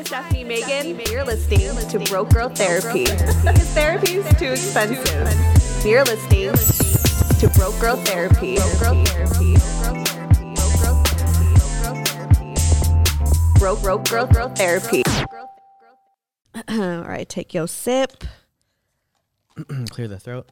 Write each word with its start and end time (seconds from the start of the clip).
Hi, 0.00 0.02
this 0.02 0.12
is 0.12 0.16
Stephanie 0.16 0.44
Megan. 0.44 1.00
You're 1.12 1.24
listening 1.24 1.88
to 1.88 1.98
Broke 2.10 2.30
Girl 2.30 2.48
Therapy. 2.48 3.04
Because 3.04 3.68
therapy 3.74 4.12
is 4.14 4.38
too 4.38 4.52
expensive. 4.52 5.84
You're 5.84 6.04
listening 6.04 6.54
to 7.38 7.48
Broke 7.58 7.78
Girl 7.78 7.96
Therapy. 7.96 8.56
Broke 8.56 8.80
Girl 8.80 9.04
Therapy. 9.04 9.56
Broke 13.58 14.08
Girl 14.08 14.26
Girl 14.26 14.48
Therapy. 14.48 15.02
All 16.66 17.02
right, 17.02 17.28
take 17.28 17.52
your 17.52 17.68
sip. 17.68 18.24
Clear 19.90 20.08
the 20.08 20.18
throat. 20.18 20.48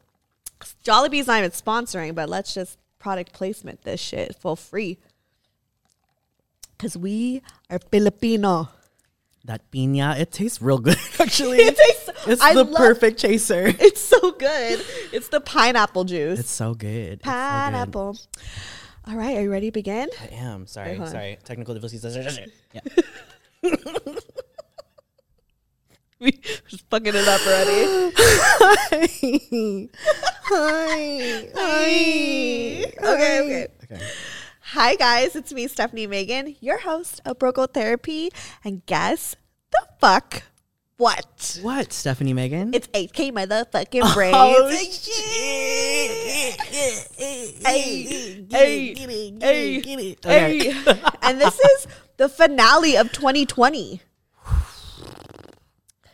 Jollibee's 0.83 1.25
not 1.25 1.39
even 1.39 1.49
sponsoring, 1.49 2.13
but 2.13 2.29
let's 2.29 2.53
just 2.53 2.77
product 2.99 3.33
placement 3.33 3.81
this 3.81 3.99
shit 3.99 4.35
for 4.35 4.55
free. 4.55 4.99
Because 6.77 6.95
we 6.95 7.41
are 7.71 7.79
Filipino. 7.79 8.69
That 9.49 9.71
piña, 9.71 10.15
it 10.19 10.31
tastes 10.31 10.61
real 10.61 10.77
good. 10.77 10.95
Actually, 11.19 11.57
It 11.57 11.75
tastes- 11.75 12.09
it's 12.27 12.39
I 12.41 12.53
the 12.53 12.65
love- 12.65 12.75
perfect 12.77 13.17
chaser. 13.19 13.65
It's 13.79 13.99
so 13.99 14.31
good. 14.33 14.85
It's 15.11 15.29
the 15.29 15.41
pineapple 15.41 16.03
juice. 16.03 16.39
It's 16.39 16.51
so 16.51 16.75
good. 16.75 17.13
It's 17.13 17.25
so 17.25 17.31
good. 17.31 17.33
pineapple. 17.33 18.15
All 19.07 19.15
right, 19.15 19.37
are 19.37 19.41
you 19.41 19.51
ready 19.51 19.69
to 19.69 19.71
begin? 19.71 20.07
I 20.21 20.35
am 20.35 20.67
sorry. 20.67 20.89
hold 20.97 21.07
on. 21.07 21.13
sorry. 21.13 21.39
Technical 21.43 21.73
difficulties. 21.73 22.05
Yeah. 22.73 22.81
We 26.19 26.31
just 26.67 26.83
fucking 26.89 27.13
it 27.15 27.27
up 27.27 27.39
already. 27.47 28.11
Hi. 28.91 29.89
Hi. 31.55 32.85
Okay, 32.99 33.39
okay. 33.41 33.67
Okay. 33.91 34.01
Hi 34.73 34.95
guys, 34.95 35.35
it's 35.35 35.51
me, 35.53 35.67
Stephanie 35.67 36.05
Megan, 36.07 36.55
your 36.59 36.77
host 36.79 37.21
of 37.25 37.39
Broke 37.39 37.55
Girl 37.55 37.65
Therapy, 37.67 38.29
and 38.63 38.85
guess 38.85 39.35
the 39.71 39.87
fuck 39.99 40.43
what? 40.99 41.57
What, 41.61 41.93
Stephanie 41.93 42.33
Megan? 42.33 42.73
It's 42.73 42.87
8K 42.87 43.31
motherfucking 43.31 44.13
brains. 44.13 44.35
Oh, 44.37 44.67
Hey, 44.69 44.85
hey, 48.51 48.51
hey, 48.51 48.93
Okay. 50.21 50.21
hey. 50.21 50.73
and 51.21 51.39
this 51.39 51.57
is 51.57 51.87
the 52.17 52.27
finale 52.27 52.97
of 52.97 53.13
2020. 53.13 54.01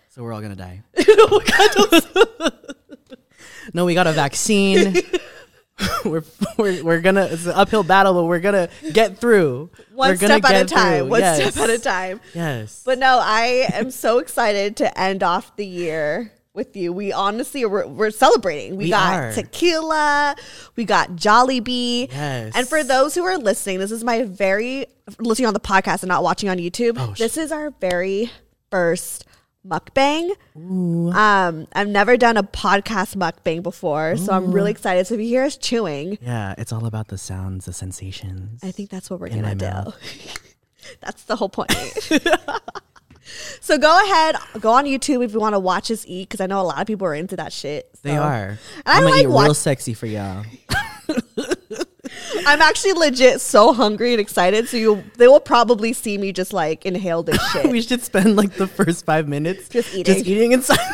So 0.10 0.22
we're 0.22 0.34
all 0.34 0.42
gonna 0.42 0.56
die. 0.56 0.84
no, 3.74 3.86
we 3.86 3.96
got 3.96 4.06
a 4.06 4.14
vaccine. 4.14 4.98
we're, 6.06 6.24
we're 6.58 6.84
we're 6.84 7.02
gonna 7.02 7.26
it's 7.26 7.46
an 7.46 7.52
uphill 7.52 7.84
battle, 7.84 8.14
but 8.14 8.24
we're 8.26 8.40
gonna 8.40 8.70
get 8.94 9.18
through. 9.18 9.70
One 9.94 10.16
step 10.18 10.44
at 10.46 10.62
a 10.62 10.66
time. 10.66 11.00
through. 11.04 11.10
One 11.10 11.20
Yes. 11.20 11.54
step 11.54 11.64
at 11.64 11.70
a 11.70 11.80
time. 11.80 12.22
Yes. 12.34 12.82
But 12.86 12.98
no, 13.00 13.20
I 13.22 13.68
am 13.74 13.92
so 13.92 14.20
excited 14.20 14.78
to 14.78 15.00
end 15.00 15.22
off 15.22 15.56
the 15.58 15.66
year 15.66 16.32
with 16.54 16.78
you. 16.78 16.94
We 16.94 17.12
honestly 17.12 17.66
we're, 17.66 17.86
we're 17.88 18.12
celebrating. 18.12 18.78
We, 18.78 18.86
We 18.86 18.90
got 18.92 19.14
are. 19.20 19.34
tequila, 19.34 20.38
we 20.78 20.86
got 20.86 21.12
Jollibee. 21.18 22.10
Yes. 22.10 22.54
And 22.56 22.66
for 22.68 22.82
those 22.82 23.14
who 23.16 23.26
are 23.26 23.38
listening, 23.38 23.80
this 23.80 23.92
is 23.92 24.04
my 24.04 24.24
very 24.24 24.86
listening 25.20 25.48
on 25.48 25.54
the 25.54 25.60
podcast 25.60 26.04
and 26.04 26.08
not 26.08 26.24
watching 26.24 26.48
on 26.48 26.58
YouTube. 26.58 26.96
Oh, 26.98 27.14
sh- 27.14 27.20
this 27.20 27.36
is 27.38 27.52
our 27.52 27.72
very 27.82 28.32
first 28.72 29.26
mukbang. 29.66 30.32
Um, 30.56 31.68
I've 31.74 31.88
never 31.88 32.18
done 32.18 32.38
a 32.38 32.44
podcast 32.44 33.16
mukbang 33.16 33.64
before, 33.64 34.18
so 34.18 34.34
I'm 34.34 34.52
really 34.52 34.72
excited. 34.72 35.08
So 35.08 35.16
if 35.16 35.20
you 35.22 35.28
hear 35.28 35.44
us 35.44 35.58
chewing, 35.58 36.18
yeah, 36.22 36.56
it's 36.58 36.72
all 36.72 36.86
about 36.86 37.08
the 37.10 37.18
sounds, 37.18 37.66
the 37.66 37.74
sensations. 37.74 38.64
I 38.64 38.72
think 38.72 38.90
that's 38.90 39.10
what 39.10 39.20
we're 39.20 39.30
gonna 39.30 39.56
do. 39.56 39.94
that's 41.02 41.24
the 41.24 41.36
whole 41.36 41.50
point. 41.50 41.72
so 43.60 43.78
go 43.78 44.04
ahead, 44.04 44.36
go 44.60 44.72
on 44.72 44.86
YouTube 44.86 45.24
if 45.24 45.34
you 45.34 45.40
want 45.40 45.56
to 45.56 45.60
watch 45.60 45.90
us 45.92 46.06
eat, 46.08 46.30
because 46.30 46.42
I 46.42 46.46
know 46.48 46.62
a 46.62 46.64
lot 46.64 46.80
of 46.80 46.88
people 46.88 47.08
are 47.08 47.16
into 47.16 47.36
that 47.38 47.52
shit. 47.52 47.90
they 48.04 48.16
are. 48.16 48.58
I 48.86 48.98
I'm 48.98 49.04
gonna 49.04 49.16
like 49.16 49.24
eat 49.24 49.28
watch- 49.28 49.46
real 49.46 49.54
sexy 49.54 49.94
for 49.94 50.06
y'all. 50.06 50.46
I'm 52.46 52.62
actually 52.62 52.94
legit 52.94 53.42
so 53.42 53.74
hungry 53.74 54.12
and 54.14 54.22
excited. 54.22 54.68
So 54.70 54.78
you, 54.78 55.04
they 55.18 55.28
will 55.28 55.40
probably 55.40 55.94
see 55.94 56.18
me 56.18 56.32
just 56.32 56.54
like 56.54 56.86
inhale 56.86 57.24
this 57.24 57.42
shit. 57.52 57.70
we 57.70 57.82
should 57.82 58.02
spend 58.04 58.36
like 58.36 58.54
the 58.54 58.68
first 58.68 59.06
five 59.06 59.28
minutes 59.28 59.70
Just 59.70 59.94
eating. 59.94 60.14
just 60.16 60.26
eating 60.28 60.52
inside. 60.52 60.78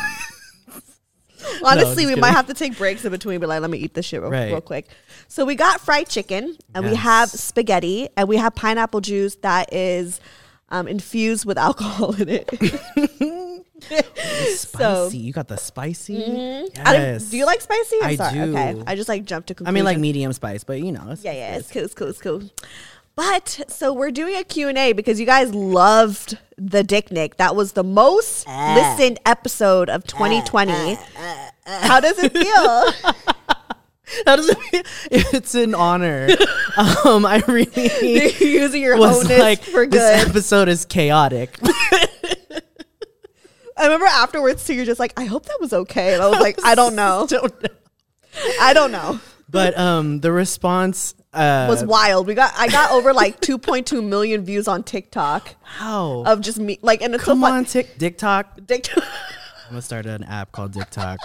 Honestly, 1.64 2.04
just 2.04 2.14
we 2.14 2.20
might 2.20 2.30
have 2.30 2.46
to 2.46 2.54
take 2.54 2.76
breaks 2.78 3.04
in 3.04 3.10
between, 3.10 3.40
but 3.40 3.48
like, 3.48 3.60
let 3.60 3.70
me 3.70 3.78
eat 3.78 3.94
this 3.94 4.06
shit 4.06 4.20
real, 4.20 4.30
Right. 4.30 4.46
real 4.52 4.60
quick. 4.60 4.86
So 5.28 5.44
we 5.44 5.54
got 5.54 5.80
fried 5.80 6.08
chicken, 6.08 6.56
and 6.74 6.84
we 6.84 6.94
have 6.94 7.28
spaghetti, 7.30 8.08
and 8.16 8.28
we 8.28 8.36
have 8.36 8.54
pineapple 8.54 9.00
juice 9.00 9.34
that 9.36 9.72
is 9.72 10.20
um, 10.70 10.86
infused 10.88 11.44
with 11.44 11.58
alcohol 11.68 12.14
in 12.14 12.28
it. 12.28 12.48
spicy. 13.90 14.56
So- 14.56 14.78
Mm-hmm. 15.08 15.16
you 15.16 15.32
got 15.32 15.48
the 15.48 15.56
spicy. 15.56 16.16
Mm-hmm. 16.18 16.80
I 16.86 16.92
don't- 16.92 17.02
Yes. 17.02 17.24
do 17.30 17.36
you 17.36 17.46
like 17.46 17.60
spicy? 17.60 17.96
I'm 18.02 18.08
I 18.10 18.16
sorry. 18.16 18.34
do. 18.34 18.42
Okay, 18.56 18.82
I 18.86 18.94
just 18.96 19.08
like 19.08 19.24
jumped 19.24 19.48
to 19.48 19.54
conclusion. 19.54 19.74
I 19.74 19.74
mean, 19.74 19.84
like 19.84 19.98
medium 19.98 20.32
spice, 20.32 20.64
but 20.64 20.80
you 20.80 20.92
know. 20.92 21.10
It's, 21.10 21.24
Yeah, 21.24 21.32
yeah, 21.32 21.56
it's 21.56 21.70
cool, 21.70 21.82
it's 21.82 21.94
cool, 21.94 22.08
it's 22.08 22.20
cool. 22.20 22.42
But 23.14 23.60
so 23.68 23.92
we're 23.92 24.10
doing 24.10 24.36
a 24.36 24.42
Q&A 24.44 24.92
because 24.94 25.20
you 25.20 25.26
guys 25.26 25.54
loved 25.54 26.38
the 26.56 26.82
Dick 26.82 27.10
Nick. 27.12 27.36
That 27.36 27.54
was 27.54 27.72
the 27.72 27.84
most 27.84 28.48
eh. 28.48 28.74
listened 28.74 29.20
episode 29.26 29.90
of 29.90 30.02
eh, 30.04 30.06
2020. 30.06 30.72
Eh, 30.72 31.50
How 31.66 32.00
does 32.00 32.18
it 32.18 32.32
feel? 32.32 33.12
That 34.26 34.36
doesn't. 34.36 34.58
It's 35.10 35.54
an 35.54 35.74
honor. 35.74 36.28
um, 37.06 37.24
I 37.24 37.42
really 37.48 38.30
Using 38.44 38.82
your 38.82 38.98
was 38.98 39.24
honest 39.24 39.40
like 39.40 39.62
for 39.62 39.86
this 39.86 40.28
episode 40.28 40.68
is 40.68 40.84
chaotic. 40.84 41.58
I 43.82 43.86
remember 43.86 44.06
afterwards 44.06 44.64
too, 44.64 44.74
you're 44.74 44.84
just 44.84 45.00
like, 45.00 45.12
I 45.16 45.24
hope 45.24 45.46
that 45.46 45.58
was 45.60 45.72
okay. 45.72 46.14
And 46.14 46.22
I 46.22 46.28
was 46.28 46.40
like, 46.46 46.58
I 46.64 46.74
don't 46.74 46.94
know. 46.94 47.26
Don't 47.28 47.62
know. 47.62 47.68
I 48.60 48.72
don't 48.72 48.92
know. 48.92 49.20
But 49.50 49.76
um, 49.78 50.20
the 50.20 50.32
response 50.32 51.14
uh, 51.34 51.66
was 51.68 51.84
wild. 51.84 52.26
We 52.26 52.34
got 52.34 52.52
I 52.56 52.68
got 52.68 52.90
over 52.92 53.12
like 53.12 53.40
2.2 53.42 54.02
million 54.06 54.44
views 54.44 54.66
on 54.68 54.82
TikTok 54.82 55.54
how. 55.62 56.22
of 56.24 56.40
just 56.40 56.58
me 56.58 56.78
like 56.80 57.02
and 57.02 57.14
it's 57.14 57.24
Come 57.24 57.40
so 57.40 57.46
fun. 57.46 57.58
on, 57.58 57.64
Tick 57.66 57.98
TikTok. 57.98 58.66
TikTok. 58.66 59.04
I'm 59.66 59.70
gonna 59.70 59.82
start 59.82 60.06
an 60.06 60.22
app 60.24 60.52
called 60.52 60.72
TikTok. 60.72 61.18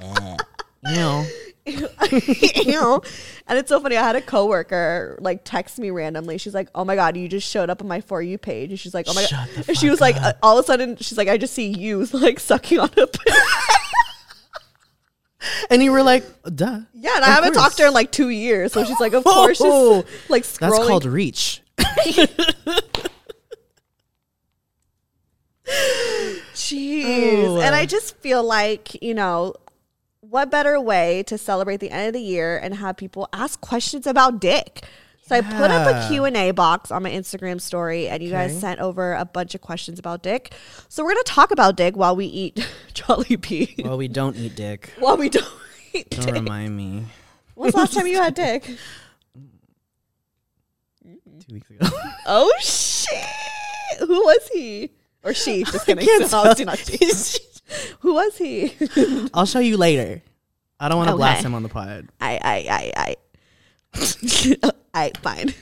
you 0.00 0.94
know, 0.94 1.24
you 1.66 2.72
know? 2.72 3.00
And 3.46 3.58
it's 3.58 3.68
so 3.68 3.78
funny. 3.80 3.96
I 3.96 4.02
had 4.02 4.16
a 4.16 4.20
coworker 4.20 5.16
like 5.20 5.42
text 5.44 5.78
me 5.78 5.90
randomly. 5.90 6.38
She's 6.38 6.54
like, 6.54 6.68
"Oh 6.74 6.84
my 6.84 6.96
god, 6.96 7.16
you 7.16 7.28
just 7.28 7.48
showed 7.48 7.70
up 7.70 7.80
on 7.80 7.88
my 7.88 8.00
for 8.00 8.20
you 8.20 8.36
page." 8.36 8.70
And 8.70 8.78
she's 8.78 8.94
like, 8.94 9.06
"Oh 9.08 9.14
my 9.14 9.22
Shut 9.22 9.48
god!" 9.54 9.68
And 9.68 9.78
she 9.78 9.88
was 9.88 10.00
like, 10.00 10.16
uh, 10.16 10.32
all 10.42 10.58
of 10.58 10.64
a 10.64 10.66
sudden, 10.66 10.96
she's 10.96 11.16
like, 11.16 11.28
"I 11.28 11.38
just 11.38 11.54
see 11.54 11.68
you 11.68 12.04
like 12.12 12.40
sucking 12.40 12.80
on 12.80 12.90
a." 12.96 13.06
Pill. 13.06 13.36
And 15.70 15.82
you 15.82 15.90
were 15.90 16.04
like, 16.04 16.24
duh. 16.54 16.80
yeah, 16.94 17.16
and 17.16 17.24
I 17.24 17.28
haven't 17.28 17.54
course. 17.54 17.64
talked 17.64 17.76
to 17.78 17.82
her 17.82 17.88
in 17.88 17.94
like 17.94 18.12
two 18.12 18.28
years, 18.28 18.72
so 18.72 18.84
she's 18.84 19.00
like, 19.00 19.12
"Of 19.12 19.24
course." 19.24 19.58
Just 19.58 20.30
like 20.30 20.44
scrolling. 20.44 20.58
That's 20.60 20.78
called 20.86 21.04
reach. 21.04 21.62
Jeez. 26.54 27.46
Oh, 27.46 27.60
and 27.60 27.74
I 27.74 27.86
just 27.86 28.16
feel 28.18 28.42
like, 28.42 29.02
you 29.02 29.14
know, 29.14 29.54
what 30.32 30.50
better 30.50 30.80
way 30.80 31.22
to 31.24 31.36
celebrate 31.36 31.76
the 31.76 31.90
end 31.90 32.06
of 32.06 32.14
the 32.14 32.20
year 32.20 32.56
and 32.56 32.74
have 32.76 32.96
people 32.96 33.28
ask 33.34 33.60
questions 33.60 34.06
about 34.06 34.40
dick? 34.40 34.82
So 35.26 35.36
I 35.36 35.42
put 35.42 35.70
up 35.70 35.86
a 35.86 36.08
Q&A 36.08 36.50
box 36.52 36.90
on 36.90 37.02
my 37.02 37.10
Instagram 37.10 37.60
story 37.60 38.08
and 38.08 38.22
you 38.22 38.30
guys 38.30 38.58
sent 38.58 38.80
over 38.80 39.12
a 39.12 39.26
bunch 39.26 39.54
of 39.54 39.60
questions 39.60 39.98
about 39.98 40.22
dick. 40.22 40.54
So 40.88 41.04
we're 41.04 41.12
going 41.12 41.22
to 41.24 41.30
talk 41.32 41.50
about 41.50 41.76
dick 41.76 41.96
while 41.98 42.16
we 42.16 42.24
eat 42.24 42.66
jolly 42.94 43.26
Jollibee. 43.36 43.84
While 43.84 43.98
we 43.98 44.08
don't 44.08 44.34
eat 44.36 44.56
dick. 44.56 44.94
while 44.98 45.18
we 45.18 45.28
don't 45.28 45.46
eat 45.92 46.08
Don't 46.08 46.24
dick. 46.24 46.34
remind 46.34 46.74
me. 46.76 47.04
When's 47.54 47.74
the 47.74 47.80
last 47.80 47.92
time 47.92 48.06
you 48.06 48.16
had 48.16 48.32
dick? 48.34 48.64
Two 51.04 51.52
weeks 51.52 51.68
ago. 51.70 51.86
Oh 52.26 52.52
shit. 52.60 53.18
Who 53.98 54.06
was 54.08 54.48
he? 54.50 54.90
Or 55.24 55.34
she? 55.34 55.64
Just 55.64 55.84
kidding. 55.84 56.06
can't 56.06 56.22
No, 56.22 56.28
tell. 56.28 56.44
it's 56.50 56.60
not 56.60 56.78
she. 56.78 56.98
Who 58.00 58.14
was 58.14 58.36
he? 58.38 58.74
I'll 59.34 59.46
show 59.46 59.58
you 59.60 59.76
later. 59.76 60.22
I 60.80 60.88
don't 60.88 60.98
want 60.98 61.10
to 61.10 61.16
blast 61.16 61.44
him 61.44 61.54
on 61.54 61.62
the 61.62 61.68
pod. 61.68 62.08
I 62.20 62.38
I 62.42 62.92
I 62.96 63.16
I 63.94 64.70
I 64.94 65.12
fine. 65.22 65.54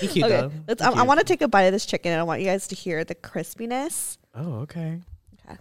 He 0.00 0.06
cute 0.08 0.24
Okay, 0.24 0.36
though. 0.40 0.52
let's. 0.68 0.80
I, 0.82 0.90
I 0.92 1.02
want 1.02 1.18
to 1.20 1.24
take 1.24 1.42
a 1.42 1.48
bite 1.48 1.64
of 1.64 1.72
this 1.72 1.84
chicken, 1.84 2.12
and 2.12 2.20
I 2.20 2.22
want 2.24 2.40
you 2.40 2.46
guys 2.46 2.68
to 2.68 2.74
hear 2.74 3.04
the 3.04 3.14
crispiness. 3.14 4.18
Oh, 4.34 4.60
okay. 4.60 5.00
Okay. 5.44 5.58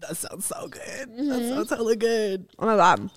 That 0.00 0.16
sounds 0.16 0.46
so 0.46 0.66
good. 0.68 0.82
Mm-hmm. 1.08 1.28
That 1.28 1.48
sounds 1.48 1.70
hella 1.70 1.96
good. 1.96 2.48
Oh 2.58 2.66
my 2.66 2.76
god, 2.76 3.10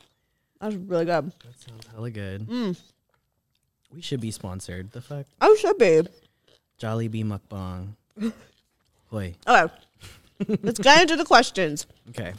that's 0.61 0.75
really 0.75 1.05
good. 1.05 1.25
That 1.31 1.59
sounds 1.67 1.87
hella 1.93 2.11
good. 2.11 2.47
Mm. 2.47 2.79
We 3.93 4.01
should 4.01 4.21
be 4.21 4.31
sponsored. 4.31 4.91
The 4.91 5.01
fuck? 5.01 5.25
Oh, 5.41 5.55
should 5.55 5.77
be. 5.77 6.01
Jollibee 6.79 7.25
Mukbang. 7.25 7.95
Hoy. 9.13 9.35
Okay, 9.47 9.71
let's 10.63 10.79
get 10.79 11.03
into 11.03 11.15
the 11.15 11.23
questions 11.23 11.85
Okay. 12.09 12.33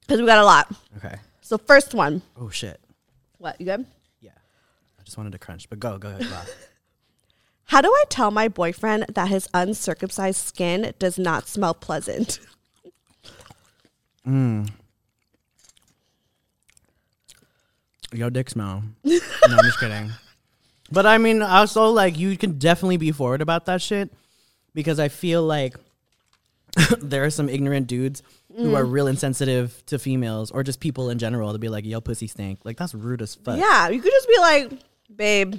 because 0.00 0.20
we 0.20 0.26
got 0.26 0.38
a 0.38 0.44
lot. 0.44 0.72
Okay. 0.96 1.16
So 1.42 1.58
first 1.58 1.92
one, 1.92 2.22
Oh 2.40 2.48
shit. 2.48 2.80
what 3.36 3.60
you 3.60 3.66
good? 3.66 3.84
Yeah. 4.22 4.30
I 4.98 5.02
just 5.04 5.18
wanted 5.18 5.32
to 5.32 5.38
crunch, 5.38 5.68
but 5.68 5.78
go, 5.78 5.98
go 5.98 6.08
ahead. 6.08 6.22
Wow. 6.22 6.42
How 7.66 7.82
do 7.82 7.88
I 7.88 8.04
tell 8.08 8.30
my 8.30 8.48
boyfriend 8.48 9.04
that 9.14 9.28
his 9.28 9.46
uncircumcised 9.52 10.40
skin 10.40 10.94
does 10.98 11.18
not 11.18 11.46
smell 11.46 11.74
pleasant? 11.74 12.40
Mm. 14.26 14.70
Yo, 18.14 18.30
dick 18.30 18.48
smell. 18.48 18.82
no, 19.04 19.18
I'm 19.42 19.64
just 19.64 19.78
kidding. 19.78 20.10
But 20.90 21.04
I 21.04 21.18
mean, 21.18 21.42
also 21.42 21.90
like 21.90 22.18
you 22.18 22.34
can 22.38 22.58
definitely 22.58 22.96
be 22.96 23.12
forward 23.12 23.42
about 23.42 23.66
that 23.66 23.82
shit 23.82 24.10
because 24.74 24.98
I 24.98 25.08
feel 25.08 25.42
like 25.42 25.76
there 27.00 27.24
are 27.24 27.30
some 27.30 27.48
ignorant 27.48 27.86
dudes 27.86 28.22
who 28.56 28.74
are 28.74 28.84
real 28.84 29.06
insensitive 29.06 29.84
to 29.86 29.98
females 29.98 30.50
or 30.50 30.62
just 30.62 30.80
people 30.80 31.10
in 31.10 31.18
general 31.18 31.52
to 31.52 31.58
be 31.58 31.68
like, 31.68 31.84
"Yo, 31.84 32.00
pussy 32.00 32.26
stink." 32.26 32.60
Like 32.64 32.76
that's 32.76 32.94
rude 32.94 33.22
as 33.22 33.34
fuck. 33.36 33.58
yeah, 33.58 33.88
you 33.88 34.00
could 34.00 34.12
just 34.12 34.28
be 34.28 34.38
like, 34.38 34.72
babe. 35.14 35.54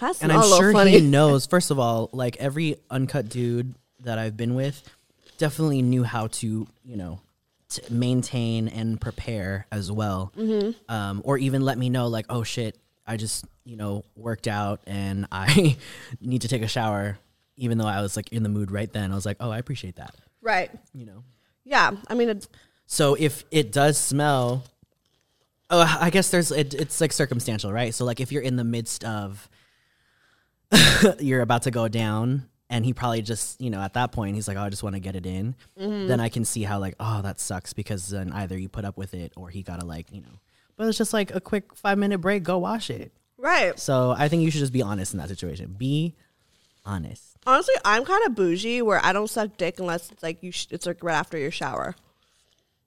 Of 0.00 0.22
and 0.22 0.32
I'm 0.32 0.42
sure 0.42 0.84
he 0.86 1.00
knows. 1.10 1.46
First 1.46 1.70
of 1.70 1.78
all, 1.78 2.08
like 2.12 2.36
every 2.38 2.76
uncut 2.90 3.28
dude 3.28 3.74
that 4.00 4.18
I've 4.18 4.36
been 4.36 4.54
with, 4.54 4.82
definitely 5.38 5.82
knew 5.82 6.02
how 6.02 6.28
to, 6.28 6.66
you 6.84 6.96
know, 6.96 7.20
to 7.70 7.92
maintain 7.92 8.68
and 8.68 9.00
prepare 9.00 9.66
as 9.70 9.92
well, 9.92 10.32
um, 10.88 11.20
or 11.24 11.38
even 11.38 11.62
let 11.62 11.78
me 11.78 11.90
know, 11.90 12.08
like, 12.08 12.26
oh 12.30 12.42
shit, 12.42 12.78
I 13.06 13.16
just, 13.16 13.44
you 13.64 13.76
know, 13.76 14.04
worked 14.16 14.48
out 14.48 14.80
and 14.86 15.26
I 15.30 15.76
need 16.20 16.42
to 16.42 16.48
take 16.48 16.62
a 16.62 16.68
shower, 16.68 17.18
even 17.56 17.78
though 17.78 17.86
I 17.86 18.00
was 18.00 18.16
like 18.16 18.32
in 18.32 18.42
the 18.42 18.48
mood 18.48 18.70
right 18.70 18.92
then. 18.92 19.12
I 19.12 19.14
was 19.14 19.26
like, 19.26 19.36
oh, 19.40 19.50
I 19.50 19.58
appreciate 19.58 19.96
that, 19.96 20.14
right. 20.40 20.70
you 20.92 21.06
know. 21.06 21.24
Yeah, 21.64 21.92
I 22.08 22.14
mean, 22.14 22.28
it, 22.28 22.48
So 22.86 23.14
if 23.14 23.44
it 23.50 23.72
does 23.72 23.98
smell, 23.98 24.64
oh, 25.70 25.98
I 26.00 26.10
guess 26.10 26.30
there's 26.30 26.50
it, 26.50 26.74
it's 26.74 27.00
like 27.00 27.12
circumstantial, 27.12 27.72
right? 27.72 27.94
So 27.94 28.04
like 28.04 28.20
if 28.20 28.32
you're 28.32 28.42
in 28.42 28.56
the 28.56 28.64
midst 28.64 29.04
of 29.04 29.48
you're 31.18 31.42
about 31.42 31.62
to 31.62 31.70
go 31.70 31.88
down, 31.88 32.48
and 32.70 32.86
he 32.86 32.94
probably 32.94 33.20
just 33.20 33.60
you 33.60 33.70
know 33.70 33.80
at 33.80 33.94
that 33.94 34.12
point 34.12 34.34
he's 34.34 34.48
like, 34.48 34.56
oh, 34.56 34.62
I 34.62 34.70
just 34.70 34.82
want 34.82 34.94
to 34.96 35.00
get 35.00 35.14
it 35.14 35.26
in. 35.26 35.54
Mm-hmm. 35.78 36.08
Then 36.08 36.20
I 36.20 36.28
can 36.28 36.44
see 36.44 36.62
how 36.62 36.78
like 36.78 36.94
oh 36.98 37.20
that 37.22 37.38
sucks 37.38 37.72
because 37.72 38.08
then 38.08 38.32
either 38.32 38.58
you 38.58 38.68
put 38.68 38.84
up 38.84 38.96
with 38.96 39.14
it 39.14 39.32
or 39.36 39.50
he 39.50 39.62
gotta 39.62 39.84
like 39.84 40.10
you 40.10 40.22
know. 40.22 40.40
But 40.76 40.88
it's 40.88 40.98
just 40.98 41.12
like 41.12 41.34
a 41.34 41.40
quick 41.40 41.74
five 41.74 41.98
minute 41.98 42.18
break. 42.18 42.42
Go 42.42 42.58
wash 42.58 42.90
it. 42.90 43.12
right. 43.36 43.78
So 43.78 44.14
I 44.16 44.28
think 44.28 44.42
you 44.42 44.50
should 44.50 44.60
just 44.60 44.72
be 44.72 44.82
honest 44.82 45.12
in 45.12 45.18
that 45.18 45.28
situation. 45.28 45.74
Be 45.78 46.14
honest. 46.84 47.31
Honestly, 47.46 47.74
I'm 47.84 48.04
kind 48.04 48.24
of 48.26 48.34
bougie 48.34 48.82
where 48.82 49.04
I 49.04 49.12
don't 49.12 49.28
suck 49.28 49.56
dick 49.56 49.80
unless 49.80 50.10
it's 50.12 50.22
like 50.22 50.42
you. 50.42 50.52
Sh- 50.52 50.68
it's 50.70 50.86
like 50.86 51.02
right 51.02 51.14
after 51.16 51.36
your 51.38 51.50
shower. 51.50 51.94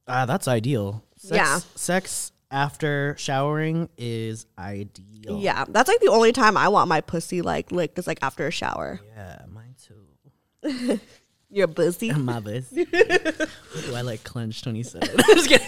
Ah, 0.08 0.26
that's 0.26 0.48
ideal. 0.48 1.04
Sex, 1.18 1.36
Yeah. 1.36 1.60
Sex 1.76 2.32
after 2.52 3.16
showering 3.18 3.90
is 3.98 4.46
ideal. 4.58 5.40
Yeah, 5.40 5.66
that's 5.68 5.90
like 5.90 6.00
the 6.00 6.08
only 6.10 6.32
time 6.32 6.56
I 6.56 6.68
want 6.70 6.88
my 6.88 7.02
pussy 7.02 7.42
like 7.42 7.72
licked 7.72 7.98
is 8.00 8.08
like 8.08 8.20
after 8.22 8.48
a 8.48 8.52
shower. 8.52 9.02
Yeah, 9.18 9.42
mine 9.52 9.76
too. 9.84 11.00
You're 11.50 11.68
busy. 11.68 12.12
My 12.14 12.40
best. 12.40 12.74
Do 12.76 12.86
I 13.96 14.02
like 14.02 14.24
clench 14.24 14.62
27? 14.64 15.08
Just 15.28 15.48
kidding. 15.50 15.68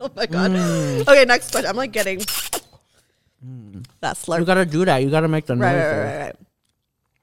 Oh 0.00 0.10
my 0.16 0.26
god. 0.26 0.50
Okay, 1.08 1.24
next 1.24 1.50
question. 1.50 1.68
I'm 1.70 1.76
like 1.76 1.92
getting 1.92 2.18
that 2.18 4.16
slurp. 4.16 4.38
You 4.40 4.44
gotta 4.44 4.64
do 4.66 4.84
that. 4.84 4.98
You 4.98 5.10
gotta 5.10 5.28
make 5.28 5.46
the 5.46 5.56
Right, 5.56 5.72
noise. 5.72 5.82
right, 5.82 5.90
right, 5.92 6.04
right, 6.04 6.18
right. 6.26 6.36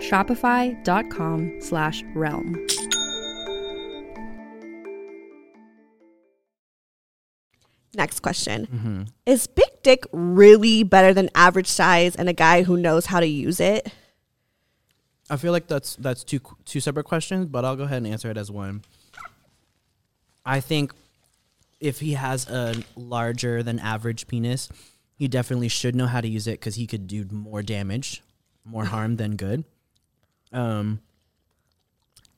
Shopify.com 0.00 1.60
slash 1.60 2.02
realm. 2.14 2.66
Next 7.94 8.20
question. 8.20 8.66
Mm-hmm. 8.66 9.02
Is 9.26 9.46
big 9.46 9.82
dick 9.82 10.04
really 10.12 10.82
better 10.82 11.12
than 11.12 11.30
average 11.34 11.66
size 11.66 12.14
and 12.14 12.28
a 12.28 12.32
guy 12.32 12.62
who 12.62 12.76
knows 12.76 13.06
how 13.06 13.18
to 13.18 13.26
use 13.26 13.60
it? 13.60 13.92
I 15.30 15.36
feel 15.36 15.52
like 15.52 15.66
that's 15.66 15.96
that's 15.96 16.24
two 16.24 16.40
two 16.64 16.80
separate 16.80 17.04
questions, 17.04 17.46
but 17.46 17.64
I'll 17.64 17.76
go 17.76 17.84
ahead 17.84 17.98
and 17.98 18.06
answer 18.06 18.30
it 18.30 18.38
as 18.38 18.50
one. 18.50 18.82
I 20.44 20.60
think 20.60 20.92
if 21.80 22.00
he 22.00 22.12
has 22.12 22.48
a 22.48 22.82
larger 22.96 23.62
than 23.62 23.78
average 23.78 24.26
penis, 24.26 24.68
he 25.14 25.28
definitely 25.28 25.68
should 25.68 25.94
know 25.94 26.06
how 26.06 26.20
to 26.20 26.28
use 26.28 26.46
it 26.46 26.52
because 26.52 26.76
he 26.76 26.86
could 26.86 27.06
do 27.06 27.26
more 27.30 27.62
damage, 27.62 28.22
more 28.64 28.84
harm 28.84 29.16
than 29.16 29.36
good. 29.36 29.64
Um, 30.52 31.00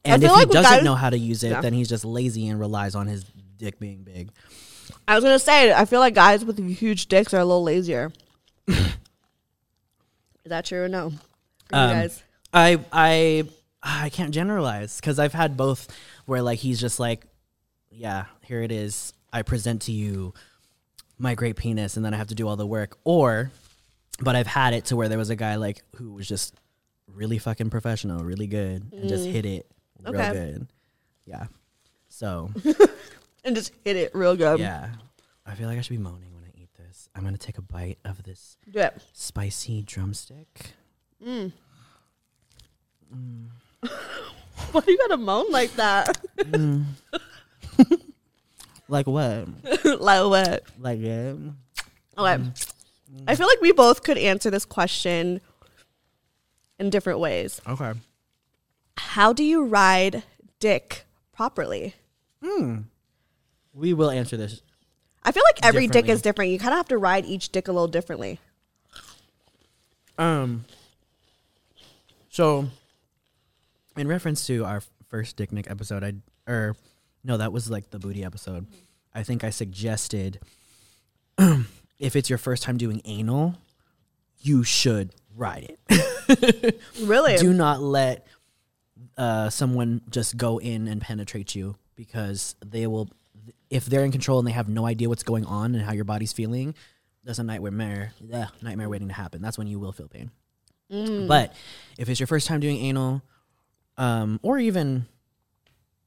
and 0.04 0.22
if 0.22 0.30
he 0.30 0.34
like 0.36 0.50
doesn't 0.50 0.84
know 0.84 0.94
how 0.94 1.10
to 1.10 1.18
use 1.18 1.42
it, 1.44 1.50
Yeah. 1.50 1.60
then 1.60 1.72
he's 1.72 1.88
just 1.88 2.04
lazy 2.04 2.48
and 2.48 2.58
relies 2.58 2.94
on 2.94 3.06
his 3.06 3.24
dick 3.58 3.78
being 3.78 4.02
big. 4.02 4.30
I 5.06 5.14
was 5.14 5.24
gonna 5.24 5.38
say, 5.38 5.72
I 5.72 5.84
feel 5.84 6.00
like 6.00 6.14
guys 6.14 6.44
with 6.44 6.58
huge 6.78 7.06
dicks 7.06 7.32
are 7.34 7.38
a 7.40 7.44
little 7.44 7.62
lazier. 7.62 8.12
Is 8.68 10.48
that 10.50 10.64
true 10.64 10.82
or 10.84 10.88
no? 10.88 11.10
For 11.68 11.76
Um, 11.76 11.90
guys. 11.90 12.22
I 12.52 12.78
I 12.92 13.44
I 13.82 14.08
can't 14.10 14.32
generalize 14.34 14.96
because 14.96 15.18
I've 15.18 15.32
had 15.32 15.56
both 15.56 15.88
where 16.26 16.42
like 16.42 16.58
he's 16.58 16.80
just 16.80 16.98
like, 16.98 17.26
yeah, 17.90 18.26
here 18.42 18.62
it 18.62 18.72
is. 18.72 19.12
I 19.32 19.42
present 19.42 19.82
to 19.82 19.92
you 19.92 20.34
my 21.18 21.34
great 21.34 21.56
penis, 21.56 21.96
and 21.96 22.04
then 22.04 22.14
I 22.14 22.16
have 22.16 22.28
to 22.28 22.34
do 22.34 22.48
all 22.48 22.56
the 22.56 22.66
work. 22.66 22.98
Or, 23.04 23.50
but 24.20 24.34
I've 24.34 24.46
had 24.46 24.74
it 24.74 24.86
to 24.86 24.96
where 24.96 25.08
there 25.08 25.18
was 25.18 25.30
a 25.30 25.36
guy 25.36 25.56
like 25.56 25.82
who 25.96 26.12
was 26.14 26.26
just 26.26 26.54
really 27.14 27.38
fucking 27.38 27.70
professional, 27.70 28.24
really 28.24 28.46
good, 28.46 28.92
and 28.92 29.08
just 29.08 29.26
mm. 29.26 29.32
hit 29.32 29.46
it 29.46 29.66
real 30.02 30.14
Okay. 30.14 30.32
good. 30.32 30.66
Yeah. 31.24 31.46
So 32.08 32.50
and 33.44 33.54
just 33.56 33.72
hit 33.84 33.96
it 33.96 34.14
real 34.14 34.36
good. 34.36 34.60
yeah, 34.60 34.90
I 35.46 35.54
feel 35.54 35.68
like 35.68 35.78
I 35.78 35.80
should 35.80 35.96
be 35.96 36.02
moaning 36.02 36.34
when 36.34 36.44
I 36.44 36.50
eat 36.60 36.70
this. 36.76 37.08
I'm 37.14 37.24
gonna 37.24 37.38
take 37.38 37.58
a 37.58 37.62
bite 37.62 37.98
of 38.04 38.22
this 38.22 38.56
Do 38.70 38.80
it. 38.80 39.00
spicy 39.12 39.82
drumstick. 39.82 40.72
Mm. 41.24 41.52
Mm. 43.14 43.46
Why 44.72 44.82
you 44.86 44.98
gotta 44.98 45.16
moan 45.16 45.50
like 45.50 45.72
that? 45.74 46.18
Like 48.90 49.06
what? 49.06 49.46
like 50.00 50.24
what? 50.24 50.64
Like 50.80 50.98
yeah. 51.00 51.34
Okay. 52.18 52.42
I 53.26 53.36
feel 53.36 53.46
like 53.46 53.60
we 53.60 53.70
both 53.70 54.02
could 54.02 54.18
answer 54.18 54.50
this 54.50 54.64
question 54.64 55.40
in 56.80 56.90
different 56.90 57.20
ways. 57.20 57.60
Okay. 57.68 57.92
How 58.96 59.32
do 59.32 59.44
you 59.44 59.64
ride 59.64 60.24
dick 60.58 61.04
properly? 61.32 61.94
Hmm. 62.42 62.78
We 63.72 63.92
will 63.92 64.10
answer 64.10 64.36
this. 64.36 64.62
I 65.22 65.32
feel 65.32 65.44
like 65.46 65.64
every 65.64 65.86
dick 65.86 66.08
is 66.08 66.22
different. 66.22 66.50
You 66.50 66.58
kind 66.58 66.72
of 66.72 66.78
have 66.78 66.88
to 66.88 66.98
ride 66.98 67.26
each 67.26 67.50
dick 67.50 67.68
a 67.68 67.72
little 67.72 67.86
differently. 67.86 68.40
Um. 70.18 70.64
So, 72.30 72.68
in 73.96 74.08
reference 74.08 74.46
to 74.46 74.64
our 74.64 74.82
first 75.08 75.36
Dick 75.36 75.52
Nick 75.52 75.70
episode, 75.70 76.02
I 76.02 76.14
or 76.50 76.76
no, 77.22 77.36
that 77.36 77.52
was 77.52 77.70
like 77.70 77.90
the 77.90 77.98
booty 77.98 78.24
episode. 78.24 78.66
I 79.14 79.22
think 79.22 79.44
I 79.44 79.50
suggested 79.50 80.40
if 81.38 82.16
it's 82.16 82.30
your 82.30 82.38
first 82.38 82.62
time 82.62 82.76
doing 82.78 83.02
anal, 83.04 83.56
you 84.40 84.62
should 84.62 85.10
ride 85.40 85.76
it. 85.88 86.80
Really? 87.02 87.36
Do 87.38 87.52
not 87.52 87.82
let 87.82 88.26
uh, 89.16 89.50
someone 89.50 90.02
just 90.10 90.36
go 90.36 90.58
in 90.58 90.86
and 90.86 91.00
penetrate 91.00 91.54
you 91.56 91.74
because 91.96 92.54
they 92.64 92.86
will. 92.86 93.08
If 93.68 93.86
they're 93.86 94.04
in 94.04 94.12
control 94.12 94.38
and 94.38 94.46
they 94.46 94.52
have 94.52 94.68
no 94.68 94.86
idea 94.86 95.08
what's 95.08 95.22
going 95.22 95.44
on 95.46 95.74
and 95.74 95.82
how 95.84 95.92
your 95.92 96.04
body's 96.04 96.32
feeling, 96.32 96.74
that's 97.24 97.38
a 97.38 97.42
nightmare. 97.42 98.12
Yeah, 98.20 98.48
nightmare 98.62 98.88
waiting 98.88 99.08
to 99.08 99.14
happen. 99.14 99.42
That's 99.42 99.58
when 99.58 99.66
you 99.66 99.80
will 99.80 99.92
feel 99.92 100.08
pain. 100.08 100.30
But 101.26 101.54
if 101.98 102.08
it's 102.08 102.20
your 102.20 102.26
first 102.26 102.46
time 102.46 102.60
doing 102.60 102.76
anal, 102.78 103.22
um, 103.96 104.38
or 104.42 104.58
even 104.58 105.06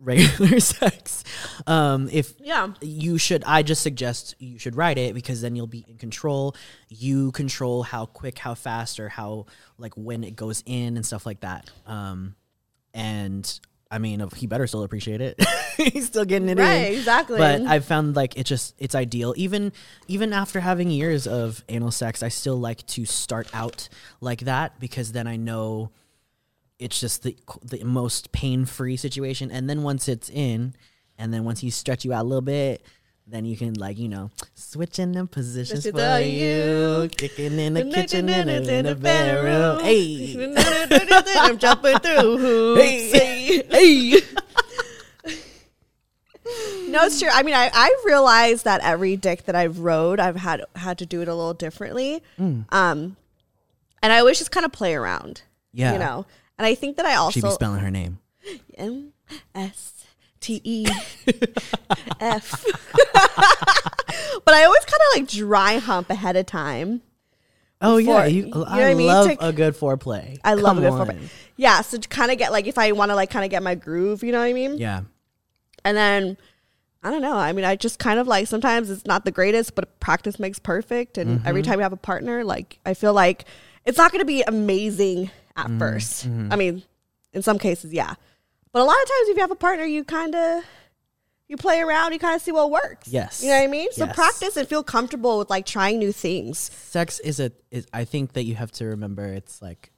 regular 0.04 0.60
sex, 0.78 1.24
um, 1.66 2.10
if 2.12 2.34
yeah. 2.40 2.74
you 2.82 3.18
should 3.18 3.44
i 3.46 3.64
just 3.64 3.82
suggest 3.82 4.36
you 4.40 4.60
should 4.60 4.76
write 4.76 4.98
it 4.98 5.14
because 5.14 5.42
then 5.42 5.56
you'll 5.56 5.68
be 5.68 5.86
in 5.88 5.98
control. 5.98 6.56
You 6.90 7.32
control 7.32 7.84
how 7.84 8.06
quick 8.06 8.38
how 8.40 8.54
fast 8.54 9.00
or 9.00 9.10
how 9.10 9.46
like 9.78 9.94
when 9.96 10.24
it 10.24 10.36
goes 10.36 10.62
in 10.66 10.98
and 10.98 11.06
stuff 11.06 11.26
like 11.26 11.40
that. 11.42 11.70
Um 11.88 12.36
and 12.94 13.60
i 13.90 13.98
mean 13.98 14.22
if- 14.22 14.34
he 14.34 14.48
better 14.48 14.68
still 14.68 14.84
appreciate 14.84 15.22
it. 15.22 15.40
He's 15.78 16.06
still 16.06 16.26
getting 16.26 16.50
it 16.50 16.60
Right, 16.60 16.92
in 16.92 16.94
exactly. 17.00 17.38
but 17.40 17.62
i've 17.62 17.86
found 17.86 18.16
like 18.16 18.38
it 18.38 18.46
just 18.46 18.76
it's 18.78 18.94
ideal. 18.96 19.34
Even 19.38 19.72
even 20.08 20.34
after 20.34 20.60
having 20.60 20.90
years 20.92 21.26
of 21.28 21.64
anal 21.70 21.92
sex 21.92 22.22
i 22.24 22.28
still 22.30 22.58
like 22.58 22.86
to 22.88 23.06
start 23.06 23.48
out 23.54 23.90
like 24.22 24.42
that 24.42 24.80
because 24.80 25.12
then 25.14 25.26
i 25.28 25.36
know 25.36 25.90
it's 26.80 27.00
just 27.00 27.24
the 27.24 27.38
the 27.62 27.84
most 27.84 28.32
pain 28.32 28.66
free 28.66 28.98
situation. 28.98 29.52
And 29.52 29.70
then 29.70 29.84
once 29.84 30.08
it's 30.08 30.30
in, 30.30 30.76
and 31.18 31.34
then 31.34 31.44
once 31.44 31.60
he 31.60 31.70
stretch 31.70 32.06
you 32.06 32.14
out 32.14 32.24
a 32.24 32.28
little 32.28 32.42
bit, 32.42 32.84
then 33.28 33.46
you 33.46 33.56
can 33.56 33.74
like 33.76 33.98
you 33.98 34.10
know 34.10 34.32
switch 34.54 35.00
in 35.00 35.14
them 35.14 35.28
positions 35.28 35.90
for 35.90 36.00
up, 36.00 36.26
you, 36.26 37.10
kicking 37.16 37.58
in 37.60 37.74
the 37.74 37.86
kitchen 37.86 38.28
and 38.30 38.50
in 38.50 38.86
the 38.86 38.96
bedroom. 38.96 39.80
Hey, 39.84 40.36
I'm 41.40 41.58
jumping 41.58 42.00
through 42.00 42.38
hoops. 42.38 42.82
hey, 42.82 43.64
hey. 43.70 44.22
No, 46.90 47.06
it's 47.06 47.20
true. 47.20 47.30
I 47.32 47.42
mean, 47.44 47.56
I 47.56 47.72
I 47.74 47.96
realized 48.06 48.66
that 48.66 48.82
every 48.84 49.16
dick 49.16 49.46
that 49.46 49.56
I've 49.56 49.80
rode, 49.80 50.20
I've 50.20 50.36
had 50.36 50.64
had 50.76 50.98
to 51.00 51.06
do 51.06 51.22
it 51.22 51.28
a 51.28 51.34
little 51.34 51.54
differently. 51.54 52.22
Um, 52.38 53.16
and 54.02 54.12
I 54.14 54.20
always 54.20 54.38
just 54.38 54.52
kind 54.52 54.66
of 54.66 54.72
play 54.72 54.94
around. 54.94 55.44
Yeah. 55.72 55.94
you 55.94 56.00
know. 56.00 56.26
And 56.58 56.66
I 56.66 56.76
think 56.76 56.98
that 56.98 57.06
I 57.06 57.16
also 57.16 57.32
She'd 57.40 57.44
be 57.44 57.52
spelling 57.52 57.80
her 57.80 57.92
name. 57.92 58.20
M 58.78 59.14
S 59.56 60.06
T 60.40 60.62
E 60.64 60.86
F. 62.20 62.66
But 64.46 64.54
I 64.54 64.64
always 64.66 64.84
kind 64.86 65.02
of 65.12 65.20
like 65.22 65.28
dry 65.30 65.78
hump 65.78 66.10
ahead 66.10 66.36
of 66.36 66.46
time. 66.46 67.02
Oh 67.82 67.98
yeah, 67.98 68.26
you, 68.26 68.46
you 68.46 68.50
know 68.52 68.64
I, 68.66 68.84
I 68.92 68.94
mean? 68.94 69.08
love 69.08 69.28
To- 69.38 69.48
a 69.48 69.54
good 69.54 69.74
foreplay. 69.76 70.38
I 70.44 70.54
love 70.54 70.76
Come 70.76 70.78
a 70.80 70.82
good 70.82 70.92
on. 71.00 71.08
foreplay. 71.08 71.30
Yeah, 71.56 71.82
so 71.82 71.98
to 71.98 72.08
kind 72.10 72.32
of 72.32 72.38
get 72.38 72.52
like 72.52 72.68
if 72.68 72.78
I 72.78 72.92
want 72.92 73.10
to 73.12 73.16
like 73.16 73.30
kind 73.30 73.44
of 73.46 73.52
get 73.52 73.64
my 73.64 73.76
groove, 73.76 74.24
you 74.24 74.32
know 74.32 74.40
what 74.40 74.46
I 74.46 74.54
mean? 74.54 74.78
Yeah, 74.78 75.02
And 75.86 75.96
then 75.98 76.38
I 77.04 77.12
don't 77.12 77.22
know. 77.22 77.36
I 77.36 77.52
mean, 77.54 77.66
I 77.66 77.76
just 77.76 78.00
kind 78.00 78.20
of 78.20 78.28
like 78.28 78.48
sometimes 78.48 78.90
it's 78.90 79.06
not 79.06 79.26
the 79.26 79.32
greatest, 79.32 79.76
but 79.76 80.00
practice 80.00 80.40
makes 80.40 80.60
perfect. 80.60 81.18
And 81.18 81.40
Mm-hmm. 81.40 81.48
every 81.48 81.62
time 81.62 81.80
you 81.80 81.84
have 81.84 81.94
a 81.94 81.98
partner, 81.98 82.44
like 82.44 82.80
I 82.86 82.94
feel 82.94 83.14
like 83.14 83.46
it's 83.86 83.98
not 83.98 84.12
going 84.12 84.22
to 84.22 84.26
be 84.26 84.44
amazing 84.44 85.30
at 85.56 85.68
Mm-hmm. 85.68 85.82
1st 85.82 86.54
I 86.54 86.56
mean, 86.56 86.84
in 87.34 87.42
some 87.42 87.60
cases, 87.60 87.94
yeah. 87.94 88.16
But 88.72 88.82
a 88.82 88.86
lot 88.86 88.96
of 89.02 89.08
times, 89.08 89.30
if 89.30 89.36
you 89.38 89.42
have 89.42 89.52
a 89.52 89.56
partner, 89.56 89.86
you 89.86 90.04
kind 90.04 90.34
of 90.36 90.64
you 91.48 91.58
play 91.58 91.82
around, 91.82 92.14
you 92.14 92.20
kind 92.20 92.36
of 92.36 92.42
see 92.42 92.52
what 92.52 92.72
works. 92.72 93.08
Yes. 93.08 93.44
you 93.44 93.50
know 93.50 93.56
what 93.58 93.64
I 93.64 93.68
mean. 93.68 93.92
So 93.92 94.06
Yes. 94.06 94.16
practice 94.16 94.58
and 94.58 94.68
feel 94.68 94.84
comfortable 94.84 95.38
with 95.38 95.50
like 95.50 95.66
trying 95.66 96.00
new 96.00 96.12
things. 96.12 96.58
sex 96.58 97.20
is 97.20 97.40
a. 97.40 97.52
Is, 97.70 97.86
I 97.94 98.06
think 98.06 98.34
that 98.34 98.44
you 98.46 98.56
have 98.56 98.72
to 98.74 98.86
remember 98.86 99.26
it's 99.26 99.62
like 99.62 99.92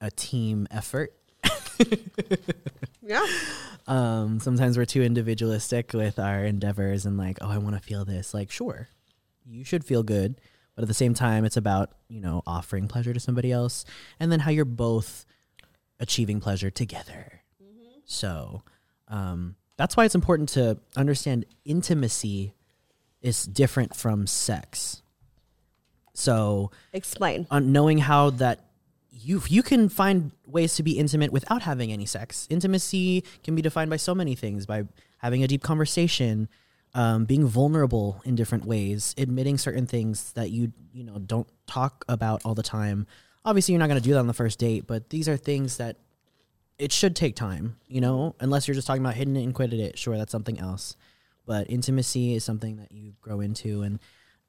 a 0.00 0.10
team 0.10 0.66
effort. 0.70 1.14
Yeah, 3.04 3.26
um 3.88 4.38
sometimes 4.40 4.76
we're 4.78 4.84
too 4.84 5.02
individualistic 5.02 5.92
with 5.92 6.18
our 6.20 6.44
endeavors 6.44 7.04
and 7.04 7.18
like 7.18 7.38
oh 7.40 7.48
i 7.50 7.58
want 7.58 7.74
to 7.74 7.82
feel 7.82 8.04
this 8.04 8.32
like 8.32 8.48
sure 8.52 8.88
you 9.44 9.64
should 9.64 9.84
feel 9.84 10.04
good 10.04 10.40
but 10.74 10.82
at 10.82 10.88
the 10.88 10.94
same 10.94 11.14
time 11.14 11.44
it's 11.44 11.56
about 11.56 11.90
you 12.08 12.20
know 12.20 12.42
offering 12.46 12.88
pleasure 12.88 13.12
to 13.12 13.20
somebody 13.20 13.52
else 13.52 13.84
and 14.18 14.30
then 14.30 14.40
how 14.40 14.50
you're 14.50 14.64
both 14.64 15.24
achieving 16.00 16.40
pleasure 16.40 16.70
together 16.70 17.42
so 18.04 18.62
um 19.08 19.56
that's 19.76 19.96
why 19.96 20.04
it's 20.04 20.14
important 20.14 20.48
to 20.48 20.78
understand 20.96 21.44
intimacy 21.64 22.54
is 23.20 23.44
different 23.44 23.94
from 23.94 24.26
sex 24.26 25.02
so 26.14 26.70
explain. 26.92 27.46
on 27.50 27.72
knowing 27.72 27.98
how 27.98 28.30
that 28.30 28.60
you 29.12 29.42
you 29.48 29.62
can 29.62 29.88
find 29.88 30.32
ways 30.46 30.74
to 30.76 30.82
be 30.82 30.98
intimate 30.98 31.32
without 31.32 31.62
having 31.62 31.92
any 31.92 32.06
sex. 32.06 32.46
Intimacy 32.50 33.24
can 33.44 33.54
be 33.54 33.62
defined 33.62 33.90
by 33.90 33.96
so 33.96 34.14
many 34.14 34.34
things 34.34 34.66
by 34.66 34.84
having 35.18 35.44
a 35.44 35.46
deep 35.46 35.62
conversation, 35.62 36.48
um, 36.94 37.24
being 37.24 37.46
vulnerable 37.46 38.20
in 38.24 38.34
different 38.34 38.64
ways, 38.64 39.14
admitting 39.16 39.58
certain 39.58 39.86
things 39.86 40.32
that 40.32 40.50
you 40.50 40.72
you 40.92 41.04
know 41.04 41.18
don't 41.18 41.48
talk 41.66 42.04
about 42.08 42.42
all 42.44 42.54
the 42.54 42.62
time. 42.62 43.06
Obviously, 43.44 43.72
you're 43.72 43.80
not 43.80 43.88
going 43.88 44.00
to 44.00 44.04
do 44.04 44.12
that 44.12 44.20
on 44.20 44.26
the 44.26 44.34
first 44.34 44.58
date, 44.58 44.86
but 44.86 45.10
these 45.10 45.28
are 45.28 45.36
things 45.36 45.78
that 45.78 45.96
it 46.78 46.92
should 46.92 47.16
take 47.16 47.34
time. 47.34 47.76
You 47.88 48.00
know, 48.00 48.34
unless 48.40 48.68
you're 48.68 48.74
just 48.74 48.86
talking 48.86 49.02
about 49.02 49.14
hidden 49.14 49.36
it 49.36 49.42
and 49.42 49.54
quitted 49.54 49.80
it. 49.80 49.98
Sure, 49.98 50.16
that's 50.16 50.32
something 50.32 50.58
else. 50.58 50.96
But 51.46 51.68
intimacy 51.70 52.34
is 52.34 52.44
something 52.44 52.76
that 52.76 52.92
you 52.92 53.14
grow 53.20 53.40
into 53.40 53.82
and 53.82 53.98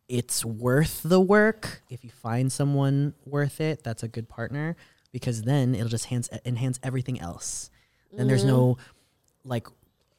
it's 0.08 0.44
worth 0.44 1.02
the 1.04 1.20
work 1.20 1.82
if 1.90 2.04
you 2.04 2.10
find 2.10 2.52
someone 2.52 3.14
worth 3.26 3.62
it 3.62 3.84
that's 3.84 4.04
a 4.04 4.08
good 4.08 4.28
partner 4.28 4.76
because 5.12 5.44
then 5.44 5.74
it'll 5.74 5.88
just 5.88 6.06
enhance, 6.06 6.30
enhance 6.46 6.80
everything 6.84 7.20
else 7.20 7.70
then 8.12 8.28
there's 8.28 8.44
no 8.44 8.78
like 9.46 9.68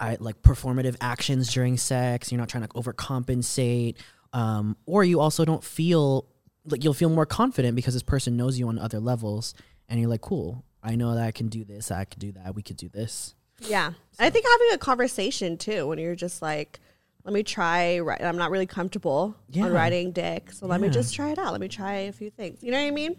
I, 0.00 0.16
like 0.20 0.42
performative 0.42 0.96
actions 1.00 1.52
during 1.52 1.76
sex 1.76 2.30
you're 2.32 2.38
not 2.40 2.48
trying 2.48 2.64
to 2.64 2.68
overcompensate 2.70 3.96
um, 4.32 4.76
or 4.86 5.04
you 5.04 5.20
also 5.20 5.44
don't 5.44 5.62
feel 5.64 6.26
like 6.66 6.82
you'll 6.82 6.94
feel 6.94 7.10
more 7.10 7.26
confident 7.26 7.76
because 7.76 7.94
this 7.94 8.02
person 8.02 8.36
knows 8.36 8.58
you 8.58 8.68
on 8.68 8.78
other 8.78 9.00
levels 9.00 9.54
and 9.88 10.00
you're 10.00 10.08
like 10.08 10.20
cool 10.22 10.64
i 10.82 10.94
know 10.96 11.14
that 11.14 11.24
i 11.24 11.30
can 11.30 11.48
do 11.48 11.64
this 11.64 11.90
i 11.90 12.04
can 12.04 12.18
do 12.18 12.32
that 12.32 12.54
we 12.54 12.62
could 12.62 12.76
do 12.76 12.88
this 12.88 13.34
Yeah. 13.60 13.92
I 14.18 14.30
think 14.30 14.44
having 14.46 14.68
a 14.74 14.78
conversation 14.78 15.56
too 15.56 15.86
when 15.86 15.98
you're 15.98 16.16
just 16.16 16.42
like, 16.42 16.80
let 17.24 17.32
me 17.32 17.42
try, 17.42 17.98
I'm 18.20 18.36
not 18.36 18.50
really 18.50 18.66
comfortable 18.66 19.34
Yeah. 19.48 19.64
on 19.66 19.72
riding 19.72 20.12
dick. 20.12 20.52
So 20.52 20.66
let 20.66 20.80
me 20.80 20.88
just 20.90 21.14
try 21.14 21.30
it 21.30 21.38
out. 21.38 21.52
Let 21.52 21.60
me 21.60 21.68
try 21.68 21.94
a 22.10 22.12
few 22.12 22.30
things. 22.30 22.62
You 22.62 22.70
know 22.72 22.80
what 22.80 22.86
I 22.88 22.90
mean? 22.90 23.16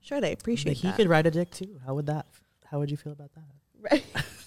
Sure, 0.00 0.20
they 0.20 0.32
appreciate 0.32 0.76
he 0.76 0.86
that. 0.88 0.96
could 0.96 1.08
ride 1.08 1.26
a 1.26 1.30
dick 1.30 1.50
too 1.50 1.80
how 1.84 1.94
would 1.94 2.06
that 2.06 2.26
how 2.64 2.78
would 2.78 2.90
you 2.90 2.96
feel 2.96 3.12
about 3.12 3.30
that 3.34 3.44
Right. 3.90 4.04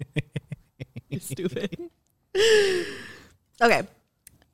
Stupid. 1.20 1.90
okay. 2.34 3.82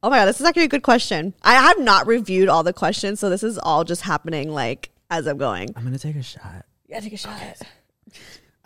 Oh 0.03 0.11
my 0.11 0.19
god, 0.19 0.27
this 0.27 0.41
is 0.41 0.47
actually 0.47 0.65
a 0.65 0.69
good 0.69 0.83
question. 0.83 1.35
I 1.43 1.55
have 1.55 1.79
not 1.79 2.07
reviewed 2.07 2.49
all 2.49 2.63
the 2.63 2.73
questions, 2.73 3.21
so 3.21 3.31
this 3.31 3.43
is 3.43 3.59
all 3.59 3.85
just 3.85 4.03
happening 4.03 4.51
like 4.51 4.91
as 5.11 5.27
I'm 5.27 5.39
going. 5.39 5.71
i'm 5.77 5.85
gonna 5.85 5.99
take 5.99 6.17
a 6.17 6.23
shot 6.23 6.65
Yeah, 6.89 7.01
take 7.01 7.13
a 7.13 7.17
shot. 7.17 7.41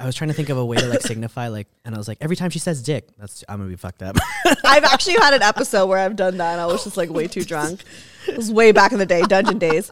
I 0.00 0.06
was 0.06 0.14
trying 0.14 0.28
to 0.28 0.35
think 0.35 0.49
of 0.49 0.58
a 0.58 0.64
way 0.64 0.76
to 0.76 0.87
like 0.87 1.00
signify 1.02 1.49
like, 1.49 1.66
and 1.85 1.94
I 1.94 1.99
was 1.99 2.06
like, 2.06 2.18
every 2.20 2.37
time 2.37 2.50
she 2.50 2.61
says 2.61 2.82
dick, 2.82 3.08
that's 3.18 3.42
I'm 3.49 3.58
gonna 3.58 3.68
be 3.70 3.76
fucked 3.76 4.02
up. 4.02 4.16
I've 4.64 4.85
actually 4.85 5.14
had 5.14 5.35
an 5.35 5.42
episode 5.42 5.87
where 5.87 5.99
I've 5.99 6.16
done 6.16 6.37
that 6.38 6.52
and 6.52 6.61
I 6.61 6.66
was 6.66 6.85
just 6.85 6.97
like 6.97 7.11
way 7.11 7.26
too 7.26 7.42
drunk. 7.44 7.82
It 8.28 8.37
was 8.37 8.52
way 8.52 8.73
back 8.73 8.92
in 8.92 8.99
the 8.99 9.06
day, 9.06 9.23
dungeon 9.23 9.58
days. 9.58 9.90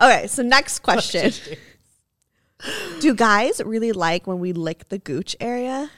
Okay, 0.00 0.26
so 0.26 0.42
next 0.42 0.80
question. 0.80 1.32
Do 3.00 3.14
guys 3.14 3.60
really 3.64 3.92
like 3.92 4.26
when 4.26 4.38
we 4.38 4.52
lick 4.52 4.88
the 4.88 4.98
gooch 4.98 5.36
area? 5.38 5.90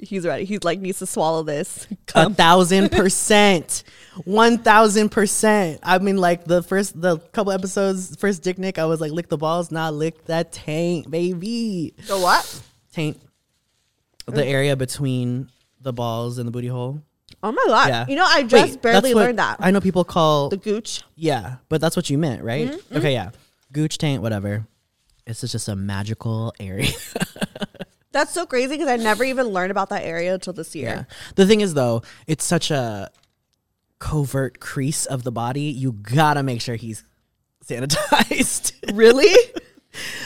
He's 0.00 0.26
ready. 0.26 0.44
He's 0.44 0.64
like 0.64 0.80
needs 0.80 0.98
to 1.00 1.06
swallow 1.06 1.42
this. 1.42 1.86
A 2.14 2.30
thousand 2.30 2.90
percent. 2.92 3.84
One 4.24 4.58
thousand 4.58 5.10
percent. 5.10 5.80
I 5.82 5.98
mean, 5.98 6.16
like 6.16 6.44
the 6.44 6.62
first, 6.62 7.00
the 7.00 7.18
couple 7.18 7.52
episodes, 7.52 8.16
first 8.16 8.42
Dick 8.42 8.58
Nick, 8.58 8.78
I 8.78 8.84
was 8.86 9.00
like, 9.00 9.12
lick 9.12 9.28
the 9.28 9.36
balls, 9.38 9.70
not 9.70 9.94
lick 9.94 10.24
that 10.26 10.52
taint, 10.52 11.10
baby. 11.10 11.94
The 12.06 12.18
what? 12.18 12.62
Taint. 12.92 13.20
The 14.26 14.44
area 14.44 14.74
between 14.76 15.50
the 15.80 15.92
balls 15.92 16.38
and 16.38 16.46
the 16.46 16.50
booty 16.52 16.68
hole. 16.68 17.02
Oh 17.42 17.52
my 17.52 17.64
god! 17.66 17.88
Yeah. 17.88 18.06
You 18.08 18.16
know, 18.16 18.24
I 18.26 18.42
just 18.44 18.72
Wait, 18.74 18.82
barely 18.82 19.12
learned 19.12 19.38
that. 19.38 19.56
I 19.60 19.70
know 19.70 19.80
people 19.80 20.04
call, 20.04 20.48
the 20.48 20.56
gooch. 20.56 21.02
yeah, 21.14 21.56
but 21.68 21.80
that's 21.80 21.94
what 21.96 22.08
you 22.08 22.16
meant, 22.16 22.42
right? 22.42 22.70
Mm-hmm, 22.70 22.96
Okay, 22.96 23.12
yeah. 23.12 23.30
Gooch 23.72 23.98
taint, 23.98 24.22
whatever. 24.22 24.66
This 25.26 25.44
is 25.44 25.52
just 25.52 25.68
a 25.68 25.76
magical 25.76 26.54
area. 26.60 26.88
That's 28.14 28.32
so 28.32 28.46
crazy 28.46 28.74
because 28.76 28.88
I 28.88 28.96
never 28.96 29.24
even 29.24 29.48
learned 29.48 29.70
about 29.72 29.90
that 29.90 30.04
area 30.04 30.32
until 30.32 30.52
this 30.54 30.74
year. 30.74 30.88
Yeah. 30.88 30.94
year. 30.94 31.06
The 31.34 31.46
thing 31.46 31.60
is, 31.60 31.74
though, 31.74 32.02
it's 32.26 32.44
such 32.44 32.70
a 32.70 33.10
covert 33.98 34.60
crease 34.60 35.04
of 35.06 35.22
the 35.24 35.32
body. 35.32 35.62
You 35.62 35.92
gotta 35.92 36.42
make 36.42 36.60
sure 36.60 36.76
he's 36.76 37.04
sanitized. 37.66 38.72
Really? 38.94 39.34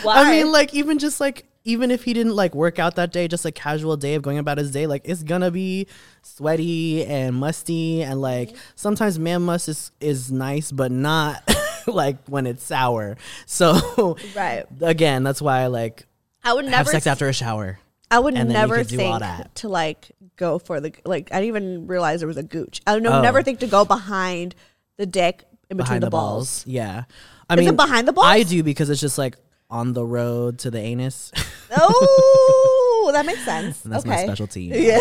Why? 0.02 0.22
I 0.22 0.30
mean, 0.30 0.50
like, 0.52 0.74
even 0.74 0.98
just 0.98 1.20
like, 1.20 1.46
even 1.64 1.90
if 1.90 2.02
he 2.04 2.12
didn't 2.12 2.34
like 2.34 2.54
work 2.54 2.78
out 2.78 2.96
that 2.96 3.12
day, 3.12 3.28
just 3.28 3.44
a 3.44 3.52
casual 3.52 3.96
day 3.96 4.14
of 4.14 4.22
going 4.22 4.38
about 4.38 4.58
his 4.58 4.70
day, 4.72 4.86
like, 4.86 5.02
it's 5.04 5.22
gonna 5.22 5.50
be 5.50 5.86
sweaty 6.22 7.04
and 7.04 7.36
musty. 7.36 8.02
And 8.02 8.20
like, 8.20 8.56
sometimes 8.74 9.18
man 9.18 9.42
must 9.42 9.68
is, 9.68 9.92
is 10.00 10.32
nice, 10.32 10.72
but 10.72 10.90
not 10.90 11.42
like 11.86 12.16
when 12.26 12.46
it's 12.46 12.64
sour. 12.64 13.16
So, 13.46 14.16
Right. 14.34 14.64
again, 14.80 15.22
that's 15.22 15.40
why 15.40 15.60
I 15.60 15.66
like 15.68 16.06
I 16.48 16.54
would 16.54 16.64
never 16.64 16.76
have 16.76 16.88
sex 16.88 17.06
after 17.06 17.28
a 17.28 17.32
shower. 17.32 17.78
I 18.10 18.18
would 18.18 18.34
and 18.34 18.48
then 18.50 18.54
you 18.56 18.60
never 18.60 18.76
could 18.78 18.88
do 18.88 19.00
all 19.02 19.18
think 19.18 19.20
that. 19.20 19.54
to 19.56 19.68
like 19.68 20.10
go 20.36 20.58
for 20.58 20.80
the 20.80 20.92
like. 21.04 21.30
I 21.30 21.36
didn't 21.40 21.48
even 21.48 21.86
realize 21.86 22.20
there 22.20 22.26
was 22.26 22.38
a 22.38 22.42
gooch. 22.42 22.80
I 22.86 22.94
would 22.94 23.04
Oh. 23.06 23.20
never 23.20 23.42
think 23.42 23.60
to 23.60 23.66
go 23.66 23.84
behind 23.84 24.54
the 24.96 25.04
dick 25.06 25.44
in 25.68 25.76
between 25.76 25.86
behind 25.86 26.02
the, 26.04 26.10
balls. 26.10 26.64
Yeah. 26.66 27.04
I 27.50 27.54
Is 27.54 27.60
it 27.60 27.64
mean, 27.66 27.76
behind 27.76 28.08
the 28.08 28.12
balls? 28.14 28.26
I 28.26 28.42
do 28.44 28.62
because 28.62 28.88
it's 28.88 29.00
just 29.00 29.18
like 29.18 29.36
on 29.70 29.92
the 29.92 30.04
road 30.04 30.58
to 30.60 30.70
the 30.70 30.78
anus. 30.80 31.32
Oh, 31.70 33.10
that 33.12 33.26
makes 33.26 33.44
sense. 33.44 33.84
And 33.84 33.92
that's 33.92 34.06
okay. 34.06 34.16
my 34.16 34.22
specialty. 34.24 34.62
Yeah. 34.74 34.98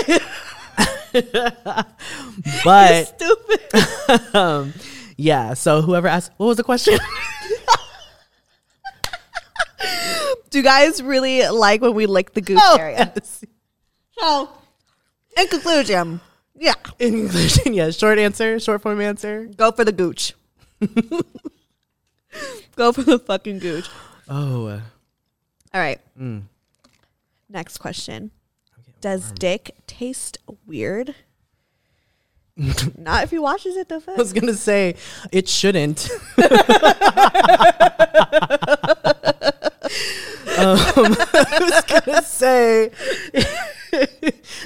But 2.63 3.06
Stupid. 3.18 4.36
um, 4.36 4.74
yeah, 5.16 5.54
so 5.54 5.82
whoever 5.82 6.08
asked, 6.10 6.32
what 6.38 6.48
was 6.48 6.58
the 6.58 6.63
question? 6.66 6.98
Do 10.50 10.58
you 10.60 10.63
guys 10.63 11.01
really 11.04 11.48
like 11.50 11.82
when 11.82 11.94
we 11.94 12.06
lick 12.06 12.34
the 12.34 12.42
gooch 12.42 12.58
Oh, 12.62 12.77
area? 12.80 13.12
yes. 13.16 13.44
So, 14.20 14.50
in 15.38 15.48
conclusion, 15.48 16.22
yeah, 16.56 16.74
In 16.98 17.12
conclusion, 17.27 17.74
yeah, 17.75 17.92
short 17.92 18.18
answer, 18.18 18.60
short 18.60 18.82
form 18.82 19.00
answer. 19.00 19.48
go 19.56 19.72
for 19.72 19.86
the 19.86 19.92
gooch. 19.92 20.34
go 22.75 22.92
for 22.94 23.04
the 23.04 23.20
fucking 23.20 23.60
gooch. 23.60 23.88
Oh, 24.27 24.66
uh, 24.66 24.82
All 25.72 25.82
right. 25.82 26.00
mm. 26.20 26.42
Next 27.48 27.77
question. 27.77 28.32
Does 29.01 29.32
dick 29.34 29.75
taste 29.86 30.39
weird? 30.66 31.13
Not 32.98 33.24
if 33.24 33.30
he 33.30 33.38
washes 33.38 33.77
it 33.77 33.88
though. 33.88 34.01
I 34.08 34.16
was 34.16 34.34
gonna 34.34 34.56
say 34.56 34.96
it 35.32 35.48
shouldn't. 35.48 36.10
Um, 40.58 41.16
I 41.34 41.58
was 41.62 42.02
gonna 42.06 42.22
say. 42.24 42.92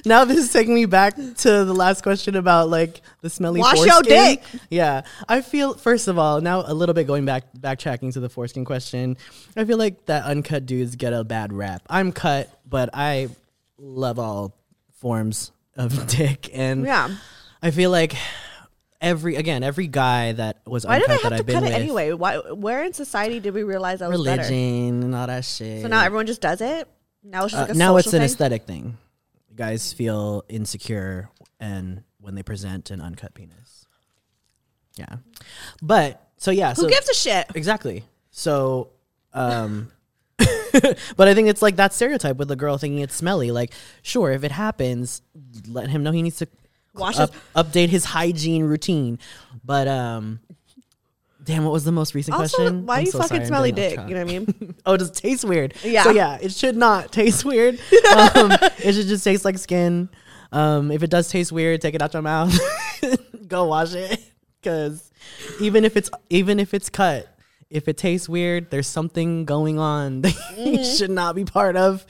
now 0.05 0.25
this 0.25 0.37
is 0.37 0.51
taking 0.51 0.73
me 0.73 0.85
back 0.85 1.15
to 1.15 1.65
the 1.65 1.73
last 1.73 2.01
question 2.03 2.35
about 2.35 2.69
like 2.69 3.01
the 3.21 3.29
smelly 3.29 3.59
Wash 3.59 3.75
foreskin. 3.77 3.93
your 3.93 4.01
dick. 4.03 4.43
Yeah, 4.69 5.01
I 5.27 5.41
feel 5.41 5.73
first 5.75 6.07
of 6.07 6.17
all 6.17 6.41
now 6.41 6.63
a 6.65 6.73
little 6.73 6.93
bit 6.93 7.05
going 7.07 7.25
back 7.25 7.43
backtracking 7.57 8.13
to 8.13 8.19
the 8.19 8.29
foreskin 8.29 8.65
question. 8.65 9.17
I 9.55 9.65
feel 9.65 9.77
like 9.77 10.05
that 10.05 10.25
uncut 10.25 10.65
dudes 10.65 10.95
get 10.95 11.13
a 11.13 11.23
bad 11.23 11.53
rap. 11.53 11.83
I'm 11.89 12.11
cut, 12.11 12.49
but 12.67 12.89
I 12.93 13.29
love 13.77 14.19
all 14.19 14.55
forms 14.99 15.51
of 15.75 16.07
dick, 16.07 16.49
and 16.53 16.85
Yeah. 16.85 17.09
I 17.63 17.69
feel 17.71 17.91
like 17.91 18.15
every 19.01 19.35
again 19.35 19.63
every 19.63 19.87
guy 19.87 20.31
that 20.33 20.61
was 20.65 20.85
Why 20.85 20.99
did 20.99 21.09
uncut 21.09 21.09
I 21.09 21.13
have 21.13 21.21
that 21.23 21.29
to 21.29 21.35
I've 21.41 21.45
been 21.45 21.55
cut 21.55 21.63
it 21.63 21.67
with, 21.67 21.75
anyway? 21.75 22.13
Why? 22.13 22.37
Where 22.37 22.83
in 22.83 22.93
society 22.93 23.39
did 23.39 23.53
we 23.53 23.63
realize 23.63 23.99
that 23.99 24.09
was 24.09 24.23
better? 24.23 24.41
religion 24.43 25.03
and 25.03 25.15
all 25.15 25.27
that 25.27 25.43
shit. 25.45 25.81
So 25.81 25.87
now 25.87 26.03
everyone 26.03 26.27
just 26.27 26.41
does 26.41 26.61
it. 26.61 26.87
Now 27.23 27.43
it's 27.45 27.51
just 27.53 27.59
Uh, 27.63 27.65
like 27.67 27.75
a 27.75 27.77
now 27.77 27.97
it's 27.97 28.07
an 28.07 28.11
thing? 28.13 28.21
aesthetic 28.23 28.63
thing. 28.65 28.97
Guys 29.55 29.91
feel 29.93 30.43
insecure 30.49 31.29
and 31.59 32.03
when 32.19 32.35
they 32.35 32.43
present 32.43 32.89
an 32.91 33.01
uncut 33.01 33.33
penis. 33.33 33.85
Yeah, 34.97 35.17
but 35.81 36.21
so 36.37 36.51
yeah, 36.51 36.73
Who 36.73 36.83
so 36.83 36.89
gives 36.89 37.09
a 37.09 37.13
shit? 37.13 37.47
exactly. 37.55 38.03
So, 38.31 38.89
um, 39.33 39.91
but 40.37 41.27
I 41.27 41.33
think 41.33 41.47
it's 41.49 41.61
like 41.61 41.75
that 41.77 41.93
stereotype 41.93 42.37
with 42.37 42.47
the 42.47 42.55
girl 42.55 42.77
thinking 42.77 42.99
it's 42.99 43.15
smelly. 43.15 43.51
Like, 43.51 43.71
sure, 44.01 44.31
if 44.31 44.43
it 44.43 44.51
happens, 44.51 45.21
let 45.67 45.89
him 45.89 46.03
know 46.03 46.11
he 46.11 46.21
needs 46.21 46.37
to 46.37 46.47
Wash 46.93 47.17
up- 47.19 47.31
update 47.55 47.89
his 47.89 48.03
hygiene 48.05 48.63
routine. 48.65 49.19
But 49.63 49.87
um, 49.87 50.39
damn, 51.43 51.63
what 51.63 51.71
was 51.73 51.83
the 51.83 51.91
most 51.91 52.13
recent 52.15 52.35
Also, 52.37 52.57
question? 52.57 52.85
why 52.85 52.99
I'm 52.99 53.05
you 53.05 53.11
so 53.11 53.19
fucking 53.19 53.37
sorry, 53.37 53.47
smelly 53.47 53.71
dick? 53.71 53.91
You 54.07 54.15
know 54.15 54.25
what 54.25 54.33
I 54.33 54.39
mean? 54.39 54.75
Oh, 54.85 54.93
it 54.95 54.97
just 54.97 55.15
tastes 55.15 55.45
weird? 55.45 55.73
Yeah. 55.83 56.03
So 56.03 56.11
yeah, 56.11 56.37
it 56.41 56.51
should 56.51 56.75
not 56.75 57.11
taste 57.11 57.45
weird. 57.45 57.79
Um, 58.11 58.51
it 58.83 58.93
should 58.93 59.07
just 59.07 59.23
taste 59.23 59.45
like 59.45 59.57
skin. 59.57 60.09
Um, 60.51 60.91
if 60.91 61.01
it 61.03 61.09
does 61.09 61.29
taste 61.29 61.51
weird, 61.51 61.79
take 61.81 61.95
it 61.95 62.01
out 62.01 62.13
your 62.13 62.21
mouth. 62.21 62.57
Go 63.47 63.65
wash 63.65 63.93
it. 63.93 64.19
Cause 64.63 65.11
even 65.61 65.85
if 65.85 65.95
it's 65.95 66.09
even 66.29 66.59
if 66.59 66.73
it's 66.73 66.89
cut, 66.89 67.27
if 67.69 67.87
it 67.87 67.95
tastes 67.97 68.27
weird, 68.27 68.69
there's 68.69 68.87
something 68.87 69.45
going 69.45 69.79
on 69.79 70.21
that 70.23 70.35
you 70.57 70.83
should 70.83 71.09
not 71.09 71.35
be 71.35 71.45
part 71.45 71.77
of. 71.77 72.05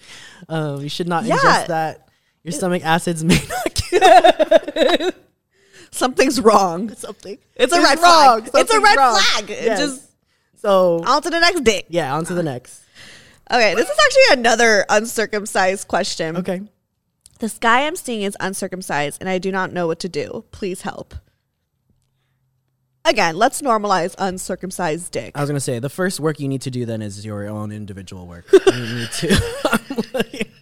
Um, 0.50 0.82
you 0.82 0.90
should 0.90 1.08
not 1.08 1.24
Yeah. 1.26 1.38
ingest 1.38 1.68
that. 1.68 2.08
Your 2.44 2.52
stomach 2.52 2.84
acids 2.84 3.24
may 3.24 3.36
not 3.48 3.61
Something's 5.92 6.40
wrong. 6.40 6.94
something. 6.96 7.38
It's 7.56 7.74
a 7.74 7.82
red 7.82 8.00
wrong. 8.00 8.44
flag. 8.44 8.52
It's 8.64 8.74
a 8.74 8.80
red 8.80 8.98
wrong. 8.98 9.20
flag. 9.20 9.50
It 9.50 9.64
Yes. 9.66 9.80
just 9.80 10.02
So 10.58 11.04
on 11.06 11.22
to 11.22 11.30
the 11.30 11.40
next 11.40 11.62
dick. 11.64 11.86
yeah, 11.90 12.16
on 12.16 12.24
to 12.26 12.34
the 12.34 12.44
next. 12.44 12.82
Okay, 13.52 13.76
this 13.76 13.90
is 13.90 13.98
actually 14.06 14.40
another 14.42 14.86
uncircumcised 14.90 15.88
question. 15.90 16.38
Okay. 16.38 16.62
This 17.40 17.58
guy 17.58 17.86
I'm 17.88 17.96
seeing 17.98 18.22
is 18.22 18.38
uncircumcised 18.40 19.18
and 19.20 19.28
I 19.28 19.38
do 19.40 19.52
not 19.52 19.74
know 19.74 19.88
what 19.88 20.00
to 20.00 20.10
do. 20.10 20.46
Please 20.52 20.84
help. 20.84 21.16
Again, 23.04 23.36
let's 23.36 23.62
normalize 23.64 24.14
uncircumcised 24.20 25.12
dick. 25.12 25.32
I 25.36 25.42
was 25.42 25.50
gonna 25.50 25.60
say 25.60 25.80
the 25.80 25.90
first 25.90 26.20
work 26.20 26.40
you 26.40 26.48
need 26.48 26.62
to 26.62 26.72
do 26.72 26.86
then 26.86 27.02
is 27.02 27.26
your 27.26 27.48
own 27.50 27.72
individual 27.72 28.28
work. 28.28 28.46
You 28.68 28.96
need 28.96 29.12
to. 29.12 30.46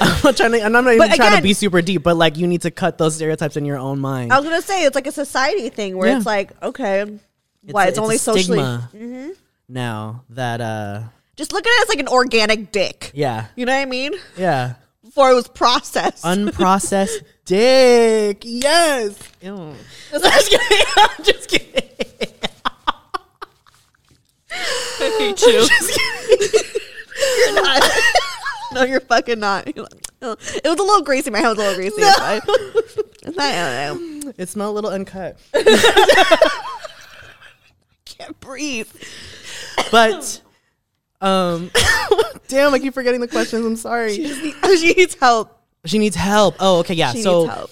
I'm 0.00 0.20
not 0.24 0.36
trying 0.36 0.52
to. 0.52 0.62
and 0.64 0.76
I'm 0.76 0.84
not 0.84 0.94
even 0.94 0.98
But 1.08 1.16
trying 1.16 1.36
to 1.36 1.42
be 1.42 1.52
super 1.52 1.82
deep, 1.82 2.02
but 2.02 2.16
like 2.16 2.36
you 2.36 2.46
need 2.46 2.62
to 2.62 2.70
cut 2.70 2.98
those 2.98 3.16
stereotypes 3.16 3.56
in 3.56 3.64
your 3.64 3.78
own 3.78 3.98
mind. 4.00 4.32
I 4.32 4.38
was 4.38 4.44
gonna 4.48 4.62
say 4.62 4.84
it's 4.84 4.94
like 4.94 5.06
a 5.06 5.12
society 5.12 5.68
thing 5.68 5.96
where 5.96 6.08
Yeah. 6.08 6.16
it's 6.16 6.26
like, 6.26 6.52
okay, 6.62 7.18
why 7.62 7.84
a- 7.86 7.88
it's, 7.88 7.98
only 7.98 8.18
socially 8.18 8.58
stigma 8.58 9.32
now 9.68 10.24
that 10.30 10.60
uh 10.60 11.02
just 11.36 11.52
look 11.52 11.66
at 11.66 11.70
it 11.70 11.82
as 11.82 11.88
like 11.88 12.00
an 12.00 12.08
organic 12.08 12.72
dick. 12.72 13.10
yeah 13.14 13.46
You 13.56 13.66
know 13.66 13.72
what 13.74 13.82
I 13.82 13.86
mean? 13.86 14.12
yeah 14.36 14.74
Before 15.04 15.30
it 15.30 15.34
was 15.34 15.48
processed. 15.48 16.24
unprocessed 16.24 17.22
dick 17.44 18.42
yes. 18.44 19.16
Ew. 19.40 19.54
I'm 20.14 20.20
just 20.22 20.50
kidding. 20.50 20.86
I'm 20.96 21.24
just 21.24 21.48
kidding. 21.48 21.88
you're 27.38 27.54
not. 27.54 27.82
no, 28.74 28.82
you're 28.84 29.00
fucking 29.00 29.38
not. 29.40 29.66
It 29.68 29.76
was 29.76 29.88
a 30.64 30.68
little 30.82 31.02
greasy. 31.02 31.30
My 31.30 31.38
hand 31.38 31.56
was 31.56 31.58
a 31.58 31.60
little 31.60 31.76
greasy. 31.76 31.96
It's 32.02 32.18
fine. 32.18 32.40
It's 33.24 33.36
not, 33.36 33.54
I 33.54 33.86
don't 33.86 34.24
know. 34.24 34.32
It 34.36 34.48
smelled 34.48 34.72
a 34.72 34.74
little 34.74 34.90
uncut. 34.90 35.38
Can't 38.04 38.38
breathe. 38.40 38.88
But 39.92 40.40
um 41.20 41.70
damn, 42.48 42.74
I 42.74 42.80
keep 42.80 42.94
forgetting 42.94 43.20
the 43.20 43.28
questions. 43.28 43.64
I'm 43.64 43.76
sorry. 43.76 44.14
She, 44.16 44.26
just 44.26 44.42
need- 44.42 44.78
she 44.78 44.94
needs 44.94 45.14
help. 45.14 45.58
She 45.84 45.98
needs 45.98 46.16
help. 46.16 46.56
Oh, 46.58 46.78
okay, 46.80 46.94
yeah. 46.94 47.12
She 47.12 47.22
so 47.22 47.42
needs 47.42 47.54
help. 47.54 47.70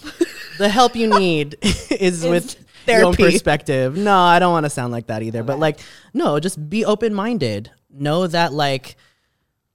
the 0.58 0.68
help 0.68 0.94
you 0.94 1.08
need 1.18 1.56
is 1.90 2.24
with 2.24 2.56
your 2.86 3.04
own 3.06 3.14
therapy. 3.14 3.32
perspective. 3.32 3.96
No, 3.96 4.16
I 4.16 4.38
don't 4.38 4.52
want 4.52 4.66
to 4.66 4.70
sound 4.70 4.92
like 4.92 5.08
that 5.08 5.22
either. 5.22 5.42
But 5.42 5.58
like, 5.58 5.80
no, 6.14 6.38
just 6.40 6.70
be 6.70 6.84
open 6.84 7.12
minded. 7.14 7.70
Know 7.90 8.26
that 8.26 8.52
like, 8.52 8.96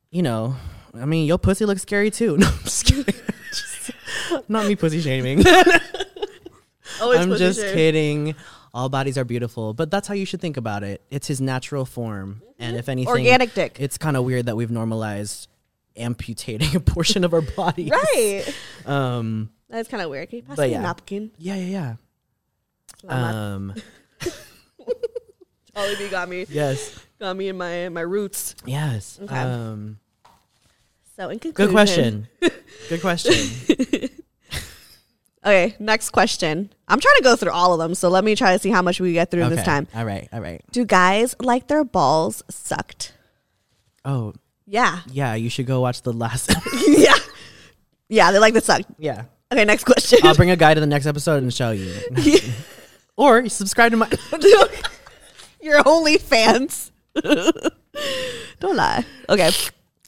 you 0.09 0.21
know, 0.21 0.55
I 0.99 1.05
mean, 1.05 1.25
your 1.25 1.37
pussy 1.37 1.65
looks 1.65 1.81
scary 1.81 2.11
too. 2.11 2.37
No, 2.45 2.47
I'm 2.47 2.63
just 2.63 2.85
kidding. 2.85 3.15
Just- 3.49 3.91
not 4.49 4.67
me 4.67 4.75
pussy 4.75 5.01
shaming. 5.01 5.43
Always 7.01 7.19
I'm 7.19 7.35
just 7.35 7.59
shame. 7.59 7.73
kidding. 7.73 8.35
All 8.73 8.89
bodies 8.89 9.17
are 9.17 9.23
beautiful, 9.23 9.73
but 9.73 9.89
that's 9.89 10.07
how 10.07 10.13
you 10.13 10.25
should 10.25 10.41
think 10.41 10.57
about 10.57 10.83
it. 10.83 11.01
It's 11.09 11.27
his 11.27 11.39
natural 11.39 11.85
form, 11.85 12.41
and 12.59 12.75
if 12.75 12.89
anything, 12.89 13.09
Organic 13.09 13.53
dick. 13.53 13.77
It's 13.79 13.97
kind 13.97 14.17
of 14.17 14.25
weird 14.25 14.47
that 14.47 14.55
we've 14.55 14.71
normalized 14.71 15.47
amputating 15.95 16.75
a 16.75 16.79
portion 16.81 17.23
of 17.23 17.33
our 17.33 17.41
body. 17.41 17.89
Right. 17.89 18.45
Um. 18.85 19.49
That's 19.69 19.89
kind 19.89 20.03
of 20.03 20.09
weird. 20.09 20.29
Can 20.29 20.37
you 20.39 20.43
pass 20.43 20.57
me 20.57 20.67
yeah. 20.67 20.79
a 20.79 20.81
napkin? 20.81 21.31
Yeah. 21.37 21.55
Yeah. 21.55 21.95
Yeah. 23.03 23.53
Um. 23.53 23.73
Ollie 25.75 25.95
B 25.97 26.07
got 26.09 26.29
me, 26.29 26.45
yes. 26.49 26.97
got 27.19 27.35
me 27.35 27.49
in 27.49 27.57
my 27.57 27.89
my 27.89 28.01
roots. 28.01 28.55
Yes. 28.65 29.19
Okay. 29.21 29.35
Um. 29.35 29.99
So 31.15 31.29
in 31.29 31.39
conclusion, 31.39 31.67
Good 31.67 31.71
question. 31.71 32.27
Good 32.89 33.01
question. 33.01 34.09
Okay, 35.45 35.75
next 35.77 36.09
question. 36.09 36.73
I'm 36.87 36.99
trying 36.99 37.17
to 37.17 37.23
go 37.23 37.35
through 37.35 37.51
all 37.51 37.71
of 37.73 37.79
them, 37.79 37.93
so 37.93 38.09
let 38.09 38.23
me 38.23 38.35
try 38.35 38.53
to 38.53 38.59
see 38.59 38.71
how 38.71 38.81
much 38.81 38.99
we 38.99 39.13
get 39.13 39.29
through 39.29 39.43
okay. 39.43 39.55
this 39.55 39.63
time. 39.63 39.87
All 39.93 40.03
right. 40.03 40.27
All 40.33 40.41
right. 40.41 40.59
Do 40.71 40.85
guys 40.85 41.35
like 41.39 41.67
their 41.67 41.83
balls 41.83 42.41
sucked? 42.49 43.13
Oh, 44.03 44.33
Yeah, 44.65 45.01
yeah. 45.11 45.35
You 45.35 45.49
should 45.49 45.67
go 45.67 45.81
watch 45.81 46.01
the 46.01 46.13
last. 46.13 46.51
yeah, 46.87 47.13
yeah. 48.09 48.31
They 48.31 48.39
like 48.39 48.55
the 48.55 48.61
sucked. 48.61 48.87
yeah. 48.97 49.25
Okay, 49.53 49.65
next 49.65 49.83
question. 49.83 50.19
I'll 50.23 50.33
bring 50.33 50.49
a 50.49 50.55
guy 50.55 50.73
to 50.73 50.79
the 50.79 50.87
next 50.87 51.05
episode 51.05 51.43
and 51.43 51.53
show 51.53 51.69
you. 51.69 51.93
or 53.15 53.41
you 53.41 53.49
subscribe 53.49 53.91
to 53.91 53.97
my. 53.97 54.09
Your 55.61 55.83
OnlyFans. 55.83 56.89
Don't 58.59 58.75
lie. 58.75 59.05
Okay. 59.29 59.51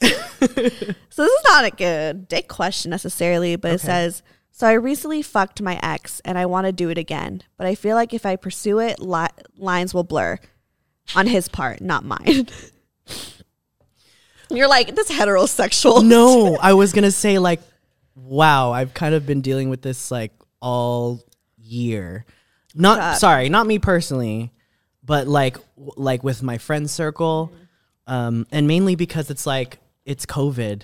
so 0.00 0.46
this 0.46 1.32
is 1.32 1.44
not 1.44 1.64
a 1.64 1.70
good 1.70 2.28
dick 2.28 2.48
question 2.48 2.90
necessarily, 2.90 3.56
but 3.56 3.72
it 3.72 3.80
says, 3.80 4.22
so 4.52 4.66
I 4.66 4.72
recently 4.72 5.22
fucked 5.22 5.62
my 5.62 5.78
ex 5.82 6.20
and 6.24 6.36
I 6.36 6.46
want 6.46 6.66
to 6.66 6.72
do 6.72 6.88
it 6.90 6.98
again, 6.98 7.42
but 7.56 7.66
I 7.66 7.74
feel 7.74 7.94
like 7.94 8.12
if 8.12 8.26
I 8.26 8.36
pursue 8.36 8.80
it, 8.80 8.98
li- 8.98 9.28
lines 9.56 9.94
will 9.94 10.04
blur 10.04 10.38
on 11.14 11.26
his 11.26 11.48
part, 11.48 11.80
not 11.80 12.04
mine. 12.04 12.48
You're 14.50 14.68
like, 14.68 14.94
this 14.94 15.10
heterosexual. 15.10 16.04
no, 16.04 16.56
I 16.60 16.72
was 16.72 16.92
gonna 16.92 17.10
say 17.10 17.38
like, 17.38 17.60
wow, 18.14 18.72
I've 18.72 18.94
kind 18.94 19.14
of 19.14 19.26
been 19.26 19.42
dealing 19.42 19.70
with 19.70 19.82
this 19.82 20.10
like 20.10 20.32
all 20.60 21.20
year. 21.56 22.24
Not 22.74 23.18
sorry, 23.18 23.48
not 23.48 23.66
me 23.66 23.78
personally, 23.78 24.52
but 25.04 25.26
like 25.28 25.54
w- 25.76 25.92
like 25.96 26.22
with 26.24 26.42
my 26.42 26.58
friend 26.58 26.88
circle, 26.88 27.52
um, 28.06 28.46
and 28.50 28.66
mainly 28.66 28.94
because 28.94 29.30
it's 29.30 29.46
like 29.46 29.78
it's 30.08 30.26
COVID, 30.26 30.82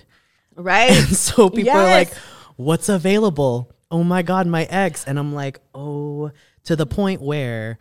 Right? 0.55 0.91
and 0.91 1.07
so 1.17 1.49
people 1.49 1.71
are 1.71 1.83
like, 1.83 2.13
"What's 2.55 2.87
available?" 2.87 3.71
Oh 3.91 4.03
my 4.03 4.21
god, 4.21 4.47
my 4.47 4.63
ex, 4.63 5.05
and 5.05 5.19
I'm 5.19 5.33
like, 5.33 5.59
oh, 5.73 6.31
to 6.65 6.75
the 6.75 6.85
point 6.85 7.21
where. 7.21 7.77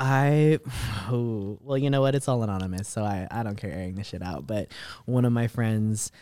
I, 0.00 0.60
oh, 1.10 1.58
well, 1.60 1.76
you 1.76 1.90
know 1.90 2.00
what? 2.00 2.14
It's 2.14 2.28
all 2.28 2.44
anonymous, 2.44 2.86
so 2.86 3.02
I, 3.02 3.26
I 3.32 3.42
don't 3.42 3.56
care 3.56 3.72
airing 3.72 3.96
this 3.96 4.06
shit 4.06 4.22
out. 4.22 4.46
But 4.46 4.68
one 5.06 5.24
of 5.24 5.32
my 5.32 5.48
friends 5.48 6.12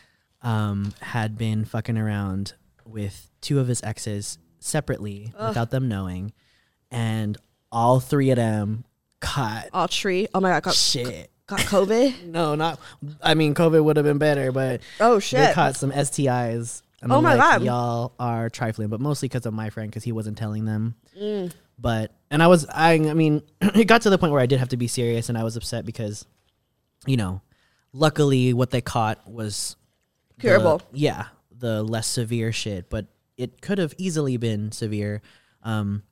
um, 0.40 0.94
had 1.02 1.36
been 1.36 1.66
fucking 1.66 1.98
around 1.98 2.54
with 2.86 3.30
two 3.42 3.60
of 3.60 3.68
his 3.68 3.82
exes 3.82 4.38
separately 4.60 5.34
without 5.38 5.70
them 5.70 5.88
knowing, 5.88 6.32
and 6.90 7.36
all 7.70 8.00
three 8.00 8.30
of 8.30 8.36
them 8.36 8.86
caught 9.20 9.68
All 9.74 9.88
tree. 9.88 10.28
Oh 10.32 10.40
my 10.40 10.48
God. 10.50 10.62
Got, 10.62 10.74
shit. 10.74 11.30
Got 11.46 11.60
COVID? 11.60 12.22
No, 12.26 12.54
not. 12.54 12.80
I 13.22 13.34
mean, 13.34 13.54
COVID 13.54 13.82
would 13.84 13.96
have 13.96 14.04
been 14.04 14.18
better, 14.18 14.52
but 14.52 14.80
Oh, 15.00 15.14
they 15.14 15.20
shit. 15.20 15.54
caught 15.54 15.76
some 15.76 15.92
STIs. 15.92 16.82
And 17.02 17.12
Oh 17.12 17.18
I'm 17.18 17.24
my 17.24 17.34
like, 17.34 17.58
God. 17.58 17.62
y'all 17.62 18.12
are 18.18 18.48
trifling, 18.50 18.88
but 18.88 19.00
mostly 19.00 19.28
because 19.28 19.46
of 19.46 19.52
my 19.54 19.70
friend 19.70 19.90
because 19.90 20.02
he 20.04 20.12
wasn't 20.12 20.38
telling 20.38 20.64
them. 20.64 20.94
Mm. 21.18 21.52
But 21.78 22.10
and 22.30 22.42
I 22.42 22.46
was, 22.46 22.66
I, 22.66 22.92
I 22.94 23.14
mean, 23.14 23.42
it 23.60 23.84
got 23.86 24.02
to 24.02 24.10
the 24.10 24.18
point 24.18 24.32
where 24.32 24.40
I 24.40 24.46
did 24.46 24.58
have 24.58 24.70
to 24.70 24.76
be 24.76 24.88
serious, 24.88 25.28
and 25.28 25.36
I 25.36 25.44
was 25.44 25.56
upset 25.56 25.84
because, 25.84 26.24
you 27.06 27.16
know, 27.18 27.42
luckily 27.92 28.52
what 28.54 28.70
they 28.70 28.80
caught 28.80 29.28
was 29.30 29.76
the- 30.38 30.42
Curable. 30.42 30.82
yeah, 30.92 31.26
the 31.56 31.82
less 31.82 32.06
severe 32.06 32.50
shit, 32.52 32.88
but 32.90 33.06
it 33.36 33.60
could 33.60 33.78
have 33.78 33.94
easily 33.98 34.36
been 34.38 34.72
severe. 34.72 35.20
Um, 35.62 36.02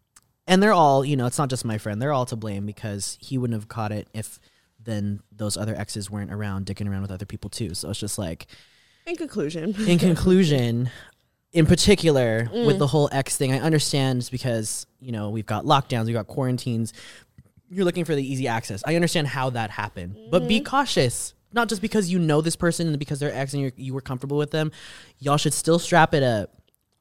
and 0.47 0.63
they're 0.63 0.73
all, 0.75 1.05
you 1.05 1.17
know, 1.17 1.25
it's 1.27 1.39
not 1.39 1.49
just 1.49 1.65
my 1.65 1.79
friend; 1.79 2.01
they're 2.01 2.13
all 2.13 2.27
to 2.27 2.37
blame 2.37 2.67
because 2.67 3.17
he 3.21 3.39
wouldn't 3.39 3.59
have 3.59 3.69
caught 3.69 3.91
it 3.93 4.09
if 4.13 4.39
then 4.85 5.21
those 5.33 5.57
other 5.57 5.75
exes 5.75 6.11
weren't 6.11 6.33
around, 6.33 6.67
dicking 6.67 6.89
around 6.89 7.03
with 7.03 7.11
other 7.11 7.27
people 7.27 7.51
too. 7.51 7.75
So 7.75 7.91
it's 7.91 8.01
just 8.01 8.19
like 8.19 8.47
In 9.07 9.17
conclusion. 9.17 9.75
in 9.89 9.99
conclusion, 9.99 10.91
in 11.53 11.67
particular 11.67 12.47
Mm. 12.53 12.67
with 12.67 12.79
the 12.79 12.87
whole 12.87 13.09
X 13.13 13.37
thing, 13.37 13.53
I 13.53 13.61
understand 13.61 14.29
because 14.31 14.87
you 15.01 15.13
know 15.13 15.31
we've 15.31 15.47
got 15.47 15.65
lockdowns, 15.65 16.07
we've 16.07 16.15
got 16.15 16.27
quarantines. 16.27 16.93
You're 17.71 17.85
looking 17.85 18.05
for 18.05 18.15
the 18.15 18.23
easy 18.27 18.47
access. 18.47 18.83
I 18.87 18.95
understand 18.95 19.27
how 19.29 19.51
that 19.51 19.71
happened, 19.71 20.17
but 20.31 20.47
be 20.49 20.57
Mm-hmm. 20.61 20.65
cautious. 20.67 21.35
Not 21.53 21.69
just 21.69 21.81
because 21.81 22.11
you 22.11 22.19
know 22.19 22.41
this 22.41 22.57
person 22.57 22.89
and 22.89 22.99
because 22.99 23.21
they're 23.21 23.33
X 23.33 23.53
and 23.53 23.63
you're, 23.63 23.73
you 23.77 23.95
were 23.95 24.01
comfortable 24.01 24.37
with 24.37 24.51
them. 24.51 24.73
Y'all 25.21 25.37
should 25.37 25.55
still 25.55 25.79
strap 25.79 26.13
it 26.13 26.23
up. 26.25 26.51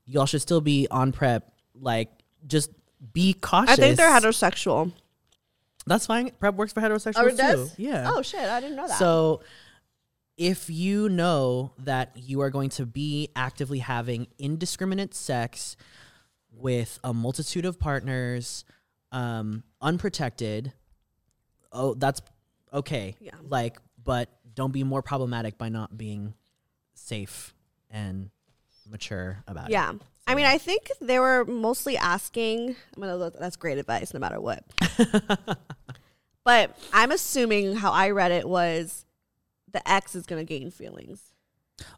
Y'all 0.06 0.28
should 0.28 0.41
still 0.43 0.62
be 0.62 0.88
on 0.91 1.12
PrEP. 1.12 1.43
Like, 1.74 2.10
just 2.46 2.69
be 3.13 3.34
cautious. 3.34 3.74
I 3.74 3.76
think 3.82 3.98
they're 3.98 4.12
heterosexual. 4.12 4.91
That's 5.86 6.06
fine. 6.06 6.32
PrEP 6.39 6.56
works 6.56 6.74
for 6.74 6.82
heterosexuals 6.82 7.13
Oh, 7.17 7.28
it 7.28 7.32
too. 7.32 7.38
does? 7.38 7.80
Yeah. 7.80 8.12
Oh, 8.13 8.22
shit. 8.22 8.39
I 8.41 8.60
didn't 8.62 8.76
know 8.78 8.88
that. 8.88 8.98
So 9.00 9.41
if 10.38 10.69
you 10.69 11.10
know 11.10 11.74
that 11.80 12.12
you 12.15 12.41
are 12.41 12.50
going 12.50 12.69
to 12.72 12.86
be 12.86 13.30
actively 13.36 13.80
having 13.80 14.28
indiscriminate 14.39 15.13
sex 15.13 15.76
with 16.52 17.00
a 17.04 17.13
multitude 17.13 17.65
of 17.65 17.80
partners, 17.80 18.63
um, 19.12 19.63
unprotected, 19.82 20.74
oh, 21.72 21.93
that's 21.96 22.22
okay. 22.74 23.15
Yeah. 23.19 23.32
Like, 23.48 23.78
but 24.04 24.30
don't 24.56 24.72
be 24.72 24.84
more 24.84 25.02
problematic 25.02 25.58
by 25.58 25.69
not 25.69 25.98
being 25.98 26.34
safe 26.93 27.54
and 27.89 28.30
mature 28.89 29.43
about 29.48 29.69
it. 29.69 29.72
Yeah. 29.72 29.93
I 30.26 30.36
mean, 30.36 30.46
I 30.46 30.58
think 30.58 30.90
they 31.02 31.20
were 31.20 31.44
mostly 31.46 31.98
asking. 31.98 32.76
I 32.96 33.00
mean, 33.00 33.32
that's 33.40 33.56
great 33.58 33.78
advice, 33.78 34.14
no 34.14 34.20
matter 34.20 34.40
what. 34.40 34.64
but 36.46 36.78
I'm 36.94 37.12
assuming 37.12 37.76
how 37.76 37.92
I 37.92 38.12
read 38.12 38.32
it 38.32 38.48
was 38.48 39.06
the 39.72 39.88
ex 39.90 40.16
is 40.16 40.26
going 40.26 40.46
to 40.46 40.48
gain 40.48 40.72
feelings. 40.72 41.22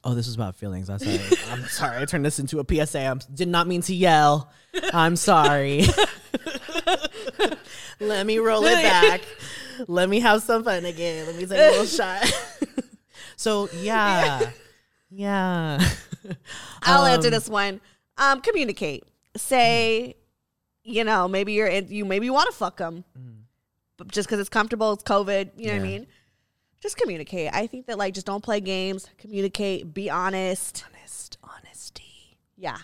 Oh, 0.04 0.16
this 0.16 0.26
was 0.26 0.36
about 0.36 0.56
feelings. 0.56 0.90
I'm 0.90 0.98
sorry. 1.00 1.20
I'm 1.52 1.64
sorry. 1.66 2.02
I 2.02 2.06
turned 2.06 2.26
this 2.26 2.40
into 2.40 2.60
a 2.60 2.86
PSA. 2.86 3.06
I 3.06 3.14
did 3.34 3.48
not 3.48 3.68
mean 3.68 3.82
to 3.84 3.94
yell. 3.94 4.50
I'm 4.94 5.16
sorry. 5.16 5.84
Let 8.00 8.26
me 8.26 8.40
roll 8.40 8.66
it 8.66 8.74
back. 8.82 9.22
Let 9.88 10.10
me 10.10 10.20
have 10.22 10.42
some 10.42 10.64
fun 10.64 10.86
again. 10.86 11.28
Let 11.28 11.36
me 11.36 11.46
take 11.46 11.52
a 11.60 11.70
little 11.72 11.86
shot. 11.86 12.24
so 13.36 13.70
yeah, 13.80 14.50
yeah. 15.10 15.80
I'll 16.84 17.06
answer 17.06 17.28
Um, 17.28 17.34
this 17.34 17.50
one. 17.50 17.82
Um, 18.18 18.42
communicate. 18.42 19.04
Say, 19.38 20.16
you 20.84 21.04
know, 21.04 21.28
maybe 21.28 21.54
you're 21.54 21.68
in, 21.68 21.88
you 21.90 22.06
maybe 22.06 22.30
want 22.30 22.50
to 22.50 22.56
fuck 22.56 22.78
them, 22.78 23.04
but 23.98 24.08
just 24.10 24.28
because 24.28 24.40
it's 24.40 24.50
comfortable, 24.50 24.94
it's 24.94 25.04
COVID. 25.04 25.52
You 25.58 25.68
know 25.68 25.74
what 25.74 25.80
I 25.82 25.84
Mm. 25.86 25.88
Mean? 25.88 26.08
Just 26.82 26.98
communicate. 26.98 27.50
I 27.54 27.68
think 27.68 27.88
that 27.88 27.98
like 27.98 28.14
just 28.14 28.28
don't 28.28 28.44
play 28.44 28.60
games. 28.62 29.10
Communicate. 29.18 29.94
Be 29.94 30.10
honest. 30.10 30.84
Honest, 30.94 31.38
honesty. 31.44 32.38
Yeah. 32.58 32.78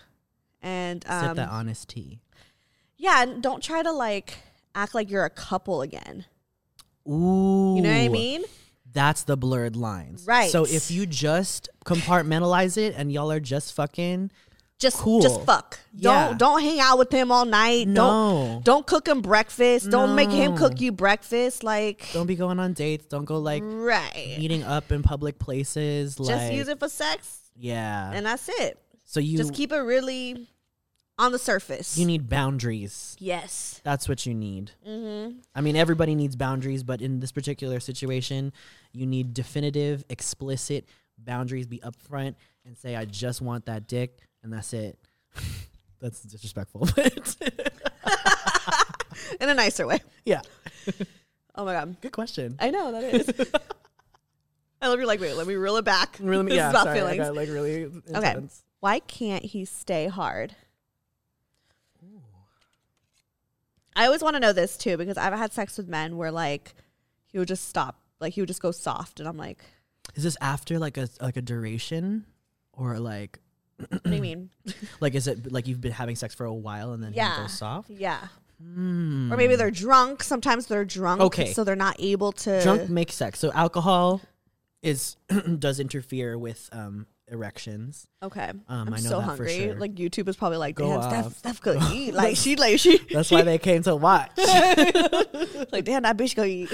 And 0.61 1.05
um, 1.07 1.35
that 1.35 1.49
honest 1.49 1.89
tea. 1.89 2.19
yeah, 2.97 3.23
and 3.23 3.41
don't 3.43 3.63
try 3.63 3.81
to 3.83 3.91
like 3.91 4.37
act 4.75 4.93
like 4.95 5.09
you're 5.09 5.25
a 5.25 5.29
couple 5.29 5.81
again. 5.81 6.25
Ooh, 7.07 7.75
You 7.77 7.81
know 7.81 7.89
what 7.89 8.01
I 8.01 8.07
mean? 8.09 8.43
That's 8.93 9.23
the 9.23 9.37
blurred 9.37 9.75
lines. 9.75 10.25
Right. 10.27 10.51
So 10.51 10.65
if 10.65 10.91
you 10.91 11.05
just 11.05 11.69
compartmentalize 11.85 12.77
it 12.77 12.93
and 12.97 13.11
y'all 13.11 13.31
are 13.31 13.39
just 13.39 13.73
fucking 13.73 14.31
Just 14.81 14.97
Cool. 14.97 15.21
just 15.21 15.41
fuck. 15.45 15.79
Yeah. 15.93 16.27
Don't 16.29 16.39
don't 16.39 16.61
hang 16.61 16.79
out 16.79 16.97
with 16.97 17.11
him 17.11 17.31
all 17.31 17.45
night. 17.45 17.87
No. 17.87 18.01
Don't 18.01 18.65
don't 18.65 18.87
cook 18.87 19.07
him 19.07 19.21
breakfast. 19.21 19.89
Don't 19.91 20.15
make 20.15 20.31
him 20.31 20.57
cook 20.57 20.81
you 20.81 20.91
breakfast. 20.91 21.63
Like 21.63 22.07
don't 22.13 22.25
be 22.25 22.35
going 22.35 22.59
on 22.59 22.73
dates. 22.73 23.05
Don't 23.05 23.25
go 23.25 23.37
like 23.37 23.61
right. 23.63 24.35
meeting 24.39 24.63
up 24.63 24.91
in 24.91 25.03
public 25.03 25.37
places. 25.37 26.15
Just 26.15 26.29
like, 26.29 26.53
use 26.53 26.67
it 26.67 26.79
for 26.79 26.89
sex, 26.89 27.41
Yeah. 27.55 28.11
and 28.11 28.25
that's 28.25 28.49
it. 28.49 28.79
so 29.05 29.19
you 29.19 29.37
just 29.37 29.53
keep 29.53 29.71
it 29.71 29.77
really 29.81 30.47
on 31.19 31.31
the 31.31 31.37
surface. 31.37 31.95
you 31.99 32.05
need 32.07 32.27
boundaries. 32.27 33.15
yes. 33.19 33.79
That's 33.83 34.09
what 34.09 34.25
you 34.25 34.33
need. 34.33 34.71
Mm-hmm. 34.87 35.37
I 35.53 35.61
mean, 35.61 35.75
everybody 35.75 36.15
needs 36.15 36.35
boundaries, 36.35 36.81
but 36.81 37.01
in 37.01 37.19
this 37.19 37.31
particular 37.31 37.79
situation, 37.79 38.51
you 38.93 39.05
need 39.05 39.35
definitive, 39.35 40.03
explicit 40.09 40.85
boundaries. 41.19 41.67
Be 41.67 41.77
upfront 41.79 42.33
and 42.65 42.75
say, 42.75 42.95
"I 42.95 43.05
just 43.05 43.41
want 43.41 43.65
that 43.67 43.87
dick," 43.87 44.21
and 44.43 44.51
that's 44.53 44.73
it. 44.73 44.97
that's 45.99 46.21
disrespectful, 46.21 46.87
but 46.95 47.35
In 49.39 49.49
a 49.49 49.53
nicer 49.53 49.87
way. 49.87 49.99
yeah. 50.25 50.41
Oh 51.55 51.65
my 51.65 51.73
god. 51.73 51.99
Good 52.01 52.11
question. 52.11 52.55
I 52.59 52.71
know 52.71 52.91
that 52.91 53.03
is. 53.13 53.29
I 54.81 54.87
love 54.87 54.97
your 54.97 55.07
like. 55.07 55.21
Wait, 55.21 55.35
let 55.35 55.47
me 55.47 55.55
reel 55.55 55.77
it 55.77 55.85
back. 55.85 56.17
Really, 56.19 56.45
this 56.45 56.55
yeah. 56.55 56.67
is 56.67 56.71
about 56.71 56.83
sorry, 56.85 56.97
I 56.97 57.01
feelings. 57.01 57.17
got 57.19 57.35
like 57.35 57.49
really 57.49 57.83
intense. 58.07 58.63
Why 58.79 58.99
can't 58.99 59.43
he 59.43 59.65
stay 59.65 60.07
hard? 60.07 60.55
I 63.95 64.05
always 64.05 64.23
want 64.23 64.35
to 64.35 64.39
know 64.39 64.53
this 64.53 64.77
too 64.77 64.97
because 64.97 65.17
I've 65.17 65.33
had 65.33 65.53
sex 65.53 65.77
with 65.77 65.87
men 65.87 66.17
where 66.17 66.31
like 66.31 66.73
he 67.27 67.37
would 67.37 67.47
just 67.47 67.67
stop, 67.67 67.99
like 68.19 68.33
he 68.33 68.41
would 68.41 68.47
just 68.47 68.61
go 68.61 68.71
soft, 68.71 69.19
and 69.19 69.27
I'm 69.27 69.37
like, 69.37 69.63
Is 70.15 70.23
this 70.23 70.37
after 70.41 70.79
like 70.79 70.97
a 70.97 71.09
like 71.19 71.37
a 71.37 71.41
duration, 71.41 72.25
or 72.71 72.97
like 72.99 73.39
What 73.89 74.03
do 74.03 74.15
you 74.15 74.21
mean? 74.21 74.49
like 74.99 75.15
is 75.15 75.27
it 75.27 75.51
like 75.51 75.67
you've 75.67 75.81
been 75.81 75.91
having 75.91 76.15
sex 76.15 76.33
for 76.35 76.45
a 76.45 76.53
while 76.53 76.93
and 76.93 77.03
then 77.03 77.13
Yeah. 77.13 77.35
he 77.35 77.41
goes 77.43 77.53
soft? 77.57 77.89
Yeah. 77.89 78.19
Or 78.63 79.37
maybe 79.37 79.55
they're 79.55 79.71
drunk. 79.71 80.21
Sometimes 80.21 80.67
they're 80.67 80.85
drunk. 80.85 81.19
Okay. 81.21 81.51
So 81.53 81.63
they're 81.63 81.75
not 81.75 81.95
able 81.97 82.31
to. 82.33 82.61
Drunk 82.61 82.89
makes 82.89 83.15
sex. 83.15 83.39
So 83.39 83.51
alcohol 83.53 84.21
is 84.83 85.17
does 85.59 85.79
interfere 85.79 86.37
with 86.37 86.69
um 86.71 87.07
erections. 87.27 88.07
Okay. 88.21 88.49
Um, 88.49 88.63
I'm 88.69 88.93
I 88.93 88.97
know 88.97 89.09
so 89.09 89.09
that 89.19 89.21
for 89.21 89.45
hungry. 89.45 89.57
sure. 89.63 89.75
Like 89.79 89.95
YouTube 89.95 90.27
is 90.27 90.35
probably 90.35 90.57
like, 90.59 90.75
damn. 90.77 91.01
Steph, 91.01 91.37
Steph 91.37 91.61
could 91.61 91.81
eat. 91.91 92.13
Like 92.21 92.35
she, 92.35 92.55
like 92.55 92.77
she, 92.77 92.99
That's 93.11 93.31
why 93.31 93.41
they 93.41 93.57
came 93.57 93.81
to 93.83 93.95
watch. 93.95 94.29
like 94.37 95.85
damn, 95.85 96.03
that 96.03 96.17
bitch 96.17 96.35
go 96.35 96.43
eat. 96.43 96.69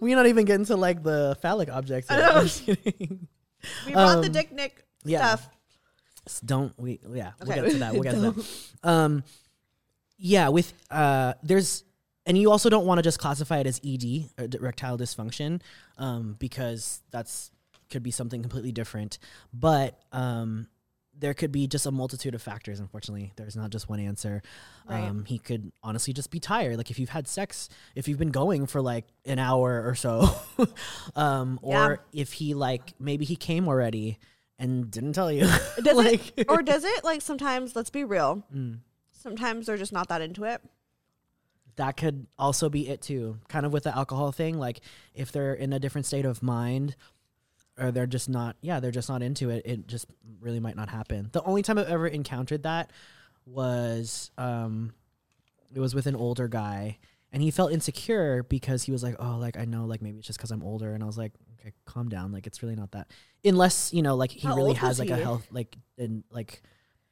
We're 0.00 0.16
not 0.16 0.26
even 0.26 0.44
getting 0.44 0.66
to 0.66 0.76
like 0.76 1.02
the 1.02 1.36
phallic 1.42 1.70
objects. 1.70 2.10
Yet. 2.10 2.32
Just 2.42 2.64
kidding. 2.64 3.26
We 3.86 3.92
brought 3.92 4.20
the 4.22 4.26
Um, 4.28 4.32
dick 4.32 4.52
nick 4.52 4.84
yeah. 5.04 5.18
stuff. 5.36 5.48
S- 6.26 6.40
Don't 6.40 6.78
we? 6.78 7.00
Yeah, 7.12 7.32
we'll 7.40 7.50
Okay. 7.52 7.62
get 7.62 7.70
to 7.72 7.78
that. 7.78 7.92
We'll 7.94 8.02
get 8.02 8.14
to 8.14 8.20
that. 8.20 8.46
Um, 8.82 9.24
yeah, 10.18 10.48
with 10.48 10.72
uh, 10.90 11.34
there's, 11.42 11.82
and 12.26 12.36
you 12.36 12.50
also 12.50 12.68
don't 12.68 12.84
want 12.86 12.98
to 12.98 13.02
just 13.02 13.18
classify 13.18 13.58
it 13.58 13.66
as 13.66 13.80
ED, 13.84 14.28
or 14.38 14.46
d- 14.46 14.58
erectile 14.58 14.98
dysfunction, 14.98 15.60
um, 15.98 16.36
because 16.38 17.00
that's 17.10 17.50
could 17.90 18.02
be 18.02 18.10
something 18.10 18.42
completely 18.42 18.70
different. 18.72 19.18
But 19.54 19.98
um, 20.12 20.68
there 21.18 21.32
could 21.34 21.52
be 21.52 21.66
just 21.66 21.86
a 21.86 21.90
multitude 21.90 22.34
of 22.34 22.42
factors. 22.42 22.80
Unfortunately, 22.80 23.32
there's 23.36 23.56
not 23.56 23.70
just 23.70 23.88
one 23.88 23.98
answer. 23.98 24.42
Right. 24.88 25.02
Um, 25.04 25.24
he 25.24 25.38
could 25.38 25.72
honestly 25.82 26.12
just 26.12 26.30
be 26.30 26.38
tired. 26.38 26.76
Like 26.76 26.90
if 26.90 26.98
you've 26.98 27.08
had 27.10 27.26
sex, 27.26 27.68
if 27.94 28.06
you've 28.06 28.18
been 28.18 28.30
going 28.30 28.66
for 28.66 28.80
like 28.82 29.06
an 29.24 29.38
hour 29.38 29.82
or 29.86 29.94
so, 29.94 30.28
um, 31.16 31.58
or 31.62 32.04
if 32.12 32.32
he 32.34 32.52
like 32.54 32.92
maybe 33.00 33.24
he 33.24 33.36
came 33.36 33.68
already 33.68 34.18
and 34.60 34.88
didn't 34.90 35.14
tell 35.14 35.32
you. 35.32 35.48
Does 35.82 35.96
like, 35.96 36.32
it, 36.36 36.46
or 36.48 36.62
does 36.62 36.84
it 36.84 37.02
like 37.02 37.22
sometimes? 37.22 37.74
Let's 37.74 37.90
be 37.90 38.04
real. 38.04 38.44
Mm. 38.54 38.78
Sometimes 39.10 39.66
they're 39.66 39.76
just 39.76 39.92
not 39.92 40.08
that 40.08 40.20
into 40.20 40.44
it. 40.44 40.60
that 41.76 41.96
could 41.96 42.26
also 42.38 42.68
be 42.68 42.88
it 42.88 43.00
too. 43.02 43.38
Kind 43.48 43.66
of 43.66 43.72
with 43.72 43.84
the 43.84 43.96
alcohol 43.96 44.32
thing, 44.32 44.58
like 44.58 44.80
if 45.14 45.32
they're 45.32 45.54
in 45.54 45.72
a 45.72 45.78
different 45.78 46.06
state 46.06 46.24
of 46.26 46.42
mind 46.42 46.94
or 47.78 47.90
they're 47.90 48.06
just 48.06 48.28
not 48.28 48.56
yeah, 48.60 48.80
they're 48.80 48.90
just 48.90 49.08
not 49.08 49.22
into 49.22 49.50
it, 49.50 49.62
it 49.64 49.86
just 49.88 50.06
really 50.40 50.60
might 50.60 50.76
not 50.76 50.88
happen. 50.90 51.30
The 51.32 51.42
only 51.42 51.62
time 51.62 51.78
I've 51.78 51.88
ever 51.88 52.06
encountered 52.06 52.62
that 52.64 52.90
was 53.46 54.30
um 54.38 54.92
it 55.74 55.80
was 55.80 55.94
with 55.94 56.06
an 56.06 56.16
older 56.16 56.48
guy 56.48 56.98
and 57.32 57.42
he 57.42 57.50
felt 57.50 57.72
insecure 57.72 58.42
because 58.42 58.82
he 58.84 58.92
was 58.92 59.02
like, 59.02 59.16
"Oh, 59.18 59.36
like 59.38 59.56
I 59.56 59.64
know 59.64 59.84
like 59.84 60.02
maybe 60.02 60.18
it's 60.18 60.26
just 60.26 60.38
cuz 60.38 60.50
I'm 60.50 60.62
older." 60.62 60.92
And 60.94 61.02
I 61.02 61.06
was 61.06 61.18
like, 61.18 61.32
"Okay, 61.60 61.72
calm 61.84 62.08
down. 62.08 62.32
Like 62.32 62.46
it's 62.46 62.62
really 62.62 62.76
not 62.76 62.92
that." 62.92 63.10
Unless, 63.44 63.92
you 63.92 64.02
know, 64.02 64.16
like 64.16 64.30
he 64.30 64.46
How 64.46 64.56
really 64.56 64.74
has 64.74 64.98
like 64.98 65.10
a 65.10 65.16
health 65.16 65.46
like 65.50 65.76
and 65.98 66.24
like 66.30 66.62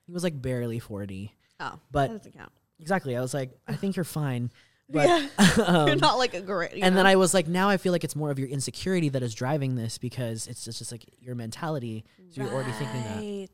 he 0.07 0.13
was 0.13 0.23
like 0.23 0.41
barely 0.41 0.79
40. 0.79 1.35
Oh, 1.61 1.79
But- 1.91 2.09
that 2.09 2.19
doesn't 2.19 2.33
count. 2.37 2.53
Exactly. 2.81 3.17
I 3.17 3.21
was 3.21 3.35
like, 3.35 3.51
"I 3.67 3.75
think 3.75 3.97
you're 3.97 4.05
fine." 4.05 4.51
But 4.91 5.07
yeah, 5.07 5.29
um, 5.67 5.87
you're 5.89 5.97
not 5.97 6.17
like 6.17 6.33
a 6.33 6.41
great. 6.41 6.73
and 6.83 6.97
then 6.97 7.05
I 7.07 7.17
was 7.17 7.35
like, 7.35 7.47
now 7.47 7.69
I 7.69 7.77
feel 7.77 7.93
like 7.93 8.05
it's 8.05 8.17
more 8.17 8.31
of 8.31 8.39
your 8.39 8.49
insecurity 8.49 9.11
that 9.11 9.23
is 9.23 9.35
driving 9.35 9.75
this 9.75 9.99
because 9.99 10.47
it's 10.47 10.65
just, 10.65 10.79
just 10.79 10.91
like 10.93 11.05
your 11.21 11.35
mentality. 11.35 12.07
So 12.31 12.41
you're 12.41 12.51
already 12.51 12.73
thinking 12.73 13.03
that. 13.03 13.51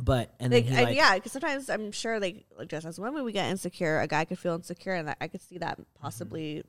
But 0.00 0.34
and 0.40 0.52
then 0.52 0.62
Like, 0.62 0.70
he 0.70 0.76
and 0.76 0.86
like, 0.86 0.96
yeah, 0.96 1.14
because 1.14 1.32
sometimes 1.32 1.70
I'm 1.70 1.92
sure, 1.92 2.20
like, 2.20 2.44
like 2.58 2.68
just 2.68 2.86
as 2.86 2.98
women, 2.98 3.24
we 3.24 3.32
get 3.32 3.48
insecure. 3.50 4.00
A 4.00 4.06
guy 4.06 4.24
could 4.24 4.38
feel 4.38 4.54
insecure, 4.54 4.92
and 4.92 5.14
I 5.20 5.28
could 5.28 5.40
see 5.40 5.58
that 5.58 5.74
mm-hmm. 5.74 6.02
possibly 6.02 6.62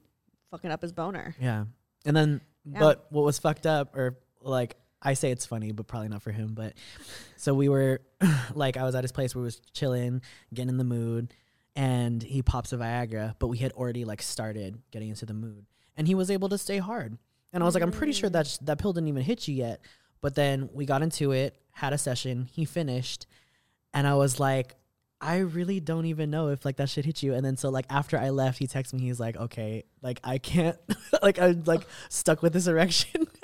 fucking 0.52 0.72
up 0.72 0.82
his 0.82 0.94
boner. 0.94 1.36
yeah. 1.40 1.66
And 2.06 2.16
then, 2.16 2.42
Yeah. 2.66 2.80
but 2.80 3.08
what 3.10 3.26
was 3.26 3.38
fucked 3.40 3.66
up, 3.66 3.96
or 3.96 4.18
like 4.42 4.78
I 5.02 5.14
say 5.14 5.32
it's 5.32 5.46
funny, 5.46 5.72
but 5.72 5.88
probably 5.88 6.10
not 6.10 6.22
for 6.22 6.32
him. 6.32 6.54
But 6.54 6.74
so 7.36 7.54
we 7.54 7.70
were 7.70 8.02
like, 8.54 8.78
I 8.78 8.84
was 8.84 8.96
at 8.96 9.04
his 9.04 9.12
place 9.12 9.36
where 9.36 9.42
we 9.42 9.46
was 9.46 9.62
chilling, 9.74 10.22
getting 10.54 10.70
in 10.70 10.78
the 10.78 10.84
mood, 10.84 11.34
and 11.76 12.22
he 12.24 12.42
pops 12.42 12.74
a 12.74 12.78
Viagra, 12.78 13.36
but 13.40 13.48
we 13.48 13.58
had 13.58 13.72
already 13.74 14.06
like 14.06 14.22
started 14.22 14.82
getting 14.92 15.10
into 15.10 15.26
the 15.26 15.34
mood, 15.34 15.66
and 15.96 16.08
he 16.08 16.16
was 16.16 16.32
able 16.32 16.50
to 16.50 16.58
stay 16.58 16.78
hard. 16.78 17.18
And 17.54 17.64
I 17.64 17.66
was 17.66 17.76
like, 17.76 17.84
I'm 17.84 17.92
pretty 17.92 18.14
sure 18.14 18.30
mm. 18.30 18.34
that 18.34 18.48
sh- 18.48 18.58
that 18.64 18.78
pill 18.78 18.94
didn't 18.94 19.08
even 19.08 19.24
hit 19.24 19.48
you 19.48 19.56
yet. 19.56 19.82
But 20.22 20.36
then 20.36 20.70
we 20.74 20.86
got 20.86 21.02
into 21.02 21.32
it, 21.32 21.56
had 21.72 21.94
a 21.94 21.98
session, 21.98 22.48
he 22.52 22.66
finished, 22.66 23.28
and 23.94 24.08
I 24.08 24.16
was 24.16 24.40
like, 24.40 24.76
I 25.20 25.38
really 25.40 25.80
don't 25.80 26.06
even 26.06 26.30
know 26.30 26.50
if 26.50 26.64
like 26.66 26.78
that 26.78 26.90
shit 26.90 27.06
hit 27.06 27.24
you. 27.24 27.34
And 27.34 27.44
then 27.46 27.58
so 27.58 27.70
like 27.70 27.86
after 27.90 28.18
I 28.18 28.30
left, 28.30 28.60
he 28.60 28.68
texted 28.68 28.94
me. 28.94 29.02
He's 29.02 29.20
like, 29.20 29.36
okay, 29.36 29.84
like 30.02 30.20
I 30.24 30.38
can't, 30.38 30.78
like 31.22 31.40
I'm 31.40 31.64
like 31.66 31.88
stuck 32.10 32.42
with 32.42 32.54
this 32.54 32.68
erection. 32.68 33.28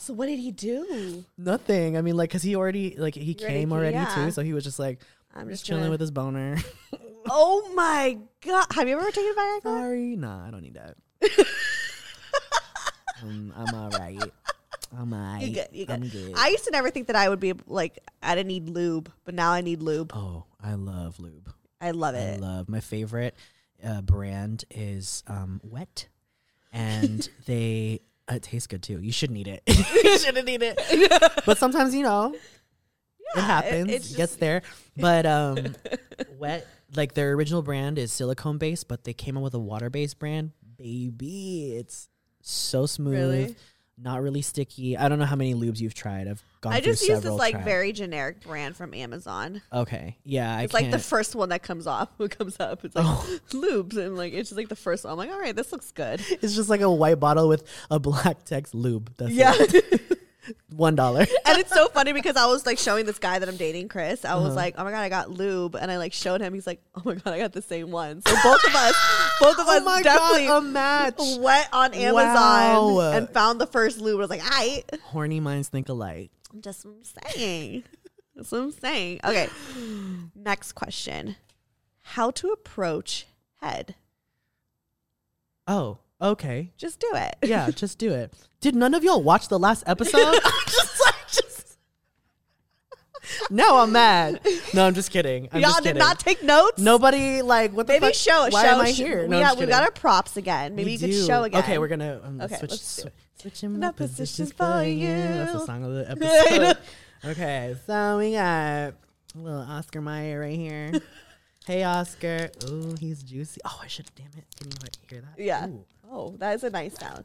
So 0.00 0.12
what 0.12 0.26
did 0.26 0.40
he 0.40 0.50
do? 0.50 1.24
Nothing. 1.38 1.96
I 1.96 2.02
mean, 2.02 2.16
like, 2.16 2.28
cause 2.28 2.42
he 2.42 2.56
already 2.56 2.96
like 2.98 3.14
he 3.14 3.32
came 3.32 3.72
already 3.72 3.94
yeah. 3.94 4.12
too. 4.12 4.32
So 4.32 4.42
he 4.42 4.52
was 4.52 4.64
just 4.64 4.80
like, 4.80 5.00
I'm 5.32 5.48
just 5.48 5.60
just 5.60 5.66
chilling 5.66 5.82
gonna- 5.82 5.92
with 5.92 6.00
his 6.00 6.10
boner. 6.10 6.58
Oh 7.26 7.72
my 7.74 8.18
god! 8.44 8.66
Have 8.74 8.86
you 8.86 8.98
ever 9.00 9.10
taken 9.10 9.32
Viagra? 9.34 9.62
Sorry, 9.62 10.14
nah, 10.14 10.46
I 10.46 10.50
don't 10.50 10.60
need 10.60 10.74
that. 10.74 10.94
um, 13.22 13.50
I'm 13.56 13.74
all 13.74 13.88
right. 13.98 14.22
I'm 14.96 15.12
all 15.12 15.34
right. 15.34 15.42
You 15.42 15.54
good? 15.54 15.68
You 15.72 15.86
good? 15.86 15.92
I'm 15.94 16.08
good. 16.08 16.34
I 16.36 16.48
used 16.48 16.64
to 16.64 16.70
never 16.70 16.90
think 16.90 17.08
that 17.08 17.16
I 17.16 17.28
would 17.28 17.40
be 17.40 17.52
like 17.66 17.98
I 18.22 18.34
didn't 18.34 18.48
need 18.48 18.68
lube, 18.68 19.10
but 19.24 19.34
now 19.34 19.52
I 19.52 19.60
need 19.60 19.82
lube. 19.82 20.12
oh, 20.14 20.44
I 20.62 20.74
love 20.74 21.18
lube. 21.18 21.52
I 21.80 21.90
love 21.90 22.14
it. 22.14 22.34
I 22.34 22.36
love 22.36 22.68
my 22.68 22.80
favorite 22.80 23.34
uh, 23.84 24.00
brand 24.00 24.64
is 24.70 25.22
um, 25.26 25.60
Wet, 25.62 26.08
and 26.72 27.28
they 27.46 28.00
uh, 28.30 28.36
it 28.36 28.42
tastes 28.42 28.66
good 28.66 28.82
too. 28.82 29.00
You 29.00 29.12
shouldn't 29.12 29.38
eat 29.38 29.48
it. 29.48 29.62
you 30.04 30.18
shouldn't 30.18 30.48
eat 30.48 30.62
it. 30.62 31.42
but 31.44 31.58
sometimes 31.58 31.94
you 31.94 32.02
know 32.02 32.34
it 33.36 33.40
happens. 33.40 34.12
it 34.12 34.16
gets 34.16 34.36
there. 34.36 34.62
But 34.96 35.26
um, 35.26 35.74
Wet, 36.38 36.66
like 36.94 37.14
their 37.14 37.32
original 37.32 37.62
brand 37.62 37.98
is 37.98 38.12
silicone 38.12 38.58
based, 38.58 38.88
but 38.88 39.04
they 39.04 39.12
came 39.12 39.36
out 39.36 39.42
with 39.42 39.54
a 39.54 39.58
water 39.58 39.90
based 39.90 40.18
brand. 40.18 40.52
Baby, 40.76 41.76
it's 41.76 42.08
so 42.40 42.86
smooth. 42.86 43.14
Really? 43.14 43.56
Not 43.96 44.22
really 44.22 44.42
sticky. 44.42 44.96
I 44.96 45.08
don't 45.08 45.20
know 45.20 45.24
how 45.24 45.36
many 45.36 45.54
lubes 45.54 45.78
you've 45.80 45.94
tried. 45.94 46.26
I've 46.26 46.42
gone 46.60 46.72
I 46.72 46.80
just 46.80 47.06
use 47.06 47.20
this 47.20 47.30
like 47.30 47.52
trials. 47.52 47.64
very 47.64 47.92
generic 47.92 48.40
brand 48.40 48.76
from 48.76 48.92
Amazon. 48.92 49.62
Okay. 49.72 50.16
Yeah, 50.24 50.52
I 50.56 50.62
It's 50.64 50.74
like 50.74 50.90
the 50.90 50.98
first 50.98 51.36
one 51.36 51.50
that 51.50 51.62
comes 51.62 51.86
off. 51.86 52.08
What 52.16 52.30
comes 52.38 52.58
up? 52.58 52.84
It's 52.84 52.96
like 52.96 53.04
Oh. 53.06 53.38
lubes, 53.50 53.96
and 53.96 54.16
like 54.16 54.32
it's 54.32 54.48
just 54.50 54.56
like 54.56 54.68
the 54.68 54.74
first 54.76 55.04
one. 55.04 55.12
I'm 55.12 55.18
like, 55.18 55.30
all 55.30 55.38
right, 55.38 55.54
this 55.54 55.70
looks 55.70 55.92
good. 55.92 56.20
It's 56.42 56.56
just 56.56 56.68
like 56.68 56.80
a 56.80 56.90
white 56.90 57.20
bottle 57.20 57.48
with 57.48 57.62
a 57.88 57.98
black 58.00 58.44
text 58.44 58.74
lube. 58.74 59.12
That's 59.16 59.30
Yeah. 59.30 59.52
it. 59.56 60.13
One 60.76 60.94
dollar. 60.94 61.20
and 61.46 61.58
it's 61.58 61.72
so 61.72 61.88
funny 61.88 62.12
because 62.12 62.36
I 62.36 62.46
was 62.46 62.66
like 62.66 62.78
showing 62.78 63.06
this 63.06 63.18
guy 63.18 63.38
that 63.38 63.48
I'm 63.48 63.56
dating, 63.56 63.88
Chris. 63.88 64.24
I 64.24 64.34
was 64.34 64.46
Uh-huh. 64.46 64.54
like, 64.54 64.74
oh 64.78 64.84
my 64.84 64.90
god, 64.90 65.00
I 65.00 65.08
got 65.08 65.30
lube, 65.30 65.74
and 65.74 65.90
I 65.90 65.96
like 65.98 66.12
showed 66.12 66.40
him. 66.40 66.52
He's 66.54 66.66
like, 66.66 66.82
oh 66.96 67.02
my 67.04 67.14
god, 67.14 67.32
I 67.32 67.38
got 67.38 67.52
the 67.52 67.62
same 67.62 67.90
one. 67.90 68.20
So 68.26 68.34
both 68.42 68.64
of 68.66 68.74
us, 68.74 68.94
both 69.40 69.58
of 69.58 69.66
us, 69.68 69.80
oh 69.80 69.84
my 69.84 70.02
definitely 70.02 70.46
god, 70.46 70.58
a 70.58 70.66
match. 70.66 71.20
went 71.38 71.68
on 71.72 71.94
Amazon 71.94 72.94
Wow. 72.94 73.12
and 73.12 73.28
found 73.30 73.60
the 73.60 73.66
first 73.66 73.98
lube. 74.00 74.16
I 74.18 74.20
was 74.20 74.30
like, 74.30 74.42
I. 74.44 74.84
Horny 75.04 75.40
minds 75.40 75.68
think 75.68 75.88
alike. 75.88 76.30
Just 76.60 76.84
what 76.84 76.94
I'm 76.96 77.32
saying. 77.34 77.84
That's 78.36 78.50
what 78.52 78.60
I'm 78.60 78.70
saying. 78.72 79.20
Okay. 79.24 79.48
Next 80.34 80.72
question: 80.72 81.36
How 82.02 82.30
to 82.32 82.48
approach 82.50 83.26
head? 83.60 83.94
Oh, 85.66 85.98
okay. 86.20 86.72
Just 86.76 87.00
do 87.00 87.10
it. 87.14 87.36
Yeah, 87.42 87.70
just 87.74 87.98
do 87.98 88.12
it. 88.12 88.32
Did 88.60 88.74
none 88.74 88.94
of 88.94 89.04
y'all 89.04 89.22
watch 89.22 89.48
the 89.48 89.58
last 89.58 89.84
episode? 89.86 90.38
Just 90.66 91.00
like, 91.04 91.14
just. 91.28 91.76
now 93.50 93.78
I'm 93.78 93.92
mad. 93.92 94.40
No, 94.72 94.86
I'm 94.86 94.94
just 94.94 95.10
kidding. 95.10 95.48
I'm 95.52 95.60
Y'all 95.60 95.70
just 95.72 95.82
did 95.82 95.96
not 95.96 96.18
take 96.18 96.42
notes. 96.42 96.80
Nobody 96.80 97.42
like 97.42 97.72
what 97.72 97.86
the 97.86 97.94
Maybe 97.94 98.06
fuck? 98.06 98.14
show. 98.14 98.48
Why 98.50 98.62
show, 98.64 98.68
am 98.70 98.80
I 98.80 98.90
here? 98.90 99.22
We 99.22 99.28
No, 99.28 99.36
I'm 99.38 99.42
got 99.42 99.58
we 99.58 99.66
got 99.66 99.82
our 99.82 99.90
props 99.90 100.36
again. 100.36 100.74
Maybe 100.74 100.86
We 100.86 100.92
you 100.92 100.98
could 101.20 101.26
show 101.26 101.42
again. 101.42 101.62
Okay, 101.62 101.78
we're 101.78 101.88
gonna 101.88 102.20
um, 102.24 102.40
Okay, 102.40 102.56
switch, 102.56 102.70
let's 102.70 102.96
do 102.96 103.02
sw- 103.08 103.40
switching 103.42 103.78
my 103.78 103.90
positions 103.92 104.52
positions 104.52 104.52
for 104.52 104.82
you. 104.84 105.08
That's 105.08 105.52
the 105.52 105.66
song 105.66 105.84
of 105.84 105.92
the 105.94 106.10
episode. 106.10 106.78
okay, 107.24 107.76
so 107.86 108.18
we 108.18 108.32
got 108.32 108.94
little 109.34 109.60
Oscar 109.60 110.00
Mayer 110.00 110.40
right 110.40 110.56
here. 110.56 110.92
hey, 111.66 111.82
Oscar. 111.84 112.50
Ooh, 112.68 112.94
he's 112.98 113.22
juicy. 113.22 113.60
Oh, 113.64 113.80
I 113.82 113.86
should. 113.88 114.06
Damn 114.16 114.26
it! 114.38 114.44
Can 114.58 114.68
you 114.70 114.76
like 114.82 114.96
hear 115.10 115.20
that? 115.20 115.42
Yeah. 115.42 115.66
Ooh. 115.68 115.84
Oh, 116.10 116.36
that 116.38 116.54
is 116.54 116.64
a 116.64 116.70
nice 116.70 116.94
sound. 116.98 117.24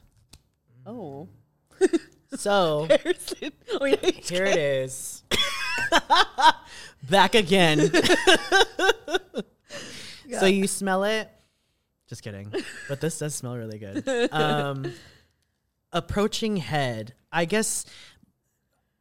Oh. 0.86 1.28
So 2.36 2.88
Oh, 3.82 3.86
yeah. 3.86 3.96
here 4.24 4.46
it 4.46 4.56
is. 4.58 5.24
Back 7.10 7.34
again. 7.36 7.92
So 10.40 10.46
you 10.46 10.68
smell 10.68 11.04
it? 11.06 11.28
Just 12.08 12.22
kidding. 12.22 12.54
But 12.88 13.02
this 13.02 13.18
does 13.18 13.34
smell 13.34 13.58
really 13.58 13.80
good. 13.80 14.08
Um, 14.32 14.94
approaching 15.92 16.58
head. 16.58 17.16
I 17.32 17.46
guess 17.46 17.84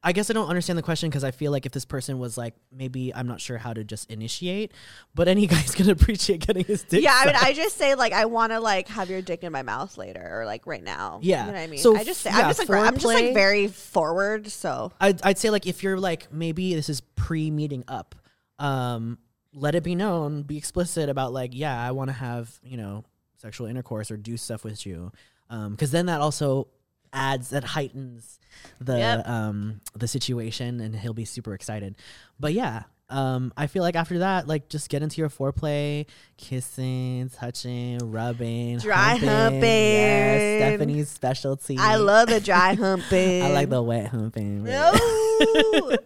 I 0.00 0.12
guess 0.12 0.30
I 0.30 0.32
don't 0.32 0.48
understand 0.48 0.78
the 0.78 0.82
question 0.82 1.10
because 1.10 1.24
I 1.24 1.32
feel 1.32 1.50
like 1.50 1.66
if 1.66 1.72
this 1.72 1.84
person 1.84 2.20
was 2.20 2.38
like, 2.38 2.54
maybe 2.72 3.12
I'm 3.12 3.26
not 3.26 3.40
sure 3.40 3.58
how 3.58 3.72
to 3.72 3.82
just 3.82 4.10
initiate, 4.10 4.72
but 5.12 5.26
any 5.26 5.46
guy's 5.48 5.74
gonna 5.74 5.92
appreciate 5.92 6.46
getting 6.46 6.64
his 6.64 6.84
dick. 6.84 7.02
Yeah, 7.02 7.14
I 7.14 7.26
mean. 7.26 7.34
I 7.36 7.52
just 7.52 7.76
say 7.76 7.96
like 7.96 8.12
I 8.12 8.26
want 8.26 8.52
to 8.52 8.60
like 8.60 8.88
have 8.88 9.10
your 9.10 9.22
dick 9.22 9.42
in 9.42 9.52
my 9.52 9.62
mouth 9.62 9.96
later, 9.98 10.40
or 10.40 10.46
like 10.46 10.66
right 10.66 10.82
now. 10.82 11.18
Yeah. 11.22 11.40
you 11.40 11.46
know 11.46 11.58
what 11.58 11.62
I 11.62 11.66
mean. 11.66 11.80
So, 11.80 11.96
I 11.96 12.04
just 12.04 12.20
say 12.20 12.30
yeah, 12.30 12.38
I'm 12.38 12.48
just 12.50 12.68
like 12.68 12.70
I'm 12.70 12.94
just 12.94 13.06
like 13.06 13.34
very 13.34 13.66
forward. 13.66 14.48
So 14.48 14.92
I'd, 15.00 15.20
I'd 15.24 15.38
say 15.38 15.50
like 15.50 15.66
if 15.66 15.82
you're 15.82 15.98
like 15.98 16.32
maybe 16.32 16.74
this 16.74 16.88
is 16.88 17.00
pre 17.00 17.50
meeting 17.50 17.82
up, 17.88 18.14
um, 18.60 19.18
let 19.52 19.74
it 19.74 19.82
be 19.82 19.96
known, 19.96 20.42
be 20.42 20.56
explicit 20.56 21.08
about 21.08 21.32
like 21.32 21.50
yeah, 21.54 21.80
I 21.80 21.90
want 21.90 22.08
to 22.08 22.14
have 22.14 22.56
you 22.62 22.76
know 22.76 23.04
sexual 23.36 23.66
intercourse 23.66 24.12
or 24.12 24.16
do 24.16 24.36
stuff 24.36 24.62
with 24.62 24.86
you, 24.86 25.10
um, 25.50 25.72
because 25.72 25.90
then 25.90 26.06
that 26.06 26.20
also 26.20 26.68
adds 27.12 27.50
that 27.50 27.64
heightens 27.64 28.38
the 28.80 28.98
Yep. 28.98 29.28
um 29.28 29.80
the 29.94 30.08
situation 30.08 30.80
and 30.80 30.94
he'll 30.96 31.14
be 31.14 31.24
super 31.24 31.54
excited. 31.54 31.96
But 32.40 32.52
yeah. 32.54 32.84
Um, 33.10 33.54
I 33.56 33.68
feel 33.68 33.82
like 33.82 33.96
after 33.96 34.18
that, 34.18 34.46
like 34.46 34.68
just 34.68 34.90
get 34.90 35.02
into 35.02 35.22
your 35.22 35.30
foreplay, 35.30 36.04
kissing, 36.36 37.30
touching, 37.30 37.96
rubbing, 38.02 38.76
Dry 38.80 39.12
humping. 39.12 39.28
humping. 39.30 39.62
Yes, 39.62 40.60
Stephanie's 40.60 41.08
specialty. 41.08 41.78
I 41.78 41.96
love 41.96 42.28
the 42.28 42.38
dry 42.38 42.74
humping. 42.74 43.42
I 43.44 43.48
like 43.50 43.70
the 43.70 43.82
wet 43.82 44.08
humping. 44.08 44.64
No. 44.64 44.92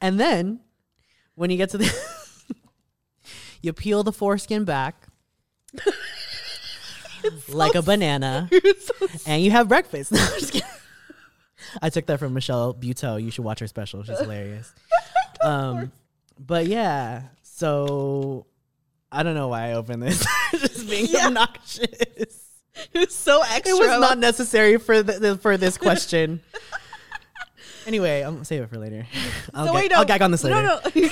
And 0.00 0.18
then 0.18 0.58
when 1.36 1.50
you 1.50 1.56
get 1.56 1.70
to 1.70 1.78
the 1.78 1.94
you 3.62 3.72
peel 3.72 4.02
the 4.02 4.12
foreskin 4.12 4.64
back 4.64 5.06
like 7.48 7.74
a 7.74 7.82
banana 7.82 8.48
and 9.26 9.42
you 9.42 9.50
have 9.50 9.68
breakfast. 9.68 10.12
No, 10.20 10.20
I'm 10.20 10.40
just 10.40 10.52
kidding. 10.52 10.68
I 11.82 11.90
took 11.90 12.06
that 12.06 12.18
from 12.18 12.34
Michelle 12.34 12.74
Buteau. 12.74 13.22
You 13.22 13.30
should 13.30 13.44
watch 13.44 13.60
her 13.60 13.66
special. 13.66 14.02
She's 14.02 14.18
hilarious. 14.18 14.72
Um 15.42 15.90
but 16.38 16.66
yeah, 16.66 17.22
so 17.42 18.44
I 19.10 19.22
don't 19.22 19.34
know 19.34 19.48
why 19.48 19.68
I 19.70 19.72
opened 19.72 20.02
this. 20.02 20.26
just 20.52 20.88
being 20.88 21.06
Yeah. 21.08 21.28
obnoxious. 21.28 21.88
it 21.88 22.28
was 22.94 23.14
so 23.14 23.40
extra. 23.42 23.74
It 23.74 23.78
was 23.78 24.00
not 24.00 24.18
necessary 24.18 24.76
for 24.78 25.02
the, 25.02 25.12
the- 25.18 25.36
for 25.38 25.56
this 25.56 25.76
question. 25.78 26.40
anyway, 27.86 28.20
I'm 28.22 28.34
gonna 28.34 28.44
save 28.44 28.62
it 28.62 28.68
for 28.70 28.78
later. 28.78 29.06
I'll, 29.54 29.66
So 29.68 29.72
gag, 29.72 29.82
wait, 29.82 29.90
no, 29.90 29.96
I'll 29.98 30.04
gag 30.04 30.22
on 30.22 30.30
this 30.30 30.44
later. 30.44 30.62
No, 30.62 30.80
no. 30.94 31.10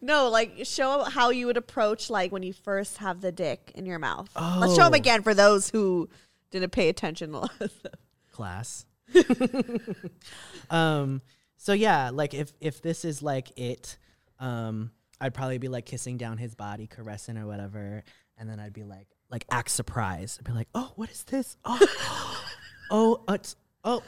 No, 0.00 0.28
like 0.28 0.60
show 0.64 1.04
how 1.04 1.30
you 1.30 1.46
would 1.46 1.56
approach 1.56 2.10
like 2.10 2.32
when 2.32 2.42
you 2.42 2.52
first 2.52 2.98
have 2.98 3.20
the 3.20 3.32
dick 3.32 3.72
in 3.74 3.86
your 3.86 3.98
mouth. 3.98 4.28
Let's 4.36 4.74
show 4.74 4.84
them 4.84 4.94
Oh. 4.94 4.96
again 4.96 5.22
for 5.22 5.34
those 5.34 5.70
who 5.70 6.08
didn't 6.50 6.70
pay 6.70 6.88
attention. 6.88 7.36
class. 8.32 8.86
um 10.70 11.22
so 11.56 11.72
yeah, 11.72 12.10
like 12.12 12.34
if 12.34 12.52
if 12.60 12.82
this 12.82 13.04
is 13.04 13.22
like 13.22 13.50
it, 13.58 13.98
um 14.38 14.90
I'd 15.20 15.34
probably 15.34 15.58
be 15.58 15.68
like 15.68 15.86
kissing 15.86 16.16
down 16.16 16.38
his 16.38 16.54
body, 16.54 16.86
caressing 16.86 17.36
or 17.36 17.46
whatever, 17.46 18.04
and 18.36 18.48
then 18.48 18.60
I'd 18.60 18.72
be 18.72 18.84
like 18.84 19.08
like 19.30 19.44
act 19.50 19.70
surprised. 19.70 20.38
I'd 20.40 20.44
be 20.46 20.52
like, 20.52 20.68
"Oh, 20.74 20.92
what 20.96 21.10
is 21.10 21.24
this? 21.24 21.56
Oh. 21.64 22.44
oh, 22.90 23.24
uh, 23.28 23.32
it's 23.34 23.56
oh. 23.84 24.02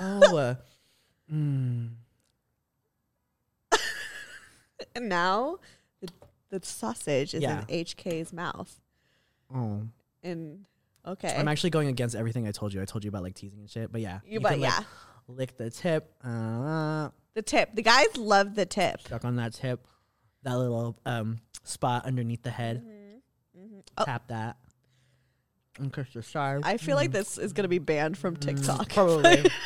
Oh. 0.00 0.36
Uh, 0.36 0.54
mm. 1.32 1.90
And 4.94 5.08
now 5.08 5.58
the, 6.00 6.08
the 6.50 6.64
sausage 6.64 7.34
is 7.34 7.42
Yeah. 7.42 7.64
in 7.68 7.84
HK's 7.84 8.32
mouth. 8.32 8.80
Oh. 9.54 9.82
And 10.22 10.66
okay, 11.06 11.34
I'm 11.36 11.48
actually 11.48 11.70
going 11.70 11.88
against 11.88 12.14
everything 12.14 12.46
I 12.46 12.52
told 12.52 12.72
you. 12.74 12.82
I 12.82 12.84
told 12.84 13.04
you 13.04 13.08
about 13.08 13.22
like 13.22 13.34
teasing 13.34 13.60
and 13.60 13.70
shit, 13.70 13.90
but 13.90 14.00
yeah. 14.00 14.20
you, 14.26 14.40
but 14.40 14.52
can, 14.52 14.60
like, 14.60 14.70
yeah, 14.70 14.84
lick 15.28 15.56
the 15.56 15.70
tip. 15.70 16.12
Uh, 16.22 17.08
the 17.34 17.42
tip. 17.42 17.74
The 17.74 17.82
guys 17.82 18.16
love 18.16 18.54
the 18.54 18.66
tip. 18.66 19.00
Stuck 19.00 19.24
on 19.24 19.36
that 19.36 19.54
tip, 19.54 19.86
that 20.42 20.56
little 20.56 20.98
um 21.06 21.38
spot 21.64 22.04
underneath 22.06 22.42
the 22.42 22.50
head. 22.50 22.84
Oh. 23.96 24.04
Tap 24.04 24.28
that. 24.28 24.56
And 25.78 25.92
kiss 25.92 26.08
the 26.12 26.22
side. 26.22 26.60
I 26.64 26.76
feel 26.76 26.96
like 26.96 27.12
this 27.12 27.38
is 27.38 27.52
gonna 27.52 27.68
be 27.68 27.78
banned 27.78 28.18
from 28.18 28.36
TikTok. 28.36 28.88
Mm, 28.88 28.94
Probably. 28.94 29.50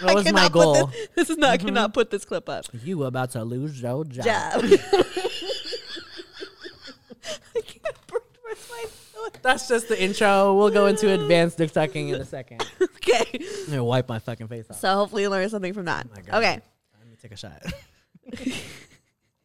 That 0.00 0.14
was 0.14 0.32
my 0.32 0.48
goal. 0.48 0.74
Mm-hmm. 0.74 0.90
This, 0.92 1.08
this 1.14 1.30
is 1.30 1.36
not. 1.36 1.50
I 1.50 1.56
cannot 1.58 1.94
put 1.94 2.10
this 2.10 2.24
clip 2.24 2.48
up. 2.48 2.66
You 2.82 3.04
about 3.04 3.30
to 3.32 3.44
lose 3.44 3.80
your 3.80 4.04
job. 4.04 4.24
Jab. 4.24 4.64
I 7.54 7.60
can't 7.60 8.06
breathe. 8.06 8.22
Where's 8.42 8.70
my 8.70 8.84
foot? 8.88 9.38
That's 9.42 9.68
just 9.68 9.88
the 9.88 10.02
intro. 10.02 10.54
We'll 10.54 10.70
go 10.70 10.86
into 10.86 11.12
advanced 11.12 11.58
dick 11.58 11.70
sucking 11.70 12.08
in 12.08 12.20
a 12.20 12.24
second. 12.24 12.64
Okay. 13.02 13.26
I'm 13.34 13.66
gonna 13.66 13.84
wipe 13.84 14.08
my 14.08 14.20
fucking 14.20 14.46
face 14.46 14.70
off. 14.70 14.78
So 14.78 14.94
hopefully 14.94 15.22
you 15.22 15.28
learn 15.28 15.48
something 15.48 15.74
from 15.74 15.86
that. 15.86 16.06
Oh. 16.30 16.38
Okay. 16.38 16.60
Let 16.98 17.08
me 17.10 17.16
take 17.20 17.32
a 17.32 17.36
shot. 17.36 17.60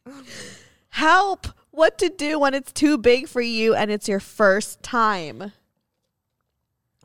Help! 0.89 1.47
What 1.71 1.97
to 1.97 2.09
do 2.09 2.37
when 2.37 2.53
it's 2.53 2.71
too 2.71 2.99
big 2.99 3.27
for 3.27 3.41
you 3.41 3.73
and 3.73 3.89
it's 3.89 4.07
your 4.07 4.19
first 4.19 4.83
time? 4.83 5.53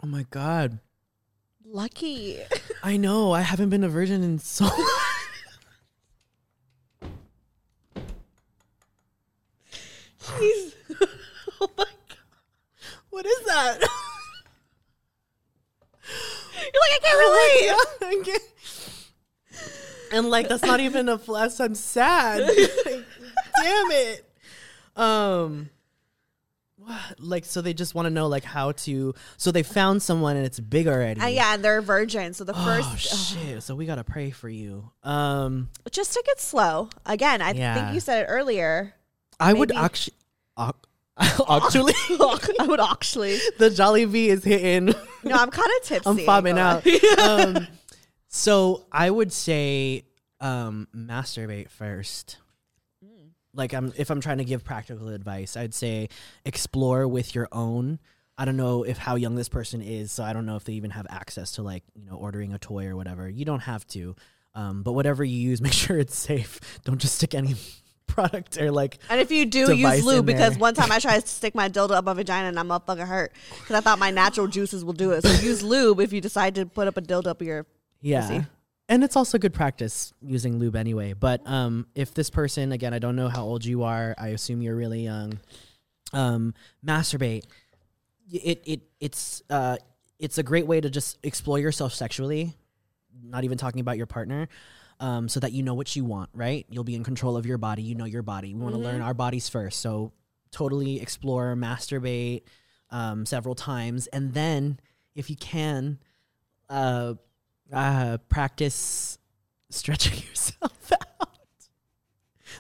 Oh 0.03 0.07
my 0.07 0.27
god. 0.31 0.79
Lucky. 1.73 2.39
I 2.83 2.99
know. 2.99 3.33
I 3.33 3.41
haven't 3.41 3.71
been 3.71 3.83
a 3.83 3.89
virgin 3.89 4.23
in 4.23 4.39
so 4.39 4.65
long. 4.67 4.87
He's. 10.39 10.75
oh 11.61 11.69
my 11.77 11.85
god. 11.85 12.19
What 13.11 13.27
is 13.27 13.41
that? 13.47 13.79
You're 16.61 16.83
like, 16.83 16.93
I 16.93 16.99
can't 17.03 17.19
relate. 17.19 17.75
I 18.03 18.23
can't- 18.25 18.43
and 20.13 20.29
like 20.29 20.47
that's 20.49 20.63
not 20.63 20.81
even 20.81 21.09
a 21.09 21.17
plus. 21.17 21.59
I'm 21.59 21.75
sad. 21.75 22.43
Like, 22.43 23.05
damn 23.63 23.91
it. 23.93 24.27
Um? 24.95 25.71
Like 27.19 27.45
so 27.45 27.61
they 27.63 27.75
just 27.75 27.95
want 27.95 28.07
to 28.07 28.11
know 28.11 28.27
like 28.27 28.45
how 28.45 28.73
to. 28.73 29.15
So 29.37 29.51
they 29.53 29.63
found 29.63 30.03
someone 30.03 30.37
and 30.37 30.45
it's 30.47 30.59
big 30.61 30.87
already. 30.89 31.21
Uh, 31.21 31.27
yeah, 31.29 31.55
and 31.55 31.65
they're 31.65 31.79
a 31.79 31.83
virgin. 31.83 32.35
So 32.35 32.45
the 32.45 32.53
Oh 32.57 32.65
first. 32.65 33.35
shit! 33.35 33.63
So 33.63 33.75
we 33.75 33.87
gotta 33.87 34.05
pray 34.05 34.31
for 34.31 34.49
you. 34.49 34.91
Um, 35.03 35.69
just 35.91 36.13
take 36.15 36.27
it 36.29 36.41
slow. 36.41 36.89
Again, 37.07 37.41
I 37.43 37.53
Yeah. 37.53 37.75
think 37.75 37.95
you 37.95 38.01
said 38.01 38.25
it 38.25 38.27
earlier. 38.29 38.95
I 39.41 39.53
would 39.53 39.69
Maybe- 39.71 39.81
actually, 39.85 40.17
actually, 40.57 41.93
I 42.11 42.67
would 42.67 42.81
actually. 42.81 43.39
the 43.59 43.69
Jollibee 43.71 44.29
is 44.29 44.45
hitting. 44.45 44.87
No, 45.25 45.35
I'm 45.37 45.51
kind 45.51 45.71
of 45.81 45.87
tipsy. 45.87 46.09
I'm 46.11 46.19
fobbing 46.19 46.59
out. 46.59 46.87
um, 47.19 47.67
so 48.29 48.87
I 48.91 49.11
would 49.11 49.33
say 49.33 50.05
um, 50.41 50.89
masturbate 50.95 51.71
first. 51.71 52.39
Like 53.55 53.75
I'm, 53.75 53.93
if 53.97 54.11
I'm 54.11 54.21
trying 54.21 54.39
to 54.39 54.45
give 54.45 54.65
practical 54.65 55.09
advice, 55.09 55.57
I'd 55.57 55.75
say 55.75 56.09
explore 56.45 57.07
with 57.07 57.35
your 57.35 57.49
own. 57.53 57.99
I 58.39 58.45
don't 58.45 58.57
know 58.57 58.83
if 58.83 58.97
how 58.97 59.17
young 59.17 59.35
this 59.35 59.49
person 59.49 59.83
is, 59.83 60.11
so 60.11 60.25
I 60.25 60.33
don't 60.33 60.47
know 60.47 60.57
if 60.57 60.65
they 60.65 60.73
even 60.73 60.91
have 60.91 61.07
access 61.11 61.53
to 61.53 61.63
like 61.63 61.85
you 61.95 62.07
know 62.07 62.17
ordering 62.17 62.55
a 62.55 62.59
toy 62.59 62.87
or 62.87 62.97
whatever. 62.97 63.29
You 63.29 63.45
don't 63.45 63.61
have 63.61 63.87
to, 63.89 64.17
um, 64.55 64.83
but 64.83 64.93
whatever 64.93 65.23
you 65.23 65.37
use, 65.37 65.61
make 65.61 65.73
sure 65.73 65.99
it's 65.99 66.17
safe. 66.17 66.61
Don't 66.85 66.99
just 66.99 67.17
stick 67.17 67.35
any 67.35 67.55
product 68.07 68.61
or 68.61 68.71
like 68.71 68.99
And 69.09 69.21
if 69.21 69.31
you 69.31 69.47
do 69.47 69.75
use 69.75 70.05
lube, 70.05 70.27
because 70.27 70.57
one 70.59 70.75
time 70.75 70.91
I 70.91 70.99
tried 71.01 71.21
to 71.21 71.29
stick 71.29 71.55
my 71.55 71.69
dildo 71.69 71.93
up 71.93 72.05
my 72.05 72.15
vagina 72.15 72.49
and 72.49 72.59
I'm 72.59 72.69
motherfucking 72.69 73.07
hurt 73.07 73.33
because 73.61 73.77
I 73.77 73.81
thought 73.81 73.99
my 73.99 74.11
natural 74.11 74.47
juices 74.47 74.85
will 74.85 74.93
do 74.93 75.13
it. 75.13 75.23
So 75.23 75.31
use 75.45 75.63
lube 75.63 76.01
if 76.01 76.13
you 76.13 76.21
decide 76.21 76.55
to 76.55 76.67
put 76.67 76.89
up 76.89 76.97
a 76.97 77.03
dildo 77.03 77.29
up 77.29 77.43
your. 77.43 77.67
Yeah. 78.01 78.21
pussy. 78.23 78.47
And 78.89 79.05
it's 79.05 79.17
also 79.17 79.39
good 79.39 79.55
practice 79.55 80.13
using 80.21 80.59
lube 80.59 80.77
anyway. 80.77 81.15
But 81.15 81.47
um, 81.47 81.87
if 81.95 82.15
this 82.15 82.31
person, 82.31 82.73
again, 82.73 82.93
I 82.93 82.99
don't 82.99 83.17
know 83.17 83.29
how 83.29 83.45
old 83.45 83.65
you 83.65 83.85
are. 83.85 84.15
I 84.19 84.29
assume 84.29 84.61
you're 84.61 84.77
really 84.77 85.05
young. 85.05 85.39
Um, 86.13 86.55
masturbate. 86.85 87.45
It 88.31 88.63
it 88.67 88.81
it's 89.01 89.43
uh 89.51 89.77
it's 90.19 90.39
a 90.39 90.43
great 90.43 90.67
way 90.67 90.81
to 90.81 90.91
just 90.91 91.19
explore 91.23 91.59
yourself 91.59 91.95
sexually. 91.95 92.55
Not 93.23 93.45
even 93.45 93.59
talking 93.59 93.81
about 93.81 93.97
your 93.97 94.07
partner. 94.07 94.49
Um, 95.01 95.29
so 95.29 95.41
that 95.41 95.53
you 95.53 95.63
know 95.63 95.75
what 95.75 95.97
you 95.97 96.05
want, 96.05 96.31
right? 96.33 96.65
You'll 96.71 96.85
be 96.85 96.95
in 96.95 97.03
control 97.03 97.37
of 97.37 97.45
your 97.45 97.59
body. 97.59 97.83
You 97.83 97.97
know 97.97 98.05
your 98.05 98.23
body. 98.23 98.55
We 98.55 98.61
want 98.61 98.75
to 98.75 98.81
learn 98.81 99.01
our 99.01 99.15
bodies 99.15 99.49
first. 99.49 99.81
So 99.81 100.13
totally 100.53 101.01
explore, 101.01 101.57
masturbate 101.57 102.43
um, 102.91 103.27
several 103.27 103.55
times, 103.57 104.07
and 104.09 104.33
then 104.33 104.79
if 105.15 105.29
you 105.29 105.37
can, 105.37 105.99
uh, 106.69 107.15
uh, 107.73 108.19
practice 108.29 109.19
stretching 109.71 110.19
yourself 110.29 110.93
out. 110.93 111.29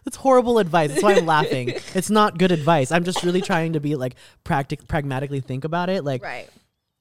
That's 0.04 0.16
horrible 0.16 0.58
advice. 0.58 0.90
That's 0.90 1.02
why 1.02 1.14
I'm 1.14 1.26
laughing. 1.26 1.74
It's 1.94 2.10
not 2.10 2.38
good 2.38 2.50
advice. 2.50 2.90
I'm 2.90 3.04
just 3.04 3.22
really 3.22 3.40
trying 3.42 3.74
to 3.74 3.80
be 3.80 3.94
like 3.94 4.14
practic 4.44 4.88
pragmatically 4.88 5.40
think 5.40 5.64
about 5.64 5.90
it. 5.90 6.02
Like 6.04 6.22
Right. 6.22 6.48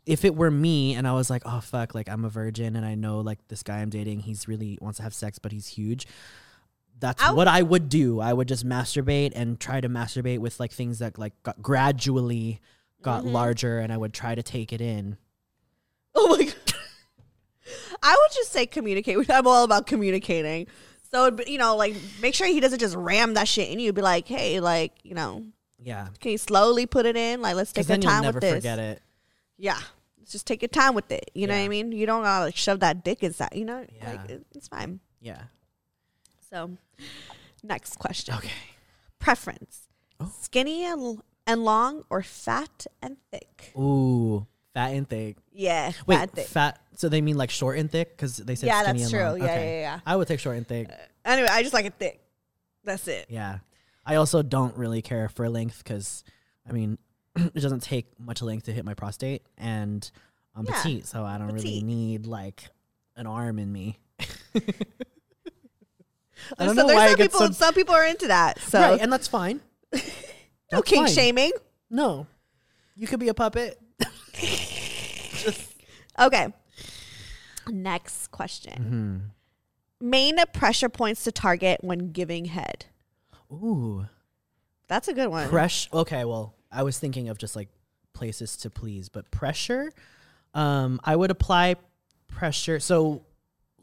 if 0.05 0.25
it 0.25 0.35
were 0.35 0.51
me 0.51 0.93
and 0.95 1.07
I 1.07 1.13
was 1.13 1.29
like, 1.29 1.41
oh 1.45 1.61
fuck, 1.61 1.95
like 1.95 2.09
I'm 2.09 2.25
a 2.25 2.29
virgin 2.29 2.75
and 2.75 2.85
I 2.85 2.95
know 2.95 3.21
like 3.21 3.39
this 3.47 3.63
guy 3.63 3.77
I'm 3.79 3.89
dating, 3.89 4.19
he's 4.19 4.47
really 4.47 4.77
wants 4.81 4.97
to 4.97 5.03
have 5.03 5.13
sex, 5.13 5.39
but 5.39 5.51
he's 5.51 5.67
huge. 5.67 6.05
That's 6.99 7.23
I 7.23 7.31
what 7.31 7.47
I 7.47 7.63
would 7.63 7.89
do. 7.89 8.19
I 8.19 8.33
would 8.33 8.47
just 8.47 8.67
masturbate 8.67 9.31
and 9.35 9.59
try 9.59 9.81
to 9.81 9.89
masturbate 9.89 10.37
with 10.39 10.59
like 10.59 10.71
things 10.71 10.99
that 10.99 11.17
like 11.17 11.33
got 11.43 11.59
gradually 11.61 12.59
got 13.01 13.23
Mm-hmm. 13.23 13.33
larger 13.33 13.79
and 13.79 13.91
I 13.91 13.97
would 13.97 14.13
try 14.13 14.35
to 14.35 14.43
take 14.43 14.71
it 14.73 14.81
in. 14.81 15.17
Oh 16.13 16.37
my 16.37 16.43
god. 16.60 16.60
I 18.01 18.11
would 18.19 18.31
just 18.35 18.51
say 18.51 18.65
communicate. 18.65 19.29
I'm 19.29 19.47
all 19.47 19.63
about 19.63 19.85
communicating. 19.87 20.67
So 21.11 21.29
be- 21.31 21.51
you 21.51 21.57
know, 21.57 21.75
like 21.75 21.95
make 22.21 22.33
sure 22.35 22.47
he 22.47 22.59
doesn't 22.59 22.79
just 22.79 22.95
ram 22.95 23.33
that 23.35 23.47
shit 23.47 23.69
in 23.69 23.79
you. 23.79 23.93
Be 23.93 24.01
like, 24.01 24.27
hey, 24.27 24.59
like 24.59 24.93
you 25.03 25.13
know, 25.13 25.43
Yeah. 25.79 26.07
can 26.19 26.31
you 26.31 26.37
slowly 26.37 26.85
put 26.85 27.05
it 27.05 27.15
in? 27.17 27.41
Like 27.41 27.55
let's 27.55 27.71
take 27.71 27.85
Because 27.87 27.91
our 27.91 27.97
then 27.97 28.01
you'll 28.01 28.21
time 28.23 28.33
with 28.33 28.41
this. 28.41 28.53
forget 28.55 28.79
it. 28.79 29.01
Yeah, 29.57 29.77
let's 30.19 30.31
just 30.31 30.47
take 30.47 30.61
your 30.61 30.69
time 30.69 30.95
with 30.95 31.11
it. 31.11 31.29
You 31.35 31.47
know 31.47 31.53
what 31.55 31.63
I 31.63 31.67
mean? 31.67 31.91
You 31.91 32.05
don't 32.05 32.23
gotta 32.23 32.45
like 32.45 32.55
shove 32.55 32.79
that 32.79 33.03
dick 33.03 33.23
inside. 33.23 33.49
You 33.53 33.65
know, 33.65 33.85
Yeah. 33.97 34.09
like 34.11 34.29
it, 34.29 34.45
it's 34.55 34.67
fine. 34.67 34.99
Yeah. 35.19 35.41
So, 36.49 36.71
next 37.63 37.97
question. 37.99 38.35
Okay. 38.35 38.49
Preference: 39.19 39.87
Oh. 40.19 40.31
skinny 40.41 40.83
and, 40.85 41.21
and 41.45 41.63
long, 41.63 42.03
or 42.09 42.23
fat 42.23 42.87
and 43.01 43.17
thick? 43.31 43.71
Ooh, 43.77 44.47
fat 44.73 44.89
and 44.93 45.07
thick. 45.07 45.37
Yeah, 45.53 45.91
Wait, 46.05 46.15
fat 46.17 46.31
thick. 46.31 46.47
fat. 46.47 46.79
So 46.95 47.09
they 47.09 47.21
mean 47.21 47.37
like 47.37 47.49
short 47.49 47.77
and 47.79 47.89
thick 47.91 48.11
because 48.15 48.37
they 48.37 48.55
said 48.55 48.67
Yeah, 48.67 48.81
skinny 48.83 48.99
that's 48.99 49.11
and 49.13 49.19
true. 49.19 49.29
long. 49.29 49.37
Yeah, 49.39 49.43
Okay. 49.45 49.81
yeah, 49.81 49.95
yeah. 49.95 49.99
I 50.05 50.15
would 50.15 50.27
take 50.27 50.39
short 50.39 50.57
and 50.57 50.67
thick. 50.67 50.89
Uh, 50.89 50.95
anyway, 51.25 51.47
I 51.51 51.61
just 51.63 51.73
like 51.73 51.85
it 51.85 51.93
thick. 51.97 52.21
That's 52.83 53.07
it. 53.07 53.27
Yeah. 53.29 53.59
I 54.05 54.15
also 54.15 54.41
don't 54.41 54.75
really 54.77 55.01
care 55.01 55.29
for 55.29 55.47
length 55.49 55.83
because, 55.83 56.23
I 56.67 56.71
mean, 56.71 56.97
it 57.35 57.53
doesn't 57.55 57.81
take 57.83 58.07
much 58.19 58.41
length 58.41 58.65
to 58.65 58.73
hit 58.73 58.83
my 58.85 58.93
prostate, 58.93 59.43
and 59.57 60.09
I'm 60.55 60.65
Yeah, 60.65 60.81
petite, 60.81 61.05
so 61.05 61.23
I 61.23 61.37
don't 61.37 61.51
really 61.51 61.81
need 61.83 62.25
like 62.25 62.69
an 63.15 63.27
arm 63.27 63.59
in 63.59 63.71
me. 63.71 63.99
I 64.19 64.25
There's 64.55 64.67
don't 66.57 66.67
some- 66.69 66.75
know 66.75 66.87
there's 66.87 66.97
why 66.97 67.07
some 67.09 67.17
people. 67.17 67.39
so 67.39 67.51
some 67.51 67.73
people 67.73 67.95
are 67.95 68.05
into 68.05 68.27
that. 68.27 68.59
So 68.59 68.79
right, 68.79 68.99
and 68.99 69.11
that's 69.13 69.27
fine. 69.27 69.61
no 69.93 69.99
That's 70.71 70.89
king 70.89 71.05
fine. 71.05 71.13
shaming. 71.13 71.51
No, 71.89 72.25
you 72.95 73.07
could 73.07 73.19
be 73.19 73.27
a 73.29 73.33
puppet. 73.33 73.79
Okay. 76.19 76.53
Next 77.69 78.27
question. 78.31 78.73
Mm-hmm. 80.01 80.07
Main 80.09 80.37
pressure 80.53 80.89
points 80.89 81.23
to 81.23 81.31
target 81.31 81.79
when 81.83 82.11
giving 82.11 82.45
head. 82.45 82.85
Ooh, 83.51 84.07
That's 84.87 85.07
a 85.07 85.13
good 85.13 85.29
one. 85.29 85.47
pressure. 85.49 85.89
Okay, 85.93 86.25
well, 86.25 86.55
I 86.71 86.83
was 86.83 86.99
thinking 86.99 87.29
of 87.29 87.37
just 87.37 87.55
like 87.55 87.69
places 88.13 88.57
to 88.57 88.69
please, 88.69 89.09
but 89.09 89.29
pressure. 89.31 89.91
Um, 90.53 90.99
I 91.03 91.15
would 91.15 91.31
apply 91.31 91.75
pressure. 92.27 92.79
So 92.79 93.23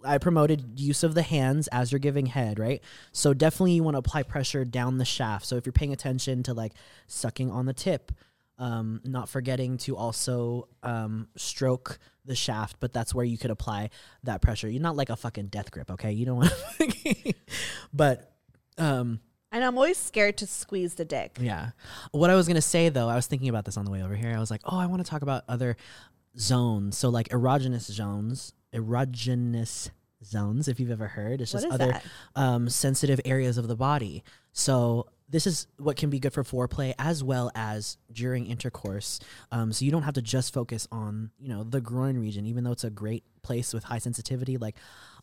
I 0.05 0.19
promoted 0.19 0.79
use 0.79 1.03
of 1.03 1.15
the 1.15 1.23
hands 1.23 1.69
as 1.69 1.93
you're 1.93 1.99
giving 1.99 2.27
head, 2.27 2.59
right? 2.59 2.83
So 3.13 3.33
definitely 3.35 3.73
you 3.73 3.83
want 3.83 3.95
to 3.95 3.99
apply 3.99 4.23
pressure 4.25 4.65
down 4.65 4.99
the 4.99 5.05
shaft. 5.05 5.47
So 5.47 5.57
if 5.57 5.67
you're 5.67 5.73
paying 5.73 5.93
attention 5.93 6.43
to 6.45 6.55
like 6.55 6.73
sucking 7.07 7.51
on 7.51 7.67
the 7.67 7.73
tip, 7.75 8.13
um, 8.59 9.01
not 9.05 9.29
forgetting 9.29 9.79
to 9.79 9.97
also 9.97 10.69
um, 10.83 11.29
stroke 11.37 11.99
the 12.25 12.35
shaft, 12.35 12.77
but 12.81 12.93
that's 12.93 13.15
where 13.15 13.25
you 13.25 13.39
could 13.39 13.51
apply 13.51 13.91
that 14.25 14.43
pressure. 14.43 14.69
You're 14.69 14.83
not 14.83 14.97
like 14.97 15.11
a 15.11 15.17
fucking 15.17 15.47
death 15.47 15.71
grip, 15.71 15.91
okay? 15.93 16.13
You 16.13 16.27
don't 16.27 16.37
want, 16.37 16.53
but 17.93 18.33
um, 18.77 19.21
and 19.51 19.65
I'm 19.65 19.77
always 19.77 19.97
scared 19.97 20.37
to 20.39 20.47
squeeze 20.47 20.95
the 20.95 21.05
dick. 21.05 21.39
yeah. 21.41 21.71
What 22.13 22.31
I 22.31 22.35
was 22.35 22.47
gonna 22.47 22.61
say 22.61 22.89
though, 22.89 23.09
I 23.09 23.15
was 23.15 23.27
thinking 23.27 23.49
about 23.49 23.65
this 23.65 23.77
on 23.77 23.85
the 23.85 23.91
way 23.91 24.03
over 24.03 24.15
here. 24.15 24.35
I 24.35 24.41
was 24.41 24.51
like, 24.51 24.61
oh, 24.65 24.79
I 24.79 24.87
want 24.87 25.05
to 25.05 25.11
talk 25.11 25.23
about 25.23 25.45
other 25.49 25.77
zones. 26.37 26.99
So 26.99 27.09
like 27.09 27.29
erogenous 27.29 27.91
zones, 27.91 28.53
erogenous 28.75 29.91
zones. 30.25 30.69
If 30.69 30.81
you've 30.81 30.91
ever 30.91 31.09
heard, 31.09 31.41
it's 31.41 31.53
just 31.53 31.67
other 31.67 32.01
um, 32.37 32.69
sensitive 32.69 33.21
areas 33.25 33.57
of 33.59 33.69
the 33.69 33.77
body. 33.77 34.25
So 34.53 35.07
this 35.31 35.47
is 35.47 35.67
what 35.77 35.97
can 35.97 36.09
be 36.11 36.19
good 36.19 36.33
for 36.33 36.43
foreplay 36.43 36.95
as 36.99 37.23
well 37.23 37.51
as 37.55 37.99
during 38.11 38.47
intercourse. 38.47 39.21
Um, 39.53 39.73
so 39.73 39.85
you 39.85 39.91
don't 39.91 40.03
have 40.05 40.15
to 40.15 40.23
just 40.23 40.55
focus 40.55 40.89
on 40.91 41.31
you 41.39 41.49
know 41.49 41.65
the 41.65 41.81
groin 41.81 42.19
region, 42.19 42.47
even 42.47 42.65
though 42.65 42.73
it's 42.73 42.85
a 42.85 42.91
great 42.91 43.25
place 43.43 43.75
with 43.75 43.85
high 43.85 43.99
sensitivity. 43.99 44.57
Like 44.57 44.77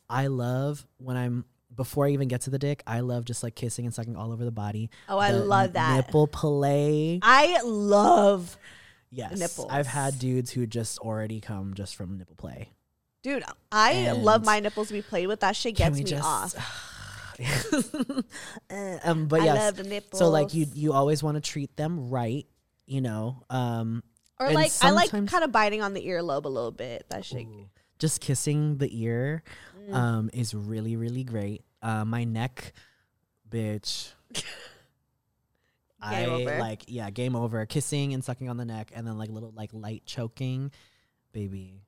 I 0.09 0.27
love 0.27 0.85
when 0.97 1.17
I'm 1.17 1.45
before 1.75 2.05
I 2.05 2.11
even 2.11 2.27
get 2.27 2.41
to 2.41 2.49
the 2.51 2.59
dick, 2.59 2.83
I 2.87 2.99
love 3.01 3.25
just 3.25 3.41
like 3.43 3.55
kissing 3.55 3.85
and 3.85 3.93
sucking 3.93 4.15
all 4.15 4.31
over 4.31 4.45
the 4.45 4.51
body. 4.51 4.89
Oh, 5.09 5.17
I 5.17 5.31
The 5.31 5.39
love 5.43 5.73
that. 5.73 5.95
nipple 6.05 6.27
play. 6.27 7.19
I 7.21 7.59
love, 7.63 8.57
Yes, 9.09 9.37
nipples. 9.39 9.67
I've 9.71 9.87
had 9.87 10.17
dudes 10.19 10.51
who 10.51 10.65
just 10.67 10.99
already 10.99 11.41
come 11.41 11.73
just 11.73 11.95
from 11.95 12.17
nipple 12.17 12.35
play. 12.35 12.69
dude. 13.23 13.43
I 13.71 14.11
love 14.11 14.45
my 14.45 14.59
nipples 14.59 14.87
to 14.89 14.93
be 14.93 15.01
played 15.01 15.27
with. 15.27 15.39
That 15.41 15.55
shit 15.55 15.75
gets 15.75 15.97
me 15.97 16.03
just- 16.03 16.23
off. 16.23 16.53
Um, 19.03 19.27
but 19.27 19.41
I 19.41 19.45
yes, 19.45 19.77
love 19.77 19.85
nipples. 19.87 20.19
so 20.19 20.29
like 20.29 20.53
you 20.53 20.65
you 20.73 20.93
always 20.93 21.21
want 21.23 21.35
to 21.35 21.41
treat 21.41 21.75
them 21.77 22.09
right, 22.09 22.45
you 22.85 23.01
know. 23.01 23.43
Um, 23.49 24.03
or 24.39 24.51
like 24.51 24.71
I 24.81 24.91
like 24.91 25.09
kind 25.11 25.43
of 25.43 25.51
biting 25.51 25.81
on 25.81 25.93
the 25.93 26.05
earlobe 26.07 26.45
a 26.45 26.49
little 26.49 26.71
bit. 26.71 27.05
That 27.09 27.23
shit. 27.25 27.45
just 27.99 28.21
kissing 28.21 28.77
the 28.77 28.89
ear 29.03 29.43
Mm. 29.89 29.93
um, 29.93 30.29
is 30.33 30.55
really 30.55 30.95
really 30.95 31.23
great. 31.23 31.63
Uh, 31.81 32.03
my 32.05 32.23
neck, 32.23 32.73
bitch. 33.47 34.13
I 36.01 36.25
over. 36.25 36.57
like 36.59 36.83
yeah, 36.87 37.09
game 37.11 37.35
over. 37.35 37.65
Kissing 37.65 38.13
and 38.13 38.23
sucking 38.23 38.49
on 38.49 38.57
the 38.57 38.65
neck, 38.65 38.91
and 38.95 39.05
then 39.07 39.17
like 39.17 39.29
little 39.29 39.51
like 39.55 39.69
light 39.73 40.03
choking, 40.05 40.71
baby, 41.33 41.81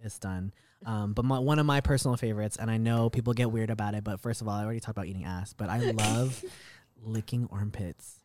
it's 0.00 0.18
done. 0.18 0.52
Um, 0.84 1.12
but 1.14 1.24
my, 1.24 1.38
one 1.38 1.58
of 1.58 1.66
my 1.66 1.80
personal 1.80 2.16
favorites, 2.16 2.56
and 2.56 2.70
I 2.70 2.76
know 2.76 3.08
people 3.08 3.32
get 3.32 3.50
weird 3.50 3.70
about 3.70 3.94
it, 3.94 4.04
but 4.04 4.20
first 4.20 4.40
of 4.40 4.48
all, 4.48 4.54
I 4.54 4.64
already 4.64 4.80
talked 4.80 4.98
about 4.98 5.06
eating 5.06 5.24
ass, 5.24 5.52
but 5.52 5.70
I 5.70 5.78
love 5.78 6.44
licking 7.02 7.48
armpits. 7.50 8.20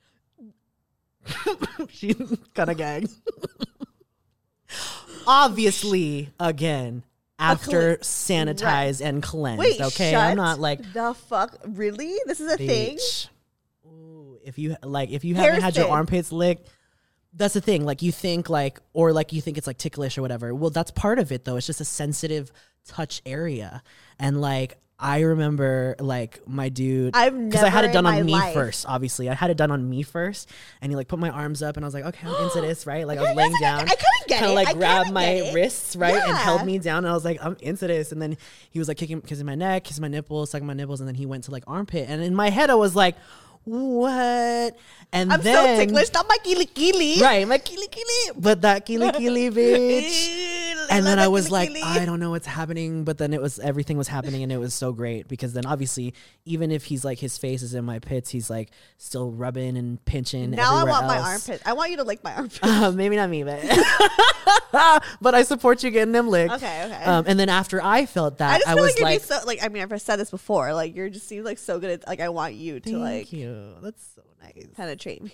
she 1.90 2.14
kind 2.54 2.70
of 2.70 2.78
gagged. 2.78 3.12
Obviously, 5.28 6.30
again, 6.40 7.04
after 7.38 7.98
sanitized 7.98 9.02
and 9.02 9.24
cleansed. 9.24 9.60
Wait, 9.60 9.82
okay, 9.82 10.16
I'm 10.16 10.38
not 10.38 10.60
like 10.60 10.94
the 10.94 11.14
fuck. 11.14 11.58
Really? 11.66 12.18
This 12.26 12.40
is 12.40 12.52
a 12.52 12.58
thing. 12.58 12.98
Ooh, 13.86 14.40
if 14.44 14.58
you 14.58 14.76
like, 14.84 15.12
if 15.12 15.24
you 15.24 15.36
haven't 15.36 15.62
had 15.62 15.76
your 15.76 15.90
armpits 15.90 16.32
licked, 16.32 16.70
that's 17.34 17.54
the 17.54 17.62
thing. 17.62 17.86
Like 17.86 18.02
you 18.02 18.12
think 18.12 18.50
like, 18.50 18.80
or 18.94 19.12
like 19.14 19.34
you 19.34 19.42
think 19.42 19.58
it's 19.58 19.68
like 19.68 19.78
ticklish 19.78 20.18
or 20.18 20.22
whatever. 20.22 20.54
Well, 20.54 20.70
that's 20.70 20.92
part 20.92 21.20
of 21.20 21.32
it 21.32 21.46
though. 21.46 21.56
It's 21.58 21.68
just 21.68 21.82
a 21.82 21.86
sensitive 21.86 22.52
touch 22.86 23.22
area, 23.26 23.84
and 24.20 24.40
like. 24.42 24.78
I 25.02 25.22
remember 25.22 25.96
like 25.98 26.46
my 26.46 26.68
dude 26.68 27.16
I've 27.16 27.34
because 27.34 27.64
I 27.64 27.70
had 27.70 27.86
it 27.86 27.94
done 27.94 28.06
on 28.06 28.26
me 28.26 28.34
life- 28.34 28.54
first. 28.54 28.86
Obviously, 28.86 29.30
I 29.30 29.34
had 29.34 29.50
it 29.50 29.56
done 29.56 29.72
on 29.72 29.90
me 29.90 30.04
first, 30.04 30.50
and 30.82 30.92
he 30.92 30.98
like 30.98 31.08
put 31.08 31.20
my 31.20 31.30
arms 31.30 31.64
up, 31.64 31.78
and 31.78 31.86
I 31.86 31.88
was 31.88 31.94
like, 31.94 32.04
okay, 32.04 32.28
I'm 32.28 32.44
into 32.44 32.60
this, 32.60 32.86
right? 32.86 33.08
Like 33.08 33.18
I 33.18 33.22
was 33.22 33.34
laying 33.38 33.54
down, 33.62 33.80
I 33.84 33.96
kinda 33.96 33.98
get 34.28 34.36
it. 34.36 34.40
kinda 34.40 34.52
it. 34.52 34.56
like 34.56 34.68
I 34.68 34.74
grabbed 34.74 35.14
my 35.14 35.54
wrists, 35.54 35.96
right, 35.96 36.22
and 36.22 36.36
held 36.36 36.66
me 36.66 36.80
down, 36.80 37.06
and 37.06 37.08
I 37.08 37.14
was 37.14 37.24
like, 37.24 37.40
I'm 37.42 37.56
into 37.62 37.88
this. 37.88 38.12
And 38.12 38.22
then 38.22 38.36
he 38.72 38.80
was 38.80 38.90
like 38.90 38.98
kicking, 38.98 39.22
kissing 39.22 39.46
my 39.46 39.56
neck, 39.56 39.86
kissing 39.86 40.02
my 40.02 40.10
nipples, 40.10 40.50
sucking 40.50 40.68
my 40.68 40.74
nipples, 40.74 41.00
and 41.00 41.08
then 41.08 41.16
he 41.16 41.26
went 41.26 41.46
to 41.46 41.52
like 41.52 41.64
armpit, 41.66 42.10
and 42.10 42.22
in 42.22 42.36
my 42.36 42.50
head 42.50 42.70
I 42.70 42.76
was 42.76 42.94
like, 42.94 43.16
what? 43.70 44.76
And 45.12 45.34
I'm 45.34 45.42
then, 45.42 45.56
so 45.56 45.86
ticklish. 45.86 46.08
Stop 46.08 46.26
my 46.30 46.38
kili 46.44 46.66
kili. 46.70 47.22
right? 47.22 47.48
My 47.48 47.58
kili 47.58 47.88
kili, 47.90 48.34
but 48.38 48.62
that 48.62 48.86
kili 48.86 49.10
kili 49.14 49.50
bitch. 49.56 50.59
And 50.90 51.06
then 51.06 51.20
I 51.20 51.28
was 51.28 51.52
like, 51.52 51.72
I 51.84 52.06
don't 52.06 52.20
know 52.20 52.32
what's 52.32 52.48
happening, 52.48 53.04
but 53.04 53.18
then 53.18 53.34
it 53.34 53.42
was 53.42 53.60
everything 53.60 53.98
was 53.98 54.08
happening, 54.08 54.44
and 54.44 54.52
it 54.52 54.58
was 54.58 54.74
so 54.74 54.92
great 54.92 55.28
because 55.28 55.54
then 55.54 55.66
obviously, 55.66 56.14
even 56.46 56.72
if 56.72 56.86
he's 56.86 57.06
like 57.06 57.20
his 57.20 57.38
face 57.38 57.62
is 57.62 57.74
in 57.74 57.86
my 57.86 58.00
pits, 58.00 58.30
he's 58.30 58.50
like 58.50 58.72
still 58.98 59.32
rubbing 59.32 59.78
and 59.78 60.04
pinching. 60.06 60.52
Now 60.52 60.76
I 60.76 60.84
want 60.84 61.08
my 61.08 61.18
else. 61.18 61.50
armpit. 61.50 61.62
I 61.66 61.74
want 61.74 61.92
you 61.92 61.98
to 61.98 62.04
lick 62.04 62.24
my 62.24 62.34
armpit. 62.36 62.60
Uh, 62.64 62.92
maybe 62.96 63.16
not 63.16 63.30
me, 63.30 63.44
but 63.44 63.62
but 65.22 65.36
I 65.36 65.44
support 65.44 65.84
you 65.84 65.92
getting 65.92 66.12
them 66.14 66.30
licked. 66.30 66.54
Okay, 66.54 66.86
okay. 66.86 67.04
Um, 67.04 67.26
and 67.28 67.40
then 67.40 67.50
after 67.50 67.82
I 67.84 68.06
felt 68.06 68.40
that, 68.40 68.56
I 68.56 68.58
just 68.58 68.68
I, 68.68 68.74
feel 68.74 68.84
was 68.84 68.94
like, 68.96 69.02
like, 69.02 69.14
you'd 69.14 69.22
be 69.22 69.26
so 69.26 69.40
like. 69.46 69.64
I 69.64 69.68
mean, 69.70 69.84
I've 69.84 70.02
said 70.02 70.18
this 70.18 70.32
before. 70.32 70.74
Like 70.74 70.96
you're 70.96 71.10
just 71.10 71.28
seems 71.28 71.46
like 71.46 71.58
so 71.58 71.80
good. 71.80 71.92
At, 71.92 72.08
like 72.08 72.20
I 72.20 72.30
want 72.30 72.56
you 72.56 72.80
to 72.80 72.90
"Thank 72.90 73.02
like 73.02 73.34
you, 73.34 73.76
that's 73.82 74.06
so 74.16 74.24
nice." 74.42 74.68
penetrate 74.76 75.24
me. 75.24 75.34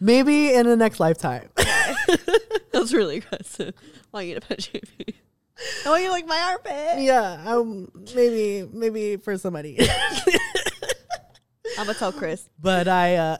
Maybe 0.00 0.52
in 0.52 0.66
the 0.66 0.76
next 0.76 1.00
lifetime. 1.00 1.48
That's 2.72 2.92
really 2.92 3.18
aggressive. 3.18 3.74
I 3.78 4.16
want 4.16 4.26
you 4.26 4.34
to 4.34 4.40
penetrate 4.40 4.98
me. 4.98 5.14
I 5.84 5.88
want 5.88 6.02
you 6.02 6.08
to 6.08 6.14
lick 6.14 6.26
my 6.26 6.38
armpit. 6.38 7.02
yeah, 7.02 7.42
um, 7.46 7.90
maybe 8.14 8.68
maybe 8.72 9.16
for 9.16 9.38
somebody. 9.38 9.78
I'm 11.78 11.86
gonna 11.86 11.98
tell 11.98 12.12
Chris. 12.12 12.48
but 12.60 12.88
I 12.88 13.16
uh 13.16 13.36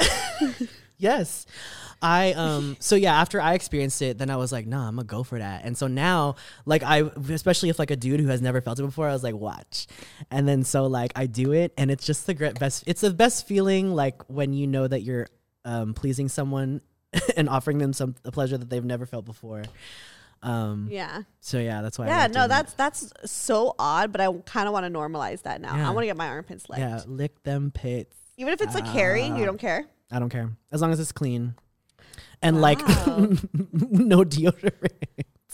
yes. 0.98 1.46
I 2.02 2.32
um 2.34 2.76
so 2.78 2.94
yeah, 2.94 3.18
after 3.18 3.40
I 3.40 3.54
experienced 3.54 4.02
it, 4.02 4.18
then 4.18 4.30
I 4.30 4.36
was 4.36 4.52
like, 4.52 4.66
nah, 4.66 4.86
I'm 4.86 4.96
gonna 4.96 5.06
go 5.06 5.22
for 5.22 5.38
that. 5.38 5.64
And 5.64 5.76
so 5.76 5.86
now, 5.86 6.36
like 6.66 6.82
I 6.82 7.00
especially 7.30 7.70
if 7.70 7.78
like 7.78 7.90
a 7.90 7.96
dude 7.96 8.20
who 8.20 8.26
has 8.28 8.42
never 8.42 8.60
felt 8.60 8.78
it 8.78 8.82
before, 8.82 9.08
I 9.08 9.12
was 9.12 9.22
like, 9.22 9.34
watch. 9.34 9.86
And 10.30 10.46
then 10.46 10.62
so 10.64 10.86
like 10.86 11.12
I 11.16 11.26
do 11.26 11.52
it 11.52 11.72
and 11.78 11.90
it's 11.90 12.04
just 12.04 12.26
the 12.26 12.34
great 12.34 12.58
best 12.58 12.84
it's 12.86 13.00
the 13.00 13.12
best 13.12 13.46
feeling 13.46 13.94
like 13.94 14.22
when 14.28 14.52
you 14.52 14.66
know 14.66 14.86
that 14.86 15.02
you're 15.02 15.26
um 15.66 15.92
pleasing 15.92 16.28
someone 16.30 16.80
and 17.36 17.48
offering 17.50 17.76
them 17.78 17.92
some 17.92 18.14
a 18.24 18.32
pleasure 18.32 18.56
that 18.56 18.70
they've 18.70 18.84
never 18.84 19.04
felt 19.04 19.24
before. 19.26 19.62
Um 20.42 20.88
Yeah. 20.90 21.22
so 21.40 21.58
yeah, 21.58 21.82
that's 21.82 21.98
why 21.98 22.06
Yeah. 22.06 22.26
No, 22.28 22.32
doing 22.32 22.44
it. 22.44 22.48
that's 22.48 22.72
that's 22.74 23.12
so 23.30 23.74
odd, 23.78 24.12
but 24.12 24.20
I 24.22 24.32
kind 24.46 24.66
of 24.68 24.72
want 24.72 24.84
to 24.86 24.90
normalize 24.98 25.42
that 25.42 25.60
now. 25.60 25.74
Yeah. 25.76 25.88
I 25.88 25.90
want 25.92 26.04
to 26.04 26.06
get 26.06 26.16
my 26.16 26.28
armpits 26.28 26.68
licked. 26.70 26.80
yeah, 26.80 27.00
lick 27.06 27.42
them 27.42 27.70
pits. 27.70 28.16
Even 28.38 28.52
if 28.52 28.60
it's 28.62 28.74
like 28.74 28.86
hairy, 28.86 29.28
Ah. 29.30 29.36
you 29.36 29.44
don't 29.46 29.58
care. 29.58 29.84
I 30.10 30.18
don't 30.18 30.28
care. 30.30 30.50
As 30.70 30.80
long 30.82 30.92
as 30.92 31.00
it's 31.00 31.10
clean. 31.12 31.54
and 32.42 32.60
like 32.60 32.78
no 32.86 34.24
deodorant. 34.24 34.92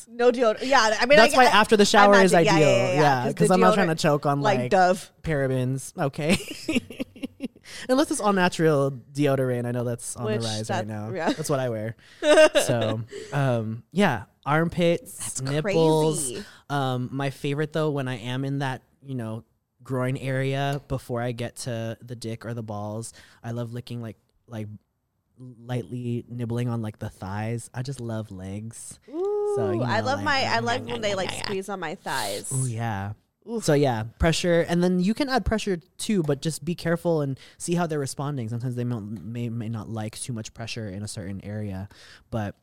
No 0.08 0.32
deodorant. 0.32 0.66
Yeah, 0.66 0.96
I 1.00 1.06
mean 1.06 1.16
That's 1.16 1.32
I, 1.34 1.36
why 1.38 1.44
I- 1.44 1.60
after 1.60 1.76
the 1.76 1.84
shower 1.86 2.20
is 2.20 2.34
ideal. 2.34 2.58
yeah, 2.58 2.66
yeah, 2.68 2.86
yeah, 2.92 3.00
Yeah, 3.24 3.28
because 3.28 3.50
I'm 3.52 3.60
not 3.60 3.74
trying 3.74 3.88
to 3.88 3.94
choke 3.94 4.26
on 4.26 4.40
like 4.42 4.58
like, 4.58 4.70
Dove. 4.72 5.10
parabens. 5.22 5.96
Okay. 5.96 6.36
Unless 7.88 8.10
it's 8.10 8.20
all 8.20 8.32
natural 8.32 8.90
deodorant. 9.12 9.66
I 9.66 9.72
know 9.72 9.84
that's 9.84 10.16
on 10.16 10.24
Which 10.26 10.40
the 10.40 10.46
rise 10.46 10.68
that- 10.68 10.76
right 10.78 10.86
now. 10.86 11.10
yeah. 11.12 11.32
That's 11.32 11.50
what 11.50 11.60
I 11.60 11.68
wear. 11.68 11.96
so, 12.64 13.00
um, 13.32 13.82
yeah, 13.92 14.24
armpits, 14.46 15.40
nipples. 15.42 16.24
crazy. 16.30 16.44
Um, 16.70 17.08
my 17.12 17.30
favorite 17.30 17.72
though, 17.72 17.90
when 17.90 18.08
I 18.08 18.16
am 18.18 18.44
in 18.44 18.60
that, 18.60 18.82
you 19.04 19.14
know, 19.14 19.44
groin 19.82 20.16
area 20.16 20.80
before 20.88 21.20
I 21.20 21.32
get 21.32 21.56
to 21.56 21.96
the 22.00 22.14
dick 22.16 22.46
or 22.46 22.54
the 22.54 22.62
balls, 22.62 23.12
I 23.42 23.50
love 23.50 23.72
licking 23.72 24.00
like 24.00 24.16
like 24.46 24.68
lightly 25.38 26.24
nibbling 26.28 26.68
on 26.68 26.82
like 26.82 26.98
the 26.98 27.08
thighs. 27.08 27.70
I 27.74 27.82
just 27.82 28.00
love 28.00 28.30
legs. 28.30 28.98
Ooh, 29.08 29.72
you 29.74 29.82
I 29.82 30.00
love 30.00 30.18
like, 30.18 30.24
my. 30.24 30.42
I 30.44 30.58
like 30.60 30.86
when 30.86 31.00
they 31.00 31.14
like 31.14 31.30
squeeze 31.32 31.68
on 31.68 31.80
my 31.80 31.94
thighs. 31.96 32.50
Oh 32.54 32.64
yeah. 32.66 33.12
So 33.61 33.74
yeah, 33.74 34.05
pressure, 34.18 34.64
and 34.68 34.82
then 34.84 35.01
you 35.01 35.14
can 35.14 35.28
add 35.28 35.45
pressure 35.45 35.78
too, 35.99 36.22
but 36.22 36.40
just 36.43 36.64
be 36.64 36.74
careful 36.76 37.22
and 37.22 37.38
see 37.59 37.74
how 37.74 37.86
they're 37.88 37.99
responding. 37.99 38.49
Sometimes 38.49 38.76
they 38.76 38.84
may 38.84 39.01
may, 39.01 39.49
may 39.49 39.68
not 39.68 39.88
like 39.88 40.18
too 40.18 40.32
much 40.32 40.55
pressure 40.55 40.88
in 40.88 41.03
a 41.03 41.09
certain 41.09 41.45
area, 41.45 41.88
but 42.30 42.55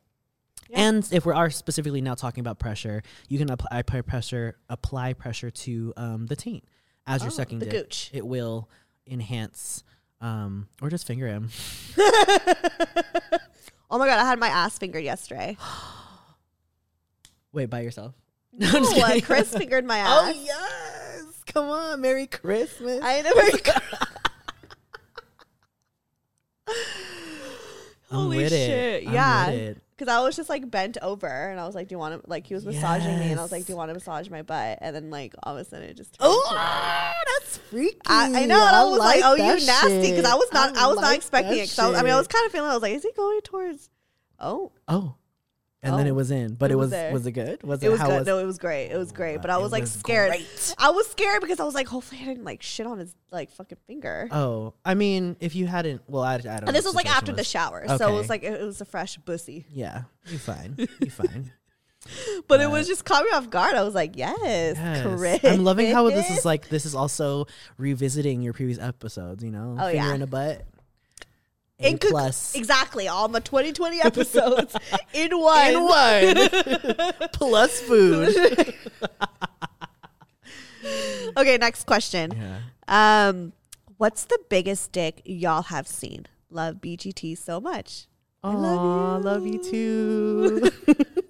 and 0.72 1.06
if 1.12 1.26
we 1.26 1.32
are 1.34 1.50
specifically 1.50 2.00
now 2.00 2.14
talking 2.14 2.40
about 2.40 2.58
pressure, 2.58 3.02
you 3.28 3.38
can 3.38 3.50
apply 3.50 3.82
pressure 3.82 4.56
apply 4.70 5.12
pressure 5.12 5.50
to 5.50 5.92
um, 5.96 6.26
the 6.26 6.36
taint 6.36 6.64
as 7.06 7.22
you're 7.22 7.30
Oh, 7.30 7.34
sucking 7.34 7.58
the 7.58 7.66
dick. 7.66 7.74
gooch. 7.88 8.10
It 8.14 8.26
will 8.26 8.70
enhance, 9.06 9.84
um, 10.22 10.68
or 10.80 10.88
just 10.88 11.06
finger 11.06 11.26
him. 11.26 11.50
Oh 13.92 13.98
my 13.98 14.06
god, 14.06 14.20
I 14.20 14.24
had 14.24 14.38
my 14.38 14.46
ass 14.46 14.78
fingered 14.78 15.02
yesterday. 15.02 15.56
Wait, 17.52 17.66
by 17.68 17.80
yourself? 17.80 18.14
No, 18.52 18.68
uh, 18.68 19.20
Chris 19.22 19.52
fingered 19.56 19.84
my 19.84 20.02
Oh 20.06 20.28
yes! 20.30 21.42
Come 21.46 21.68
on, 21.70 22.00
Merry 22.00 22.26
Christmas. 22.26 23.00
I 23.02 23.22
never. 23.22 23.40
Holy 28.10 28.48
shit! 28.48 29.06
I'm 29.06 29.14
yeah, 29.14 29.72
because 29.96 30.12
I 30.12 30.20
was 30.20 30.34
just 30.34 30.48
like 30.48 30.68
bent 30.68 30.98
over, 31.00 31.28
and 31.28 31.60
I 31.60 31.66
was 31.66 31.76
like, 31.76 31.86
"Do 31.88 31.94
you 31.94 31.98
want 32.00 32.20
to?" 32.24 32.28
Like 32.28 32.44
he 32.46 32.54
was 32.54 32.66
massaging 32.66 33.18
me, 33.20 33.30
and 33.30 33.38
I 33.38 33.42
was 33.42 33.52
like, 33.52 33.66
"Do 33.66 33.72
you 33.72 33.76
want 33.76 33.90
to 33.90 33.94
massage 33.94 34.28
my 34.28 34.42
butt?" 34.42 34.78
And 34.80 34.96
then 34.96 35.10
like 35.10 35.32
all 35.44 35.56
of 35.56 35.60
a 35.64 35.64
sudden, 35.68 35.88
it 35.88 35.96
just. 35.96 36.16
Oh, 36.18 37.22
that's 37.38 37.58
freaky. 37.58 37.96
I, 38.06 38.42
I 38.42 38.46
know, 38.46 38.66
and 38.66 38.74
I 38.76 38.84
was 38.84 38.98
like, 38.98 39.20
"Oh, 39.24 39.34
you 39.36 39.64
nasty," 39.64 40.10
because 40.10 40.24
I 40.24 40.34
was 40.34 40.48
not, 40.52 40.76
I, 40.76 40.88
was 40.88 41.00
not 41.00 41.14
expecting 41.14 41.58
it. 41.58 41.78
I, 41.78 41.88
was- 41.88 41.98
I 41.98 42.02
mean, 42.02 42.12
I 42.12 42.16
was 42.18 42.26
kind 42.26 42.44
of 42.46 42.50
feeling, 42.52 42.68
I 42.70 42.74
was 42.74 42.82
like, 42.82 42.94
"Is 42.94 43.04
he 43.04 43.12
going 43.16 43.40
towards?" 43.42 43.90
Oh, 44.40 44.72
Oh, 44.88 45.14
and 45.82 45.98
then 45.98 46.06
Oh. 46.06 46.08
it 46.10 46.14
was 46.14 46.30
in, 46.30 46.54
but 46.54 46.70
It 46.70 46.74
was 46.76 46.90
was 46.90 47.12
was 47.12 47.26
it 47.26 47.32
good? 47.32 47.62
Was 47.62 47.82
it, 47.82 47.86
it 47.86 47.90
was 47.90 48.00
how 48.00 48.06
good. 48.08 48.18
was 48.18 48.26
no, 48.26 48.38
it 48.38 48.44
was 48.44 48.58
great. 48.58 48.86
It 48.90 48.96
was 48.98 49.12
great, 49.12 49.40
but 49.40 49.50
I 49.50 49.56
was 49.58 49.72
like 49.72 49.82
was 49.82 49.92
scared. 49.92 50.28
great. 50.30 50.74
I 50.78 50.90
was 50.90 51.06
scared 51.08 51.40
because 51.40 51.58
I 51.60 51.64
was 51.64 51.74
like, 51.74 51.86
hopefully, 51.88 52.20
I 52.22 52.26
didn't 52.26 52.44
like 52.44 52.62
shit 52.62 52.86
on 52.86 52.98
his 52.98 53.14
like 53.30 53.50
fucking 53.50 53.78
finger. 53.86 54.28
Oh, 54.30 54.74
I 54.84 54.94
mean, 54.94 55.36
if 55.40 55.54
you 55.54 55.66
hadn't, 55.66 56.02
well, 56.06 56.22
I, 56.22 56.34
I 56.34 56.38
don't. 56.38 56.46
know 56.46 56.66
and 56.66 56.76
this 56.76 56.84
was 56.84 56.94
like 56.94 57.06
after 57.08 57.32
the 57.32 57.44
shower, 57.44 57.86
so 57.96 58.08
it 58.08 58.12
was 58.16 58.28
like 58.28 58.42
it, 58.42 58.60
it 58.60 58.64
was 58.64 58.80
a 58.80 58.84
fresh 58.84 59.16
bussy. 59.18 59.64
Yeah, 59.70 60.02
you 60.26 60.38
fine. 60.38 60.76
You 61.00 61.10
fine. 61.10 61.52
But 62.48 62.60
it 62.62 62.70
was 62.70 62.86
just 62.88 63.04
caught 63.04 63.24
me 63.24 63.30
off 63.32 63.50
guard. 63.50 63.74
I 63.74 63.82
was 63.82 63.94
like, 63.94 64.16
yes, 64.16 64.38
Yes. 64.42 65.02
Chris. 65.06 65.44
I'm 65.44 65.64
loving 65.64 65.92
how 65.92 66.08
this 66.08 66.30
is 66.30 66.44
like. 66.46 66.68
This 66.70 66.86
is 66.86 66.94
also 66.94 67.46
revisiting 67.76 68.40
your 68.40 68.54
previous 68.54 68.78
episodes. 68.78 69.44
You 69.44 69.50
know, 69.50 69.76
Oh, 69.78 69.86
finger 69.88 69.96
yeah. 70.06 70.14
in 70.14 70.22
a 70.22 70.26
butt. 70.26 70.64
A 71.82 71.88
In 71.88 71.98
plus. 71.98 72.54
exactly 72.54 73.08
all 73.08 73.28
my 73.28 73.40
2020 73.40 74.02
episodes 74.02 74.76
in 75.14 75.30
one. 75.38 75.70
In 75.74 75.82
one 75.82 76.48
plus 77.32 77.80
food. 77.80 78.34
Okay, 81.36 81.56
next 81.58 81.84
question. 81.86 82.32
Yeah. 82.36 83.28
Um, 83.28 83.52
what's 83.98 84.24
the 84.24 84.38
biggest 84.48 84.92
dick 84.92 85.22
y'all 85.24 85.62
have 85.62 85.86
seen? 85.86 86.26
Love 86.50 86.76
BGT 86.76 87.36
so 87.38 87.60
much. 87.60 88.06
Aw, 88.42 89.16
love 89.22 89.46
you 89.46 89.62
too. 89.62 90.70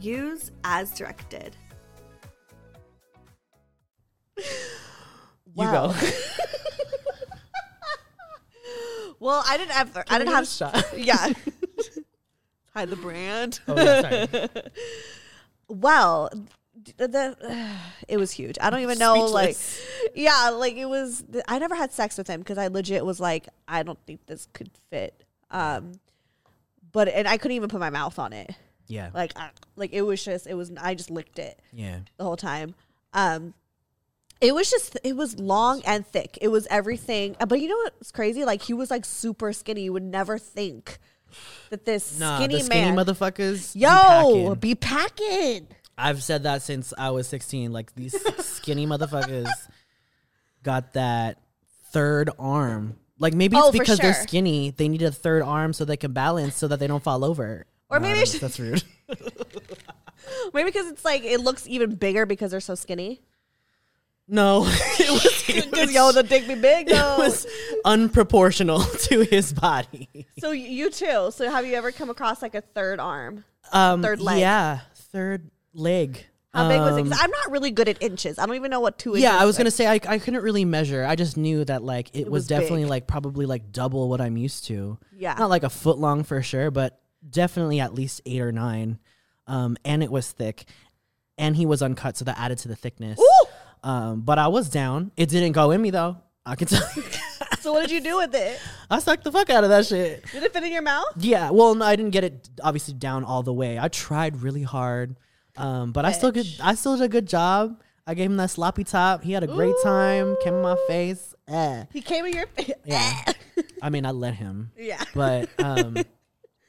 Use 0.00 0.50
as 0.64 0.90
directed. 0.96 1.56
You 4.36 4.44
go. 5.64 5.94
Well, 9.18 9.42
I 9.48 9.56
didn't 9.56 9.76
ever. 9.76 10.04
I 10.08 10.14
I 10.14 10.18
didn't 10.18 10.34
have 10.34 10.46
shot? 10.46 10.84
Yeah. 10.96 11.32
Hide 12.74 12.90
the 12.90 12.96
brand. 12.96 13.58
Oh, 13.66 13.74
yeah, 13.76 14.26
sorry. 14.26 14.48
Well, 15.68 16.30
d- 16.80 16.92
the 16.96 17.74
it 18.08 18.18
was 18.18 18.30
huge. 18.30 18.56
I 18.60 18.70
don't 18.70 18.80
even 18.80 18.98
know. 18.98 19.24
Like, 19.26 19.56
yeah, 20.14 20.50
like 20.50 20.76
it 20.76 20.86
was. 20.86 21.24
I 21.48 21.58
never 21.58 21.74
had 21.74 21.92
sex 21.92 22.16
with 22.16 22.28
him 22.28 22.40
because 22.40 22.58
I 22.58 22.68
legit 22.68 23.04
was 23.04 23.18
like, 23.18 23.48
I 23.66 23.82
don't 23.82 23.98
think 24.06 24.26
this 24.26 24.46
could 24.52 24.70
fit. 24.90 25.24
Um, 25.50 25.94
but 26.92 27.08
and 27.08 27.26
I 27.26 27.36
couldn't 27.38 27.56
even 27.56 27.68
put 27.68 27.80
my 27.80 27.90
mouth 27.90 28.18
on 28.20 28.32
it. 28.32 28.54
Yeah. 28.88 29.10
Like, 29.14 29.32
I, 29.36 29.50
like 29.76 29.92
it 29.92 30.02
was 30.02 30.24
just. 30.24 30.46
It 30.46 30.54
was. 30.54 30.72
I 30.80 30.94
just 30.94 31.10
licked 31.10 31.38
it 31.38 31.60
yeah. 31.72 32.00
the 32.16 32.24
whole 32.24 32.36
time. 32.36 32.74
Um, 33.12 33.54
it 34.40 34.54
was 34.54 34.70
just 34.70 34.96
it 35.02 35.16
was 35.16 35.38
long 35.38 35.82
and 35.84 36.06
thick. 36.06 36.38
It 36.40 36.48
was 36.48 36.66
everything. 36.70 37.36
Uh, 37.40 37.46
But 37.46 37.60
you 37.60 37.68
know 37.68 37.76
what's 37.76 38.12
crazy? 38.12 38.44
Like 38.44 38.62
he 38.62 38.72
was 38.72 38.90
like 38.90 39.04
super 39.04 39.52
skinny. 39.52 39.82
You 39.82 39.92
would 39.92 40.02
never 40.04 40.38
think 40.38 40.98
that 41.70 41.84
this 41.84 42.18
Nah, 42.18 42.38
skinny 42.38 42.60
skinny 42.62 42.92
man. 42.92 42.96
motherfuckers. 42.96 43.74
be 43.74 43.80
Yo, 43.80 43.88
packing. 43.88 44.54
be 44.54 44.74
packing. 44.74 45.68
I've 45.96 46.22
said 46.22 46.44
that 46.44 46.62
since 46.62 46.94
I 46.96 47.10
was 47.10 47.26
16. 47.26 47.72
Like 47.72 47.92
these 47.94 48.14
skinny 48.44 48.86
motherfuckers 48.86 49.48
got 50.62 50.92
that 50.92 51.38
third 51.92 52.30
arm. 52.38 52.96
Like 53.18 53.34
maybe 53.34 53.56
it's 53.56 53.66
Oh, 53.66 53.72
because 53.72 53.98
they're 53.98 54.14
skinny, 54.14 54.70
they 54.70 54.88
need 54.88 55.02
a 55.02 55.10
third 55.10 55.42
arm 55.42 55.72
so 55.72 55.84
they 55.84 55.96
can 55.96 56.12
balance 56.12 56.54
so 56.54 56.68
that 56.68 56.78
they 56.78 56.86
don't 56.86 57.02
fall 57.02 57.24
over. 57.24 57.66
Or 57.90 58.00
maybe 58.00 58.18
that's, 58.18 58.34
it's- 58.34 58.56
that's 58.56 58.60
rude. 58.60 58.82
Maybe 60.52 60.68
because 60.70 60.88
it's 60.88 61.04
like 61.04 61.24
it 61.24 61.40
looks 61.40 61.66
even 61.66 61.94
bigger 61.94 62.26
because 62.26 62.50
they're 62.50 62.60
so 62.60 62.74
skinny. 62.74 63.22
No, 64.26 64.64
it 64.98 65.10
was, 65.10 65.44
it 65.48 65.64
Because 65.70 65.86
was, 65.86 65.94
yo, 65.94 66.12
the 66.12 66.22
dick 66.22 66.46
be 66.46 66.54
big 66.54 66.90
it 66.90 66.94
though. 66.94 67.16
was 67.18 67.46
unproportional 67.86 68.82
to 69.08 69.22
his 69.22 69.52
body. 69.52 70.08
so 70.38 70.50
you 70.50 70.90
too. 70.90 71.30
So 71.32 71.48
have 71.50 71.64
you 71.66 71.74
ever 71.74 71.92
come 71.92 72.10
across 72.10 72.42
like 72.42 72.54
a 72.54 72.60
third 72.60 73.00
arm? 73.00 73.44
Um, 73.72 74.02
Third 74.02 74.20
leg. 74.20 74.40
Yeah, 74.40 74.80
third 74.94 75.50
leg. 75.72 76.24
How 76.52 76.68
big 76.68 76.80
was 76.80 76.96
it? 76.96 77.02
Um, 77.02 77.10
'Cause 77.10 77.18
I'm 77.22 77.30
not 77.30 77.50
really 77.50 77.70
good 77.70 77.88
at 77.88 78.02
inches. 78.02 78.38
I 78.38 78.46
don't 78.46 78.56
even 78.56 78.70
know 78.70 78.80
what 78.80 78.98
two 78.98 79.10
inches. 79.10 79.22
yeah, 79.22 79.36
I 79.38 79.44
was 79.44 79.54
is. 79.54 79.58
gonna 79.58 79.70
say 79.70 79.86
I, 79.86 80.00
I 80.06 80.18
couldn't 80.18 80.42
really 80.42 80.64
measure. 80.64 81.04
I 81.04 81.14
just 81.14 81.36
knew 81.36 81.64
that 81.66 81.82
like 81.82 82.10
it, 82.14 82.24
was, 82.24 82.30
was 82.42 82.46
definitely 82.48 82.82
big. 82.82 82.90
like 82.90 83.06
probably 83.06 83.46
like 83.46 83.70
double 83.72 84.08
what 84.08 84.20
I'm 84.20 84.36
used 84.36 84.64
to. 84.66 84.98
Yeah. 85.16 85.34
not 85.38 85.48
like 85.50 85.62
a 85.62 85.70
foot 85.70 85.98
long 85.98 86.24
for 86.24 86.42
sure, 86.42 86.70
but 86.70 86.98
definitely 87.30 87.80
at 87.80 87.94
least 87.94 88.20
eight 88.26 88.40
or 88.40 88.52
nine. 88.52 88.98
Um, 89.46 89.76
and 89.84 90.02
it 90.02 90.10
was 90.10 90.30
thick, 90.30 90.66
and 91.38 91.56
he 91.56 91.64
was 91.64 91.82
uncut, 91.82 92.16
so 92.16 92.24
that 92.26 92.38
added 92.38 92.58
to 92.58 92.68
the 92.68 92.76
thickness. 92.76 93.18
Ooh! 93.18 93.46
Um, 93.82 94.20
but 94.20 94.38
I 94.38 94.48
was 94.48 94.68
down. 94.68 95.12
It 95.16 95.28
didn't 95.30 95.52
go 95.52 95.70
in 95.70 95.80
me 95.80 95.90
though. 95.90 96.18
I 96.44 96.54
can 96.56 96.68
tell. 96.68 96.86
you. 96.96 97.02
So 97.60 97.72
what 97.72 97.82
did 97.82 97.90
you 97.90 98.00
do 98.00 98.16
with 98.16 98.34
it? 98.36 98.58
I 98.88 99.00
sucked 99.00 99.24
the 99.24 99.32
fuck 99.32 99.50
out 99.50 99.64
of 99.64 99.70
that 99.70 99.84
shit. 99.84 100.24
Did 100.30 100.44
it 100.44 100.52
fit 100.52 100.62
in 100.62 100.72
your 100.72 100.80
mouth? 100.80 101.06
Yeah, 101.16 101.50
well, 101.50 101.74
no, 101.74 101.84
I 101.84 101.96
didn't 101.96 102.12
get 102.12 102.22
it 102.22 102.48
obviously 102.62 102.94
down 102.94 103.24
all 103.24 103.42
the 103.42 103.52
way. 103.52 103.78
I 103.80 103.88
tried 103.88 104.42
really 104.42 104.62
hard, 104.62 105.16
um, 105.56 105.90
but 105.90 106.04
I 106.04 106.12
still 106.12 106.30
good. 106.30 106.46
I 106.62 106.76
still 106.76 106.96
did 106.96 107.04
a 107.04 107.08
good 107.08 107.26
job. 107.26 107.82
I 108.06 108.14
gave 108.14 108.30
him 108.30 108.36
that 108.36 108.50
sloppy 108.50 108.84
top. 108.84 109.24
He 109.24 109.32
had 109.32 109.42
a 109.42 109.48
great 109.48 109.74
time. 109.82 110.36
Came 110.44 110.54
in 110.54 110.62
my 110.62 110.76
face. 110.86 111.34
Eh. 111.48 111.84
He 111.92 112.00
came 112.00 112.26
in 112.26 112.32
your 112.32 112.46
face. 112.46 112.70
Yeah, 112.84 113.24
I 113.82 113.90
mean, 113.90 114.06
I 114.06 114.12
let 114.12 114.34
him, 114.34 114.70
yeah. 114.78 115.02
but 115.14 115.50
um, 115.58 115.96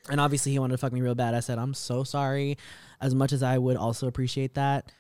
and 0.10 0.20
obviously 0.20 0.52
he 0.52 0.60
wanted 0.60 0.74
to 0.74 0.78
fuck 0.78 0.92
me 0.94 1.02
real 1.02 1.16
bad. 1.16 1.34
I 1.36 1.40
said, 1.40 1.58
I'm 1.60 1.74
so 1.74 2.04
sorry. 2.04 2.58
As 3.02 3.16
much 3.16 3.32
as 3.32 3.44
I 3.44 3.58
would 3.58 3.78
also 3.78 4.08
appreciate 4.08 4.56
that, 4.56 4.92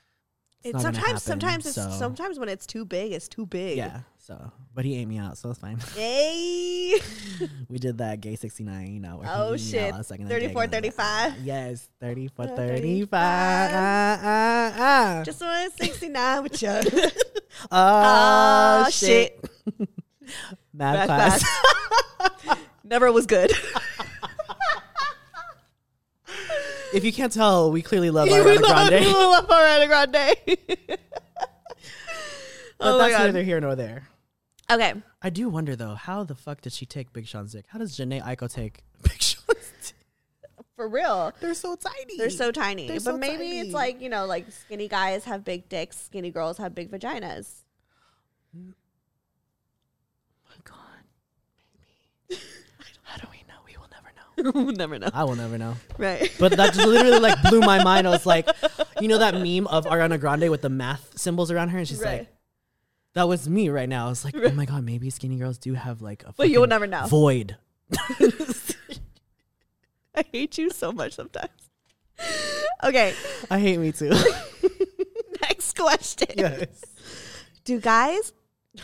it's 0.64 0.74
not 0.74 0.82
sometimes 0.82 1.06
happen, 1.06 1.20
sometimes 1.20 1.66
it's 1.66 1.98
sometimes 1.98 2.38
when 2.40 2.50
it's 2.50 2.66
too 2.68 2.84
big, 2.86 3.12
it's 3.14 3.28
too 3.30 3.46
big. 3.46 3.78
yeah. 3.78 4.02
So, 4.18 4.52
but 4.76 4.86
he 4.86 4.96
ate 5.00 5.08
me 5.08 5.18
out, 5.18 5.38
so 5.38 5.50
it's 5.50 5.58
fine. 5.60 5.80
Hey. 5.96 7.00
we 7.70 7.78
did 7.80 7.98
that 7.98 8.22
gay 8.22 8.36
69, 8.36 8.88
you 8.94 9.00
know. 9.00 9.22
Oh 9.26 9.54
he 9.54 9.54
ate 9.54 9.54
me 9.54 9.58
shit. 9.58 9.94
out 9.94 10.06
second, 10.06 10.28
34, 10.30 10.68
gay, 10.68 10.78
and 10.78 10.86
I 10.86 10.88
was 10.88 10.98
like, 10.98 10.98
35. 11.34 11.46
Yes, 11.46 11.90
34, 12.00 12.46
Uh, 12.46 12.48
35. 12.56 12.58
35. 12.58 13.20
Ah, 13.74 14.20
ah, 14.22 14.74
ah. 14.78 15.24
Just 15.26 15.42
want 15.42 15.74
69 15.82 16.44
with 16.44 16.62
you. 16.62 16.70
Oh, 17.64 17.68
Ah, 17.72 18.88
shit. 18.92 19.40
shit. 19.80 19.90
Mad 20.74 21.08
Bad 21.08 21.08
class. 21.08 21.44
Never 22.84 23.12
was 23.12 23.26
good. 23.26 23.52
If 26.94 27.04
you 27.06 27.14
can't 27.14 27.32
tell, 27.32 27.72
we 27.72 27.82
clearly 27.82 28.10
love 28.10 28.28
Ariana 28.30 28.62
love, 28.62 28.90
we 29.00 29.06
love 29.14 29.48
Ariana 29.48 29.88
Grande. 29.88 30.38
But 32.82 32.88
Oh 32.94 32.98
that's 32.98 33.12
God. 33.18 33.26
neither 33.26 33.44
here 33.44 33.60
nor 33.60 33.76
there. 33.76 34.08
okay. 34.72 34.94
I 35.22 35.30
do 35.30 35.50
wonder 35.50 35.76
though, 35.76 35.96
how 35.96 36.24
the 36.24 36.34
fuck 36.36 36.62
did 36.62 36.72
she 36.72 36.86
take 36.86 37.12
Big 37.12 37.28
Sean's 37.28 37.52
dick? 37.52 37.66
How 37.68 37.78
does 37.78 37.98
Jhené 37.98 38.24
Aiko 38.24 38.50
take 38.50 38.84
Big 39.04 39.22
Sean's 39.22 39.46
dick? 39.86 39.96
For 40.78 40.88
real. 40.88 41.34
They're 41.42 41.54
so 41.56 41.76
tiny. 41.76 42.18
They're 42.18 42.30
so 42.30 42.54
tiny. 42.54 42.88
They're 42.88 42.96
but 43.02 43.04
so 43.04 43.18
maybe 43.18 43.38
tiny. 43.38 43.60
it's 43.60 43.74
like, 43.74 44.00
you 44.02 44.08
know, 44.08 44.26
like 44.26 44.50
skinny 44.50 44.88
guys 44.88 45.26
have 45.26 45.44
big 45.44 45.68
dicks, 45.68 45.98
skinny 46.00 46.32
girls 46.32 46.58
have 46.58 46.74
big 46.74 46.90
vaginas. 46.90 47.64
my 48.56 48.72
god. 50.64 51.04
Maybe. 52.30 52.42
How 53.04 53.18
do 53.18 53.28
we 53.30 53.40
know? 53.50 53.60
We 53.66 53.76
will 53.76 53.90
never 53.92 54.14
know. 54.16 54.29
we'll 54.54 54.72
never 54.74 54.98
know. 55.00 55.10
I 55.14 55.24
will 55.24 55.36
never 55.36 55.58
know. 55.58 55.76
Right. 55.98 56.32
But 56.40 56.54
that 56.58 56.74
just 56.74 56.88
literally 56.88 57.20
like 57.20 57.42
blew 57.44 57.60
my 57.62 57.84
mind. 57.84 58.08
I 58.08 58.12
was 58.12 58.26
like, 58.26 58.48
you 59.02 59.08
know 59.08 59.18
that 59.20 59.34
meme 59.36 59.68
of 59.68 59.86
Ariana 59.86 60.20
Grande 60.20 60.50
with 60.50 60.62
the 60.62 60.70
math 60.70 61.18
symbols 61.18 61.52
around 61.52 61.70
her, 61.70 61.78
and 61.80 61.88
she's 61.88 62.00
Right. 62.02 62.20
like, 62.20 62.28
"That 63.16 63.28
was 63.28 63.50
me 63.50 63.70
right 63.70 63.90
now." 63.90 64.06
I 64.08 64.10
was 64.10 64.24
like, 64.26 64.36
"Oh 64.38 64.52
my 64.52 64.66
god, 64.66 64.84
maybe 64.84 65.10
skinny 65.10 65.38
girls 65.38 65.58
do 65.58 65.74
have 65.74 66.02
like 66.02 66.24
a 66.26 66.34
But 66.38 66.50
you'll 66.50 66.68
never 66.68 66.88
know. 66.88 67.06
void." 67.08 67.58
I 70.16 70.24
hate 70.32 70.58
you 70.58 70.70
so 70.70 70.92
much 70.92 71.14
sometimes. 71.14 71.50
Okay. 72.84 73.14
I 73.50 73.60
hate 73.60 73.78
me 73.80 73.92
too. 73.92 74.12
Next 75.42 75.76
question. 75.76 76.28
yes. 76.38 76.84
Do 77.64 77.80
guys 77.80 78.34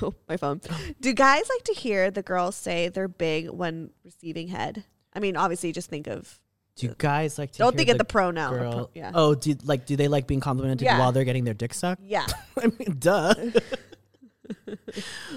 Oh, 0.02 0.14
my 0.28 0.36
phone. 0.36 0.60
Do 1.00 1.14
guys 1.14 1.48
like 1.48 1.64
to 1.66 1.74
hear 1.74 2.10
the 2.12 2.22
girls 2.24 2.56
say 2.56 2.90
they're 2.90 3.08
big 3.08 3.50
when 3.50 3.92
receiving 4.04 4.48
head? 4.50 4.84
I 5.16 5.20
mean, 5.20 5.38
obviously, 5.38 5.72
just 5.72 5.90
think 5.90 6.08
of. 6.08 6.40
Do 6.76 6.88
you 6.88 6.96
guys 6.98 7.40
like 7.40 7.54
to 7.54 7.58
Don't 7.60 7.78
think 7.78 7.88
of 7.88 7.98
the 7.98 8.04
pronoun. 8.04 8.52
the 8.54 8.60
girl? 8.60 8.74
pro- 8.74 8.90
yeah. 8.94 9.12
Oh, 9.14 9.34
do 9.34 9.56
like 9.64 9.86
do 9.86 9.96
they 9.96 10.10
like 10.10 10.28
being 10.28 10.42
complimented 10.42 10.84
Yeah. 10.84 11.00
while 11.00 11.14
they're 11.14 11.24
getting 11.24 11.46
their 11.46 11.54
dick 11.54 11.74
sucked? 11.74 12.02
Yeah. 12.04 12.26
I 12.62 12.68
mean, 12.68 12.98
duh. 13.00 13.34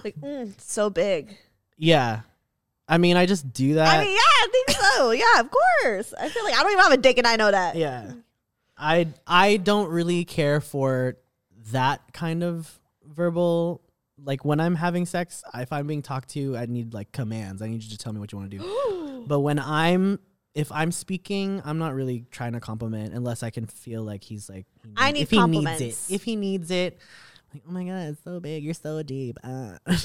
Like, 0.04 0.16
mm, 0.20 0.60
so 0.60 0.90
big. 0.90 1.36
yeah. 1.76 2.20
I 2.90 2.96
mean, 2.98 3.16
I 3.18 3.26
just 3.26 3.52
do 3.52 3.74
that. 3.74 3.98
I 3.98 4.02
mean, 4.02 4.12
yeah, 4.12 4.18
I 4.18 4.48
think 4.50 4.70
so. 4.70 5.10
Yeah, 5.10 5.40
of 5.40 5.50
course. 5.50 6.14
I 6.18 6.28
feel 6.30 6.42
like 6.44 6.54
I 6.54 6.62
don't 6.62 6.72
even 6.72 6.82
have 6.84 6.92
a 6.92 6.96
dick 6.96 7.18
and 7.18 7.26
I 7.26 7.36
know 7.36 7.50
that. 7.50 7.76
yeah. 7.76 8.12
I 8.78 9.08
I 9.26 9.58
don't 9.58 9.90
really 9.90 10.24
care 10.24 10.60
for 10.60 11.16
that 11.72 12.00
kind 12.12 12.42
of 12.42 12.78
verbal 13.04 13.82
like 14.24 14.44
when 14.44 14.60
I'm 14.60 14.74
having 14.74 15.06
sex, 15.06 15.42
if 15.54 15.72
I'm 15.72 15.86
being 15.86 16.02
talked 16.02 16.30
to, 16.30 16.56
I 16.56 16.66
need 16.66 16.94
like 16.94 17.12
commands. 17.12 17.62
I 17.62 17.68
need 17.68 17.82
you 17.82 17.90
to 17.90 17.98
tell 17.98 18.12
me 18.12 18.20
what 18.20 18.32
you 18.32 18.38
want 18.38 18.50
to 18.50 18.58
do. 18.58 19.24
but 19.28 19.40
when 19.40 19.58
I'm 19.58 20.18
if 20.54 20.72
I'm 20.72 20.90
speaking, 20.90 21.62
I'm 21.64 21.78
not 21.78 21.94
really 21.94 22.24
trying 22.30 22.52
to 22.54 22.60
compliment 22.60 23.14
unless 23.14 23.42
I 23.42 23.50
can 23.50 23.66
feel 23.66 24.02
like 24.02 24.24
he's 24.24 24.48
like 24.48 24.66
he 24.82 24.92
I 24.96 25.12
need- 25.12 25.20
if 25.22 25.30
he 25.30 25.36
needs 25.36 25.42
compliments. 25.64 26.10
it. 26.10 26.14
If 26.14 26.24
he 26.24 26.36
needs 26.36 26.70
it, 26.70 26.98
like, 27.54 27.62
oh 27.68 27.72
my 27.72 27.84
god, 27.84 28.08
it's 28.10 28.24
so 28.24 28.40
big, 28.40 28.64
you're 28.64 28.74
so 28.74 29.02
deep. 29.02 29.38
Uh. 29.44 29.78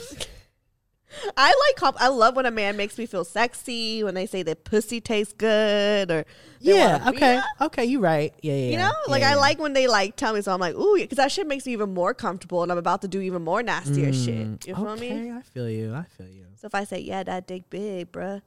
I 1.37 1.47
like 1.67 1.75
comp- 1.77 2.01
I 2.01 2.07
love 2.09 2.35
when 2.35 2.45
a 2.45 2.51
man 2.51 2.75
makes 2.77 2.97
me 2.97 3.05
feel 3.05 3.23
sexy 3.23 4.03
when 4.03 4.13
they 4.15 4.25
say 4.25 4.43
that 4.43 4.63
pussy 4.63 4.99
tastes 5.01 5.33
good 5.33 6.09
or 6.11 6.25
yeah, 6.59 6.97
wanna 6.99 7.11
be- 7.11 7.17
okay. 7.17 7.33
Yeah. 7.35 7.43
Okay, 7.65 7.85
you're 7.85 8.01
right. 8.01 8.33
Yeah, 8.41 8.53
yeah. 8.53 8.71
You 8.71 8.77
know, 8.77 8.91
like 9.07 9.21
Yeah, 9.21 9.29
I 9.29 9.31
yeah. 9.33 9.37
like 9.37 9.59
when 9.59 9.73
they 9.73 9.87
like 9.87 10.15
tell 10.15 10.33
me 10.33 10.41
so. 10.41 10.53
I'm 10.53 10.59
like, 10.59 10.75
ooh, 10.75 10.97
because 10.97 11.17
that 11.17 11.31
shit 11.31 11.45
makes 11.47 11.65
me 11.65 11.73
even 11.73 11.93
more 11.93 12.13
comfortable, 12.13 12.63
and 12.63 12.71
I'm 12.71 12.77
about 12.77 13.01
to 13.01 13.07
do 13.07 13.21
even 13.21 13.43
more 13.43 13.61
nastier 13.63 14.11
shit. 14.13 14.65
You 14.67 14.75
feel 14.75 14.85
Mm, 14.85 14.97
okay, 14.97 15.19
me? 15.21 15.31
I 15.31 15.41
feel 15.41 15.69
you. 15.69 15.93
I 15.93 16.03
feel 16.17 16.27
you. 16.27 16.45
So 16.55 16.67
if 16.67 16.75
I 16.75 16.83
say, 16.85 16.99
yeah, 16.99 17.23
that 17.23 17.47
dick 17.47 17.69
big, 17.69 18.11
bruh, 18.11 18.41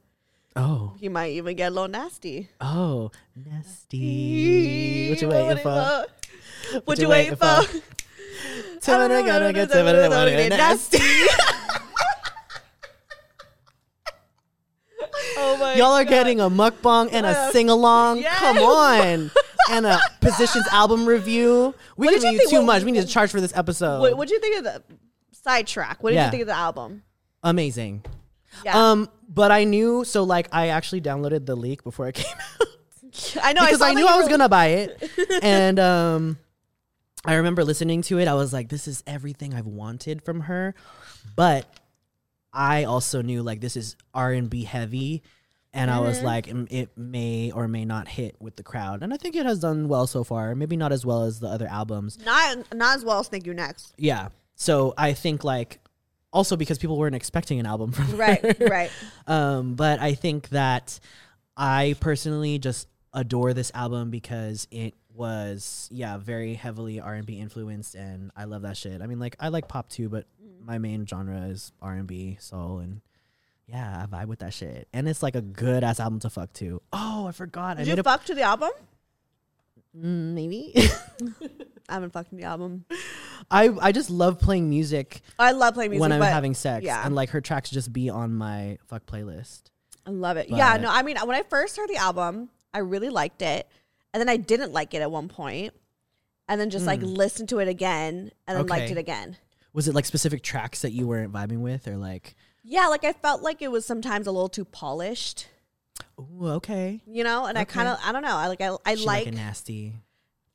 Oh, 0.55 0.95
you 0.99 1.11
might 1.11 1.33
even 1.33 1.55
get 1.55 1.67
a 1.67 1.69
little 1.75 1.87
nasty. 1.87 2.49
oh, 2.59 3.11
nasty. 3.35 5.09
What 5.09 5.21
you 5.21 5.27
waiting 5.29 5.57
for? 5.57 6.05
What 6.85 6.97
you 6.99 7.09
waiting 7.09 7.35
for? 7.35 7.61
Timid, 8.81 9.25
gonna 9.25 9.53
get 9.53 9.69
timid, 9.71 10.09
wanna 10.09 10.31
get 10.31 10.49
nasty. 10.49 10.99
Oh 15.37 15.57
my! 15.59 15.75
Y'all 15.75 15.91
are 15.93 16.05
getting 16.05 16.39
a 16.39 16.49
mukbang 16.49 17.09
and 17.11 17.25
a 17.25 17.51
sing 17.51 17.69
along. 17.69 18.19
Yes. 18.19 18.37
Come 18.39 18.57
on. 18.59 19.31
And 19.69 19.85
a 19.85 19.99
Positions 20.21 20.65
album 20.71 21.05
review. 21.05 21.75
We 21.97 22.07
did 22.07 22.21
giving 22.21 22.33
you 22.35 22.41
you 22.43 22.49
too 22.49 22.55
what- 22.57 22.65
much. 22.65 22.83
We 22.83 22.91
need 22.91 23.01
to 23.01 23.07
charge 23.07 23.31
for 23.31 23.41
this 23.41 23.55
episode. 23.55 23.99
What 24.01 24.17
would 24.17 24.29
you 24.29 24.39
think 24.39 24.57
of 24.59 24.63
the 24.63 24.83
sidetrack? 25.31 26.01
What 26.03 26.11
did 26.11 26.15
Yeah. 26.15 26.25
you 26.25 26.31
think 26.31 26.41
of 26.41 26.47
the 26.47 26.55
album? 26.55 27.03
Amazing. 27.43 28.03
Yeah, 28.63 28.91
Um, 28.91 29.09
but 29.27 29.51
I 29.51 29.65
knew 29.65 30.03
so 30.03 30.23
like 30.23 30.47
I 30.51 30.69
actually 30.69 31.01
downloaded 31.01 31.45
the 31.45 31.55
leak 31.55 31.83
before 31.83 32.07
it 32.07 32.15
came 32.15 32.33
out. 32.61 32.67
I 33.43 33.53
know 33.53 33.61
because 33.65 33.79
saw 33.79 33.85
I, 33.87 33.93
knew 33.93 34.07
I 34.07 34.15
was 34.15 34.25
were- 34.25 34.29
gonna 34.29 34.49
buy 34.49 34.67
it, 34.67 35.11
and 35.43 35.79
um, 35.79 36.37
I 37.25 37.35
remember 37.35 37.63
listening 37.63 38.01
to 38.03 38.19
it. 38.19 38.27
I 38.27 38.33
was 38.35 38.53
like, 38.53 38.69
"This 38.69 38.87
is 38.87 39.03
everything 39.07 39.53
I've 39.53 39.65
wanted 39.67 40.23
from 40.23 40.41
her," 40.41 40.75
but 41.35 41.65
I 42.57 42.85
also 42.85 43.21
knew 43.21 43.43
like 43.43 43.61
this 43.61 43.77
is 43.77 43.95
R 44.15 44.31
and 44.31 44.49
B 44.49 44.63
heavy, 44.63 45.21
and 45.73 45.91
I 45.91 45.99
was 45.99 46.23
like, 46.23 46.47
"Mm, 46.47 46.67
it 46.71 46.89
may 46.97 47.51
or 47.51 47.67
may 47.67 47.85
not 47.85 48.07
hit 48.07 48.35
with 48.41 48.55
the 48.55 48.63
crowd, 48.63 49.03
and 49.03 49.13
I 49.13 49.17
think 49.17 49.35
it 49.35 49.45
has 49.45 49.59
done 49.59 49.87
well 49.87 50.07
so 50.07 50.23
far. 50.23 50.55
Maybe 50.55 50.75
not 50.75 50.91
as 50.91 51.05
well 51.05 51.23
as 51.23 51.39
the 51.39 51.47
other 51.47 51.67
albums. 51.67 52.17
Not 52.25 52.73
not 52.73 52.95
as 52.95 53.05
well 53.05 53.19
as 53.19 53.27
Thank 53.27 53.45
You 53.45 53.53
Next. 53.53 53.93
Yeah, 53.95 54.29
so 54.55 54.95
I 54.97 55.13
think 55.13 55.43
like 55.43 55.79
also 56.33 56.55
because 56.55 56.79
people 56.79 56.97
weren't 56.97 57.15
expecting 57.15 57.59
an 57.59 57.67
album 57.67 57.91
from 57.91 58.05
her. 58.05 58.17
Right, 58.17 58.59
right. 58.69 58.91
Um, 59.27 59.75
but 59.75 59.99
I 59.99 60.15
think 60.15 60.49
that 60.49 60.99
I 61.55 61.95
personally 61.99 62.57
just 62.57 62.87
adore 63.13 63.53
this 63.53 63.71
album 63.75 64.09
because 64.09 64.67
it 64.71 64.95
was 65.17 65.89
yeah 65.91 66.17
very 66.17 66.53
heavily 66.53 66.99
R 66.99 67.15
and 67.15 67.25
B 67.25 67.39
influenced, 67.39 67.95
and 67.95 68.31
I 68.35 68.45
love 68.45 68.61
that 68.61 68.77
shit. 68.77 69.01
I 69.01 69.07
mean, 69.07 69.19
like 69.19 69.35
I 69.39 69.49
like 69.49 69.67
pop 69.67 69.89
too, 69.89 70.09
but 70.09 70.25
my 70.63 70.77
main 70.77 71.05
genre 71.05 71.41
is 71.47 71.71
R 71.81 71.93
and 71.93 72.07
B, 72.07 72.37
soul, 72.39 72.79
and 72.79 73.01
yeah, 73.67 74.03
I 74.03 74.05
vibe 74.05 74.27
with 74.27 74.39
that 74.39 74.53
shit. 74.53 74.87
And 74.93 75.07
it's 75.09 75.23
like 75.23 75.35
a 75.35 75.41
good 75.41 75.83
ass 75.83 75.99
album 75.99 76.19
to 76.19 76.29
fuck 76.29 76.53
to. 76.53 76.81
Oh, 76.93 77.27
I 77.27 77.31
forgot. 77.31 77.77
Did 77.77 77.89
I 77.89 77.95
you 77.95 78.03
fuck 78.03 78.25
to 78.25 78.35
the 78.35 78.43
album? 78.43 78.71
Mm, 79.97 80.33
maybe. 80.33 80.73
I 81.89 81.93
haven't 81.93 82.11
fucked 82.11 82.35
the 82.35 82.43
album. 82.43 82.85
I 83.49 83.69
I 83.81 83.91
just 83.91 84.09
love 84.09 84.39
playing 84.39 84.69
music, 84.69 85.21
I 85.39 85.51
love 85.51 85.73
playing 85.73 85.91
music 85.91 86.01
when 86.01 86.11
I'm 86.11 86.19
but 86.19 86.31
having 86.31 86.53
sex, 86.53 86.85
yeah. 86.85 87.05
and 87.05 87.15
like 87.15 87.29
her 87.29 87.41
tracks 87.41 87.69
just 87.69 87.93
be 87.93 88.09
on 88.09 88.33
my 88.33 88.77
fuck 88.87 89.05
playlist. 89.05 89.63
I 90.05 90.11
love 90.11 90.37
it. 90.37 90.49
yeah, 90.49 90.77
no, 90.77 90.89
I 90.89 91.03
mean, 91.03 91.17
when 91.17 91.35
I 91.35 91.43
first 91.43 91.75
heard 91.75 91.89
the 91.89 91.97
album, 91.97 92.49
I 92.73 92.79
really 92.79 93.09
liked 93.09 93.41
it, 93.41 93.67
and 94.17 94.21
then 94.27 94.29
I 94.29 94.37
didn't 94.37 94.73
like 94.73 94.95
it 94.95 95.01
at 95.03 95.11
one 95.11 95.27
point, 95.27 95.75
and 96.47 96.59
then 96.59 96.71
just 96.71 96.87
like 96.87 97.01
hmm. 97.01 97.05
listened 97.05 97.49
to 97.49 97.59
it 97.59 97.67
again 97.67 98.31
and 98.47 98.57
then 98.57 98.65
liked 98.65 98.85
Okay. 98.85 98.93
it 98.93 98.97
again. 98.97 99.37
Was 99.73 99.87
it 99.87 99.93
like 99.93 100.05
specific 100.05 100.41
tracks 100.41 100.81
that 100.81 100.91
you 100.91 101.05
weren't 101.05 101.31
vibing 101.31 101.59
with, 101.59 101.87
or 101.87 101.97
like, 101.97 102.35
Yeah, 102.63 102.87
like 102.87 103.03
I 103.03 103.13
felt 103.13 103.43
like 103.43 103.61
it 103.61 103.69
was 103.69 103.85
sometimes 103.85 104.25
a 104.25 104.31
little 104.31 104.49
too 104.49 104.65
polished, 104.65 105.47
ooh, 106.19 106.47
okay, 106.53 106.99
you 107.05 107.23
know. 107.23 107.45
And 107.45 107.59
I 107.59 107.61
Okay. 107.61 107.73
kind 107.73 107.87
of, 107.89 107.99
I 108.03 108.11
don't 108.11 108.23
know. 108.23 108.35
I 108.35 108.47
like, 108.47 108.59
I, 108.61 108.75
I 108.87 108.95
She 108.95 109.05
like, 109.05 109.27
a 109.27 109.31
nasty, 109.31 109.93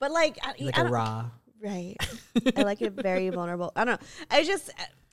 but 0.01 0.11
like, 0.11 0.39
I, 0.43 0.55
like 0.59 0.77
I 0.77 0.81
a 0.81 0.85
don't- 0.85 0.93
raw. 0.93 1.31
right. 1.63 1.97
I 2.57 2.63
like 2.63 2.83
it 2.83 2.95
very 2.95 3.29
vulnerable. 3.29 3.71
I 3.77 3.85
don't 3.85 4.01
know. 4.01 4.07
I 4.29 4.43
just, 4.43 4.71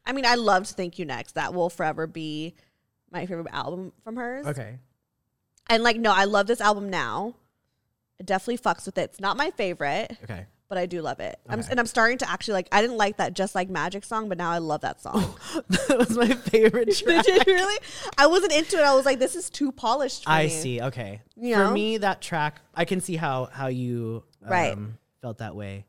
I 0.07 0.11
mean, 0.11 0.25
I 0.25 0.33
loved 0.35 0.65
"Thank 0.69 0.97
You 0.97 1.05
Next." 1.05 1.35
That 1.35 1.53
will 1.53 1.69
forever 1.69 2.07
be 2.07 2.55
my 3.11 3.27
favorite 3.27 3.45
album 3.51 3.91
from 4.03 4.15
hers. 4.15 4.47
Okay, 4.47 4.79
And 5.69 5.83
like, 5.83 5.97
no, 5.97 6.11
I 6.11 6.23
love 6.23 6.47
this 6.47 6.61
album 6.61 6.89
now. 6.89 7.35
It 8.19 8.25
definitely 8.25 8.57
fucks 8.57 8.85
with 8.85 8.97
it. 8.97 9.11
It's 9.11 9.19
not 9.19 9.37
my 9.37 9.49
favorite, 9.51 10.17
okay. 10.25 10.45
but 10.67 10.77
I 10.77 10.85
do 10.85 11.01
love 11.01 11.19
it. 11.21 11.39
I'm, 11.47 11.59
Okay. 11.59 11.69
and 11.71 11.79
I'm 11.79 11.85
starting 11.85 12.17
to 12.19 12.29
actually 12.29 12.55
like. 12.55 12.67
I 12.71 12.81
didn't 12.81 12.97
like 12.97 13.17
that 13.17 13.33
"Just 13.33 13.55
Like 13.55 13.69
Magic" 13.69 14.03
song, 14.03 14.27
but 14.29 14.37
now 14.37 14.51
I 14.51 14.57
love 14.57 14.81
that 14.81 15.01
song. 15.01 15.35
that 15.69 15.97
was 15.97 16.17
my 16.17 16.27
favorite 16.27 16.93
track. 16.97 17.25
Did 17.25 17.47
you 17.47 17.53
really? 17.53 17.79
I 18.17 18.27
wasn't 18.27 18.51
into 18.51 18.77
it. 18.77 18.83
I 18.83 18.93
was 18.93 19.05
like, 19.05 19.19
this 19.19 19.35
is 19.37 19.49
too 19.49 19.71
polished. 19.71 20.25
For 20.25 20.29
I 20.31 20.43
me. 20.43 20.49
see. 20.49 20.81
Okay. 20.81 21.21
You 21.37 21.55
For 21.55 21.63
know? 21.65 21.71
me, 21.71 21.97
that 21.99 22.21
track, 22.21 22.59
I 22.75 22.83
can 22.85 22.99
see 23.01 23.15
how 23.15 23.45
how 23.45 23.67
you 23.67 24.23
um, 24.43 24.49
Right. 24.51 24.77
felt 25.21 25.37
that 25.37 25.55
way. 25.55 25.85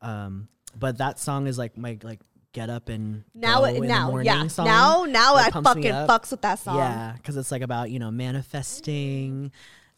Um, 0.00 0.48
but 0.78 0.98
that 0.98 1.18
song 1.18 1.46
is 1.48 1.58
like 1.58 1.76
my 1.76 1.98
like 2.02 2.20
get 2.52 2.70
up 2.70 2.88
and 2.88 3.24
Now, 3.34 3.58
go 3.60 3.64
it, 3.64 3.74
in 3.76 3.82
the 3.82 3.88
now, 3.88 4.10
morning 4.10 4.26
yeah. 4.26 4.46
song 4.46 4.66
Now, 4.66 5.04
now 5.08 5.34
that 5.34 5.46
I 5.48 5.50
pumps 5.50 5.74
me 5.74 5.82
fucking 5.82 5.90
up. 5.92 6.08
fucks 6.08 6.30
with 6.30 6.42
that 6.42 6.60
song. 6.60 6.76
Yeah, 6.76 7.12
because 7.16 7.36
it's 7.36 7.50
like 7.50 7.62
about 7.62 7.90
you 7.90 7.98
know 7.98 8.12
manifesting, 8.12 9.50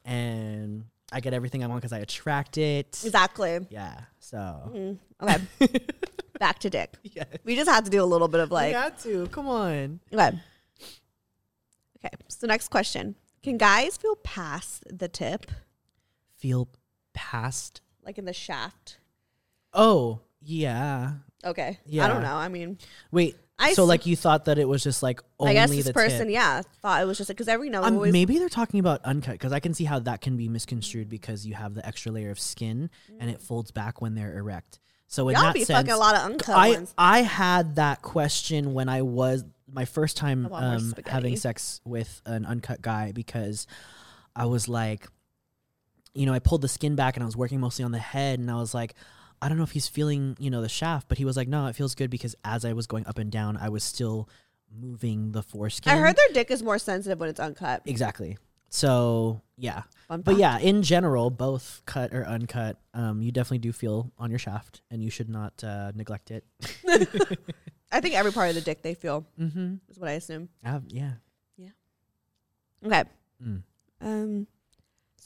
and 0.06 0.84
I 1.12 1.20
get 1.20 1.32
everything 1.34 1.62
I 1.62 1.66
want 1.68 1.80
because 1.80 1.92
I 1.92 1.98
attract 1.98 2.58
it. 2.58 3.00
Exactly. 3.04 3.60
Yeah. 3.70 4.00
So 4.18 4.36
mm-hmm. 4.36 5.24
Okay. 5.26 5.80
Back 6.38 6.58
to 6.60 6.70
Dick. 6.70 6.92
yeah, 7.02 7.24
We 7.44 7.56
just 7.56 7.70
had 7.70 7.84
to 7.86 7.90
do 7.90 8.02
a 8.02 8.04
little 8.04 8.28
bit 8.28 8.40
of 8.40 8.50
like, 8.50 8.74
like. 8.74 8.92
got 8.92 8.98
to 9.04 9.26
come 9.28 9.48
on. 9.48 10.00
Okay. 10.12 10.38
Okay. 11.98 12.14
So 12.28 12.46
next 12.46 12.68
question: 12.68 13.14
Can 13.42 13.56
guys 13.56 13.96
feel 13.96 14.16
past 14.16 14.84
the 14.90 15.08
tip, 15.08 15.50
Feel 16.36 16.68
past. 17.14 17.80
like 18.04 18.18
in 18.18 18.24
the 18.26 18.32
shaft? 18.34 18.98
Oh 19.72 20.20
yeah. 20.42 21.12
Okay. 21.44 21.78
Yeah. 21.86 22.04
I 22.04 22.08
don't 22.08 22.22
know. 22.22 22.34
I 22.36 22.48
mean, 22.48 22.78
Wait. 23.10 23.36
I 23.58 23.72
so 23.72 23.84
like 23.84 24.04
you 24.04 24.16
thought 24.16 24.44
that 24.46 24.58
it 24.58 24.68
was 24.68 24.82
just 24.82 25.02
like 25.02 25.22
only 25.38 25.52
I 25.52 25.54
guess 25.54 25.70
this 25.70 25.86
tip. 25.86 25.94
person, 25.94 26.28
yeah, 26.28 26.60
thought 26.82 27.02
it 27.02 27.06
was 27.06 27.16
just 27.16 27.28
because 27.28 27.48
every 27.48 27.70
no 27.70 27.82
Um, 27.82 27.94
always 27.94 28.12
maybe 28.12 28.38
they're 28.38 28.48
talking 28.50 28.80
about 28.80 29.02
uncut 29.04 29.32
because 29.32 29.52
I 29.52 29.60
can 29.60 29.72
see 29.72 29.84
how 29.84 29.98
that 30.00 30.20
can 30.20 30.36
be 30.36 30.48
misconstrued 30.48 31.08
because 31.08 31.46
you 31.46 31.54
have 31.54 31.74
the 31.74 31.86
extra 31.86 32.12
layer 32.12 32.30
of 32.30 32.38
skin 32.38 32.90
and 33.18 33.30
it 33.30 33.40
folds 33.40 33.70
back 33.70 34.02
when 34.02 34.14
they're 34.14 34.36
erect. 34.36 34.78
So 35.08 35.28
in 35.28 35.36
y'all 35.36 35.44
that 35.44 35.54
be 35.54 35.64
sense, 35.64 35.78
fucking 35.78 35.92
a 35.92 35.96
lot 35.96 36.16
of 36.16 36.22
uncut 36.22 36.54
I 36.54 36.70
ones. 36.70 36.94
I 36.98 37.22
had 37.22 37.76
that 37.76 38.02
question 38.02 38.74
when 38.74 38.88
I 38.90 39.02
was 39.02 39.44
my 39.72 39.86
first 39.86 40.16
time 40.18 40.46
I 40.46 40.48
want 40.48 40.64
more 40.64 40.74
um, 40.74 40.94
having 41.06 41.36
sex 41.36 41.80
with 41.84 42.20
an 42.26 42.44
uncut 42.44 42.82
guy 42.82 43.12
because 43.12 43.66
I 44.34 44.46
was 44.46 44.68
like, 44.68 45.06
you 46.12 46.26
know, 46.26 46.34
I 46.34 46.40
pulled 46.40 46.60
the 46.60 46.68
skin 46.68 46.94
back 46.94 47.16
and 47.16 47.22
I 47.22 47.26
was 47.26 47.36
working 47.36 47.60
mostly 47.60 47.84
on 47.84 47.92
the 47.92 47.98
head 47.98 48.38
and 48.38 48.50
I 48.50 48.56
was 48.56 48.74
like. 48.74 48.94
I 49.42 49.48
don't 49.48 49.58
know 49.58 49.64
if 49.64 49.72
he's 49.72 49.88
feeling, 49.88 50.36
you 50.40 50.50
know, 50.50 50.62
the 50.62 50.68
shaft, 50.68 51.08
but 51.08 51.18
he 51.18 51.24
was 51.24 51.36
like, 51.36 51.48
"No, 51.48 51.66
it 51.66 51.76
feels 51.76 51.94
good 51.94 52.10
because 52.10 52.34
as 52.44 52.64
I 52.64 52.72
was 52.72 52.86
going 52.86 53.06
up 53.06 53.18
and 53.18 53.30
down, 53.30 53.56
I 53.56 53.68
was 53.68 53.84
still 53.84 54.28
moving 54.74 55.32
the 55.32 55.42
foreskin." 55.42 55.92
I 55.92 55.96
heard 55.96 56.16
their 56.16 56.28
dick 56.32 56.50
is 56.50 56.62
more 56.62 56.78
sensitive 56.78 57.18
when 57.20 57.28
it's 57.28 57.40
uncut. 57.40 57.82
Exactly. 57.86 58.38
So 58.68 59.42
yeah, 59.56 59.82
but 60.08 60.36
yeah, 60.36 60.58
in 60.58 60.82
general, 60.82 61.30
both 61.30 61.82
cut 61.86 62.12
or 62.12 62.26
uncut, 62.26 62.78
um, 62.94 63.22
you 63.22 63.30
definitely 63.32 63.58
do 63.58 63.72
feel 63.72 64.10
on 64.18 64.28
your 64.30 64.38
shaft, 64.40 64.82
and 64.90 65.02
you 65.02 65.10
should 65.10 65.28
not 65.28 65.62
uh, 65.62 65.92
neglect 65.94 66.30
it. 66.30 66.44
I 67.92 68.00
think 68.00 68.14
every 68.16 68.32
part 68.32 68.48
of 68.48 68.54
the 68.56 68.60
dick 68.60 68.82
they 68.82 68.94
feel 68.94 69.24
Mm-hmm. 69.40 69.74
is 69.88 69.98
what 69.98 70.08
I 70.08 70.12
assume. 70.14 70.48
Uh, 70.64 70.80
yeah. 70.88 71.12
yeah. 71.56 71.68
Okay. 72.84 73.04
Mm. 73.42 73.62
Um. 74.00 74.46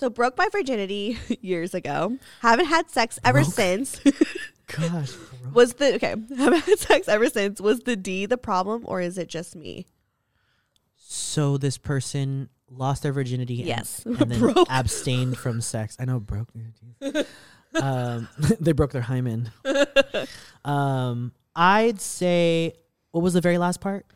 So 0.00 0.08
broke 0.08 0.38
my 0.38 0.48
virginity 0.50 1.18
years 1.42 1.74
ago. 1.74 2.16
Haven't 2.40 2.64
had 2.66 2.90
sex 2.90 3.18
ever 3.22 3.42
Broke? 3.42 3.52
since. 3.52 4.00
Gosh. 4.66 5.12
bro. 5.12 5.50
was 5.52 5.74
the 5.74 5.94
okay? 5.96 6.14
Haven't 6.38 6.64
had 6.64 6.78
sex 6.78 7.06
ever 7.06 7.28
since. 7.28 7.60
Was 7.60 7.80
the 7.80 7.96
D 7.96 8.24
the 8.24 8.38
problem, 8.38 8.82
or 8.86 9.02
is 9.02 9.18
it 9.18 9.28
just 9.28 9.54
me? 9.54 9.86
So 10.96 11.58
this 11.58 11.76
person 11.76 12.48
lost 12.70 13.02
their 13.02 13.12
virginity. 13.12 13.58
and- 13.58 13.68
Yes. 13.68 14.02
And, 14.06 14.16
then 14.16 14.38
Broke. 14.40 14.66
abstained 14.70 15.36
from 15.36 15.60
sex. 15.60 15.96
I 16.00 16.06
know 16.06 16.18
broke. 16.18 16.48
um, 17.74 18.26
they 18.58 18.72
broke 18.72 18.92
their 18.92 19.02
hymen. 19.02 19.50
Um, 20.64 21.32
I'd 21.54 22.00
say. 22.00 22.72
What 23.10 23.22
was 23.22 23.34
the 23.34 23.40
very 23.42 23.58
last 23.58 23.80
part? 23.82 24.06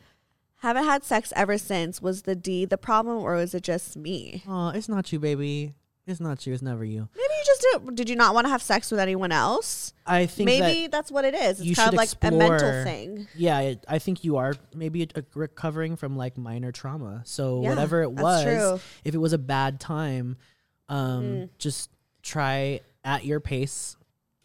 Haven't 0.64 0.84
had 0.84 1.04
sex 1.04 1.30
ever 1.36 1.58
since. 1.58 2.00
Was 2.00 2.22
the 2.22 2.34
D 2.34 2.64
the 2.64 2.78
problem, 2.78 3.18
or 3.18 3.34
was 3.34 3.54
it 3.54 3.62
just 3.62 3.96
me? 3.96 4.42
Oh, 4.48 4.68
it's 4.70 4.88
not 4.88 5.12
you, 5.12 5.20
baby. 5.20 5.74
It's 6.06 6.20
not 6.20 6.46
you. 6.46 6.52
It's 6.54 6.62
never 6.62 6.84
you. 6.84 7.08
Maybe 7.14 7.22
you 7.38 7.42
just 7.46 7.60
did. 7.86 7.94
Did 7.96 8.08
you 8.10 8.16
not 8.16 8.34
want 8.34 8.46
to 8.46 8.50
have 8.50 8.62
sex 8.62 8.90
with 8.90 8.98
anyone 9.00 9.30
else? 9.32 9.92
I 10.06 10.24
think 10.26 10.48
that- 10.50 10.60
Maybe 10.60 10.86
that's 10.88 11.10
what 11.12 11.24
it 11.26 11.34
is. 11.34 11.60
It's 11.60 11.76
kind 11.78 11.88
of 11.90 11.94
like 11.94 12.10
a 12.22 12.30
mental 12.30 12.52
explore- 12.54 12.84
thing. 12.84 13.28
Yeah, 13.36 13.60
it, 13.60 13.84
I 13.88 13.98
think 13.98 14.24
you 14.24 14.36
are 14.38 14.54
maybe 14.74 15.02
uh 15.14 15.20
recovering 15.34 15.96
from 15.96 16.16
like 16.16 16.36
minor 16.38 16.72
trauma. 16.72 17.22
So 17.26 17.62
Yeah, 17.62 17.68
whatever 17.70 18.02
it 18.02 18.14
that's 18.14 18.22
was, 18.22 18.42
true. 18.42 18.52
Mm. 18.52 18.80
if 19.04 19.14
it 19.14 19.18
was 19.18 19.32
a 19.34 19.38
bad 19.38 19.80
time, 19.80 20.36
um, 20.88 21.50
just 21.58 21.90
try 22.22 22.80
at 23.04 23.24
your 23.24 23.40
pace, 23.40 23.96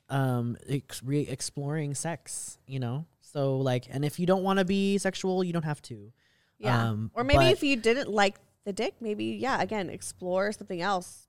um, 0.10 0.58
ex- 0.68 1.04
re- 1.04 1.28
exploring 1.28 1.94
sex. 1.94 2.58
You 2.68 2.80
know, 2.80 3.06
so 3.32 3.58
like, 3.58 3.88
and 3.90 4.04
if 4.04 4.20
you 4.20 4.26
don't 4.26 4.44
want 4.44 4.60
to 4.60 4.66
be 4.66 4.98
sexual, 4.98 5.44
you 5.44 5.54
don't 5.54 5.66
have 5.66 5.82
to. 5.84 6.12
Yeah. 6.58 6.90
Um, 6.90 7.12
or 7.14 7.24
maybe 7.24 7.46
if 7.46 7.64
you 7.64 7.76
didn't 7.76 8.10
like 8.10 8.36
the 8.66 8.74
dick, 8.74 8.96
maybe 9.00 9.26
yeah, 9.26 9.62
again, 9.62 9.90
explore 9.90 10.52
something 10.52 10.82
else. 10.82 11.28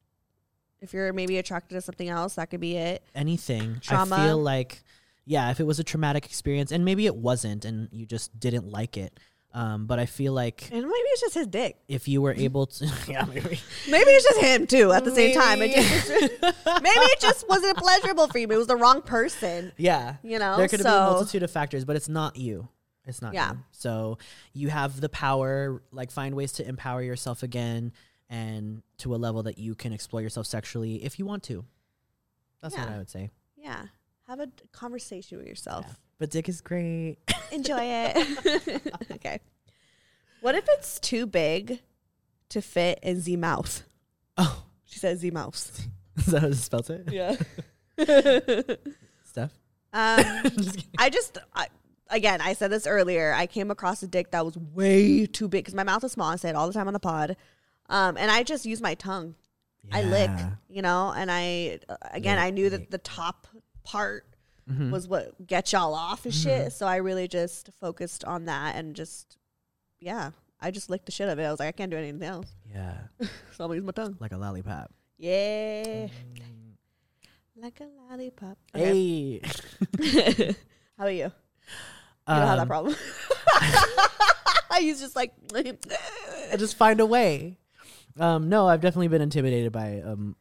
If 0.80 0.94
you're 0.94 1.12
maybe 1.12 1.36
attracted 1.38 1.74
to 1.74 1.80
something 1.82 2.08
else, 2.08 2.36
that 2.36 2.50
could 2.50 2.60
be 2.60 2.76
it. 2.76 3.02
anything. 3.14 3.78
Trauma. 3.80 4.16
I 4.16 4.26
feel 4.26 4.38
like, 4.38 4.82
yeah, 5.26 5.50
if 5.50 5.60
it 5.60 5.64
was 5.64 5.78
a 5.78 5.84
traumatic 5.84 6.24
experience, 6.24 6.72
and 6.72 6.84
maybe 6.84 7.04
it 7.04 7.14
wasn't, 7.14 7.64
and 7.66 7.88
you 7.92 8.06
just 8.06 8.38
didn't 8.40 8.66
like 8.66 8.96
it. 8.96 9.20
Um, 9.52 9.86
but 9.86 9.98
I 9.98 10.06
feel 10.06 10.32
like 10.32 10.68
And 10.70 10.82
maybe 10.82 10.92
it's 10.92 11.20
just 11.22 11.34
his 11.34 11.48
dick. 11.48 11.76
if 11.88 12.06
you 12.06 12.22
were 12.22 12.32
able 12.34 12.66
to, 12.66 12.84
yeah, 13.08 13.24
maybe. 13.24 13.58
Maybe 13.90 14.10
it's 14.12 14.24
just 14.24 14.40
him 14.40 14.66
too 14.68 14.92
at 14.92 15.04
the 15.04 15.10
same 15.12 15.34
time. 15.34 15.60
It 15.60 15.70
Maybe. 15.70 15.82
just, 15.82 16.08
maybe 16.82 17.04
it 17.06 17.20
just 17.20 17.48
wasn't 17.48 17.76
pleasurable 17.76 18.28
for 18.28 18.38
you. 18.38 18.46
It 18.48 18.56
was 18.56 18.68
the 18.68 18.76
wrong 18.76 19.02
person. 19.02 19.72
Yeah. 19.76 20.16
You 20.22 20.38
know, 20.38 20.56
there 20.56 20.68
could 20.68 20.78
have 20.80 20.84
been 20.86 20.94
a 20.94 21.10
multitude 21.10 21.42
of 21.42 21.50
factors, 21.50 21.84
but 21.84 21.96
it's 21.96 22.08
not 22.08 22.36
you. 22.36 22.68
It's 23.06 23.20
not 23.20 23.34
Yeah. 23.34 23.52
you. 23.54 23.58
So 23.72 24.18
you 24.52 24.68
have 24.68 25.00
the 25.00 25.08
power, 25.08 25.82
like 25.90 26.12
find 26.12 26.36
ways 26.36 26.52
to 26.52 26.68
empower 26.68 27.02
yourself 27.02 27.42
again 27.42 27.92
and 28.28 28.82
to 28.98 29.12
a 29.14 29.16
level 29.16 29.42
that 29.42 29.58
you 29.58 29.74
can 29.74 29.92
explore 29.92 30.22
yourself 30.22 30.46
sexually 30.46 31.02
if 31.04 31.18
you 31.18 31.26
want 31.26 31.42
to. 31.44 31.64
That's 32.62 32.76
what 32.76 32.88
I 32.88 32.98
would 32.98 33.10
say. 33.10 33.30
Yeah. 33.56 33.86
Have 34.30 34.38
a 34.38 34.48
conversation 34.70 35.38
with 35.38 35.48
yourself. 35.48 35.84
Yeah. 35.88 35.94
But 36.20 36.30
dick 36.30 36.48
is 36.48 36.60
great. 36.60 37.16
Enjoy 37.50 37.80
it. 37.80 38.80
okay. 39.10 39.40
What 40.40 40.54
if 40.54 40.64
it's 40.68 41.00
too 41.00 41.26
big 41.26 41.80
to 42.50 42.62
fit 42.62 43.00
in 43.02 43.20
Z 43.20 43.34
mouth? 43.34 43.82
oh, 44.38 44.62
She 44.84 45.00
said 45.00 45.18
Z 45.18 45.32
mouth. 45.32 45.84
is 46.16 46.26
that 46.26 46.42
how 46.42 46.46
you 46.46 46.54
spelled 46.54 46.90
it? 46.90 47.10
Yeah. 47.10 47.34
Steph? 49.24 49.50
Um, 49.92 50.42
Just. 50.58 50.86
I 50.96 51.10
just, 51.10 51.38
I, 51.56 51.66
again, 52.08 52.40
I 52.40 52.52
said 52.52 52.70
this 52.70 52.86
earlier. 52.86 53.32
I 53.32 53.48
came 53.48 53.72
across 53.72 54.00
a 54.04 54.06
dick 54.06 54.30
that 54.30 54.44
was 54.44 54.56
way 54.56 55.26
too 55.26 55.48
big 55.48 55.64
because 55.64 55.74
my 55.74 55.82
mouth 55.82 56.04
is 56.04 56.12
small. 56.12 56.30
I 56.30 56.36
say 56.36 56.50
it 56.50 56.54
all 56.54 56.68
the 56.68 56.72
time 56.72 56.86
on 56.86 56.92
the 56.92 57.00
pod. 57.00 57.36
Um, 57.88 58.16
and 58.16 58.30
I 58.30 58.44
just 58.44 58.64
use 58.64 58.80
my 58.80 58.94
tongue. 58.94 59.34
I 59.90 60.02
lick, 60.02 60.30
you 60.68 60.82
know, 60.82 61.12
and 61.16 61.30
I, 61.32 61.80
uh, 61.88 61.96
again, 62.12 62.36
Lick, 62.36 62.44
I 62.44 62.50
knew 62.50 62.70
that 62.70 62.90
the 62.90 62.98
top 62.98 63.48
part 63.84 64.26
Mhm. 64.70 64.90
was 64.90 65.08
what 65.08 65.46
gets 65.46 65.72
y'all 65.72 65.94
off 65.94 66.24
and 66.24 66.32
Mm-hmm. 66.34 66.42
shit. 66.48 66.72
So 66.72 66.86
I 66.86 66.96
really 66.96 67.26
just 67.28 67.70
focused 67.80 68.24
on 68.24 68.44
that 68.44 68.76
and 68.76 68.94
just, 68.94 69.36
yeah, 69.98 70.30
I 70.60 70.70
just 70.70 70.88
licked 70.90 71.06
the 71.06 71.12
shit 71.12 71.28
of 71.28 71.38
it. 71.38 71.44
I 71.44 71.50
was 71.50 71.58
like, 71.58 71.68
I 71.68 71.72
can't 71.72 71.90
do 71.90 71.96
anything 71.96 72.22
else. 72.22 72.52
Yeah. 72.70 72.98
So 73.56 73.64
I'm 73.64 73.68
gonna 73.70 73.74
use 73.76 73.84
my 73.84 73.92
tongue. 73.92 74.16
Like 74.20 74.32
a 74.32 74.36
lollipop. 74.38 74.90
Yeah. 75.18 76.06
Like 77.56 77.80
a 77.80 77.88
lollipop. 78.08 78.56
Okay. 78.74 79.40
Hey. 79.98 80.54
How 80.96 81.04
about 81.04 81.08
you? 81.14 81.24
You 81.24 81.30
don't 82.26 82.46
have 82.46 82.56
that 82.56 82.60
Um, 82.62 82.68
problem. 82.68 82.94
He's 84.78 85.00
just 85.00 85.14
like, 85.16 85.32
I 85.54 86.56
just 86.56 86.76
find 86.76 87.00
a 87.00 87.06
way. 87.06 87.58
Um, 88.18 88.48
no, 88.48 88.66
I've 88.66 88.80
definitely 88.80 89.08
been 89.08 89.20
intimidated 89.20 89.72
by 89.72 90.00
um, 90.00 90.36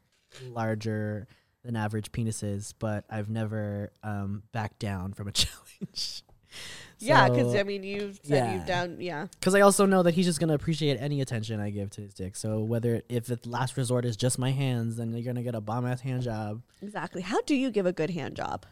larger 0.50 1.28
than 1.64 1.76
average 1.76 2.12
penises, 2.12 2.74
but 2.78 3.06
I've 3.10 3.30
never 3.30 3.92
um, 4.04 4.44
backed 4.52 4.80
down 4.80 5.14
from 5.14 5.28
a 5.28 5.32
challenge. 5.34 6.24
yeah, 7.00 7.30
because 7.30 7.56
I 7.56 7.64
mean, 7.64 7.84
you 7.84 8.14
said 8.24 8.36
yeah. 8.36 8.54
you've 8.56 8.66
done. 8.66 8.98
Yeah, 9.00 9.28
Because 9.40 9.56
I 9.56 9.62
also 9.62 9.86
know 9.86 10.04
that 10.04 10.14
he's 10.14 10.26
just 10.26 10.40
gonna 10.40 10.54
appreciate 10.56 10.98
any 11.00 11.22
attention 11.22 11.60
I 11.60 11.70
give 11.70 11.90
to 11.92 12.02
his 12.02 12.14
dick. 12.14 12.36
So 12.36 12.60
whether 12.60 13.02
if 13.10 13.26
the 13.26 13.40
last 13.46 13.78
resort 13.78 14.06
is 14.06 14.16
just 14.18 14.40
my 14.40 14.52
hands, 14.52 14.98
then 14.98 15.12
you're 15.12 15.22
gonna 15.26 15.44
get 15.44 15.56
a 15.56 15.62
bomb 15.62 15.86
ass 15.86 16.02
hand 16.02 16.24
job. 16.24 16.62
exactly. 16.82 17.22
How 17.22 17.42
do 17.42 17.56
you 17.56 17.72
give 17.72 17.86
a 17.86 17.94
good 17.94 18.10
hand 18.10 18.36
job? 18.36 18.66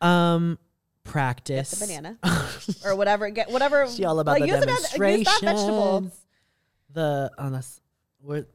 Um, 0.00 0.58
Get 1.04 1.12
practice 1.12 1.70
the 1.70 1.86
banana 1.86 2.18
or 2.84 2.96
whatever. 2.96 3.28
Get 3.30 3.50
whatever. 3.50 3.86
She 3.88 4.04
all 4.04 4.18
about 4.20 4.40
like, 4.40 4.42
the 4.42 4.48
use, 4.48 4.62
it 4.62 4.68
use 4.68 5.26
that 5.26 5.40
vegetable. 5.42 6.10
The 6.90 7.30
oh, 7.38 7.50
that's 7.50 7.80
where 8.20 8.46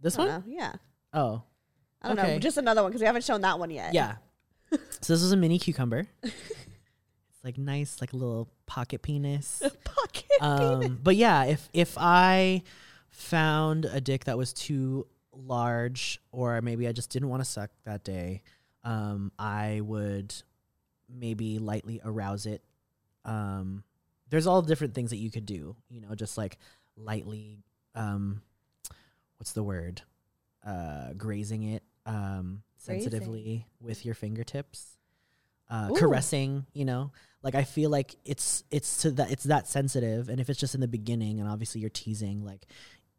this 0.00 0.16
one. 0.18 0.28
know. 0.28 0.42
Yeah, 0.46 0.72
Oh, 1.12 1.42
I 2.04 2.08
don't 2.08 2.16
know. 2.16 2.38
Just 2.38 2.56
another 2.56 2.82
one 2.82 2.90
because 2.90 3.00
we 3.00 3.06
haven't 3.06 3.24
shown 3.24 3.40
that 3.42 3.58
one 3.58 3.70
yet. 3.70 3.94
yeah. 3.94 4.16
so 4.70 5.12
this 5.12 5.22
is 5.22 5.32
a 5.32 5.36
mini 5.36 5.58
cucumber. 5.58 6.06
it's 6.22 6.34
like 7.42 7.58
nice, 7.58 8.00
like 8.00 8.12
a 8.12 8.16
little 8.16 8.48
pocket 8.66 9.02
penis. 9.02 9.62
pocket. 9.84 10.24
um, 10.40 10.98
but 11.02 11.16
yeah, 11.16 11.44
if 11.44 11.68
if 11.72 11.96
I 11.98 12.62
found 13.10 13.84
a 13.84 14.00
dick 14.00 14.24
that 14.24 14.36
was 14.36 14.52
too 14.52 15.06
large, 15.32 16.20
or 16.32 16.60
maybe 16.62 16.86
I 16.88 16.92
just 16.92 17.10
didn't 17.10 17.28
want 17.28 17.40
to 17.42 17.48
suck 17.48 17.70
that 17.84 18.04
day, 18.04 18.42
um, 18.82 19.32
I 19.38 19.80
would 19.82 20.34
maybe 21.08 21.58
lightly 21.58 22.00
arouse 22.04 22.46
it. 22.46 22.62
Um, 23.24 23.84
there's 24.30 24.46
all 24.46 24.62
different 24.62 24.94
things 24.94 25.10
that 25.10 25.16
you 25.16 25.30
could 25.30 25.46
do, 25.46 25.76
you 25.88 26.00
know, 26.00 26.14
just 26.14 26.36
like 26.36 26.58
lightly, 26.96 27.62
um, 27.94 28.42
what's 29.38 29.52
the 29.52 29.62
word? 29.62 30.02
Uh, 30.66 31.12
grazing 31.16 31.62
it, 31.62 31.82
um, 32.06 32.62
sensitively 32.76 33.66
with 33.80 34.04
your 34.04 34.14
fingertips, 34.14 34.96
uh, 35.70 35.90
caressing, 35.96 36.66
you 36.72 36.84
know, 36.84 37.10
like 37.42 37.54
I 37.54 37.64
feel 37.64 37.90
like 37.90 38.14
it's 38.24 38.64
it's 38.70 39.02
to 39.02 39.10
that 39.12 39.30
it's 39.30 39.44
that 39.44 39.68
sensitive, 39.68 40.28
and 40.28 40.40
if 40.40 40.48
it's 40.50 40.58
just 40.60 40.74
in 40.74 40.80
the 40.80 40.88
beginning, 40.88 41.40
and 41.40 41.48
obviously 41.48 41.80
you're 41.80 41.90
teasing, 41.90 42.44
like 42.44 42.66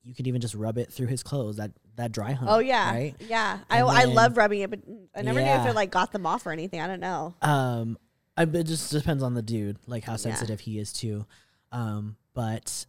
you 0.03 0.13
could 0.13 0.27
even 0.27 0.39
just 0.41 0.53
rub 0.55 0.77
it 0.77 0.91
through 0.91 1.07
his 1.07 1.23
clothes, 1.23 1.57
that 1.57 1.71
that 1.95 2.11
dry 2.11 2.31
hump. 2.33 2.49
Oh 2.51 2.59
yeah, 2.59 2.91
right. 2.91 3.15
yeah. 3.19 3.59
I 3.69 3.79
And 3.79 3.89
I 3.89 4.05
then- 4.05 4.13
love 4.15 4.37
rubbing 4.37 4.61
it, 4.61 4.69
but 4.69 4.79
I 5.15 5.21
never 5.21 5.39
knew 5.41 5.47
if 5.47 5.65
it 5.65 5.75
like 5.75 5.91
got 5.91 6.11
them 6.11 6.25
off 6.25 6.45
or 6.45 6.51
anything. 6.51 6.81
I 6.81 6.87
don't 6.87 6.99
know. 6.99 7.33
Um, 7.41 7.97
I, 8.37 8.43
it 8.43 8.63
just 8.63 8.91
depends 8.91 9.23
on 9.23 9.33
the 9.33 9.41
dude, 9.41 9.77
like 9.87 10.03
how 10.03 10.13
Yeah. 10.13 10.17
sensitive 10.17 10.59
he 10.59 10.77
is 10.79 10.91
too. 10.93 11.25
Um, 11.71 12.17
but 12.33 12.85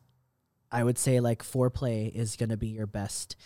I 0.71 0.83
would 0.85 0.99
say 0.99 1.21
like 1.21 1.43
foreplay 1.43 2.13
is 2.15 2.37
gonna 2.37 2.57
be 2.57 2.69
your 2.69 2.87
best 2.87 3.37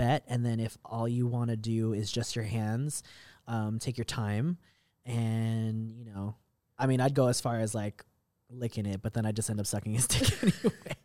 bet, 0.00 0.24
and 0.28 0.44
then 0.44 0.60
if 0.60 0.76
all 0.84 1.08
you 1.08 1.26
want 1.26 1.50
to 1.50 1.56
do 1.56 1.92
is 1.92 2.10
just 2.10 2.34
your 2.36 2.44
hands, 2.44 3.02
um, 3.46 3.78
take 3.78 3.96
your 3.98 4.04
time, 4.04 4.58
and 5.04 5.90
you 5.92 6.04
know, 6.04 6.36
I 6.78 6.86
mean, 6.86 7.00
I'd 7.00 7.14
go 7.14 7.26
as 7.28 7.40
far 7.40 7.58
as 7.58 7.74
like 7.74 8.04
licking 8.50 8.86
it, 8.86 9.02
but 9.02 9.12
then 9.14 9.26
I 9.26 9.32
just 9.32 9.50
end 9.50 9.60
up 9.60 9.66
sucking 9.66 9.92
his 9.94 10.06
dick 10.08 10.42
anyway. 10.42 10.96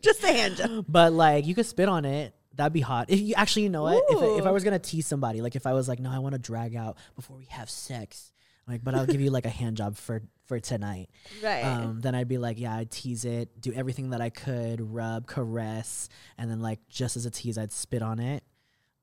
Just 0.00 0.22
a 0.22 0.28
hand 0.28 0.56
job. 0.56 0.84
But 0.88 1.12
like 1.12 1.46
you 1.46 1.54
could 1.54 1.66
spit 1.66 1.88
on 1.88 2.04
it. 2.04 2.34
That'd 2.54 2.72
be 2.72 2.80
hot. 2.80 3.06
If 3.08 3.20
you 3.20 3.34
actually, 3.36 3.62
you 3.62 3.68
know 3.68 3.84
what? 3.84 4.02
If, 4.08 4.18
I- 4.22 4.38
if 4.40 4.46
I 4.46 4.50
was 4.50 4.64
gonna 4.64 4.78
tease 4.80 5.06
somebody, 5.06 5.40
like 5.40 5.54
if 5.56 5.66
I 5.66 5.72
was 5.74 5.88
like, 5.88 6.00
no, 6.00 6.10
I 6.10 6.18
want 6.18 6.34
to 6.34 6.38
drag 6.40 6.74
out 6.76 6.96
before 7.14 7.36
we 7.36 7.44
have 7.50 7.70
sex, 7.70 8.32
like, 8.66 8.82
but 8.82 8.94
I'll 8.94 9.06
give 9.06 9.20
you 9.20 9.30
like 9.30 9.46
a 9.46 9.50
hand 9.50 9.76
job 9.76 9.96
for 9.96 10.22
for 10.48 10.58
tonight. 10.58 11.10
Right. 11.42 11.62
Um, 11.62 12.00
then 12.00 12.14
I'd 12.14 12.26
be 12.26 12.38
like, 12.38 12.58
yeah, 12.58 12.74
I'd 12.74 12.90
tease 12.90 13.24
it, 13.24 13.60
do 13.60 13.72
everything 13.72 14.10
that 14.10 14.20
I 14.20 14.30
could, 14.30 14.80
rub, 14.80 15.26
caress, 15.26 16.08
and 16.36 16.50
then 16.50 16.60
like 16.60 16.80
just 16.88 17.16
as 17.16 17.26
a 17.26 17.30
tease, 17.30 17.58
I'd 17.58 17.70
spit 17.72 18.02
on 18.02 18.18
it, 18.18 18.42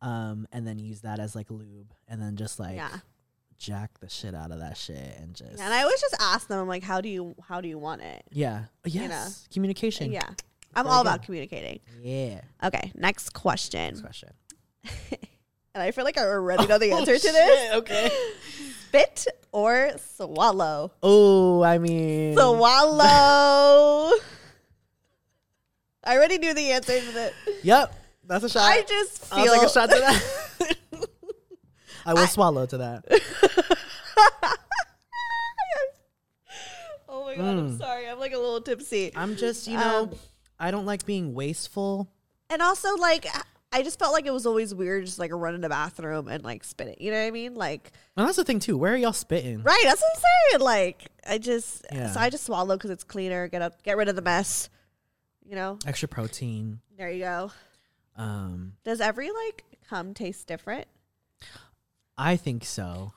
um, 0.01 0.47
and 0.51 0.67
then 0.67 0.79
use 0.79 1.01
that 1.01 1.19
as 1.19 1.35
like 1.35 1.49
lube, 1.49 1.93
and 2.07 2.21
then 2.21 2.35
just 2.35 2.59
like 2.59 2.75
yeah. 2.75 2.97
jack 3.57 3.91
the 3.99 4.09
shit 4.09 4.35
out 4.35 4.51
of 4.51 4.59
that 4.59 4.75
shit, 4.75 5.17
and 5.19 5.35
just 5.35 5.59
And 5.61 5.73
I 5.73 5.83
always 5.83 6.01
just 6.01 6.15
ask 6.19 6.47
them, 6.47 6.59
I'm 6.59 6.67
like, 6.67 6.83
how 6.83 6.99
do 6.99 7.07
you 7.07 7.35
how 7.47 7.61
do 7.61 7.69
you 7.69 7.77
want 7.77 8.01
it? 8.01 8.23
yeah, 8.31 8.65
yes, 8.83 9.09
know. 9.09 9.53
communication, 9.53 10.11
Yeah. 10.11 10.29
I'm 10.77 10.87
all 10.87 10.99
about 10.99 11.23
communicating. 11.23 11.79
yeah. 12.01 12.41
Okay, 12.61 12.91
next 12.95 13.29
question. 13.29 13.93
Next 13.93 14.01
question. 14.01 14.29
And 15.75 15.83
I 15.83 15.91
feel 15.91 16.05
like 16.05 16.17
I 16.17 16.23
already 16.23 16.67
know 16.67 16.77
the 16.77 16.91
Oh, 16.93 16.99
answer 16.99 17.15
to 17.15 17.19
shit, 17.19 17.33
this. 17.33 17.73
Okay. 17.73 18.09
Spit 18.95 19.27
or 19.51 19.91
swallow? 20.15 20.91
Oh, 21.03 21.61
I 21.63 21.77
mean, 21.79 22.35
Swallow. 22.37 24.11
I 26.03 26.15
already 26.17 26.37
knew 26.37 26.53
the 26.53 26.71
answer 26.71 26.99
to 26.99 27.11
that. 27.13 27.33
Yep, 27.63 27.93
that's 28.25 28.43
a 28.45 28.49
shot. 28.49 28.61
I 28.63 28.83
just 28.87 29.25
feel 29.25 29.39
I'll 29.39 29.53
take 29.59 29.63
a 29.63 29.69
shot 29.69 29.89
to 29.89 29.99
that. 29.99 31.07
I 32.05 32.13
will 32.13 32.27
swallow 32.27 32.65
to 32.67 32.77
that. 32.77 33.05
Oh 37.07 37.23
my 37.25 37.35
god, 37.35 37.57
I'm 37.57 37.69
Mm. 37.71 37.77
sorry. 37.77 38.09
I'm 38.09 38.19
like 38.19 38.33
a 38.33 38.37
little 38.37 38.59
tipsy. 38.61 39.11
I'm 39.15 39.35
just, 39.37 39.67
you 39.67 39.77
know, 39.77 40.03
Um, 40.03 40.11
I 40.59 40.69
don't 40.71 40.85
like 40.85 41.05
being 41.05 41.33
wasteful. 41.33 42.09
And 42.49 42.61
also, 42.61 42.95
like, 42.97 43.25
I 43.75 43.83
just 43.83 43.99
felt 43.99 44.13
like 44.13 44.25
it 44.25 44.31
was 44.33 44.45
always 44.45 44.73
weird, 44.73 45.05
just 45.05 45.19
like 45.19 45.31
running 45.33 45.61
the 45.61 45.69
bathroom 45.69 46.27
and 46.27 46.43
like 46.43 46.63
spitting. 46.63 46.95
You 46.99 47.11
know 47.11 47.19
what 47.21 47.27
I 47.27 47.31
mean? 47.31 47.55
Like, 47.55 47.91
And 48.15 48.25
that's 48.27 48.37
the 48.37 48.43
thing 48.45 48.59
too. 48.59 48.77
Where 48.77 48.93
are 48.93 48.97
y'all 48.97 49.11
spitting? 49.13 49.61
right? 49.63 49.81
That's 49.83 50.01
what 50.01 50.11
I'm 50.15 50.21
saying. 50.51 50.61
Like, 50.63 51.07
I 51.27 51.37
just 51.37 51.85
Yeah. 51.91 52.09
so 52.11 52.19
I 52.19 52.29
just 52.29 52.45
swallow 52.45 52.75
because 52.77 52.89
it's 52.91 53.03
cleaner. 53.03 53.47
Get 53.47 53.61
up, 53.61 53.83
get 53.83 53.97
rid 53.97 54.07
of 54.07 54.15
the 54.15 54.21
mess. 54.21 54.69
You 55.45 55.55
know, 55.55 55.77
Extra 55.85 56.07
protein. 56.07 56.79
there 56.97 57.11
you 57.11 57.19
go. 57.19 57.51
Um, 58.15 58.73
Does 58.85 59.01
every 59.01 59.29
like 59.31 59.63
cum 59.89 60.13
taste 60.13 60.47
different? 60.47 60.87
I 62.17 62.37
think 62.37 62.63
so. 62.63 63.11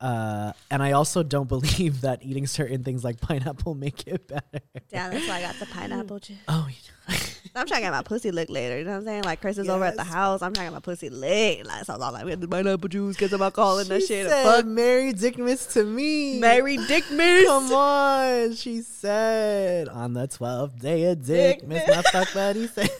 Uh, 0.00 0.52
and 0.70 0.82
I 0.82 0.92
also 0.92 1.22
don't 1.22 1.48
believe 1.48 2.02
that 2.02 2.22
eating 2.22 2.46
certain 2.46 2.82
things 2.84 3.04
like 3.04 3.20
pineapple 3.20 3.74
make 3.76 4.06
it 4.06 4.26
better. 4.28 4.60
Yeah, 4.90 5.08
that's 5.10 5.26
why 5.26 5.36
I 5.38 5.40
got 5.40 5.54
the 5.56 5.66
pineapple 5.66 6.18
juice. 6.18 6.36
Oh, 6.48 6.68
you 6.68 6.74
know. 6.74 7.16
I'm 7.56 7.66
trying 7.68 7.82
to 7.82 7.84
get 7.86 7.92
my 7.92 8.02
pussy 8.02 8.32
licked 8.32 8.50
later. 8.50 8.76
You 8.78 8.84
know 8.84 8.90
what 8.90 8.96
I'm 8.98 9.04
saying? 9.04 9.22
Like 9.22 9.40
Chris 9.40 9.58
is 9.58 9.68
over 9.68 9.84
at 9.84 9.94
the 9.96 10.02
house. 10.02 10.42
I'm 10.42 10.52
trying 10.52 10.66
to 10.66 10.70
get 10.72 10.76
my 10.76 10.80
pussy 10.80 11.08
licked. 11.08 11.66
Like, 11.66 11.84
so 11.84 11.94
I'm 11.94 12.00
like, 12.12 12.24
we 12.24 12.30
had 12.30 12.40
the 12.40 12.48
pineapple 12.48 12.88
juice, 12.88 13.16
get 13.16 13.30
some 13.30 13.42
alcohol 13.42 13.78
in 13.78 13.86
that 13.88 14.00
she 14.00 14.06
shit. 14.08 14.28
said, 14.28 14.44
Fuck 14.44 14.66
Mary 14.66 15.12
Dickmas 15.12 15.72
to 15.74 15.84
me. 15.84 16.40
Mary 16.40 16.76
Dick 16.76 17.08
Miss. 17.12 17.46
Come 17.46 17.72
on, 17.72 18.54
she 18.54 18.80
said 18.82 19.88
on 19.88 20.14
the 20.14 20.26
twelfth 20.26 20.80
day 20.80 21.04
of 21.04 21.24
Dick, 21.24 21.60
Dick 21.60 21.68
Miss 21.68 21.86
Miss. 21.86 21.96
my 21.96 22.02
fuck 22.02 22.34
buddy 22.34 22.66
said. 22.66 22.90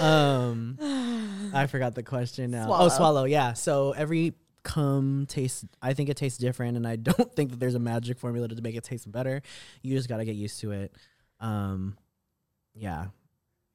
Um, 0.00 0.78
I 1.54 1.66
forgot 1.66 1.94
the 1.94 2.02
question 2.02 2.50
now. 2.50 2.66
Swallow. 2.66 2.84
Oh, 2.84 2.88
swallow. 2.88 3.24
Yeah. 3.24 3.52
So 3.52 3.92
every 3.92 4.34
cum 4.62 5.26
tastes. 5.28 5.64
I 5.80 5.94
think 5.94 6.08
it 6.08 6.16
tastes 6.16 6.38
different, 6.38 6.76
and 6.76 6.86
I 6.86 6.96
don't 6.96 7.34
think 7.34 7.50
that 7.50 7.60
there's 7.60 7.74
a 7.74 7.80
magic 7.80 8.18
formula 8.18 8.48
to 8.48 8.62
make 8.62 8.74
it 8.74 8.84
taste 8.84 9.10
better. 9.10 9.42
You 9.82 9.96
just 9.96 10.08
gotta 10.08 10.24
get 10.24 10.36
used 10.36 10.60
to 10.60 10.72
it. 10.72 10.94
Um, 11.40 11.96
yeah. 12.74 13.06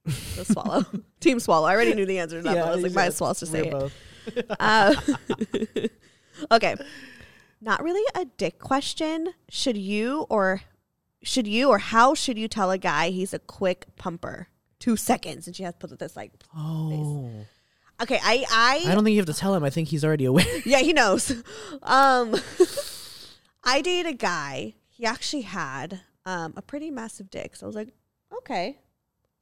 The 0.06 0.46
swallow. 0.46 0.86
Team 1.20 1.40
swallow. 1.40 1.68
I 1.68 1.74
already 1.74 1.94
knew 1.94 2.06
the 2.06 2.20
answer 2.20 2.38
to 2.38 2.44
that, 2.44 2.56
but 2.56 2.68
I 2.68 2.76
was 2.76 2.84
like, 2.84 2.94
might 2.94 3.06
as 3.08 3.20
well 3.20 3.34
just 3.34 3.52
say 3.52 3.68
it. 3.68 3.72
both. 3.72 3.94
Uh, 4.60 4.96
okay. 6.52 6.76
Not 7.60 7.84
really 7.84 8.04
a 8.16 8.26
dick 8.26 8.60
question. 8.60 9.34
Should 9.50 9.78
you 9.78 10.26
or 10.30 10.62
should 11.24 11.48
you 11.48 11.70
or 11.70 11.80
how 11.80 12.14
should 12.14 12.38
you 12.38 12.48
tell 12.48 12.72
a 12.72 12.78
guy 12.78 13.10
he's 13.10 13.34
a 13.34 13.40
quick 13.40 13.88
pumper? 13.98 14.48
Two 14.80 14.96
seconds, 14.96 15.48
and 15.48 15.56
she 15.56 15.64
has 15.64 15.74
to 15.76 15.88
put 15.88 15.98
this 16.00 16.16
like. 16.16 16.32
Oh, 16.56 17.32
Okay, 18.00 18.20
I 18.24 18.46
I, 18.52 18.92
I 18.92 18.94
don't 18.94 19.04
think 19.04 19.16
you 19.16 19.20
have 19.20 19.26
to 19.26 19.34
tell 19.34 19.56
him. 19.56 19.64
I 19.64 19.72
think 19.72 19.88
he's 19.88 20.06
already 20.06 20.26
aware. 20.26 20.46
yeah 20.66 20.80
he 20.80 20.94
knows. 20.94 21.32
Um, 21.82 22.36
I 23.64 23.82
dated 23.82 24.06
a 24.14 24.16
guy. 24.16 24.76
He 24.90 25.06
actually 25.06 25.42
had 25.44 26.02
um 26.26 26.54
a 26.56 26.62
pretty 26.62 26.92
massive 26.92 27.30
dick, 27.30 27.56
so 27.56 27.66
I 27.66 27.68
was 27.68 27.76
like, 27.76 27.90
okay, 28.40 28.78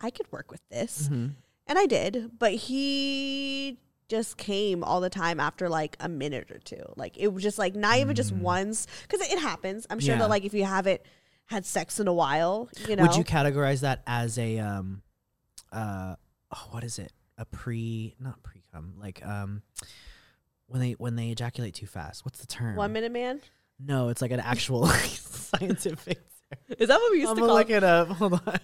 I 0.01 0.09
could 0.09 0.31
work 0.31 0.51
with 0.51 0.61
this. 0.69 1.09
Mhm. 1.11 1.31
And 1.67 1.79
I 1.79 1.85
did, 1.85 2.31
but 2.37 2.53
he 2.53 3.79
just 4.07 4.37
came 4.37 4.83
all 4.83 5.01
the 5.01 5.09
time 5.09 5.39
after 5.39 5.67
like 5.67 5.97
a 5.99 6.07
minute 6.07 6.51
or 6.51 6.59
two. 6.59 6.83
Like 6.95 7.17
it 7.17 7.33
was 7.33 7.41
just 7.43 7.57
like 7.57 7.75
not 7.75 7.97
even 7.97 8.15
just 8.15 8.31
once 8.31 8.87
because 9.01 9.19
it 9.29 9.39
happens. 9.39 9.87
I'm 9.89 9.99
sure 9.99 10.13
Mm. 10.13 10.17
Yeah. 10.17 10.23
that 10.23 10.29
like 10.29 10.45
if 10.45 10.53
you 10.53 10.63
haven't 10.63 11.01
had 11.47 11.65
sex 11.65 11.99
in 11.99 12.07
a 12.07 12.13
while, 12.13 12.69
you 12.87 12.95
know, 12.95 13.03
Would 13.03 13.15
you 13.15 13.23
categorize 13.23 13.81
that 13.81 14.01
as 14.07 14.37
a 14.37 14.59
um 14.59 15.01
uh 15.71 16.15
oh, 16.55 16.67
what 16.71 16.83
is 16.83 16.99
it? 16.99 17.11
A 17.37 17.45
pre 17.45 18.15
not 18.19 18.41
pre 18.43 18.63
cum, 18.73 18.93
like 18.99 19.25
um 19.25 19.61
when 20.67 20.81
they 20.81 20.91
when 20.93 21.15
they 21.15 21.29
ejaculate 21.29 21.73
too 21.75 21.87
fast. 21.87 22.25
What's 22.25 22.39
the 22.39 22.47
term? 22.47 22.75
one 22.75 22.93
minute 22.93 23.11
man? 23.11 23.41
No, 23.79 24.07
it's 24.09 24.21
like 24.21 24.31
an 24.31 24.39
actual 24.39 24.87
scientific 24.87 26.17
term. 26.17 26.77
Is 26.79 26.87
that 26.87 26.99
what 26.99 27.11
we 27.11 27.19
used 27.19 27.29
I'm 27.31 27.35
to 27.35 27.41
gonna 27.41 27.49
call 27.51 27.57
look 27.57 27.69
it? 27.69 27.77
it 27.77 27.83
up. 27.83 28.07
Hold 28.09 28.33
on. 28.33 28.59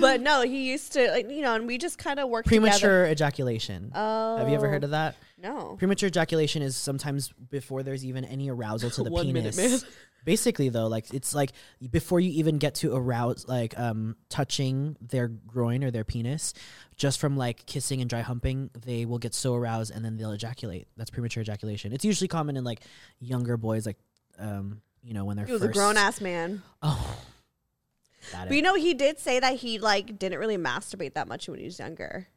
But 0.00 0.20
no, 0.20 0.42
he 0.42 0.70
used 0.70 0.92
to 0.92 1.10
like 1.10 1.28
you 1.30 1.42
know, 1.42 1.54
and 1.54 1.66
we 1.66 1.78
just 1.78 1.98
kind 1.98 2.18
of 2.20 2.28
worked 2.28 2.48
together. 2.48 2.62
Premature 2.70 3.06
ejaculation. 3.06 3.90
Oh, 3.94 4.36
Have 4.38 4.48
you 4.48 4.54
ever 4.54 4.68
heard 4.68 4.84
of 4.84 4.90
that? 4.90 5.16
No. 5.38 5.76
Premature 5.78 6.06
ejaculation 6.08 6.62
is 6.62 6.76
sometimes 6.76 7.32
before 7.50 7.82
there's 7.82 8.04
even 8.04 8.24
any 8.24 8.48
arousal 8.50 8.90
to 8.90 9.02
the 9.04 9.10
One 9.10 9.32
minute 9.32 9.54
penis. 9.56 9.82
man. 9.82 9.90
Basically, 10.24 10.68
though, 10.68 10.86
like 10.86 11.12
it's 11.12 11.34
like 11.34 11.50
before 11.90 12.20
you 12.20 12.30
even 12.34 12.58
get 12.58 12.76
to 12.76 12.94
arouse, 12.94 13.44
like 13.48 13.76
um, 13.78 14.14
touching 14.28 14.96
their 15.00 15.26
groin 15.26 15.82
or 15.82 15.90
their 15.90 16.04
penis, 16.04 16.54
just 16.96 17.18
from 17.18 17.36
like 17.36 17.66
kissing 17.66 18.00
and 18.00 18.08
dry 18.08 18.20
humping, 18.20 18.70
they 18.84 19.04
will 19.04 19.18
get 19.18 19.34
so 19.34 19.54
aroused 19.56 19.90
and 19.92 20.04
then 20.04 20.16
they'll 20.16 20.30
ejaculate. 20.30 20.86
That's 20.96 21.10
premature 21.10 21.40
ejaculation. 21.40 21.92
It's 21.92 22.04
usually 22.04 22.28
common 22.28 22.56
in 22.56 22.62
like 22.62 22.82
younger 23.18 23.56
boys, 23.56 23.84
like 23.84 23.98
um, 24.38 24.80
you 25.02 25.12
know, 25.12 25.24
when 25.24 25.36
they're 25.36 25.46
He 25.46 25.52
was 25.52 25.62
first, 25.62 25.70
a 25.70 25.74
grown 25.74 25.96
ass 25.96 26.20
man. 26.20 26.62
Oh, 26.82 27.16
But 28.32 28.52
you 28.52 28.62
know, 28.62 28.74
he 28.74 28.94
did 28.94 29.18
say 29.18 29.40
that 29.40 29.56
he 29.56 29.78
like 29.78 30.18
didn't 30.18 30.38
really 30.38 30.56
masturbate 30.58 31.14
that 31.14 31.28
much 31.28 31.48
when 31.48 31.58
he 31.58 31.64
was 31.64 31.78
younger. 31.78 32.28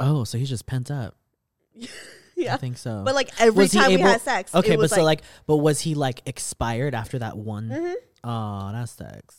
Oh, 0.00 0.24
so 0.24 0.38
he's 0.38 0.48
just 0.48 0.66
pent 0.66 0.90
up. 0.90 1.16
Yeah. 2.36 2.54
I 2.54 2.56
think 2.56 2.78
so. 2.78 3.02
But 3.04 3.16
like 3.16 3.30
every 3.40 3.64
Was 3.64 3.72
he 3.72 3.80
time 3.80 3.88
we 3.88 3.94
able- 3.94 4.06
had 4.10 4.20
sex, 4.20 4.54
okay, 4.54 4.76
but 4.76 4.78
was 4.78 4.92
so 4.92 5.02
like, 5.02 5.22
but 5.48 5.56
was 5.56 5.80
he 5.80 5.96
like 5.96 6.22
expired 6.24 6.94
after 6.94 7.18
that 7.18 7.36
one? 7.36 7.68
Mhm. 7.68 7.94
Oh, 8.22 8.70
that 8.70 8.88
sucks. 8.88 9.38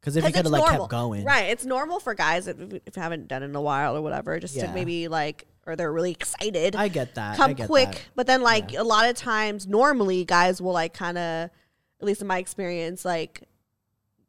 Because 0.00 0.16
if 0.16 0.24
he 0.24 0.32
'Cause 0.32 0.36
could 0.38 0.44
have 0.46 0.52
like 0.52 0.62
normal. 0.62 0.86
kept 0.86 0.90
going, 0.90 1.24
Right. 1.26 1.50
It's 1.50 1.66
normal 1.66 2.00
for 2.00 2.14
guys 2.14 2.46
if, 2.48 2.58
if 2.58 2.96
you 2.96 3.02
haven't 3.02 3.28
done 3.28 3.42
it 3.42 3.46
in 3.50 3.54
a 3.54 3.60
while 3.60 3.94
or 3.94 4.00
whatever, 4.00 4.40
just 4.40 4.54
Yeah. 4.56 4.68
to 4.68 4.72
maybe 4.72 5.08
like, 5.08 5.44
or 5.66 5.76
they're 5.76 5.92
really 5.92 6.10
excited. 6.12 6.74
I 6.74 6.88
get 6.88 7.16
that. 7.16 7.36
Come 7.36 7.52
get 7.52 7.66
quick. 7.66 7.90
that. 7.90 8.00
But 8.14 8.26
then, 8.26 8.40
like, 8.40 8.72
a 8.74 8.82
lot 8.82 9.10
of 9.10 9.14
times, 9.16 9.66
normally 9.66 10.24
guys 10.24 10.62
will, 10.62 10.72
like, 10.72 10.94
kind 10.94 11.18
of, 11.18 11.50
at 12.00 12.06
least 12.06 12.22
in 12.22 12.26
my 12.26 12.38
experience, 12.38 13.04
like, 13.04 13.42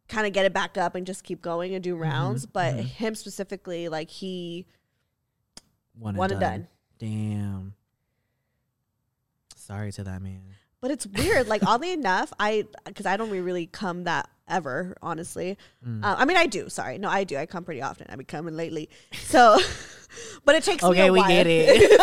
kind 0.10 0.28
of 0.28 0.34
get 0.34 0.46
it 0.46 0.54
back 0.54 0.78
up 0.78 0.96
and 0.96 1.06
just 1.08 1.24
keep 1.24 1.42
going 1.42 1.74
and 1.76 1.84
do 1.84 1.94
Mm-hmm. 1.94 2.04
rounds. 2.04 2.46
But 2.46 2.76
him 2.76 3.16
specifically, 3.16 3.88
like, 3.90 4.10
he, 4.10 4.66
One 5.98 6.10
and, 6.12 6.18
One 6.18 6.32
and 6.32 6.40
done. 6.42 6.52
done. 6.52 6.68
Damn. 7.00 7.74
Sorry 9.56 9.92
to 9.94 10.04
that 10.04 10.22
man. 10.22 10.42
but 10.82 10.92
it's 10.92 11.06
weird. 11.06 11.48
like, 11.48 11.64
oddly 11.66 11.92
enough, 11.94 12.34
I, 12.40 12.66
because 12.86 13.06
I 13.06 13.18
don't 13.18 13.30
really 13.30 13.68
come 13.68 14.06
that 14.06 14.30
ever, 14.48 14.96
honestly. 15.02 15.58
Mm. 15.88 16.04
Uh, 16.04 16.16
I 16.18 16.26
mean, 16.26 16.38
I 16.38 16.48
do. 16.48 16.70
Sorry. 16.70 16.98
No, 16.98 17.08
I 17.10 17.24
do. 17.24 17.38
I 17.38 17.46
come 17.46 17.64
pretty 17.64 17.82
often. 17.82 18.08
I've 18.10 18.18
been 18.18 18.26
coming 18.26 18.56
lately. 18.58 18.90
So, 19.14 19.60
but 20.46 20.56
it 20.56 20.64
takes 20.64 20.82
me 20.84 20.90
Okay, 20.90 21.12
we 21.12 21.20
while. 21.20 21.28
get 21.30 21.46
it. 21.48 22.02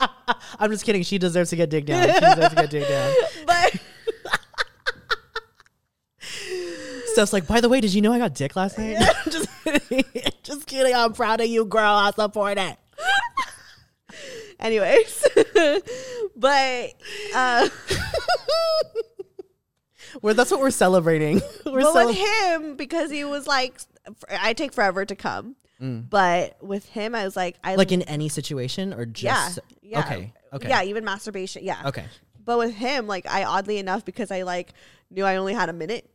I'm 0.58 0.70
just 0.70 0.84
kidding. 0.84 1.02
She 1.04 1.18
deserves 1.18 1.50
to 1.50 1.56
get 1.56 1.70
digged 1.70 1.86
down. 1.86 2.06
She 2.12 2.20
deserves 2.20 2.48
to 2.50 2.54
get 2.56 2.70
digged 2.70 2.88
down. 2.88 3.14
but 3.46 3.76
Steph's 7.18 7.32
like, 7.32 7.48
by 7.48 7.60
the 7.60 7.68
way, 7.68 7.80
did 7.80 7.92
you 7.92 8.00
know 8.00 8.12
I 8.12 8.18
got 8.18 8.32
dick 8.32 8.54
last 8.54 8.78
night? 8.78 8.96
just, 9.24 9.48
kidding. 9.64 10.04
just 10.44 10.66
kidding. 10.68 10.94
I'm 10.94 11.12
proud 11.12 11.40
of 11.40 11.48
you, 11.48 11.64
girl. 11.64 11.82
I 11.82 12.12
support 12.12 12.58
it. 12.58 12.76
anyways, 14.60 15.26
but, 16.36 16.92
uh, 17.34 17.68
Well, 20.22 20.34
that's 20.34 20.52
what 20.52 20.60
we're 20.60 20.70
celebrating. 20.70 21.40
We're 21.66 21.80
but 21.80 21.92
cele- 21.92 22.06
with 22.06 22.16
him 22.16 22.76
because 22.76 23.10
he 23.10 23.24
was 23.24 23.48
like 23.48 23.80
i 24.30 24.52
take 24.54 24.72
forever 24.72 25.04
to 25.04 25.14
come 25.16 25.54
but 25.80 26.56
with 26.62 26.86
him 26.88 27.14
i 27.14 27.24
was 27.24 27.36
like 27.36 27.56
i 27.62 27.74
Mm. 27.74 27.78
like 27.78 27.92
in 27.92 28.02
any 28.02 28.28
situation 28.30 28.94
or 28.94 29.02
yeah 29.16 29.48
just 29.48 29.58
yeah 29.82 30.00
okay 30.00 30.32
okay 30.52 30.68
yeah 30.68 30.82
even 30.84 31.04
masturbation 31.04 31.62
yeah 31.62 31.82
okay 31.84 32.06
but 32.42 32.56
with 32.56 32.74
him 32.74 33.06
like 33.06 33.26
i 33.28 33.44
oddly 33.44 33.76
enough 33.78 34.04
because 34.06 34.30
i 34.30 34.42
like 34.44 34.72
knew 35.10 35.24
i 35.24 35.36
only 35.36 35.52
had 35.52 35.68
a 35.68 35.74
minute 35.74 36.10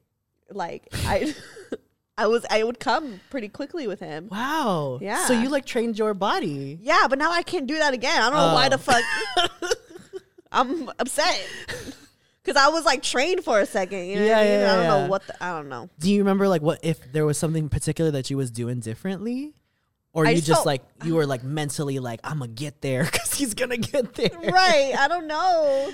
like 0.51 0.87
i 1.05 1.33
i 2.17 2.27
was 2.27 2.45
i 2.49 2.63
would 2.63 2.79
come 2.79 3.19
pretty 3.29 3.49
quickly 3.49 3.87
with 3.87 3.99
him. 3.99 4.27
Wow. 4.31 4.99
Yeah. 5.01 5.25
so 5.25 5.33
you 5.33 5.49
like 5.49 5.65
trained 5.65 5.97
your 5.97 6.13
body. 6.13 6.77
Yeah 6.81 7.07
but 7.09 7.17
now 7.19 7.31
i 7.31 7.41
can't 7.43 7.67
do 7.67 7.77
that 7.79 7.93
again. 7.93 8.21
I 8.21 8.29
don't 8.29 8.37
know 8.37 8.53
why 8.53 8.67
Oh. 8.67 8.69
the 8.69 8.77
fuck 8.77 9.03
i'm 10.51 10.89
upset. 10.99 11.47
Because 12.43 12.61
i 12.61 12.67
was 12.69 12.85
like 12.85 13.01
trained 13.01 13.43
for 13.43 13.59
a 13.59 13.65
second 13.65 14.05
you 14.07 14.17
know 14.17 14.25
Yeah, 14.25 14.37
I, 14.39 14.43
mean? 14.43 14.51
yeah, 14.59 14.71
I 14.71 14.75
don't 14.75 14.83
yeah. 14.85 14.89
know 15.03 15.07
what 15.09 15.25
the, 15.27 15.43
i 15.43 15.51
don't 15.55 15.69
know. 15.69 15.89
Do 15.99 16.11
you 16.11 16.19
remember 16.19 16.47
like 16.47 16.61
what 16.61 16.79
if 16.83 17.11
there 17.11 17.25
was 17.25 17.37
something 17.37 17.69
particular 17.69 18.11
that 18.11 18.29
you 18.29 18.37
was 18.37 18.51
doing 18.51 18.79
differently? 18.79 19.53
Or 20.15 20.27
I 20.27 20.31
you 20.31 20.35
just 20.35 20.47
just 20.47 20.65
like 20.67 20.83
you 21.03 21.15
were 21.15 21.25
like 21.25 21.43
mentally 21.43 21.97
like 21.97 22.19
i'm 22.23 22.37
gonna 22.39 22.51
get 22.51 22.81
there 22.81 23.03
because 23.11 23.33
he's 23.33 23.55
gonna 23.55 23.77
get 23.77 24.13
there. 24.13 24.29
Right 24.43 24.93
i 24.95 25.07
don't 25.07 25.25
know 25.25 25.91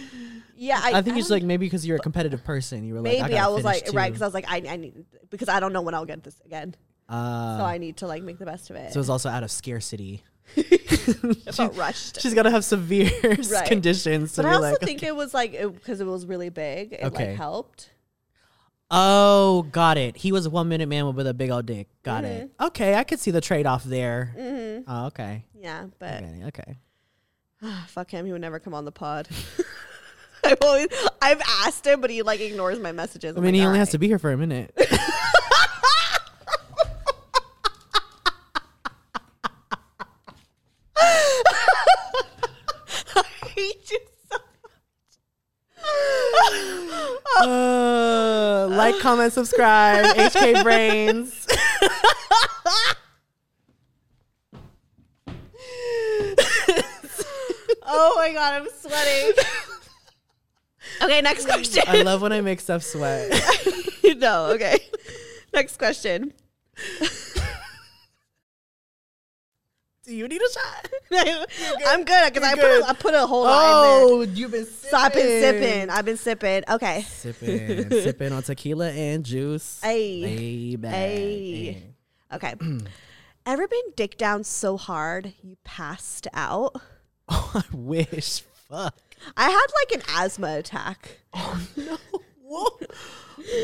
yeah 0.61 0.79
i, 0.83 0.97
i 0.97 1.01
think 1.01 1.15
it's 1.17 1.29
like 1.29 1.41
maybe 1.43 1.65
because 1.65 1.85
you're 1.87 1.95
a 1.97 2.01
competitive 2.01 2.43
person 2.43 2.83
you 2.83 2.93
were 2.93 2.99
like 3.01 3.13
maybe 3.21 3.37
I, 3.37 3.45
I, 3.45 3.47
was 3.47 3.63
like 3.63 3.83
right 3.93 4.09
because 4.11 4.21
I 4.21 4.25
was 4.25 4.33
like 4.33 4.45
I, 4.49 4.57
I 4.67 4.75
need 4.75 5.05
because 5.29 5.47
I 5.47 5.59
don't 5.61 5.71
know 5.73 5.81
when 5.81 5.93
I'll 5.95 6.05
get 6.05 6.21
this 6.23 6.39
again, 6.45 6.75
Uh, 7.07 7.57
so 7.59 7.63
I 7.63 7.77
need 7.77 7.97
to 7.97 8.07
like 8.07 8.23
make 8.23 8.39
the 8.39 8.45
best 8.45 8.69
of 8.69 8.75
it. 8.75 8.91
so 8.93 8.99
it's 8.99 9.09
also 9.09 9.29
out 9.29 9.43
of 9.43 9.51
scarcity 9.51 10.23
I 10.57 11.51
felt 11.53 11.77
rushed, 11.77 12.19
she's 12.21 12.33
gotta 12.33 12.51
have 12.51 12.65
severe 12.65 13.09
Right. 13.23 13.67
conditions 13.67 14.33
to 14.33 14.41
but 14.43 14.49
I 14.49 14.53
also 14.55 14.69
like 14.71 14.79
think 14.81 15.03
it 15.03 15.15
was 15.15 15.33
like 15.33 15.51
because 15.53 16.01
it, 16.01 16.05
was 16.07 16.25
really 16.25 16.49
big. 16.49 16.93
It 16.93 17.03
Okay. 17.03 17.27
like 17.29 17.37
helped. 17.37 17.91
Oh, 18.91 19.67
got 19.71 19.97
it. 19.99 20.17
He 20.17 20.31
was 20.31 20.47
a 20.47 20.49
one 20.49 20.67
minute 20.67 20.89
man 20.89 21.13
with 21.13 21.27
a 21.27 21.33
big 21.33 21.51
old 21.51 21.67
dick. 21.67 21.87
Got 22.01 22.23
Mm-hmm. 22.23 22.33
it. 22.41 22.51
Okay, 22.59 22.95
I 22.95 23.03
could 23.03 23.19
see 23.19 23.29
the 23.31 23.41
trade 23.41 23.67
off 23.67 23.83
there. 23.83 24.83
Oh, 24.87 25.05
okay. 25.07 25.45
Yeah, 25.55 25.85
but 25.99 26.23
Okay. 26.23 26.43
okay. 26.47 26.77
fuck 27.87 28.09
him. 28.09 28.25
He 28.25 28.31
would 28.31 28.41
never 28.41 28.57
come 28.59 28.73
on 28.73 28.85
the 28.85 28.91
pod. 28.91 29.27
I've 30.49 30.61
always 30.63 30.87
I've 31.21 31.41
asked 31.65 31.85
him, 31.85 32.01
but 32.01 32.09
he 32.09 32.23
like 32.23 32.39
ignores 32.39 32.79
my 32.79 32.91
messages. 32.91 33.37
I 33.37 33.39
mean, 33.39 33.53
he 33.53 33.61
only 33.61 33.77
has 33.77 33.91
to 33.91 33.99
be 33.99 34.07
here 34.07 34.17
for 34.17 34.31
a 34.31 34.37
minute. 34.37 34.73
I 43.15 43.23
hate 43.55 43.91
you 43.91 43.99
so 44.31 44.37
uh, 47.41 48.67
like, 48.71 48.99
comment, 48.99 49.31
subscribe. 49.31 50.03
HK 50.15 50.63
Brains. 50.63 51.47
Oh 57.91 58.13
my 58.17 58.31
god, 58.33 58.61
I'm 58.61 58.67
sweating. 58.79 59.33
Okay, 61.01 61.21
next 61.21 61.45
question. 61.45 61.83
I 61.87 62.01
love 62.01 62.21
when 62.21 62.31
I 62.31 62.41
make 62.41 62.59
stuff 62.59 62.83
sweat. 62.83 63.31
no, 64.17 64.47
okay. 64.47 64.79
Next 65.53 65.77
question. 65.77 66.33
Do 70.09 70.15
you 70.15 70.27
need 70.27 70.41
a 70.41 70.51
shot? 70.51 70.89
I'm 71.87 72.03
good 72.03 72.33
because 72.33 72.43
I 72.43 72.55
put 72.55 72.61
good. 72.61 72.81
a, 72.81 72.89
I 72.89 72.93
put 72.93 73.13
a 73.13 73.27
whole 73.27 73.43
line 73.43 73.63
in 73.63 73.75
oh, 73.75 74.25
there. 74.25 74.27
Oh, 74.27 74.33
you've 74.33 74.51
been 74.51 74.65
sipping. 74.65 74.89
So 74.89 74.97
I've 74.97 75.13
been 75.13 75.41
sipping. 75.41 75.89
I've 75.91 76.05
been 76.05 76.17
sipping. 76.17 76.63
Okay. 76.67 77.01
Sipping. 77.03 77.91
sipping 77.91 78.31
on 78.31 78.41
tequila 78.41 78.89
and 78.89 79.23
juice. 79.23 79.79
Baby. 79.83 80.77
Ayy. 80.81 81.81
Okay. 82.33 82.55
Ever 83.45 83.67
been 83.67 83.93
dick 83.95 84.17
down 84.17 84.43
so 84.43 84.77
hard 84.77 85.33
you 85.43 85.57
passed 85.63 86.27
out? 86.33 86.75
Oh, 87.31 87.51
I 87.53 87.63
wish. 87.71 88.41
Fuck. 88.67 89.08
I 89.37 89.49
had 89.49 89.65
like 89.75 89.91
an 90.01 90.15
asthma 90.23 90.57
attack 90.57 91.19
Oh 91.33 91.67
no! 91.77 91.97
Whoa. 92.43 92.79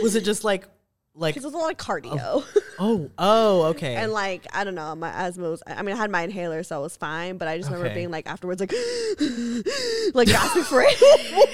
Was 0.03 0.16
it 0.16 0.24
just 0.24 0.43
like, 0.43 0.68
like, 1.16 1.34
because 1.34 1.43
it 1.45 1.47
was 1.47 1.53
a 1.56 1.58
lot 1.58 1.72
of 1.72 1.78
cardio. 1.78 2.43
oh, 2.80 3.10
oh, 3.18 3.64
okay. 3.70 3.95
And 3.95 4.12
like 4.12 4.45
I 4.53 4.64
don't 4.64 4.76
know, 4.76 4.93
my 4.95 5.10
asthma 5.10 5.49
was. 5.49 5.64
I 5.66 5.82
mean, 5.82 5.95
I 5.95 5.97
had 5.97 6.12
my 6.12 6.22
inhaler, 6.24 6.62
so 6.64 6.80
it 6.80 6.84
was 6.84 6.97
fine. 6.97 7.38
But 7.38 7.47
I 7.47 7.58
just 7.58 7.70
remember 7.70 7.88
Okay. 7.88 7.95
being 7.95 8.12
like 8.12 8.28
afterwards, 8.28 8.60
like 8.62 8.72
like 10.14 10.28
gasping 10.28 10.64
for 10.64 10.84
it, 10.86 11.49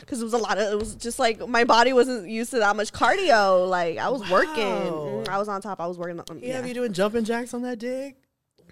because 0.00 0.20
it 0.20 0.24
was 0.24 0.32
a 0.34 0.38
lot 0.38 0.58
of. 0.58 0.72
It 0.72 0.78
was 0.78 0.94
just 0.94 1.18
like 1.18 1.46
my 1.48 1.64
body 1.64 1.92
wasn't 1.92 2.28
used 2.28 2.50
to 2.50 2.58
that 2.58 2.76
much 2.76 2.92
cardio. 2.92 3.68
Like 3.68 3.98
I 3.98 4.08
was 4.10 4.28
working. 4.30 4.62
Wow. 4.66 5.22
Mm, 5.24 5.28
I 5.28 5.38
was 5.38 5.48
on 5.48 5.60
top. 5.62 5.80
I 5.80 5.86
was 5.86 5.98
working. 5.98 6.20
On, 6.20 6.38
Yeah, 6.40 6.60
yeah. 6.60 6.66
you 6.66 6.74
doing 6.74 6.92
jumping 6.92 7.24
jacks 7.24 7.54
on 7.54 7.62
that 7.62 7.78
dick? 7.78 8.16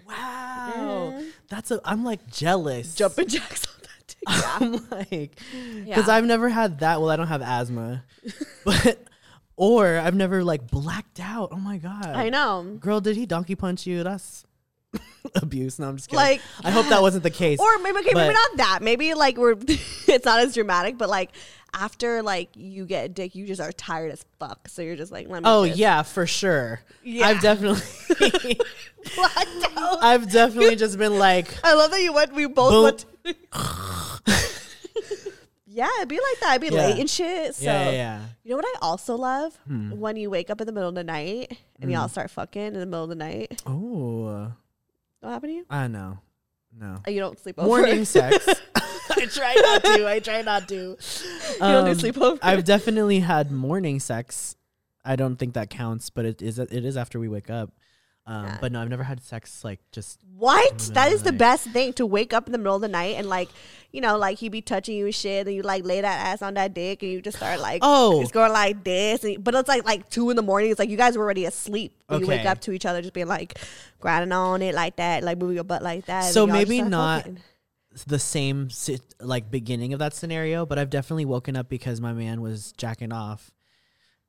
Wow, 0.06 1.22
that's 1.48 1.70
a. 1.70 1.80
I'm 1.84 2.04
like 2.04 2.26
jealous. 2.30 2.94
jumping 2.94 3.26
jacks 3.28 3.66
on 3.66 3.72
that. 3.80 3.80
Dick. 3.82 3.83
Yeah. 4.30 4.56
I'm 4.60 4.72
like, 4.90 5.38
because. 5.84 6.08
I've 6.08 6.24
never 6.24 6.48
had 6.48 6.80
that. 6.80 7.00
Well, 7.00 7.10
I 7.10 7.16
don't 7.16 7.26
have 7.28 7.42
asthma, 7.42 8.04
but 8.64 8.98
or 9.56 9.98
I've 9.98 10.14
never 10.14 10.42
like 10.44 10.70
blacked 10.70 11.20
out. 11.20 11.50
Oh 11.52 11.56
my 11.56 11.78
god, 11.78 12.06
I 12.06 12.28
know. 12.30 12.62
Girl, 12.80 13.00
did 13.00 13.16
he 13.16 13.26
donkey 13.26 13.54
punch 13.54 13.86
you? 13.86 14.02
That's 14.02 14.44
abuse. 15.34 15.78
No, 15.78 15.88
I'm 15.88 15.96
just 15.96 16.08
kidding. 16.08 16.18
Like, 16.24 16.40
I 16.62 16.70
hope 16.70 16.86
that 16.88 17.02
wasn't 17.02 17.22
the 17.22 17.30
case. 17.30 17.58
Or 17.60 17.78
maybe 17.78 17.98
okay, 17.98 18.10
But- 18.12 18.22
maybe 18.22 18.34
not 18.34 18.56
that. 18.58 18.78
Maybe 18.82 19.14
like 19.14 19.36
we're. 19.36 19.56
it's 20.06 20.24
not 20.24 20.40
as 20.40 20.54
dramatic, 20.54 20.98
but 20.98 21.08
like 21.08 21.30
after 21.74 22.22
like 22.22 22.50
you 22.54 22.86
get 22.86 23.04
a 23.04 23.08
dick, 23.08 23.34
you 23.34 23.46
just 23.46 23.60
are 23.60 23.72
tired 23.72 24.12
as 24.12 24.24
fuck. 24.38 24.68
So 24.68 24.80
you're 24.82 24.96
just 24.96 25.12
like, 25.12 25.28
let 25.28 25.42
me. 25.42 25.48
Oh 25.48 25.66
just 25.66 25.78
yeah, 25.78 26.02
for 26.02 26.26
sure. 26.26 26.80
Yeah. 27.02 27.26
I've 27.28 27.40
definitely, 27.40 27.82
blacked 29.16 29.48
out. 29.76 30.02
I've 30.02 30.30
definitely 30.30 30.76
just 30.76 30.96
been 30.98 31.18
like, 31.18 31.48
I 31.64 31.74
love 31.74 31.90
that 31.90 32.00
you 32.02 32.12
went. 32.12 32.32
We 32.34 32.46
both 32.46 33.04
went. 33.24 33.34
yeah, 35.66 35.88
it'd 35.98 36.08
be 36.08 36.16
like 36.16 36.40
that. 36.40 36.50
I'd 36.52 36.60
be 36.60 36.68
Yeah. 36.68 36.86
late 36.86 37.00
and 37.00 37.10
shit. 37.10 37.54
So 37.56 37.64
yeah, 37.64 37.90
yeah, 37.90 38.20
you 38.44 38.50
know 38.50 38.56
what 38.56 38.64
I 38.66 38.74
also 38.80 39.16
love 39.16 39.56
Hmm. 39.66 39.90
when 39.98 40.16
you 40.16 40.30
wake 40.30 40.50
up 40.50 40.60
in 40.60 40.66
the 40.66 40.72
middle 40.72 40.88
of 40.88 40.94
the 40.94 41.04
night 41.04 41.58
and 41.80 41.90
y'all 41.90 42.08
start 42.08 42.30
fucking 42.30 42.62
in 42.62 42.74
the 42.74 42.86
middle 42.86 43.04
of 43.04 43.08
the 43.10 43.14
night. 43.16 43.62
Oh, 43.66 44.52
What 45.20 45.30
happened 45.30 45.50
to 45.50 45.54
you? 45.56 45.66
I 45.70 45.88
know. 45.88 46.18
No. 46.78 46.96
Oh, 47.06 47.10
you 47.10 47.20
don't 47.20 47.38
sleep 47.38 47.58
over. 47.58 47.68
Morning 47.68 48.04
sex. 48.04 48.46
I 49.22 49.26
try 49.26 49.54
not 49.54 49.84
to. 49.84 50.08
I 50.08 50.18
try 50.20 50.42
not 50.42 50.68
to. 50.68 50.74
you 50.74 51.58
don't 51.58 51.84
do 51.84 51.94
sleepover. 52.12 52.38
I've 52.42 52.64
definitely 52.64 53.20
had 53.20 53.50
morning 53.50 54.00
sex. 54.00 54.56
I 55.04 55.16
don't 55.16 55.36
think 55.36 55.54
that 55.54 55.70
counts, 55.70 56.10
but 56.10 56.24
it 56.24 56.42
is. 56.42 56.58
It 56.58 56.72
is 56.84 56.96
after 56.96 57.18
we 57.20 57.28
wake 57.28 57.50
up. 57.50 57.70
Um, 58.26 58.44
Yeah. 58.46 58.58
But 58.58 58.72
no, 58.72 58.80
I've 58.80 58.88
never 58.88 59.02
had 59.04 59.22
sex 59.22 59.62
like 59.64 59.80
just. 59.92 60.18
What? 60.36 60.78
That 60.94 61.12
is 61.12 61.22
the 61.22 61.30
Right. 61.30 61.38
best 61.38 61.68
thing 61.68 61.92
to 61.94 62.06
wake 62.06 62.32
up 62.32 62.46
in 62.46 62.52
the 62.52 62.58
middle 62.58 62.76
of 62.76 62.80
the 62.80 62.88
night 62.88 63.16
and 63.16 63.28
like 63.28 63.50
you 63.92 64.00
know, 64.00 64.16
like 64.18 64.38
he 64.38 64.48
be 64.48 64.60
touching 64.60 64.96
you 64.96 65.04
and 65.04 65.14
shit, 65.14 65.46
and 65.46 65.54
you 65.54 65.62
like 65.62 65.84
lay 65.84 66.00
that 66.00 66.26
ass 66.26 66.42
on 66.42 66.54
that 66.54 66.74
dick, 66.74 67.02
and 67.04 67.12
you 67.12 67.20
just 67.22 67.36
start 67.36 67.60
like, 67.60 67.78
Oh. 67.84 68.20
it's 68.22 68.32
going 68.32 68.50
like 68.50 68.82
this, 68.82 69.22
and, 69.22 69.44
but 69.44 69.54
it's 69.54 69.68
like 69.68 69.84
like 69.84 70.08
two 70.10 70.30
in 70.30 70.36
the 70.36 70.42
morning. 70.42 70.70
It's 70.70 70.80
like 70.80 70.88
you 70.88 70.96
guys 70.96 71.16
were 71.18 71.22
already 71.22 71.44
asleep. 71.44 71.94
when 72.08 72.20
You 72.20 72.26
wake 72.26 72.44
up 72.46 72.60
to 72.62 72.72
each 72.72 72.86
other, 72.86 73.02
just 73.02 73.12
being 73.14 73.28
like 73.28 73.56
grinding 74.00 74.32
on 74.32 74.62
it 74.62 74.74
like 74.74 74.96
that, 74.96 75.22
like 75.22 75.38
moving 75.38 75.54
your 75.56 75.62
butt 75.64 75.82
like 75.82 76.06
that. 76.06 76.32
So 76.32 76.44
maybe 76.46 76.80
not- 76.82 77.22
fucking. 77.24 77.38
The 78.04 78.18
same 78.18 78.68
like 79.20 79.50
beginning 79.50 79.92
of 79.92 80.00
that 80.00 80.14
scenario, 80.14 80.66
but 80.66 80.78
I've 80.78 80.90
definitely 80.90 81.26
woken 81.26 81.56
up 81.56 81.68
because 81.68 82.00
my 82.00 82.12
man 82.12 82.40
was 82.40 82.72
jacking 82.72 83.12
off, 83.12 83.52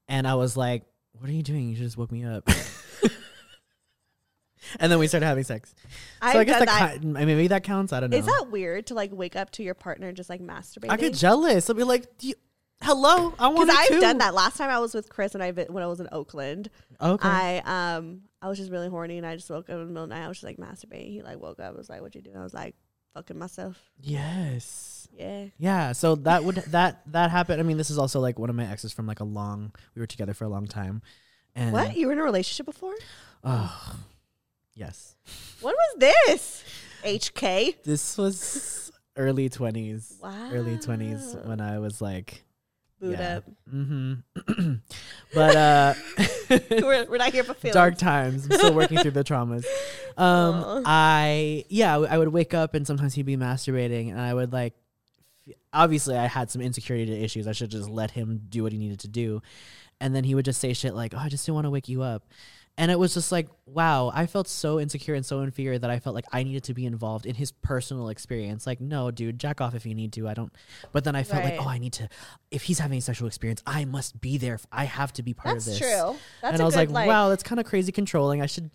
and 0.07 0.27
I 0.27 0.35
was 0.35 0.55
like, 0.55 0.83
"What 1.13 1.29
are 1.29 1.33
you 1.33 1.43
doing? 1.43 1.69
You 1.69 1.75
just 1.75 1.97
woke 1.97 2.11
me 2.11 2.23
up." 2.23 2.47
and 4.79 4.91
then 4.91 4.99
we 4.99 5.07
started 5.07 5.25
having 5.25 5.43
sex. 5.43 5.73
I've 6.21 6.33
so 6.33 6.39
I 6.39 6.43
guess 6.43 6.59
that, 6.59 6.67
that. 6.67 7.01
ki- 7.01 7.07
maybe 7.07 7.47
that 7.47 7.63
counts. 7.63 7.93
I 7.93 7.99
don't 7.99 8.09
know. 8.09 8.17
Is 8.17 8.25
that 8.25 8.47
weird 8.51 8.87
to 8.87 8.93
like 8.93 9.11
wake 9.11 9.35
up 9.35 9.51
to 9.51 9.63
your 9.63 9.75
partner 9.75 10.11
just 10.11 10.29
like 10.29 10.41
masturbating? 10.41 10.91
I 10.91 10.97
get 10.97 11.13
jealous. 11.13 11.69
I'll 11.69 11.75
be 11.75 11.83
like, 11.83 12.07
"Hello, 12.81 13.33
I 13.39 13.47
want 13.47 13.69
because 13.69 13.79
I've 13.79 13.87
too." 13.89 14.01
done 14.01 14.17
that. 14.19 14.33
Last 14.33 14.57
time 14.57 14.69
I 14.69 14.79
was 14.79 14.93
with 14.93 15.09
Chris 15.09 15.35
and 15.35 15.43
I 15.43 15.51
when 15.51 15.83
I 15.83 15.87
was 15.87 15.99
in 15.99 16.07
Oakland, 16.11 16.69
Okay. 17.01 17.27
I 17.27 17.95
um 17.97 18.21
I 18.41 18.47
was 18.47 18.57
just 18.57 18.71
really 18.71 18.89
horny 18.89 19.17
and 19.17 19.25
I 19.25 19.35
just 19.35 19.49
woke 19.49 19.69
up 19.69 19.75
in 19.75 19.79
the 19.79 19.85
middle 19.85 20.03
of 20.03 20.09
the 20.09 20.15
night. 20.15 20.25
I 20.25 20.27
was 20.27 20.37
just 20.37 20.45
like 20.45 20.57
masturbating. 20.57 21.11
He 21.11 21.21
like 21.21 21.39
woke 21.39 21.59
up. 21.59 21.75
was 21.75 21.89
like, 21.89 22.01
"What 22.01 22.15
you 22.15 22.21
doing?" 22.21 22.37
I 22.37 22.43
was 22.43 22.53
like, 22.53 22.75
"Fucking 23.15 23.39
myself." 23.39 23.81
yes. 23.99 24.91
Yeah. 25.17 25.45
Yeah, 25.57 25.91
so 25.93 26.15
that 26.15 26.43
would 26.43 26.55
that 26.67 27.01
that 27.11 27.31
happened. 27.31 27.59
I 27.59 27.63
mean, 27.63 27.77
this 27.77 27.89
is 27.89 27.97
also 27.97 28.19
like 28.19 28.37
one 28.37 28.49
of 28.49 28.55
my 28.55 28.69
exes 28.69 28.93
from 28.93 29.07
like 29.07 29.19
a 29.21 29.23
long. 29.23 29.71
We 29.95 30.01
were 30.01 30.07
together 30.07 30.33
for 30.33 30.43
a 30.43 30.49
long 30.49 30.67
time. 30.67 31.01
And 31.55 31.73
What? 31.73 31.95
You 31.95 32.07
were 32.07 32.13
in 32.13 32.19
a 32.19 32.23
relationship 32.23 32.65
before? 32.65 32.93
Oh, 33.43 33.95
yes. 34.73 35.15
When 35.61 35.73
was 35.73 35.95
this? 35.99 36.63
HK. 37.03 37.83
This 37.83 38.17
was 38.17 38.91
early 39.15 39.49
twenties. 39.49 40.17
Wow. 40.21 40.49
Early 40.51 40.77
twenties 40.77 41.35
when 41.45 41.61
I 41.61 41.79
was 41.79 42.01
like, 42.01 42.43
Boot 43.05 43.19
yeah. 43.19 43.37
up. 43.37 43.43
Mm-hmm. 43.73 44.73
but 45.33 45.55
uh, 45.55 45.93
we're, 46.71 47.05
we're 47.05 47.17
not 47.17 47.31
here 47.33 47.43
for 47.43 47.53
feelings. 47.55 47.73
dark 47.73 47.97
times. 47.97 48.45
I'm 48.45 48.57
still 48.57 48.73
working 48.73 48.97
through 48.99 49.11
the 49.11 49.23
traumas. 49.31 49.65
Um. 50.17 50.83
I 50.85 51.65
yeah, 51.69 51.97
I 51.97 52.17
would- 52.17 52.29
wake 52.33 52.53
up 52.53 52.73
and 52.73 52.85
sometimes 52.85 53.13
he'd 53.13 53.25
be 53.25 53.37
masturbating, 53.37 54.11
and 54.11 54.19
I 54.19 54.33
would 54.33 54.51
like. 54.53 54.73
Obviously, 55.71 56.17
I 56.17 56.25
had 56.27 56.49
some 56.49 56.61
insecurity 56.61 57.21
issues. 57.23 57.47
I 57.47 57.51
should 57.51 57.69
just 57.69 57.89
let 57.89 58.11
him 58.11 58.41
do 58.49 58.63
what 58.63 58.71
he 58.71 58.77
needed 58.79 58.99
to 59.01 59.07
do, 59.07 59.41
and 60.01 60.15
then 60.15 60.23
he 60.23 60.33
would 60.33 60.45
just 60.45 60.59
say 60.59 60.73
shit 60.73 60.95
like, 60.95 61.13
"Oh, 61.13 61.19
I 61.19 61.29
just 61.29 61.45
didn't 61.45 61.55
want 61.55 61.65
to 61.65 61.69
wake 61.71 61.87
you 61.89 62.01
up," 62.01 62.23
and 62.77 62.91
it 62.91 62.99
was 62.99 63.13
just 63.13 63.31
like, 63.31 63.47
wow, 63.65 64.11
I 64.13 64.25
felt 64.25 64.47
so 64.47 64.79
insecure 64.79 65.15
and 65.15 65.25
so 65.25 65.41
inferior 65.41 65.79
that 65.79 65.89
I 65.89 65.99
felt 65.99 66.13
like 66.15 66.25
I 66.33 66.43
needed 66.43 66.63
to 66.65 66.73
be 66.73 66.85
involved 66.85 67.25
in 67.25 67.33
his 67.35 67.51
personal 67.51 68.09
experience. 68.09 68.67
Like, 68.67 68.81
no, 68.81 69.11
dude, 69.11 69.39
jack 69.39 69.61
off 69.61 69.75
if 69.75 69.85
you 69.85 69.95
need 69.95 70.11
to. 70.13 70.27
I 70.27 70.33
don't. 70.33 70.51
But 70.91 71.03
then 71.05 71.15
I 71.15 71.23
felt 71.23 71.43
Right. 71.43 71.57
like, 71.57 71.65
oh, 71.65 71.69
I 71.69 71.77
need 71.77 71.93
to. 71.93 72.09
If 72.51 72.63
he's 72.63 72.79
having 72.79 72.97
a 72.97 73.01
sexual 73.01 73.27
experience, 73.27 73.63
I 73.65 73.85
must 73.85 74.19
be 74.19 74.37
there. 74.37 74.59
I 74.71 74.83
have 74.85 75.13
to 75.13 75.23
be 75.23 75.33
part 75.33 75.55
That's 75.55 75.67
of 75.67 75.71
this. 75.73 75.79
That's 75.79 76.01
true. 76.01 76.19
That's 76.41 76.53
and 76.53 76.61
I 76.61 76.65
was 76.65 76.75
good, 76.75 76.91
like, 76.91 77.07
wow, 77.07 77.29
that's 77.29 77.43
kind 77.43 77.59
of 77.59 77.65
crazy 77.65 77.91
controlling. 77.93 78.41
I 78.41 78.45
should, 78.47 78.69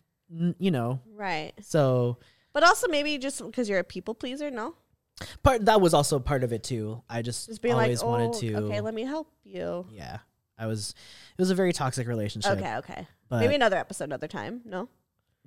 you 0.58 0.70
know. 0.70 1.00
Right. 1.14 1.52
So 1.60 2.18
But 2.54 2.62
also 2.62 2.88
maybe 2.88 3.18
just 3.18 3.44
because 3.44 3.68
you're 3.68 3.78
a 3.80 3.84
people 3.84 4.14
pleaser, 4.14 4.50
no? 4.50 4.74
part 5.42 5.66
that 5.66 5.82
was 5.82 5.92
also 5.92 6.18
part 6.18 6.42
of 6.42 6.52
it 6.54 6.62
too. 6.62 7.02
I 7.06 7.20
just, 7.20 7.48
Just 7.48 7.60
being 7.60 7.74
always 7.74 8.00
like, 8.02 8.06
oh, 8.06 8.10
wanted 8.10 8.40
to. 8.40 8.54
okay, 8.64 8.80
let 8.80 8.94
me 8.94 9.02
help 9.02 9.28
you. 9.44 9.84
yeah, 9.92 10.18
I 10.58 10.66
was. 10.66 10.94
It 11.36 11.42
was 11.42 11.50
a 11.50 11.54
very 11.54 11.74
toxic 11.74 12.08
relationship. 12.08 12.52
Okay, 12.58 12.76
okay. 12.76 13.06
But 13.30 13.40
maybe 13.40 13.54
another 13.54 13.76
episode, 13.78 14.04
another 14.04 14.28
time. 14.28 14.60
No? 14.66 14.88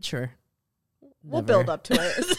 sure. 0.01 0.31
We'll 1.23 1.41
Never. 1.41 1.47
build 1.63 1.69
up 1.69 1.83
to 1.85 1.93
it. 1.93 2.37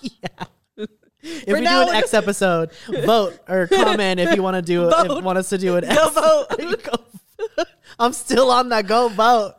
yeah. 0.22 0.86
If 1.22 1.44
For 1.46 1.54
we 1.54 1.60
now, 1.62 1.84
do 1.84 1.90
an 1.90 1.96
X 1.96 2.14
episode, 2.14 2.70
vote 3.04 3.38
or 3.48 3.66
comment 3.72 4.20
if 4.20 4.34
you 4.36 4.42
want 4.42 4.54
to 4.56 4.62
do 4.62 4.88
if 4.88 5.24
want 5.24 5.36
us 5.38 5.48
to 5.50 5.58
do 5.58 5.76
an 5.76 5.84
Go 5.84 6.06
X. 6.06 6.14
vote. 6.14 6.46
Go- 6.84 7.64
I'm 7.98 8.12
still 8.12 8.50
on 8.50 8.68
that. 8.70 8.86
Go 8.86 9.08
vote. 9.08 9.54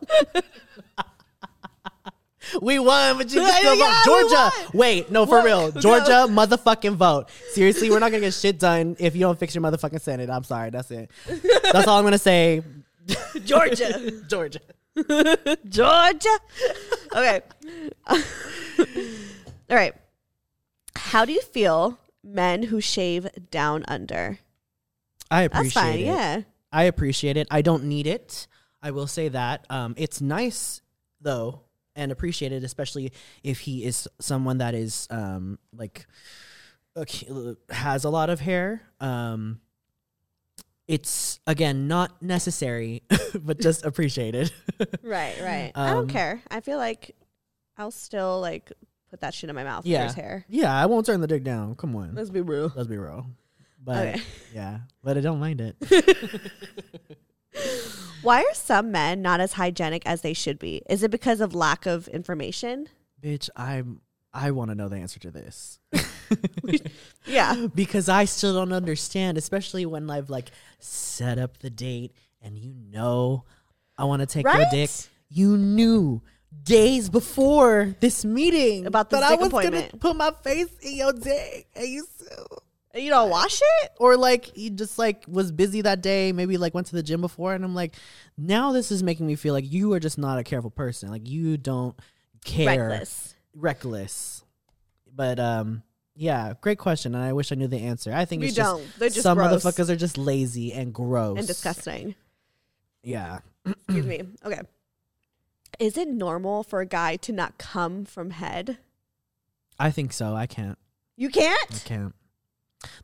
we 2.62 2.78
won, 2.78 3.18
but 3.18 3.32
you 3.32 3.40
can 3.40 3.52
still 3.58 3.74
Yeah, 3.76 4.02
vote. 4.04 4.28
Georgia, 4.28 4.50
wait, 4.72 5.10
no, 5.10 5.26
for 5.26 5.36
What? 5.38 5.44
real. 5.44 5.72
Go. 5.72 5.80
Georgia, 5.80 6.26
motherfucking 6.28 6.94
vote. 6.94 7.28
Seriously, 7.52 7.90
we're 7.90 7.98
not 7.98 8.10
gonna 8.10 8.20
get 8.20 8.34
shit 8.34 8.58
done 8.58 8.96
if 8.98 9.14
you 9.14 9.20
don't 9.20 9.38
fix 9.38 9.54
your 9.54 9.62
motherfucking 9.62 10.00
Senate. 10.00 10.30
I'm 10.30 10.44
sorry. 10.44 10.70
That's 10.70 10.90
it. 10.90 11.10
That's 11.72 11.88
all 11.88 11.98
I'm 11.98 12.04
gonna 12.04 12.18
say. 12.18 12.62
Georgia. 13.44 14.12
Georgia. 14.28 14.60
Georgia. 15.68 16.38
Okay. 17.14 17.40
All 18.08 19.76
right. 19.76 19.94
How 20.94 21.24
do 21.24 21.32
you 21.32 21.42
feel 21.42 21.98
men 22.24 22.64
who 22.64 22.80
shave 22.80 23.28
down 23.50 23.84
under? 23.88 24.38
I 25.30 25.42
That's 25.42 25.54
appreciate 25.54 25.82
fine. 25.82 25.98
it. 25.98 26.04
Yeah. 26.06 26.40
I 26.72 26.84
appreciate 26.84 27.36
it. 27.36 27.48
I 27.50 27.62
don't 27.62 27.84
need 27.84 28.06
it. 28.06 28.46
I 28.82 28.90
will 28.90 29.06
say 29.06 29.28
that. 29.28 29.66
Um, 29.70 29.94
it's 29.96 30.20
nice 30.20 30.82
though, 31.20 31.62
and 31.94 32.12
appreciated, 32.12 32.64
especially 32.64 33.12
if 33.42 33.60
he 33.60 33.84
is 33.84 34.08
someone 34.20 34.58
that 34.58 34.74
is 34.74 35.06
um 35.10 35.58
like 35.72 36.06
okay, 36.96 37.56
has 37.70 38.04
a 38.04 38.10
lot 38.10 38.30
of 38.30 38.40
hair. 38.40 38.82
Um, 39.00 39.60
it's 40.88 41.40
again 41.46 41.88
not 41.88 42.20
necessary, 42.22 43.02
but 43.34 43.60
just 43.60 43.84
appreciated. 43.84 44.52
Right, 45.02 45.40
right. 45.40 45.72
I 45.74 45.90
don't 45.90 46.02
Um, 46.02 46.08
care. 46.08 46.42
I 46.50 46.60
feel 46.60 46.76
like 46.78 47.16
I'll 47.78 47.90
still 47.90 48.40
like 48.40 48.70
put 49.10 49.20
that 49.22 49.32
shit 49.32 49.48
in 49.48 49.56
my 49.56 49.64
mouth 49.64 49.86
yeah, 49.86 50.00
there's 50.00 50.14
hair. 50.14 50.44
yeah. 50.48 50.74
I 50.74 50.84
won't 50.86 51.06
turn 51.06 51.20
the 51.22 51.26
dick 51.26 51.44
down. 51.44 51.74
Come 51.76 51.96
on, 51.96 52.14
Let's 52.14 52.28
be 52.30 52.40
real. 52.42 52.70
let's 52.76 52.88
be 52.88 52.98
real. 52.98 53.26
But 53.82 54.08
Okay. 54.08 54.20
yeah, 54.54 54.80
but 55.02 55.16
I 55.16 55.20
don't 55.20 55.38
mind 55.40 55.60
it. 55.62 55.76
Why 58.22 58.40
are 58.42 58.54
some 58.54 58.90
men 58.92 59.22
not 59.22 59.40
as 59.40 59.52
hygienic 59.54 60.02
as 60.04 60.20
they 60.22 60.32
should 60.34 60.58
be? 60.58 60.82
Is 60.90 61.02
it 61.02 61.10
because 61.10 61.40
of 61.40 61.54
lack 61.54 61.86
of 61.86 62.08
information? 62.08 62.88
Bitch, 63.22 63.48
I'm. 63.56 64.00
I 64.36 64.50
want 64.50 64.70
to 64.70 64.74
know 64.74 64.88
the 64.88 64.96
answer 64.96 65.18
to 65.20 65.30
this. 65.30 65.78
Yeah. 67.26 67.66
because 67.74 68.08
I 68.08 68.24
still 68.24 68.54
don't 68.54 68.72
understand, 68.72 69.38
especially 69.38 69.86
when 69.86 70.10
I've 70.10 70.28
like 70.28 70.50
set 70.80 71.38
up 71.38 71.58
the 71.58 71.70
date 71.70 72.12
and 72.42 72.58
you 72.58 72.74
know 72.90 73.44
I 73.96 74.04
want 74.04 74.20
to 74.20 74.26
take 74.26 74.44
your 74.44 74.66
dick. 74.70 74.90
You 75.28 75.56
knew 75.56 76.22
days 76.62 77.08
before 77.08 77.94
this 78.00 78.24
meeting 78.24 78.86
About 78.86 79.10
this 79.10 79.20
that 79.20 79.32
I 79.32 79.34
was 79.36 79.50
gonna 79.50 79.88
put 79.98 80.16
my 80.16 80.30
face 80.42 80.72
in 80.82 80.96
your 80.96 81.12
dick, 81.12 81.66
and 81.74 81.86
you 81.86 82.06
still. 82.14 82.46
You 82.94 83.10
don't 83.10 83.28
wash 83.28 83.60
it? 83.82 83.90
Or 83.98 84.16
like 84.16 84.46
he 84.56 84.70
just 84.70 84.98
like 84.98 85.24
was 85.28 85.52
busy 85.52 85.82
that 85.82 86.00
day, 86.00 86.32
maybe 86.32 86.56
like 86.56 86.74
went 86.74 86.86
to 86.88 86.96
the 86.96 87.02
gym 87.02 87.20
before, 87.20 87.54
and 87.54 87.64
I'm 87.64 87.74
like, 87.74 87.94
now 88.38 88.72
this 88.72 88.90
is 88.90 89.02
making 89.02 89.26
me 89.26 89.34
feel 89.34 89.52
like 89.52 89.70
you 89.70 89.92
are 89.92 90.00
just 90.00 90.18
not 90.18 90.38
a 90.38 90.44
careful 90.44 90.70
person. 90.70 91.10
Like 91.10 91.28
you 91.28 91.56
don't 91.56 91.94
care 92.44 92.88
Reckless. 92.88 93.35
Reckless. 93.56 94.44
But 95.14 95.40
um 95.40 95.82
yeah, 96.14 96.54
great 96.60 96.78
question 96.78 97.14
and 97.14 97.22
I 97.24 97.32
wish 97.32 97.52
I 97.52 97.56
knew 97.56 97.66
the 97.68 97.78
answer. 97.80 98.12
I 98.12 98.24
think 98.24 98.40
We 98.40 98.46
it's 98.48 98.56
just 98.56 98.70
don't. 98.70 98.98
They're 98.98 99.08
just 99.08 99.22
some 99.22 99.36
gross. 99.38 99.64
motherfuckers 99.64 99.88
are 99.90 99.96
just 99.96 100.16
lazy 100.16 100.72
and 100.72 100.92
gross. 100.94 101.38
And 101.38 101.46
disgusting. 101.46 102.14
Yeah. 103.02 103.40
Excuse 103.66 104.06
me. 104.06 104.22
Okay. 104.44 104.60
Is 105.78 105.96
it 105.98 106.08
normal 106.08 106.62
for 106.62 106.80
a 106.80 106.86
guy 106.86 107.16
to 107.16 107.32
not 107.32 107.58
come 107.58 108.04
from 108.04 108.30
head? 108.30 108.78
I 109.78 109.90
think 109.90 110.12
so. 110.12 110.34
I 110.34 110.46
can't. 110.46 110.78
You 111.16 111.28
can't? 111.28 111.74
I 111.74 111.78
can't. 111.88 112.14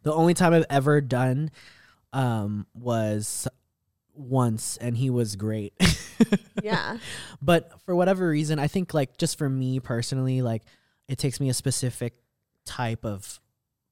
The 0.03 0.13
only 0.13 0.33
time 0.35 0.55
I've 0.55 0.67
ever 0.71 1.01
done 1.01 1.51
um 2.15 2.67
was 2.75 3.47
once 4.15 4.77
and 4.77 4.97
he 4.97 5.11
was 5.11 5.37
great. 5.37 5.75
Yeah. 6.63 6.99
but 7.41 7.81
for 7.85 7.97
whatever 7.97 8.29
reason, 8.29 8.61
I 8.61 8.69
think 8.69 8.95
like 8.95 9.17
just 9.17 9.37
for 9.39 9.49
me 9.49 9.81
personally, 9.81 10.41
like 10.43 10.63
it 11.09 11.19
takes 11.19 11.41
me 11.41 11.49
a 11.49 11.55
specific 11.55 12.15
type 12.65 13.05
of 13.05 13.41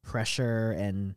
pressure 0.05 0.71
and 0.73 1.15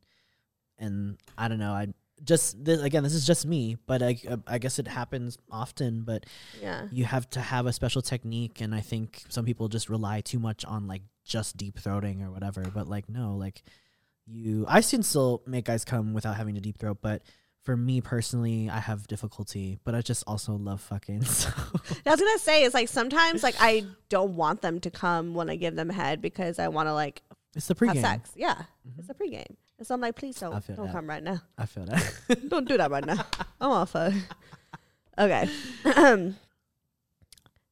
and 0.80 1.18
I 1.38 1.48
don't 1.48 1.60
know. 1.60 1.72
I 1.74 1.88
just 2.24 2.64
this, 2.66 2.82
again, 2.82 3.04
this 3.04 3.14
is 3.14 3.28
just 3.28 3.46
me, 3.46 3.78
but 3.86 4.02
I 4.02 4.18
uh, 4.28 4.38
I 4.48 4.58
guess 4.58 4.80
it 4.80 4.88
happens 4.88 5.38
often. 5.52 6.02
But 6.04 6.26
Yeah. 6.60 6.88
you 6.92 7.06
have 7.06 7.30
to 7.32 7.40
have 7.42 7.68
a 7.68 7.74
special 7.74 8.02
technique, 8.02 8.60
and 8.60 8.74
I 8.74 8.82
think 8.82 9.24
some 9.30 9.46
people 9.46 9.68
just 9.68 9.90
rely 9.90 10.22
too 10.22 10.40
much 10.40 10.66
on 10.66 10.88
like 10.88 11.04
just 11.24 11.58
deep 11.58 11.80
throating 11.80 12.26
or 12.26 12.32
whatever. 12.32 12.64
But 12.74 12.88
like 12.88 13.08
no, 13.08 13.36
like 13.36 13.62
you, 14.26 14.66
I 14.68 14.82
can 14.82 15.04
still 15.04 15.44
make 15.46 15.66
guys 15.66 15.86
come 15.86 16.14
without 16.14 16.38
having 16.38 16.56
to 16.56 16.62
deep 16.62 16.80
throat, 16.80 16.98
but. 17.02 17.22
For 17.64 17.78
me 17.78 18.02
personally, 18.02 18.70
I 18.70 18.80
have 18.80 19.08
difficulty, 19.08 19.80
but 19.86 19.96
I 19.96 20.02
just 20.02 20.24
also 20.28 20.54
love 20.54 20.82
fucking. 20.82 21.24
So. 21.26 21.50
I 22.06 22.10
was 22.12 22.20
gonna 22.20 22.40
say 22.40 22.64
it's 22.66 22.74
like 22.74 22.90
sometimes 22.90 23.42
like 23.42 23.56
I 23.60 23.86
don't 24.10 24.36
want 24.36 24.62
them 24.62 24.80
to 24.82 24.92
come 24.92 25.34
when 25.34 25.50
I 25.50 25.56
give 25.56 25.76
them 25.76 25.90
head 25.90 26.22
because 26.22 26.60
I 26.60 26.68
want 26.68 26.88
to 26.88 26.94
like 26.94 27.22
It's 27.56 27.68
the 27.68 27.74
have 27.74 27.96
pregame. 27.96 28.02
sex. 28.02 28.32
Yeah, 28.36 28.54
mm-hmm. 28.54 29.00
it's 29.00 29.08
the 29.08 29.14
pregame. 29.14 29.56
And 29.78 29.88
so 29.88 29.96
I'm 29.96 30.02
like, 30.02 30.16
please 30.16 30.40
don't 30.40 30.52
don't 30.52 30.86
that. 30.86 30.92
come 30.92 31.08
right 31.08 31.24
now. 31.24 31.42
I 31.58 31.66
feel 31.66 31.86
that. 31.86 32.14
Don't 32.50 32.68
do 32.68 32.78
that 32.78 32.92
right 32.92 33.06
now. 33.06 33.26
I'm 33.60 33.72
off. 33.72 33.96
Okay. 35.18 35.50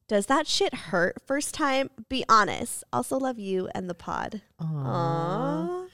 Does 0.08 0.26
that 0.26 0.46
shit 0.46 0.74
hurt 0.74 1.16
first 1.26 1.54
time? 1.54 1.88
Be 2.08 2.24
honest. 2.28 2.84
Also 2.92 3.16
love 3.18 3.38
you 3.38 3.68
and 3.74 3.88
the 3.88 3.94
pod. 3.94 4.42
Aww. 4.60 5.88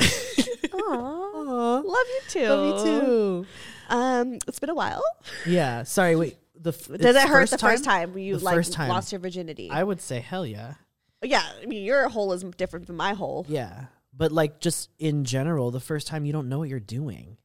Aww. 0.00 1.28
Aw, 1.52 1.74
love 1.80 2.06
you 2.08 2.20
too. 2.28 2.48
Love 2.48 2.86
you 2.86 3.00
too. 3.00 3.46
Um, 3.88 4.34
it's 4.48 4.58
been 4.58 4.70
a 4.70 4.74
while. 4.74 5.02
Yeah. 5.46 5.82
Sorry. 5.82 6.16
Wait. 6.16 6.38
The 6.54 6.70
f- 6.70 6.86
Does 6.98 7.16
it 7.16 7.28
hurt 7.28 7.50
the 7.50 7.58
first 7.58 7.82
time 7.84 8.16
you 8.16 8.38
The 8.38 8.44
like 8.44 8.70
time. 8.70 8.88
lost 8.88 9.10
your 9.12 9.18
virginity? 9.20 9.68
I 9.70 9.82
would 9.82 10.00
say 10.00 10.20
hell 10.20 10.46
yeah. 10.46 10.74
yeah, 11.22 11.42
I 11.60 11.66
mean 11.66 11.84
your 11.84 12.08
hole 12.08 12.32
is 12.32 12.44
different 12.56 12.86
than 12.86 12.94
my 12.96 13.14
hole. 13.14 13.44
Yeah. 13.48 13.86
But 14.16 14.30
like 14.30 14.60
just 14.60 14.88
in 14.98 15.24
general, 15.24 15.70
the 15.72 15.80
first 15.80 16.06
time 16.06 16.24
you 16.24 16.32
don't 16.32 16.48
know 16.48 16.58
what 16.60 16.68
you're 16.68 16.78
doing. 16.80 17.36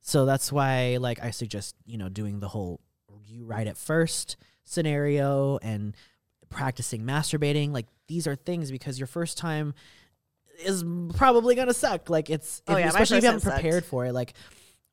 So 0.00 0.24
that's 0.24 0.52
why 0.52 0.98
like 1.00 1.22
I 1.22 1.30
suggest, 1.30 1.74
you 1.84 1.98
know, 1.98 2.08
doing 2.08 2.38
the 2.40 2.48
whole 2.48 2.80
you 3.26 3.44
right 3.44 3.66
at 3.66 3.76
first 3.76 4.36
scenario 4.64 5.58
and 5.62 5.94
practicing 6.48 7.02
masturbating. 7.02 7.72
Like 7.72 7.86
these 8.06 8.26
are 8.26 8.36
things 8.36 8.70
because 8.70 8.98
your 9.00 9.08
first 9.08 9.36
time 9.38 9.74
is 10.58 10.84
probably 11.16 11.54
gonna 11.54 11.74
suck. 11.74 12.08
Like 12.10 12.30
it's 12.30 12.62
Oh, 12.66 12.74
if- 12.74 12.80
yeah, 12.80 12.88
especially 12.88 13.18
if 13.18 13.22
you 13.24 13.26
haven't 13.28 13.42
time 13.42 13.50
sucked. 13.52 13.62
prepared 13.62 13.84
for 13.84 14.06
it. 14.06 14.12
Like 14.12 14.34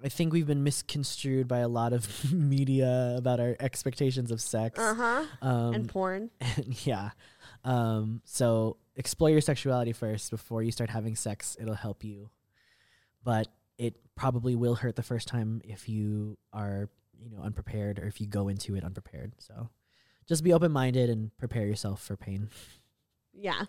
I 0.03 0.09
think 0.09 0.33
we've 0.33 0.47
been 0.47 0.63
misconstrued 0.63 1.47
by 1.47 1.59
a 1.59 1.67
lot 1.67 1.93
of 1.93 2.31
media 2.33 3.15
about 3.17 3.39
our 3.39 3.55
expectations 3.59 4.31
of 4.31 4.41
sex. 4.41 4.77
Uh 4.79 4.93
huh. 4.93 5.25
Um, 5.41 5.73
and 5.73 5.89
porn. 5.89 6.29
and 6.41 6.85
yeah. 6.85 7.11
Um, 7.63 8.21
so 8.25 8.77
explore 8.95 9.29
your 9.29 9.41
sexuality 9.41 9.93
first 9.93 10.29
before 10.31 10.61
you 10.61 10.71
start 10.71 10.89
having 10.89 11.15
sex. 11.15 11.55
It'll 11.59 11.73
help 11.73 12.03
you. 12.03 12.29
But 13.23 13.47
it 13.77 13.95
probably 14.15 14.55
will 14.55 14.75
hurt 14.75 14.95
the 14.97 15.03
first 15.03 15.27
time 15.29 15.61
if 15.63 15.87
you 15.87 16.37
are, 16.51 16.89
you 17.17 17.29
know, 17.29 17.41
unprepared 17.41 17.97
or 17.99 18.05
if 18.05 18.19
you 18.19 18.27
go 18.27 18.49
into 18.49 18.75
it 18.75 18.83
unprepared. 18.83 19.31
So 19.39 19.69
just 20.27 20.43
be 20.43 20.51
open 20.51 20.71
minded 20.73 21.09
and 21.09 21.35
prepare 21.37 21.65
yourself 21.65 22.01
for 22.03 22.17
pain. 22.17 22.49
Yeah. 23.33 23.63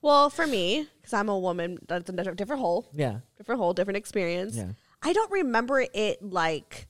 Well, 0.00 0.30
for 0.30 0.46
me, 0.46 0.86
because 1.00 1.12
I'm 1.12 1.28
a 1.28 1.38
woman, 1.38 1.78
that's 1.88 2.08
a 2.08 2.12
different 2.34 2.60
hole, 2.60 2.88
Yeah. 2.94 3.20
different 3.36 3.60
hole, 3.60 3.72
different 3.74 3.96
experience. 3.96 4.56
Yeah. 4.56 4.72
I 5.02 5.12
don't 5.12 5.30
remember 5.30 5.84
it 5.92 6.22
like 6.22 6.86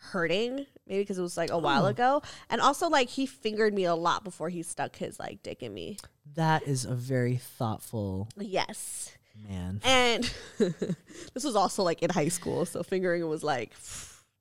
hurting, 0.00 0.66
maybe 0.86 1.02
because 1.02 1.18
it 1.18 1.22
was 1.22 1.36
like 1.36 1.50
a 1.50 1.58
while 1.58 1.84
Oh. 1.84 1.88
ago. 1.88 2.22
And 2.50 2.60
also, 2.60 2.88
like, 2.88 3.08
he 3.08 3.26
fingered 3.26 3.74
me 3.74 3.84
a 3.84 3.94
lot 3.94 4.24
before 4.24 4.48
he 4.48 4.62
stuck 4.62 4.96
his 4.96 5.18
like 5.18 5.42
dick 5.42 5.62
in 5.62 5.74
me. 5.74 5.96
That 6.34 6.62
is 6.68 6.84
a 6.84 6.94
very 6.94 7.36
thoughtful 7.36 8.28
Yes. 8.36 9.10
man. 9.48 9.80
And 9.84 10.30
this 10.58 11.44
was 11.44 11.56
also 11.56 11.82
like 11.82 12.02
in 12.02 12.10
high 12.10 12.28
school. 12.28 12.64
So 12.66 12.82
fingering 12.82 13.26
was 13.28 13.42
like, 13.42 13.74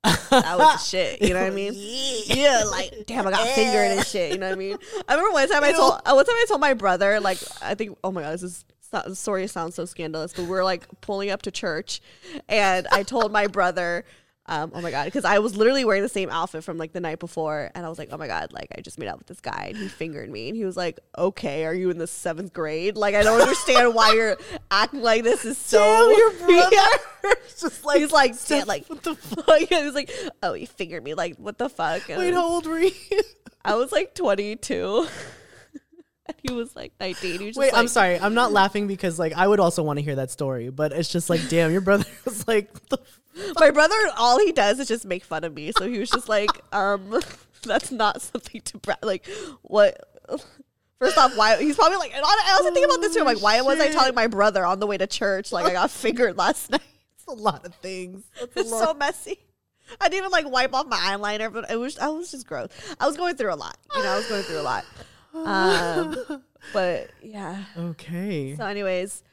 that 0.03 0.57
was 0.57 0.87
shit. 0.89 1.21
You 1.21 1.33
know 1.33 1.41
what 1.41 1.51
I 1.51 1.55
mean? 1.55 1.73
Yeah, 1.75 2.63
like 2.69 3.05
damn, 3.05 3.27
I 3.27 3.31
got 3.31 3.47
fingered 3.49 3.97
and 3.97 4.05
shit. 4.05 4.31
You 4.33 4.37
know 4.37 4.47
what 4.47 4.55
I 4.55 4.57
mean? 4.59 4.77
I 5.07 5.13
remember 5.13 5.33
one 5.33 5.49
time 5.49 5.63
I 5.63 5.71
told 5.71 5.93
uh, 6.05 6.13
one 6.13 6.25
time 6.25 6.35
I 6.35 6.45
told 6.47 6.61
my 6.61 6.73
brother 6.73 7.19
like 7.19 7.39
I 7.61 7.75
think 7.75 7.97
oh 8.03 8.11
my 8.11 8.21
god 8.21 8.33
this 8.33 8.43
is 8.43 8.65
so- 8.91 9.03
the 9.05 9.15
story 9.15 9.47
sounds 9.47 9.75
so 9.75 9.85
scandalous, 9.85 10.33
but 10.33 10.45
we're 10.45 10.63
like 10.63 10.85
pulling 11.01 11.29
up 11.29 11.41
to 11.43 11.51
church, 11.51 12.01
and 12.47 12.87
I 12.91 13.03
told 13.03 13.31
my 13.31 13.47
brother. 13.47 14.05
Um, 14.49 14.71
oh 14.73 14.79
my 14.79 14.91
god, 14.91 15.05
because 15.05 15.25
I 15.25 15.39
was 15.39 15.57
literally 15.57 15.83
wearing 15.83 16.03
the 16.03 16.09
same 16.09 16.29
outfit 16.29 16.63
from 16.63 16.77
like 16.77 16.93
the 16.93 17.01
night 17.01 17.19
before, 17.19 17.69
and 17.75 17.85
I 17.85 17.89
was 17.89 17.99
like, 17.99 18.09
oh 18.13 18.17
my 18.17 18.27
god, 18.27 18.53
like 18.53 18.69
I 18.77 18.79
just 18.79 18.97
made 18.97 19.07
out 19.07 19.17
with 19.17 19.27
this 19.27 19.41
guy, 19.41 19.67
and 19.69 19.77
he 19.77 19.89
fingered 19.89 20.29
me, 20.29 20.47
and 20.47 20.55
he 20.55 20.63
was 20.63 20.77
like, 20.77 21.01
okay, 21.17 21.65
are 21.65 21.73
you 21.73 21.89
in 21.89 21.97
the 21.97 22.07
seventh 22.07 22.53
grade? 22.53 22.95
Like 22.95 23.13
I 23.13 23.23
don't 23.23 23.41
understand 23.41 23.93
why 23.93 24.13
you're 24.13 24.37
acting 24.71 25.01
like 25.01 25.23
this 25.23 25.43
is 25.43 25.57
so. 25.57 25.79
Damn, 25.79 26.17
your 26.17 26.31
brother. 26.47 26.75
Yeah. 26.75 26.87
Just 27.59 27.83
like 27.83 27.99
he's 27.99 28.11
like, 28.11 28.35
Steph, 28.35 28.59
"Damn, 28.59 28.67
like 28.67 28.87
what 28.87 29.03
the 29.03 29.15
fuck? 29.15 29.69
yeah, 29.69 29.79
he 29.79 29.85
was 29.85 29.95
like, 29.95 30.11
oh, 30.41 30.53
he 30.53 30.65
fingered 30.65 31.03
me. 31.03 31.13
Like, 31.13 31.35
what 31.37 31.57
the 31.57 31.69
fuck? 31.69 32.09
And 32.09 32.19
Wait, 32.19 32.33
how 32.33 32.47
old 32.47 32.67
were 32.67 32.79
you? 32.79 32.91
I 33.65 33.75
was 33.75 33.91
like 33.91 34.15
22. 34.15 35.07
and 36.25 36.37
he 36.41 36.53
was 36.53 36.73
like 36.73 36.93
19. 37.01 37.39
He 37.39 37.45
was 37.47 37.57
Wait, 37.57 37.73
I'm 37.73 37.89
sorry. 37.89 38.17
I'm 38.17 38.33
not 38.33 38.53
laughing 38.53 38.87
because 38.87 39.19
like 39.19 39.33
I 39.33 39.45
would 39.45 39.59
also 39.59 39.83
want 39.83 39.99
to 39.99 40.03
hear 40.03 40.15
that 40.15 40.31
story, 40.31 40.69
but 40.69 40.93
it's 40.93 41.09
just 41.09 41.29
like, 41.29 41.41
damn, 41.49 41.71
your 41.73 41.81
brother 41.81 42.05
was 42.23 42.47
like, 42.47 42.71
what 42.73 42.89
the 42.89 42.97
My 43.59 43.71
brother, 43.71 43.95
all 44.17 44.39
he 44.39 44.51
does 44.51 44.79
is 44.79 44.87
just 44.87 45.05
make 45.05 45.23
fun 45.23 45.43
of 45.43 45.53
me. 45.53 45.71
So 45.77 45.87
he 45.87 45.99
was 45.99 46.09
just 46.09 46.29
like, 46.29 46.49
um, 46.71 47.21
that's 47.63 47.91
not 47.91 48.21
something 48.21 48.61
to 48.61 48.77
brag. 48.79 48.99
Like, 49.03 49.25
what? 49.61 49.99
First 50.99 51.17
off, 51.17 51.37
why? 51.37 51.57
He's 51.57 51.75
probably 51.75 51.97
like, 51.97 52.13
and 52.15 52.23
I 52.25 52.27
I 52.27 52.53
also 52.53 52.73
think 52.73 52.85
about 52.85 53.01
this 53.01 53.13
too. 53.13 53.19
I'm 53.19 53.25
like, 53.27 53.41
why 53.41 53.61
was 53.61 53.79
I 53.79 53.89
telling 53.89 54.15
my 54.15 54.25
brother 54.25 54.65
on 54.65 54.79
the 54.79 54.87
way 54.87 54.97
to 54.97 55.05
church 55.05 55.51
like 55.51 55.65
I 55.67 55.73
got 55.73 55.91
fingered 55.91 56.37
last 56.37 56.71
night? 56.71 56.81
It's 57.13 57.27
a 57.27 57.33
lot 57.33 57.65
of 57.67 57.75
things. 57.75 58.23
It's 58.55 58.69
so 58.69 58.95
messy. 58.95 59.37
I 60.01 60.09
didn't 60.09 60.19
even 60.25 60.31
like 60.31 60.49
wipe 60.49 60.73
off 60.73 60.87
my 60.87 60.97
eyeliner, 60.97 61.53
but 61.53 61.69
it 61.69 61.75
was 61.75 61.99
I 61.99 62.07
was 62.07 62.31
just 62.31 62.47
gross. 62.47 62.69
I 62.99 63.05
was 63.05 63.15
going 63.15 63.35
through 63.35 63.53
a 63.53 63.55
lot. 63.55 63.77
You 63.95 64.01
know, 64.01 64.09
I 64.09 64.17
was 64.17 64.27
going 64.27 64.43
through 64.43 64.59
a 64.59 64.63
lot. 64.63 64.85
Um, 65.33 66.43
but 66.73 67.11
yeah. 67.21 67.63
okay. 67.77 68.55
So, 68.55 68.65
anyways, 68.65 69.23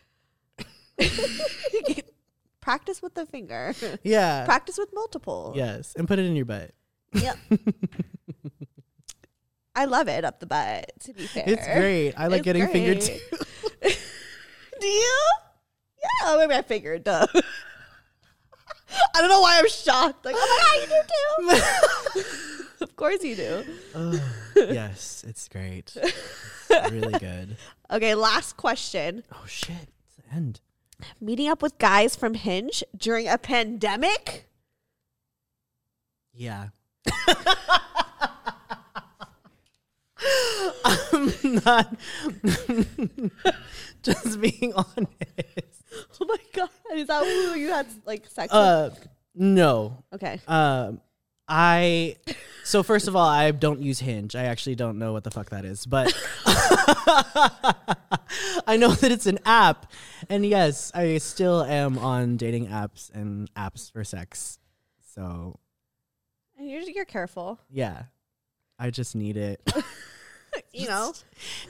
practice 2.65 3.03
with 3.03 3.15
the 3.15 3.27
finger. 3.27 3.75
yeah. 4.03 4.45
Practice 4.47 4.79
with 4.79 4.89
multiple. 4.95 5.53
yes, 5.55 5.95
and 5.97 6.09
put 6.09 6.19
it 6.19 6.25
in 6.25 6.35
your 6.35 6.47
butt. 6.47 6.71
Yep. 7.13 7.37
I 9.77 9.85
love 9.85 10.09
it 10.09 10.25
up 10.25 10.41
the 10.41 10.47
butt. 10.47 10.91
To 11.01 11.13
be 11.13 11.27
fair, 11.27 11.45
It's 11.47 11.67
great. 11.67 12.15
I 12.17 12.29
like 12.29 12.39
It's 12.39 12.45
getting 12.45 12.67
fingered 12.69 13.01
too. 13.03 13.19
Do 14.81 14.87
you? 14.87 15.19
Yeah, 16.03 16.09
oh, 16.25 16.39
maybe 16.39 16.55
I 16.55 16.63
figured. 16.63 17.05
Duh. 17.05 17.27
I 19.15 19.21
don't 19.21 19.29
know 19.29 19.41
why 19.41 19.59
I'm 19.59 19.69
shocked. 19.69 20.25
Like, 20.25 20.37
oh 20.39 20.47
my 20.49 20.87
god, 20.89 21.05
you 21.53 21.53
do 22.15 22.23
too. 22.23 22.85
of 22.85 22.97
course 22.97 23.23
you 23.25 23.37
do. 23.37 23.65
yes, 24.57 25.25
it's 25.27 25.49
great. 25.49 25.97
It's 25.97 26.91
really 26.93 27.19
good. 27.19 27.57
Okay, 27.91 28.15
last 28.15 28.57
question. 28.57 29.23
Oh 29.33 29.45
shit! 29.47 29.89
It's 30.07 30.17
the 30.17 30.35
end. 30.35 30.61
Meeting 31.21 31.49
up 31.49 31.63
with 31.63 31.79
guys 31.79 32.17
from 32.17 32.35
Hinge 32.35 32.83
during 32.97 33.29
a 33.29 33.39
pandemic? 33.39 34.49
Yeah. 36.33 36.69
I'm 40.85 41.33
not 41.65 41.97
just 44.03 44.41
being 44.41 44.73
honest. 44.75 45.85
Oh 46.21 46.27
my 46.27 46.37
god, 46.53 46.71
is 46.95 47.07
that 47.09 47.25
who 47.25 47.59
you 47.59 47.69
had 47.69 47.87
like 48.05 48.27
sex 48.27 48.53
Uh, 48.53 48.91
no. 49.35 50.05
Okay. 50.13 50.41
Um, 50.47 51.01
I. 51.49 52.17
So 52.65 52.83
first 52.83 53.09
of 53.09 53.15
all, 53.17 53.29
I 53.29 53.51
don't 53.51 53.81
use 53.83 53.99
Hinge. 54.01 54.35
I 54.35 54.45
actually 54.45 54.75
don't 54.77 54.99
know 54.99 55.13
what 55.13 55.25
the 55.25 55.31
fuck 55.31 55.51
that 55.51 55.65
is, 55.67 55.85
but 55.85 56.13
I 58.67 58.77
know 58.79 58.91
that 58.91 59.13
it's 59.13 59.27
an 59.27 59.39
app, 59.45 59.91
and 60.31 60.45
yes, 60.47 60.91
I 60.95 61.19
still 61.19 61.63
am 61.63 61.99
on 61.99 62.37
dating 62.37 62.69
apps 62.69 63.11
and 63.15 63.53
apps 63.55 63.93
for 63.93 64.03
sex. 64.05 64.59
So 65.15 65.59
And 66.59 66.71
you're, 66.71 66.81
you're 66.83 67.05
careful. 67.05 67.61
yeah, 67.71 68.05
I 68.79 68.91
just 68.91 69.15
need 69.15 69.37
it. 69.37 69.61
You 70.73 70.87
know, 70.87 71.13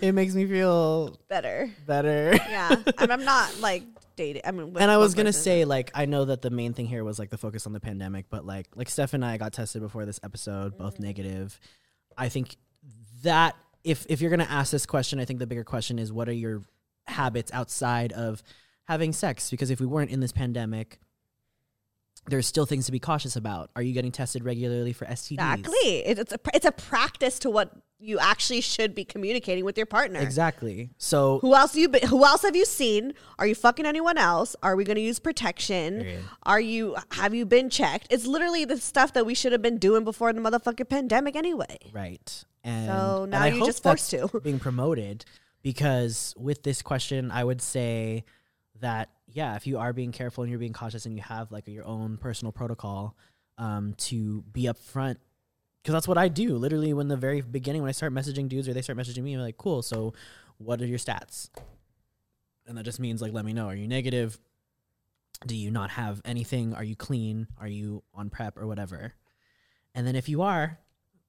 it 0.02 0.12
makes 0.12 0.34
me 0.34 0.44
feel 0.46 1.18
better. 1.28 1.70
better. 1.86 2.34
Yeah. 2.34 2.76
and 2.98 3.10
I'm 3.10 3.24
not 3.24 3.58
like 3.58 3.82
dating. 4.16 4.42
I 4.44 4.50
mean, 4.50 4.76
and 4.78 4.90
I 4.90 4.96
was 4.96 5.14
gonna 5.14 5.32
say, 5.32 5.64
like, 5.64 5.90
I 5.94 6.06
know 6.06 6.24
that 6.26 6.42
the 6.42 6.50
main 6.50 6.72
thing 6.72 6.86
here 6.86 7.04
was 7.04 7.18
like 7.18 7.30
the 7.30 7.38
focus 7.38 7.66
on 7.66 7.72
the 7.72 7.80
pandemic, 7.80 8.26
but 8.30 8.44
like, 8.44 8.68
like 8.74 8.88
Steph 8.88 9.14
and 9.14 9.24
I 9.24 9.36
got 9.36 9.52
tested 9.52 9.82
before 9.82 10.04
this 10.06 10.20
episode, 10.22 10.76
both 10.78 10.94
Mm-hmm. 10.94 11.02
negative. 11.04 11.58
I 12.16 12.28
think 12.28 12.56
that 13.22 13.56
if 13.82 14.06
if 14.08 14.20
you're 14.20 14.30
gonna 14.30 14.44
ask 14.44 14.70
this 14.70 14.86
question, 14.86 15.18
I 15.20 15.24
think 15.24 15.38
the 15.38 15.46
bigger 15.46 15.64
question 15.64 15.98
is, 15.98 16.12
what 16.12 16.28
are 16.28 16.32
your 16.32 16.62
habits 17.06 17.50
outside 17.52 18.12
of 18.12 18.42
having 18.84 19.12
sex? 19.12 19.50
Because 19.50 19.70
if 19.70 19.80
we 19.80 19.86
weren't 19.86 20.10
in 20.10 20.20
this 20.20 20.32
pandemic, 20.32 20.98
there's 22.26 22.46
still 22.46 22.64
things 22.64 22.86
to 22.86 22.92
be 22.92 22.98
cautious 22.98 23.36
about. 23.36 23.70
Are 23.76 23.82
you 23.82 23.92
getting 23.92 24.12
tested 24.12 24.44
regularly 24.44 24.92
for 24.94 25.04
STDs? 25.04 25.32
Exactly. 25.32 25.96
It's 26.06 26.32
a 26.32 26.38
it's 26.54 26.66
a 26.66 26.72
practice 26.72 27.38
to 27.40 27.50
what 27.50 27.70
you 28.04 28.18
actually 28.18 28.60
should 28.60 28.94
be 28.94 29.04
communicating 29.04 29.64
with 29.64 29.76
your 29.76 29.86
partner. 29.86 30.20
Exactly. 30.20 30.90
So 30.98 31.38
Who 31.40 31.54
else 31.54 31.74
you 31.74 31.88
been, 31.88 32.06
who 32.06 32.24
else 32.24 32.42
have 32.42 32.54
you 32.54 32.64
seen? 32.64 33.14
Are 33.38 33.46
you 33.46 33.54
fucking 33.54 33.86
anyone 33.86 34.18
else? 34.18 34.54
Are 34.62 34.76
we 34.76 34.84
going 34.84 34.96
to 34.96 35.02
use 35.02 35.18
protection? 35.18 36.00
Period. 36.02 36.24
Are 36.44 36.60
you 36.60 36.96
have 37.12 37.34
you 37.34 37.46
been 37.46 37.70
checked? 37.70 38.08
It's 38.10 38.26
literally 38.26 38.64
the 38.64 38.76
stuff 38.76 39.14
that 39.14 39.24
we 39.24 39.34
should 39.34 39.52
have 39.52 39.62
been 39.62 39.78
doing 39.78 40.04
before 40.04 40.32
the 40.32 40.40
motherfucking 40.40 40.88
pandemic 40.88 41.34
anyway. 41.34 41.78
Right. 41.92 42.44
And 42.62 42.86
So 42.86 43.24
now 43.24 43.42
I 43.42 43.48
you're 43.48 43.66
just 43.66 43.82
forced 43.82 44.10
to. 44.10 44.28
being 44.42 44.58
promoted 44.58 45.24
because 45.62 46.34
with 46.36 46.62
this 46.62 46.82
question, 46.82 47.30
I 47.30 47.42
would 47.42 47.62
say 47.62 48.24
that 48.80 49.10
yeah, 49.28 49.56
if 49.56 49.66
you 49.66 49.78
are 49.78 49.92
being 49.92 50.12
careful 50.12 50.44
and 50.44 50.50
you're 50.50 50.60
being 50.60 50.72
cautious 50.72 51.06
and 51.06 51.16
you 51.16 51.22
have 51.22 51.50
like 51.50 51.66
your 51.66 51.84
own 51.86 52.18
personal 52.18 52.52
protocol 52.52 53.16
um, 53.58 53.94
to 53.98 54.42
be 54.52 54.64
upfront, 54.64 55.16
because 55.84 55.92
that's 55.92 56.08
what 56.08 56.16
I 56.16 56.28
do. 56.28 56.56
Literally, 56.56 56.94
when 56.94 57.08
the 57.08 57.16
very 57.16 57.42
beginning, 57.42 57.82
when 57.82 57.90
I 57.90 57.92
start 57.92 58.14
messaging 58.14 58.48
dudes 58.48 58.66
or 58.66 58.72
they 58.72 58.80
start 58.80 58.98
messaging 58.98 59.22
me, 59.22 59.34
I'm 59.34 59.40
like, 59.40 59.58
cool. 59.58 59.82
So, 59.82 60.14
what 60.56 60.80
are 60.80 60.86
your 60.86 60.98
stats? 60.98 61.50
And 62.66 62.78
that 62.78 62.84
just 62.84 62.98
means 62.98 63.20
like, 63.20 63.34
let 63.34 63.44
me 63.44 63.52
know. 63.52 63.66
Are 63.66 63.74
you 63.74 63.86
negative? 63.86 64.38
Do 65.46 65.54
you 65.54 65.70
not 65.70 65.90
have 65.90 66.22
anything? 66.24 66.72
Are 66.72 66.82
you 66.84 66.96
clean? 66.96 67.48
Are 67.60 67.68
you 67.68 68.02
on 68.14 68.30
PrEP 68.30 68.56
or 68.56 68.66
whatever? 68.66 69.12
And 69.94 70.06
then 70.06 70.16
if 70.16 70.26
you 70.26 70.40
are, 70.40 70.78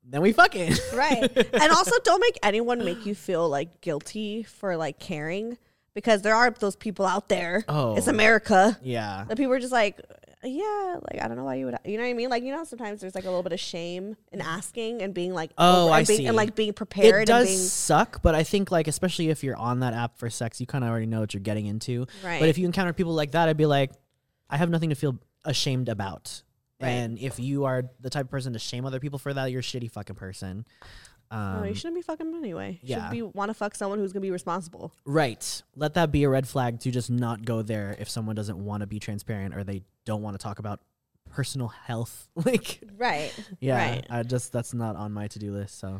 then 0.05 0.21
we 0.21 0.31
fucking 0.31 0.71
Right. 0.93 1.29
and 1.35 1.71
also 1.73 1.99
don't 2.05 2.21
make 2.21 2.37
anyone 2.41 2.85
make 2.85 3.05
you 3.05 3.13
feel 3.13 3.49
like 3.49 3.81
guilty 3.81 4.43
for 4.43 4.77
like 4.77 4.99
caring 4.99 5.57
because 5.93 6.21
there 6.21 6.33
are 6.35 6.49
those 6.51 6.77
people 6.77 7.05
out 7.05 7.27
there. 7.27 7.65
Oh. 7.67 7.97
it's 7.97 8.07
America. 8.07 8.79
Yeah. 8.81 9.25
That 9.27 9.35
people 9.35 9.51
are 9.51 9.59
just 9.59 9.73
like, 9.73 9.99
yeah, 10.47 10.97
like 11.11 11.21
I 11.21 11.27
don't 11.27 11.37
know 11.37 11.43
why 11.43 11.55
you 11.55 11.65
would, 11.65 11.77
you 11.85 11.97
know 11.97 12.03
what 12.03 12.09
I 12.09 12.13
mean? 12.13 12.29
Like 12.29 12.43
you 12.43 12.53
know, 12.53 12.63
sometimes 12.63 13.01
there's 13.01 13.15
like 13.15 13.25
a 13.25 13.27
little 13.27 13.43
bit 13.43 13.53
of 13.53 13.59
shame 13.59 14.15
in 14.31 14.39
mm. 14.39 14.45
asking 14.45 15.01
and 15.01 15.13
being 15.13 15.33
like, 15.33 15.51
Oh, 15.57 15.89
I 15.89 15.99
and 15.99 16.07
being, 16.07 16.19
see. 16.19 16.25
and 16.27 16.35
like 16.35 16.55
being 16.55 16.73
prepared. 16.73 17.23
It 17.23 17.27
does 17.27 17.47
being, 17.47 17.57
suck, 17.57 18.21
but 18.21 18.35
I 18.35 18.43
think 18.43 18.71
like 18.71 18.87
especially 18.87 19.29
if 19.29 19.43
you're 19.43 19.57
on 19.57 19.81
that 19.81 19.93
app 19.93 20.17
for 20.17 20.29
sex, 20.29 20.59
you 20.59 20.67
kind 20.67 20.83
of 20.83 20.89
already 20.89 21.05
know 21.05 21.19
what 21.19 21.33
you're 21.33 21.41
getting 21.41 21.65
into. 21.65 22.07
Right. 22.23 22.39
But 22.39 22.49
if 22.49 22.57
you 22.57 22.65
encounter 22.65 22.93
people 22.93 23.13
like 23.13 23.31
that, 23.31 23.49
I'd 23.49 23.57
be 23.57 23.65
like, 23.65 23.91
I 24.49 24.57
have 24.57 24.69
nothing 24.69 24.89
to 24.89 24.95
feel 24.95 25.17
ashamed 25.43 25.89
about. 25.89 26.43
Right. 26.81 26.89
And 26.89 27.17
if 27.17 27.39
you 27.39 27.65
are 27.65 27.83
the 28.01 28.09
type 28.09 28.25
of 28.25 28.31
person 28.31 28.53
to 28.53 28.59
shame 28.59 28.85
other 28.85 28.99
people 28.99 29.17
for 29.17 29.33
that, 29.33 29.51
you're 29.51 29.61
a 29.61 29.63
shitty 29.63 29.91
fucking 29.91 30.15
person. 30.15 30.65
Um, 31.31 31.57
no, 31.61 31.63
you 31.63 31.73
shouldn't 31.75 31.95
be 31.95 32.01
fucking 32.01 32.25
them 32.31 32.35
anyway. 32.39 32.79
You 32.81 32.95
yeah. 32.95 33.05
should 33.05 33.11
be 33.11 33.21
want 33.21 33.49
to 33.49 33.53
fuck 33.53 33.75
someone 33.75 33.99
who's 33.99 34.13
gonna 34.13 34.21
be 34.21 34.31
responsible. 34.31 34.93
Right. 35.05 35.61
Let 35.75 35.95
that 35.95 36.11
be 36.11 36.23
a 36.23 36.29
red 36.29 36.47
flag 36.47 36.79
to 36.81 36.91
just 36.91 37.09
not 37.09 37.43
go 37.45 37.61
there 37.61 37.95
if 37.99 38.09
someone 38.09 38.35
doesn't 38.35 38.63
want 38.63 38.81
to 38.81 38.87
be 38.87 38.99
transparent 38.99 39.55
or 39.55 39.63
they 39.63 39.83
don't 40.05 40.21
want 40.21 40.35
to 40.39 40.43
talk 40.43 40.59
about 40.59 40.79
personal 41.31 41.67
health. 41.69 42.27
like, 42.35 42.79
Right. 42.97 43.33
yeah, 43.59 43.75
Right. 43.77 44.05
I 44.09 44.23
just 44.23 44.51
that's 44.53 44.73
not 44.73 44.95
on 44.95 45.11
my 45.13 45.27
to 45.27 45.39
do 45.39 45.51
list. 45.51 45.79
So, 45.79 45.99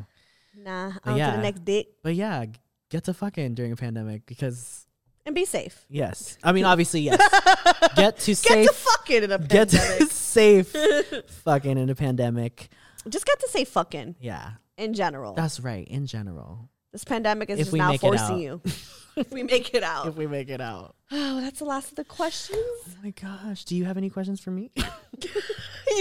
Nah. 0.57 0.91
But 1.03 1.11
On 1.11 1.13
to 1.13 1.19
yeah. 1.19 1.35
the 1.35 1.41
next 1.41 1.65
dick 1.65 1.87
but 2.03 2.15
yeah, 2.15 2.45
get 2.89 3.03
to 3.05 3.13
fucking 3.13 3.55
during 3.55 3.71
a 3.71 3.75
pandemic 3.75 4.25
because 4.25 4.85
and 5.25 5.33
be 5.33 5.43
safe. 5.43 5.85
yes, 5.89 6.37
I 6.43 6.51
mean 6.51 6.65
obviously 6.65 7.01
yes, 7.01 7.17
get 7.95 8.19
to 8.19 8.31
Get 8.31 8.37
safe, 8.37 8.67
to 8.67 8.73
fucking 8.73 9.23
in 9.23 9.31
a 9.31 9.39
pandemic. 9.39 9.49
get 9.49 9.69
to 9.69 10.05
safe, 10.13 10.75
fucking 11.43 11.77
in 11.79 11.89
a 11.89 11.95
pandemic. 11.95 12.69
Just 13.09 13.25
get 13.25 13.39
to 13.41 13.49
say 13.49 13.65
fucking 13.65 14.15
Yeah, 14.19 14.51
in 14.77 14.93
general. 14.93 15.33
that's 15.33 15.59
right. 15.59 15.87
In 15.87 16.05
general, 16.05 16.69
this 16.91 17.03
pandemic 17.03 17.49
is 17.49 17.59
If 17.59 17.65
just 17.67 17.77
now 17.77 17.89
make 17.91 18.03
it 18.03 18.07
out. 18.07 18.17
forcing 18.17 18.39
you. 18.39 18.61
if 19.15 19.31
we 19.31 19.43
make 19.43 19.73
it 19.73 19.83
out. 19.83 20.07
if 20.07 20.15
we 20.15 20.27
make 20.27 20.49
it 20.49 20.61
out. 20.61 20.95
Oh, 21.11 21.39
that's 21.41 21.59
the 21.59 21.65
last 21.65 21.91
of 21.91 21.95
the 21.97 22.03
questions. 22.03 22.59
Oh 22.87 22.91
my 23.03 23.11
gosh, 23.11 23.63
do 23.65 23.75
you 23.75 23.85
have 23.85 23.95
any 23.97 24.09
questions 24.09 24.39
for 24.41 24.51
me? 24.51 24.71
you 24.75 24.81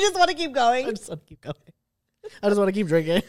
just 0.00 0.16
want 0.16 0.30
to 0.30 0.36
keep 0.36 0.52
going. 0.52 0.86
I 0.86 0.90
just 0.90 1.08
want 1.08 1.20
to 1.20 1.26
keep 1.26 1.40
going. 1.40 1.54
I 2.42 2.48
just 2.48 2.58
want 2.58 2.68
to 2.68 2.72
keep 2.72 2.86
drinking. 2.88 3.22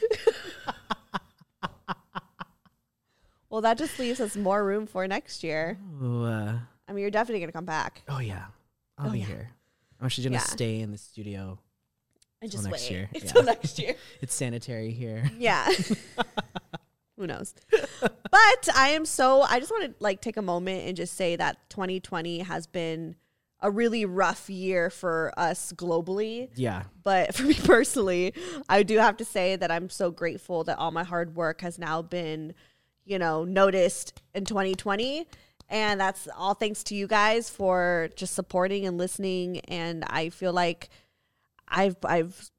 Well, 3.49 3.61
that 3.61 3.77
just 3.77 3.97
leaves 3.99 4.19
us 4.19 4.35
more 4.35 4.63
room 4.65 4.85
for 4.85 5.07
next 5.07 5.43
year. 5.43 5.77
Ooh, 6.01 6.23
uh, 6.25 6.57
I 6.87 6.91
mean, 6.93 7.01
you're 7.01 7.11
definitely 7.11 7.39
gonna 7.39 7.51
come 7.53 7.65
back. 7.65 8.01
oh 8.09 8.19
yeah, 8.19 8.45
I'll 8.97 9.09
Oh, 9.09 9.11
be 9.11 9.19
yeah. 9.19 9.25
here. 9.25 9.49
I'm 9.99 10.05
actually 10.07 10.25
gonna 10.25 10.35
Yeah. 10.37 10.41
stay 10.41 10.79
in 10.81 10.91
the 10.91 10.97
studio. 10.97 11.59
And 12.45 12.51
just 12.51 12.63
next 12.63 12.83
wait 12.83 12.91
year, 12.91 13.09
until 13.15 13.41
yeah. 13.41 13.51
next 13.51 13.79
year. 13.79 13.95
It's 14.21 14.33
sanitary 14.33 14.91
here. 14.91 15.29
Yeah. 15.37 15.67
Who 17.17 17.27
knows? 17.27 17.55
But 17.71 18.69
I 18.75 18.89
am 18.89 19.05
so 19.05 19.41
I 19.41 19.59
just 19.59 19.71
want 19.71 19.85
to 19.85 19.95
like 19.99 20.21
take 20.21 20.37
a 20.37 20.41
moment 20.41 20.87
and 20.87 20.95
just 20.95 21.15
say 21.15 21.35
that 21.37 21.69
2020 21.69 22.39
has 22.39 22.67
been 22.67 23.15
a 23.61 23.71
really 23.71 24.05
rough 24.05 24.49
year 24.49 24.89
for 24.89 25.33
us 25.37 25.73
globally. 25.73 26.49
Yeah, 26.55 26.83
But 27.03 27.33
for 27.33 27.43
me 27.43 27.55
personally, 27.55 28.33
I 28.69 28.83
do 28.83 28.97
have 28.99 29.17
to 29.17 29.25
say 29.25 29.55
that 29.55 29.71
I'm 29.71 29.89
so 29.89 30.11
grateful 30.11 30.63
that 30.65 30.77
all 30.77 30.91
my 30.91 31.03
hard 31.03 31.35
work 31.35 31.61
has 31.61 31.79
now 31.79 32.01
been, 32.01 32.53
you 33.05 33.17
know, 33.17 33.43
noticed 33.43 34.21
in 34.35 34.45
2020. 34.45 35.25
And 35.69 35.99
that's 35.99 36.27
all 36.37 36.53
thanks 36.53 36.83
to 36.85 36.95
you 36.95 37.07
guys 37.07 37.49
for 37.49 38.09
just 38.15 38.35
supporting 38.35 38.85
and 38.85 38.99
listening. 38.99 39.61
And 39.61 40.03
I 40.05 40.29
feel 40.29 40.53
like 40.53 40.89
I've 41.67 41.97
I've 42.03 42.51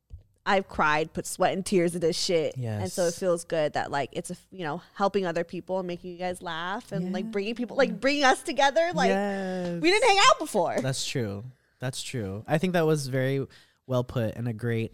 I've 0.44 0.68
cried, 0.68 1.12
put 1.12 1.26
sweat 1.26 1.52
and 1.52 1.66
tears 1.66 1.94
into 1.94 2.06
this 2.06 2.16
shit. 2.16 2.56
And 2.56 2.90
so 2.90 3.06
it 3.06 3.14
feels 3.14 3.44
good 3.44 3.72
that 3.72 3.90
like 3.90 4.10
it's 4.12 4.30
a 4.30 4.36
you 4.50 4.64
know 4.64 4.82
helping 4.94 5.26
other 5.26 5.44
people 5.44 5.78
and 5.78 5.88
making 5.88 6.12
you 6.12 6.18
guys 6.18 6.40
laugh 6.42 6.92
and 6.92 7.12
like 7.12 7.30
bringing 7.30 7.54
people 7.54 7.76
like 7.76 8.00
bringing 8.00 8.24
us 8.24 8.42
together. 8.42 8.90
Like 8.94 9.08
yes. 9.08 9.80
we 9.80 9.90
didn't 9.90 10.08
hang 10.08 10.18
out 10.30 10.38
before. 10.38 10.76
That's 10.80 11.06
true. 11.06 11.44
That's 11.80 12.02
true. 12.02 12.44
I 12.46 12.58
think 12.58 12.72
that 12.72 12.86
was 12.86 13.08
very 13.08 13.46
well 13.86 14.04
put 14.04 14.34
and 14.36 14.48
a 14.48 14.52
great 14.52 14.92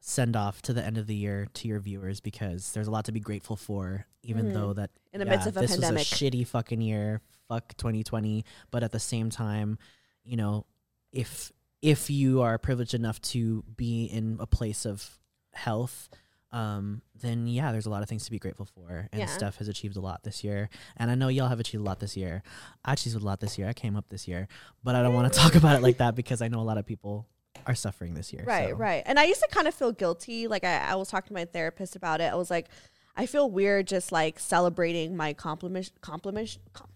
send 0.00 0.36
off 0.36 0.62
to 0.62 0.72
the 0.72 0.84
end 0.84 0.98
of 0.98 1.06
the 1.06 1.16
year 1.16 1.48
to 1.52 1.68
your 1.68 1.80
viewers 1.80 2.20
because 2.20 2.72
there's 2.72 2.86
a 2.86 2.90
lot 2.90 3.06
to 3.06 3.12
be 3.12 3.20
grateful 3.20 3.56
for, 3.56 4.06
even 4.22 4.52
though 4.52 4.72
that 4.72 4.90
Mm-hmm. 5.16 5.22
In 5.22 5.28
the 5.28 5.34
midst 5.34 5.46
of 5.48 5.56
a 5.56 5.60
this 5.60 5.70
pandemic. 5.72 5.98
was 5.98 6.12
a 6.12 6.14
shitty 6.14 6.46
fucking 6.46 6.80
year. 6.80 7.20
Fuck 7.48 7.76
2020. 7.76 8.44
But 8.70 8.82
at 8.82 8.92
the 8.92 9.00
same 9.00 9.30
time, 9.30 9.78
you 10.24 10.36
know, 10.36 10.66
if 11.12 11.52
if 11.82 12.10
you 12.10 12.42
are 12.42 12.58
privileged 12.58 12.94
enough 12.94 13.20
to 13.20 13.64
be 13.76 14.06
in 14.06 14.36
a 14.40 14.46
place 14.46 14.86
of 14.86 15.18
health, 15.52 16.08
um, 16.52 17.02
then 17.20 17.46
yeah, 17.46 17.72
there's 17.72 17.86
a 17.86 17.90
lot 17.90 18.02
of 18.02 18.08
things 18.08 18.24
to 18.24 18.30
be 18.30 18.38
grateful 18.38 18.66
for. 18.66 19.08
And 19.12 19.20
Yeah. 19.20 19.26
Steph 19.26 19.56
has 19.58 19.68
achieved 19.68 19.96
a 19.96 20.00
lot 20.00 20.22
this 20.22 20.42
year. 20.42 20.70
And 20.96 21.10
I 21.10 21.14
know 21.14 21.28
y'all 21.28 21.48
have 21.48 21.60
achieved 21.60 21.82
a 21.82 21.84
lot 21.84 22.00
this 22.00 22.16
year. 22.16 22.42
I 22.84 22.94
achieved 22.94 23.16
a 23.16 23.18
lot 23.18 23.40
this 23.40 23.58
year. 23.58 23.68
I 23.68 23.72
came 23.72 23.96
up 23.96 24.08
this 24.08 24.26
year. 24.26 24.48
But 24.82 24.94
I 24.94 25.02
don't 25.02 25.14
want 25.14 25.32
to 25.32 25.38
talk 25.38 25.54
about 25.54 25.76
it 25.76 25.82
like 25.82 25.98
that 25.98 26.14
because 26.14 26.40
I 26.40 26.48
know 26.48 26.60
a 26.60 26.62
lot 26.62 26.78
of 26.78 26.86
people 26.86 27.26
are 27.66 27.74
suffering 27.74 28.14
this 28.14 28.32
year. 28.32 28.44
Right, 28.46 28.70
so. 28.70 28.76
right. 28.76 29.02
And 29.06 29.18
I 29.18 29.24
used 29.24 29.40
to 29.40 29.48
kind 29.50 29.66
of 29.68 29.74
feel 29.74 29.92
guilty. 29.92 30.46
Like 30.46 30.64
I, 30.64 30.78
I 30.78 30.94
was 30.94 31.08
talking 31.08 31.28
to 31.28 31.34
my 31.34 31.44
therapist 31.44 31.96
about 31.96 32.20
it. 32.20 32.32
I 32.32 32.36
was 32.36 32.50
like, 32.50 32.68
I 33.16 33.26
feel 33.26 33.50
weird 33.50 33.86
just 33.86 34.12
like 34.12 34.38
celebrating 34.38 35.16
my 35.16 35.32
compliment, 35.32 35.90
compliment, 36.00 36.58
com- 36.72 36.90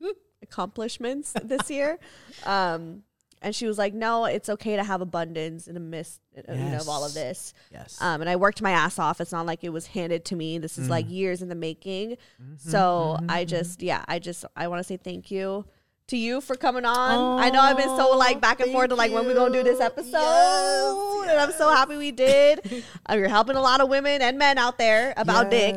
accomplishments 0.42 1.34
this 1.42 1.70
year. 1.70 1.98
Um, 2.44 3.02
and 3.42 3.54
she 3.54 3.66
was 3.66 3.76
like, 3.78 3.92
"No, 3.94 4.24
it's 4.24 4.48
okay 4.48 4.76
to 4.76 4.84
have 4.84 5.00
abundance 5.00 5.66
in 5.68 5.74
the 5.74 5.80
midst, 5.80 6.20
uh, 6.36 6.52
you 6.52 6.58
know, 6.70 6.78
of 6.78 6.88
all 6.88 7.04
of 7.04 7.12
this." 7.14 7.52
Yes. 7.70 7.98
Um, 8.00 8.20
and 8.20 8.30
I 8.30 8.36
worked 8.36 8.62
my 8.62 8.70
ass 8.70 8.98
off. 8.98 9.20
It's 9.20 9.32
not 9.32 9.44
like 9.46 9.64
it 9.64 9.70
was 9.70 9.86
handed 9.88 10.24
to 10.26 10.36
me. 10.36 10.58
This 10.58 10.78
is 10.78 10.88
like 10.88 11.04
Mm-hmm. 11.06 11.14
years 11.14 11.42
in 11.42 11.48
the 11.48 11.54
making. 11.54 12.16
So 12.58 13.18
I 13.28 13.44
just, 13.44 13.82
yeah, 13.82 14.04
I 14.08 14.18
just, 14.18 14.44
I 14.56 14.68
want 14.68 14.80
to 14.80 14.84
say 14.84 14.96
thank 14.96 15.30
you 15.30 15.64
to 16.08 16.16
you 16.16 16.40
for 16.40 16.56
coming 16.56 16.84
on. 16.84 17.40
I 17.40 17.48
know 17.50 17.60
I've 17.60 17.76
been 17.76 17.96
so 17.96 18.16
like 18.16 18.40
back 18.40 18.60
and 18.60 18.72
forth 18.72 18.88
to 18.90 18.94
like 18.96 19.12
when 19.12 19.26
we 19.26 19.34
gonna 19.34 19.52
do 19.52 19.62
this 19.62 19.80
episode, 19.80 21.22
and 21.28 21.38
I'm 21.38 21.52
so 21.52 21.70
happy 21.70 21.96
we 21.96 22.10
did. 22.12 22.84
uh, 23.08 23.14
you're 23.14 23.28
helping 23.28 23.56
a 23.56 23.60
lot 23.60 23.80
of 23.80 23.88
women 23.88 24.20
and 24.22 24.38
men 24.38 24.58
out 24.58 24.78
there 24.78 25.14
about 25.16 25.50
dick. 25.50 25.76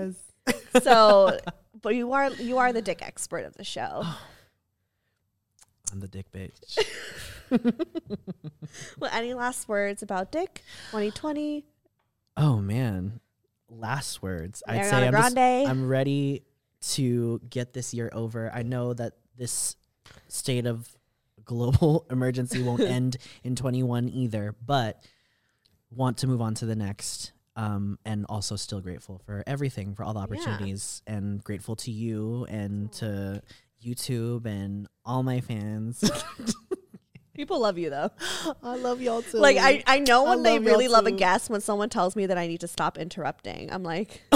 So, 0.82 1.38
but 1.82 1.96
you 1.96 2.12
are 2.14 2.32
you 2.32 2.58
are 2.58 2.74
the 2.74 2.82
dick 2.82 3.02
expert 3.02 3.46
of 3.46 3.56
the 3.56 3.64
show. 3.64 4.04
I'm 5.92 6.00
the 6.00 6.08
dick 6.08 6.32
bitch. 6.32 6.80
well, 9.00 9.12
any 9.14 9.34
last 9.34 9.68
words 9.68 10.02
about 10.02 10.32
dick 10.32 10.64
2020? 10.92 11.66
Oh 12.38 12.58
man, 12.58 13.20
last 13.70 14.22
words. 14.22 14.64
I'd 14.68 14.86
say 14.86 15.08
I'm, 15.08 15.14
just, 15.14 15.38
I'm 15.38 15.88
ready 15.88 16.44
to 16.92 17.42
get 17.50 17.74
this 17.74 17.94
year 17.94 18.10
over. 18.14 18.52
I 18.54 18.64
know 18.64 18.94
that 18.94 19.14
this 19.38 19.76
state 20.28 20.66
of 20.66 20.88
global 21.44 22.06
emergency 22.12 22.62
won't 22.62 22.82
end 22.82 23.18
in 23.44 23.56
21 23.56 24.10
either, 24.10 24.56
but 24.66 25.04
want 25.92 26.18
to 26.20 26.28
move 26.28 26.42
on 26.42 26.54
to 26.56 26.66
the 26.66 26.76
next. 26.76 27.32
Um, 27.58 28.00
and 28.04 28.26
also 28.28 28.58
still 28.58 28.82
grateful 28.82 29.22
for 29.26 29.42
everything, 29.48 29.96
for 29.96 30.04
all 30.04 30.14
the 30.14 30.20
opportunities, 30.20 31.02
and 31.08 31.42
grateful 31.42 31.78
to 31.78 31.92
you 31.92 32.46
and 32.50 32.92
to 32.94 33.42
YouTube 33.82 34.46
and 34.46 34.90
all 35.06 35.24
my 35.24 35.40
fans. 35.40 36.04
People 37.36 37.60
love 37.60 37.78
you 37.78 37.90
though. 37.90 38.10
I 38.64 38.76
love 38.78 39.02
y'all 39.02 39.22
too. 39.22 39.38
Like 39.38 39.58
I, 39.58 39.84
I 39.86 40.00
know 40.00 40.26
I 40.26 40.30
when 40.32 40.44
they 40.44 40.58
really 40.60 40.88
love 40.88 41.06
a 41.06 41.12
guest 41.12 41.50
when 41.50 41.62
someone 41.62 41.90
tells 41.90 42.16
me 42.16 42.26
that 42.28 42.38
I 42.38 42.48
need 42.48 42.62
to 42.62 42.68
stop 42.68 42.98
interrupting. 42.98 43.72
I'm 43.72 43.84
like, 43.84 44.22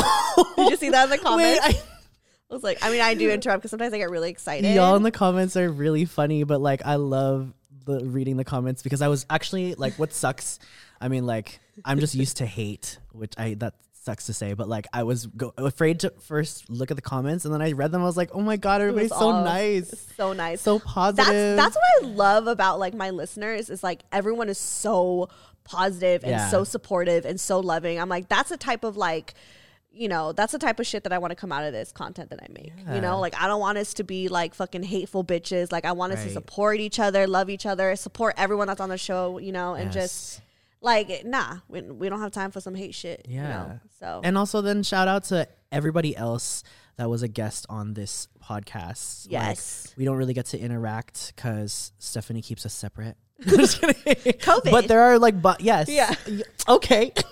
did 0.57 0.69
you 0.71 0.75
see 0.77 0.89
that 0.89 1.05
in 1.05 1.09
the 1.09 1.17
comments? 1.17 1.61
Wait, 1.65 1.75
I, 1.75 1.79
I- 1.79 2.53
was 2.53 2.63
like, 2.63 2.79
I 2.81 2.89
mean, 2.89 3.01
I 3.01 3.13
do 3.13 3.29
interrupt 3.29 3.61
because 3.61 3.69
sometimes 3.71 3.93
I 3.93 3.99
get 3.99 4.09
really 4.09 4.29
excited. 4.31 4.73
Y'all 4.73 4.95
in 4.95 5.03
the 5.03 5.11
comments 5.11 5.55
are 5.55 5.69
really 5.69 6.05
funny, 6.05 6.43
but 6.43 6.59
like 6.59 6.81
I 6.83 6.95
love 6.95 7.53
the 7.85 8.03
reading 8.03 8.37
the 8.37 8.43
comments 8.43 8.81
because 8.83 9.01
I 9.01 9.07
was 9.07 9.25
actually 9.29 9.75
like, 9.75 9.93
what 9.99 10.13
sucks. 10.13 10.59
I 10.99 11.07
mean, 11.09 11.25
like 11.25 11.59
I'm 11.85 11.99
just 11.99 12.15
used 12.15 12.37
to 12.37 12.45
hate, 12.45 12.97
which 13.13 13.33
I 13.37 13.53
that 13.59 13.75
sucks 14.01 14.25
to 14.27 14.33
say, 14.33 14.53
but 14.53 14.67
like 14.69 14.87
I 14.93 15.03
was 15.03 15.25
go- 15.27 15.53
afraid 15.57 15.99
to 16.01 16.13
first 16.21 16.69
look 16.69 16.89
at 16.91 16.95
the 16.95 17.01
comments, 17.01 17.45
and 17.45 17.53
then 17.53 17.61
I 17.61 17.73
read 17.73 17.91
them. 17.91 18.01
I 18.01 18.05
was 18.05 18.17
like, 18.17 18.29
oh 18.33 18.41
my 18.41 18.57
god, 18.57 18.81
everybody's 18.81 19.09
so 19.09 19.15
all- 19.31 19.43
nice, 19.43 19.93
so 20.15 20.33
nice, 20.33 20.61
so 20.61 20.79
positive. 20.79 21.25
That's 21.57 21.75
that's 21.75 21.75
what 21.75 22.03
I 22.11 22.13
love 22.13 22.47
about 22.47 22.79
like 22.79 22.93
my 22.93 23.09
listeners 23.09 23.69
is 23.69 23.83
like 23.83 24.01
everyone 24.11 24.49
is 24.49 24.57
so 24.57 25.29
positive 25.63 26.23
and 26.23 26.31
Yeah. 26.31 26.49
so 26.49 26.63
supportive 26.63 27.25
and 27.25 27.39
so 27.39 27.59
loving. 27.59 27.99
I'm 27.99 28.09
like, 28.09 28.27
that's 28.29 28.49
the 28.49 28.57
type 28.57 28.83
of 28.83 28.97
like 28.97 29.33
you 29.91 30.07
know, 30.07 30.31
that's 30.31 30.51
the 30.51 30.59
type 30.59 30.79
of 30.79 30.85
shit 30.85 31.03
that 31.03 31.11
I 31.11 31.17
want 31.17 31.31
to 31.31 31.35
come 31.35 31.51
out 31.51 31.63
of 31.63 31.73
this 31.73 31.91
content 31.91 32.29
that 32.29 32.39
I 32.41 32.45
make. 32.53 32.71
You 32.93 33.01
know, 33.01 33.19
like 33.19 33.33
I 33.41 33.47
don't 33.47 33.59
want 33.59 33.77
us 33.79 33.95
to 33.95 34.03
be 34.03 34.27
like 34.29 34.53
fucking 34.53 34.83
hateful 34.83 35.25
bitches. 35.25 35.71
Like 35.71 35.83
I 35.83 35.91
want 35.93 36.13
us 36.13 36.23
to 36.23 36.29
support 36.29 36.79
each 36.79 36.99
other, 36.99 37.27
love 37.27 37.49
each 37.49 37.65
other, 37.65 37.95
support 37.95 38.35
everyone 38.37 38.67
that's 38.67 38.79
on 38.79 38.89
the 38.89 38.99
show, 38.99 39.39
you 39.39 39.51
know, 39.51 39.73
and 39.73 39.93
Yes. 39.93 39.93
just 39.93 40.41
like 40.81 41.25
nah, 41.25 41.57
we, 41.67 41.81
we 41.81 42.09
don't 42.09 42.21
have 42.21 42.31
time 42.31 42.51
for 42.51 42.61
some 42.61 42.75
hate 42.75 42.95
shit. 42.95 43.25
You 43.27 43.35
Yeah. 43.41 43.47
know? 43.49 43.79
So 43.99 44.21
And 44.23 44.37
also 44.37 44.61
then 44.61 44.83
shout 44.83 45.07
out 45.07 45.25
to 45.25 45.47
everybody 45.71 46.15
else 46.15 46.63
that 46.97 47.09
was 47.09 47.21
a 47.23 47.27
guest 47.27 47.65
on 47.69 47.93
this 47.93 48.27
podcast. 48.43 49.25
Like, 49.25 49.31
Yes. 49.31 49.93
we 49.97 50.03
don't 50.05 50.17
really 50.17 50.33
get 50.33 50.47
to 50.47 50.59
interact 50.59 51.33
because 51.35 51.91
Stephanie 51.99 52.41
keeps 52.41 52.65
us 52.65 52.73
separate. 52.73 53.15
COVID. 53.41 54.71
But 54.71 54.87
there 54.87 55.01
are 55.01 55.17
like, 55.19 55.41
but 55.41 55.61
yes. 55.61 55.87
Yeah. 55.89 56.13
Okay. 56.67 57.11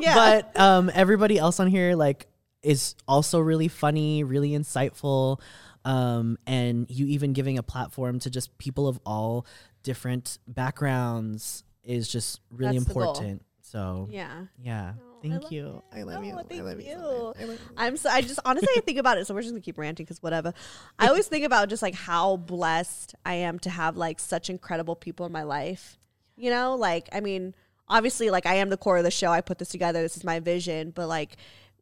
Yeah. 0.00 0.14
But 0.16 0.58
um, 0.60 0.90
everybody 0.92 1.38
else 1.38 1.60
on 1.60 1.68
here 1.68 1.94
like 1.94 2.26
is 2.62 2.96
also 3.06 3.38
really 3.38 3.68
funny, 3.68 4.24
really 4.24 4.50
insightful. 4.50 5.40
um, 5.84 6.38
and 6.46 6.90
you 6.90 7.06
even 7.06 7.32
giving 7.32 7.56
a 7.56 7.62
platform 7.62 8.18
to 8.20 8.30
just 8.30 8.56
people 8.58 8.88
of 8.88 8.98
all 9.06 9.46
different 9.84 10.38
backgrounds 10.48 11.62
is 11.84 12.08
just 12.08 12.40
really 12.50 12.76
That's 12.78 12.88
important. 12.88 13.44
So 13.62 14.08
Yeah. 14.10 14.46
yeah, 14.60 14.94
I 14.98 15.22
thank 15.22 15.42
love 15.44 15.52
you. 15.52 15.82
I 15.92 16.02
love 16.02 16.18
Oh, 16.18 16.22
you. 16.22 16.34
thank 16.48 16.60
I 16.60 16.64
love 16.64 16.80
you. 16.80 16.86
you. 16.88 16.94
I 16.96 17.44
love 17.44 17.58
you. 17.60 17.74
I'm 17.76 17.96
so 17.96 18.10
I 18.10 18.20
just 18.20 18.40
honestly 18.44 18.68
I 18.76 18.80
think 18.80 18.98
about 18.98 19.18
it. 19.18 19.26
So 19.26 19.34
we're 19.34 19.42
just 19.42 19.52
gonna 19.52 19.60
keep 19.62 19.78
ranting 19.78 20.04
because 20.04 20.22
whatever. 20.22 20.52
I 20.98 21.06
always 21.08 21.26
think 21.28 21.44
about 21.44 21.68
just 21.68 21.82
like 21.82 21.94
how 21.94 22.36
blessed 22.36 23.14
I 23.24 23.34
am 23.34 23.58
to 23.60 23.70
have 23.70 23.96
like 23.96 24.18
such 24.18 24.50
incredible 24.50 24.96
people 24.96 25.26
in 25.26 25.32
my 25.32 25.44
life. 25.44 25.98
You 26.36 26.50
know, 26.50 26.74
like 26.74 27.08
I 27.12 27.20
mean, 27.20 27.54
obviously, 27.88 28.30
like 28.30 28.46
I 28.46 28.54
am 28.56 28.70
the 28.70 28.76
core 28.76 28.98
of 28.98 29.04
the 29.04 29.10
show. 29.10 29.30
I 29.30 29.40
put 29.40 29.58
this 29.58 29.68
together. 29.68 30.02
This 30.02 30.16
is 30.16 30.24
my 30.24 30.40
vision. 30.40 30.90
But 30.90 31.06
like 31.08 31.36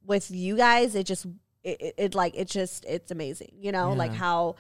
with 0.04 0.30
you 0.30 0.56
guys, 0.56 0.94
it 0.94 1.04
just 1.04 1.26
it, 1.64 1.80
it, 1.80 1.94
it 1.96 2.14
like 2.14 2.34
it 2.36 2.48
just 2.48 2.84
it's 2.86 3.10
amazing. 3.10 3.52
You 3.58 3.72
know, 3.72 3.92
like 3.92 4.12
how 4.12 4.56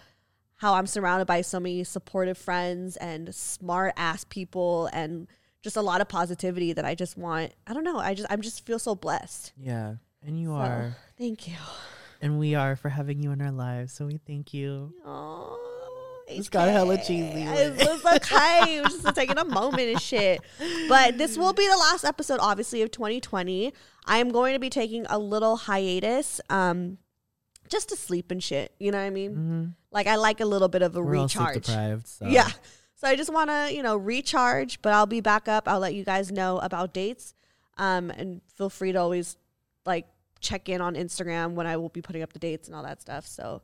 how 0.58 0.74
I'm 0.74 0.86
surrounded 0.86 1.26
by 1.26 1.40
so 1.40 1.58
many 1.58 1.82
supportive 1.84 2.36
friends 2.38 2.96
and 2.96 3.34
smart 3.34 3.94
ass 3.96 4.24
people 4.24 4.88
and 4.92 5.26
just 5.62 5.76
a 5.76 5.82
lot 5.82 6.00
of 6.00 6.08
positivity 6.08 6.72
that 6.72 6.84
I 6.84 6.94
just 6.94 7.16
want. 7.16 7.52
I 7.66 7.72
don't 7.74 7.84
know. 7.84 7.98
I 7.98 8.14
just 8.14 8.30
I'm 8.30 8.40
just 8.42 8.64
feel 8.66 8.78
so 8.78 8.94
blessed. 8.94 9.52
Yeah, 9.56 9.94
and 10.24 10.38
you 10.38 10.48
So, 10.48 10.54
are, 10.54 10.96
Thank 11.16 11.48
you. 11.48 11.54
and 12.20 12.38
we 12.38 12.54
are 12.54 12.76
for 12.76 12.88
having 12.90 13.22
you 13.22 13.32
in 13.32 13.40
our 13.40 13.50
lives. 13.52 13.92
So 13.92 14.06
we 14.06 14.18
thank 14.26 14.52
you. 14.54 14.92
Oh, 15.04 15.58
It's 16.28 16.48
got 16.48 16.68
hella 16.68 16.98
cheesy. 16.98 17.42
It 17.42 17.76
was 17.88 18.04
okay. 18.16 18.62
It 18.78 18.82
was 18.84 19.00
just 19.02 19.14
taking 19.16 19.38
a 19.38 19.44
moment 19.44 19.88
and 19.88 20.00
shit. 20.00 20.40
But 20.88 21.18
this 21.18 21.38
will 21.38 21.52
be 21.54 21.66
the 21.68 21.76
last 21.76 22.04
episode, 22.04 22.38
obviously, 22.40 22.82
of 22.82 22.90
2020. 22.90 23.72
I 24.06 24.18
am 24.18 24.30
going 24.30 24.54
to 24.54 24.58
be 24.60 24.70
taking 24.70 25.06
a 25.08 25.18
little 25.18 25.56
hiatus, 25.56 26.40
um, 26.50 26.98
just 27.68 27.88
to 27.90 27.96
sleep 27.96 28.30
and 28.30 28.42
shit. 28.42 28.74
You 28.78 28.90
know 28.92 28.98
what 28.98 29.04
I 29.04 29.10
mean? 29.10 29.32
hmm 29.34 29.64
Like 29.90 30.06
I 30.06 30.16
like 30.16 30.40
a 30.40 30.44
little 30.44 30.68
bit 30.68 30.82
of 30.82 30.94
a 30.96 31.02
We're 31.02 31.22
recharge. 31.22 31.54
deprived. 31.64 32.06
So. 32.06 32.26
Yeah. 32.28 32.48
So 32.96 33.06
I 33.08 33.16
just 33.16 33.32
want 33.32 33.48
to, 33.50 33.72
you 33.72 33.82
know, 33.82 33.96
recharge, 33.96 34.82
but 34.82 34.92
I'll 34.92 35.06
be 35.06 35.20
back 35.20 35.48
up. 35.48 35.68
I'll 35.68 35.78
let 35.78 35.94
you 35.94 36.04
guys 36.04 36.32
know 36.32 36.58
about 36.58 36.92
dates. 36.92 37.32
Um, 37.76 38.10
and 38.10 38.40
feel 38.56 38.70
free 38.70 38.92
to 38.92 38.98
always 38.98 39.36
like 39.86 40.06
check 40.40 40.68
in 40.68 40.80
on 40.80 40.94
Instagram 40.94 41.52
when 41.52 41.66
I 41.66 41.76
will 41.76 41.88
be 41.90 42.02
putting 42.02 42.22
up 42.22 42.32
the 42.32 42.38
dates 42.40 42.66
and 42.68 42.76
all 42.76 42.82
that 42.82 43.00
stuff. 43.00 43.26
So 43.26 43.62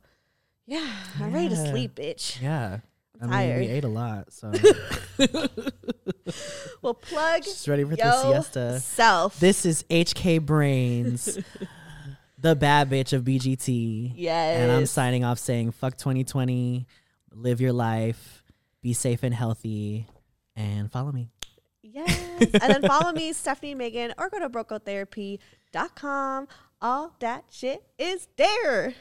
yeah, 0.65 0.87
I'm 1.19 1.33
ready 1.33 1.49
to 1.49 1.55
sleep, 1.69 1.95
bitch. 1.95 2.41
Yeah. 2.41 2.79
I'm 3.21 3.31
I 3.31 3.47
mean, 3.47 3.57
we 3.59 3.67
ate 3.67 3.83
a 3.85 3.89
lot, 3.89 4.31
so 4.33 4.51
Well, 6.81 6.93
plug 6.95 7.43
just 7.43 7.67
ready 7.67 7.83
for 7.83 7.95
the 7.95 8.21
siesta. 8.21 8.79
self. 8.79 9.39
This 9.39 9.65
is 9.65 9.83
HK 9.89 10.45
Brains, 10.45 11.39
the 12.45 12.55
bad 12.55 12.89
bitch 12.91 13.11
of 13.11 13.23
BGT. 13.23 14.13
yes. 14.15 14.59
And 14.59 14.71
I'm 14.71 14.85
signing 14.85 15.23
off 15.23 15.39
saying, 15.39 15.71
fuck 15.71 15.97
2020, 15.97 16.85
live 17.31 17.59
your 17.59 17.73
life, 17.73 18.43
be 18.81 18.93
safe 18.93 19.23
and 19.23 19.33
healthy, 19.33 20.05
and 20.55 20.91
follow 20.91 21.11
me. 21.11 21.31
Yes. 21.81 22.15
and 22.39 22.61
then 22.61 22.83
follow 22.83 23.11
me, 23.11 23.33
Stephanie 23.41 23.73
Megan, 23.73 24.13
or 24.19 24.29
go 24.29 24.39
to 24.39 24.49
brokegirltherapy.com. 24.49 26.47
All 26.81 27.15
that 27.19 27.45
shit 27.49 27.83
is 27.97 28.27
there. 28.37 28.93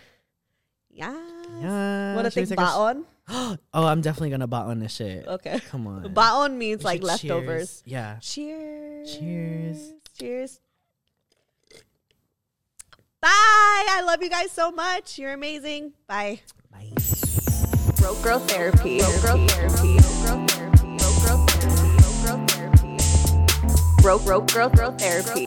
Yeah. 0.90 1.12
Yeah. 1.60 2.14
Want 2.14 2.24
to 2.24 2.30
should 2.30 2.40
we 2.42 2.46
think 2.46 2.60
take 2.60 2.68
a? 2.68 3.02
Oh, 3.74 3.86
I'm 3.86 4.00
definitely 4.00 4.28
going 4.30 4.40
to 4.40 4.46
bot 4.46 4.66
on 4.66 4.78
this 4.78 4.92
shit. 4.94 5.26
Okay. 5.26 5.60
Come 5.70 5.86
on. 5.86 6.12
Bot 6.14 6.44
on 6.44 6.56
means 6.56 6.82
like 6.84 7.00
cheers. 7.00 7.08
leftovers. 7.24 7.82
Yeah. 7.84 8.18
Cheers. 8.20 9.18
Cheers. 9.18 9.92
Cheers. 10.18 10.60
Bye. 13.24 13.30
I 13.88 14.02
love 14.04 14.22
you 14.22 14.28
guys 14.28 14.50
so 14.50 14.70
much. 14.70 15.18
You're 15.18 15.32
amazing. 15.32 15.94
Bye. 16.06 16.40
Bye. 16.70 16.90
Broke 17.96 18.20
Girl 18.22 18.38
Therapy. 18.38 18.98
Broke 18.98 19.22
Girl 19.22 19.48
Therapy. 19.48 19.96
Broke 20.26 20.50
Therapy. 20.50 20.96
Broke 20.98 21.24
Girl 21.24 21.46
Therapy. 21.46 21.96
Broke 22.02 22.36
Girl 22.36 22.46
Therapy. 22.46 24.02
Broke 24.02 24.52
Girl 24.52 24.68
Girl 24.68 24.92
Therapy. 24.92 25.46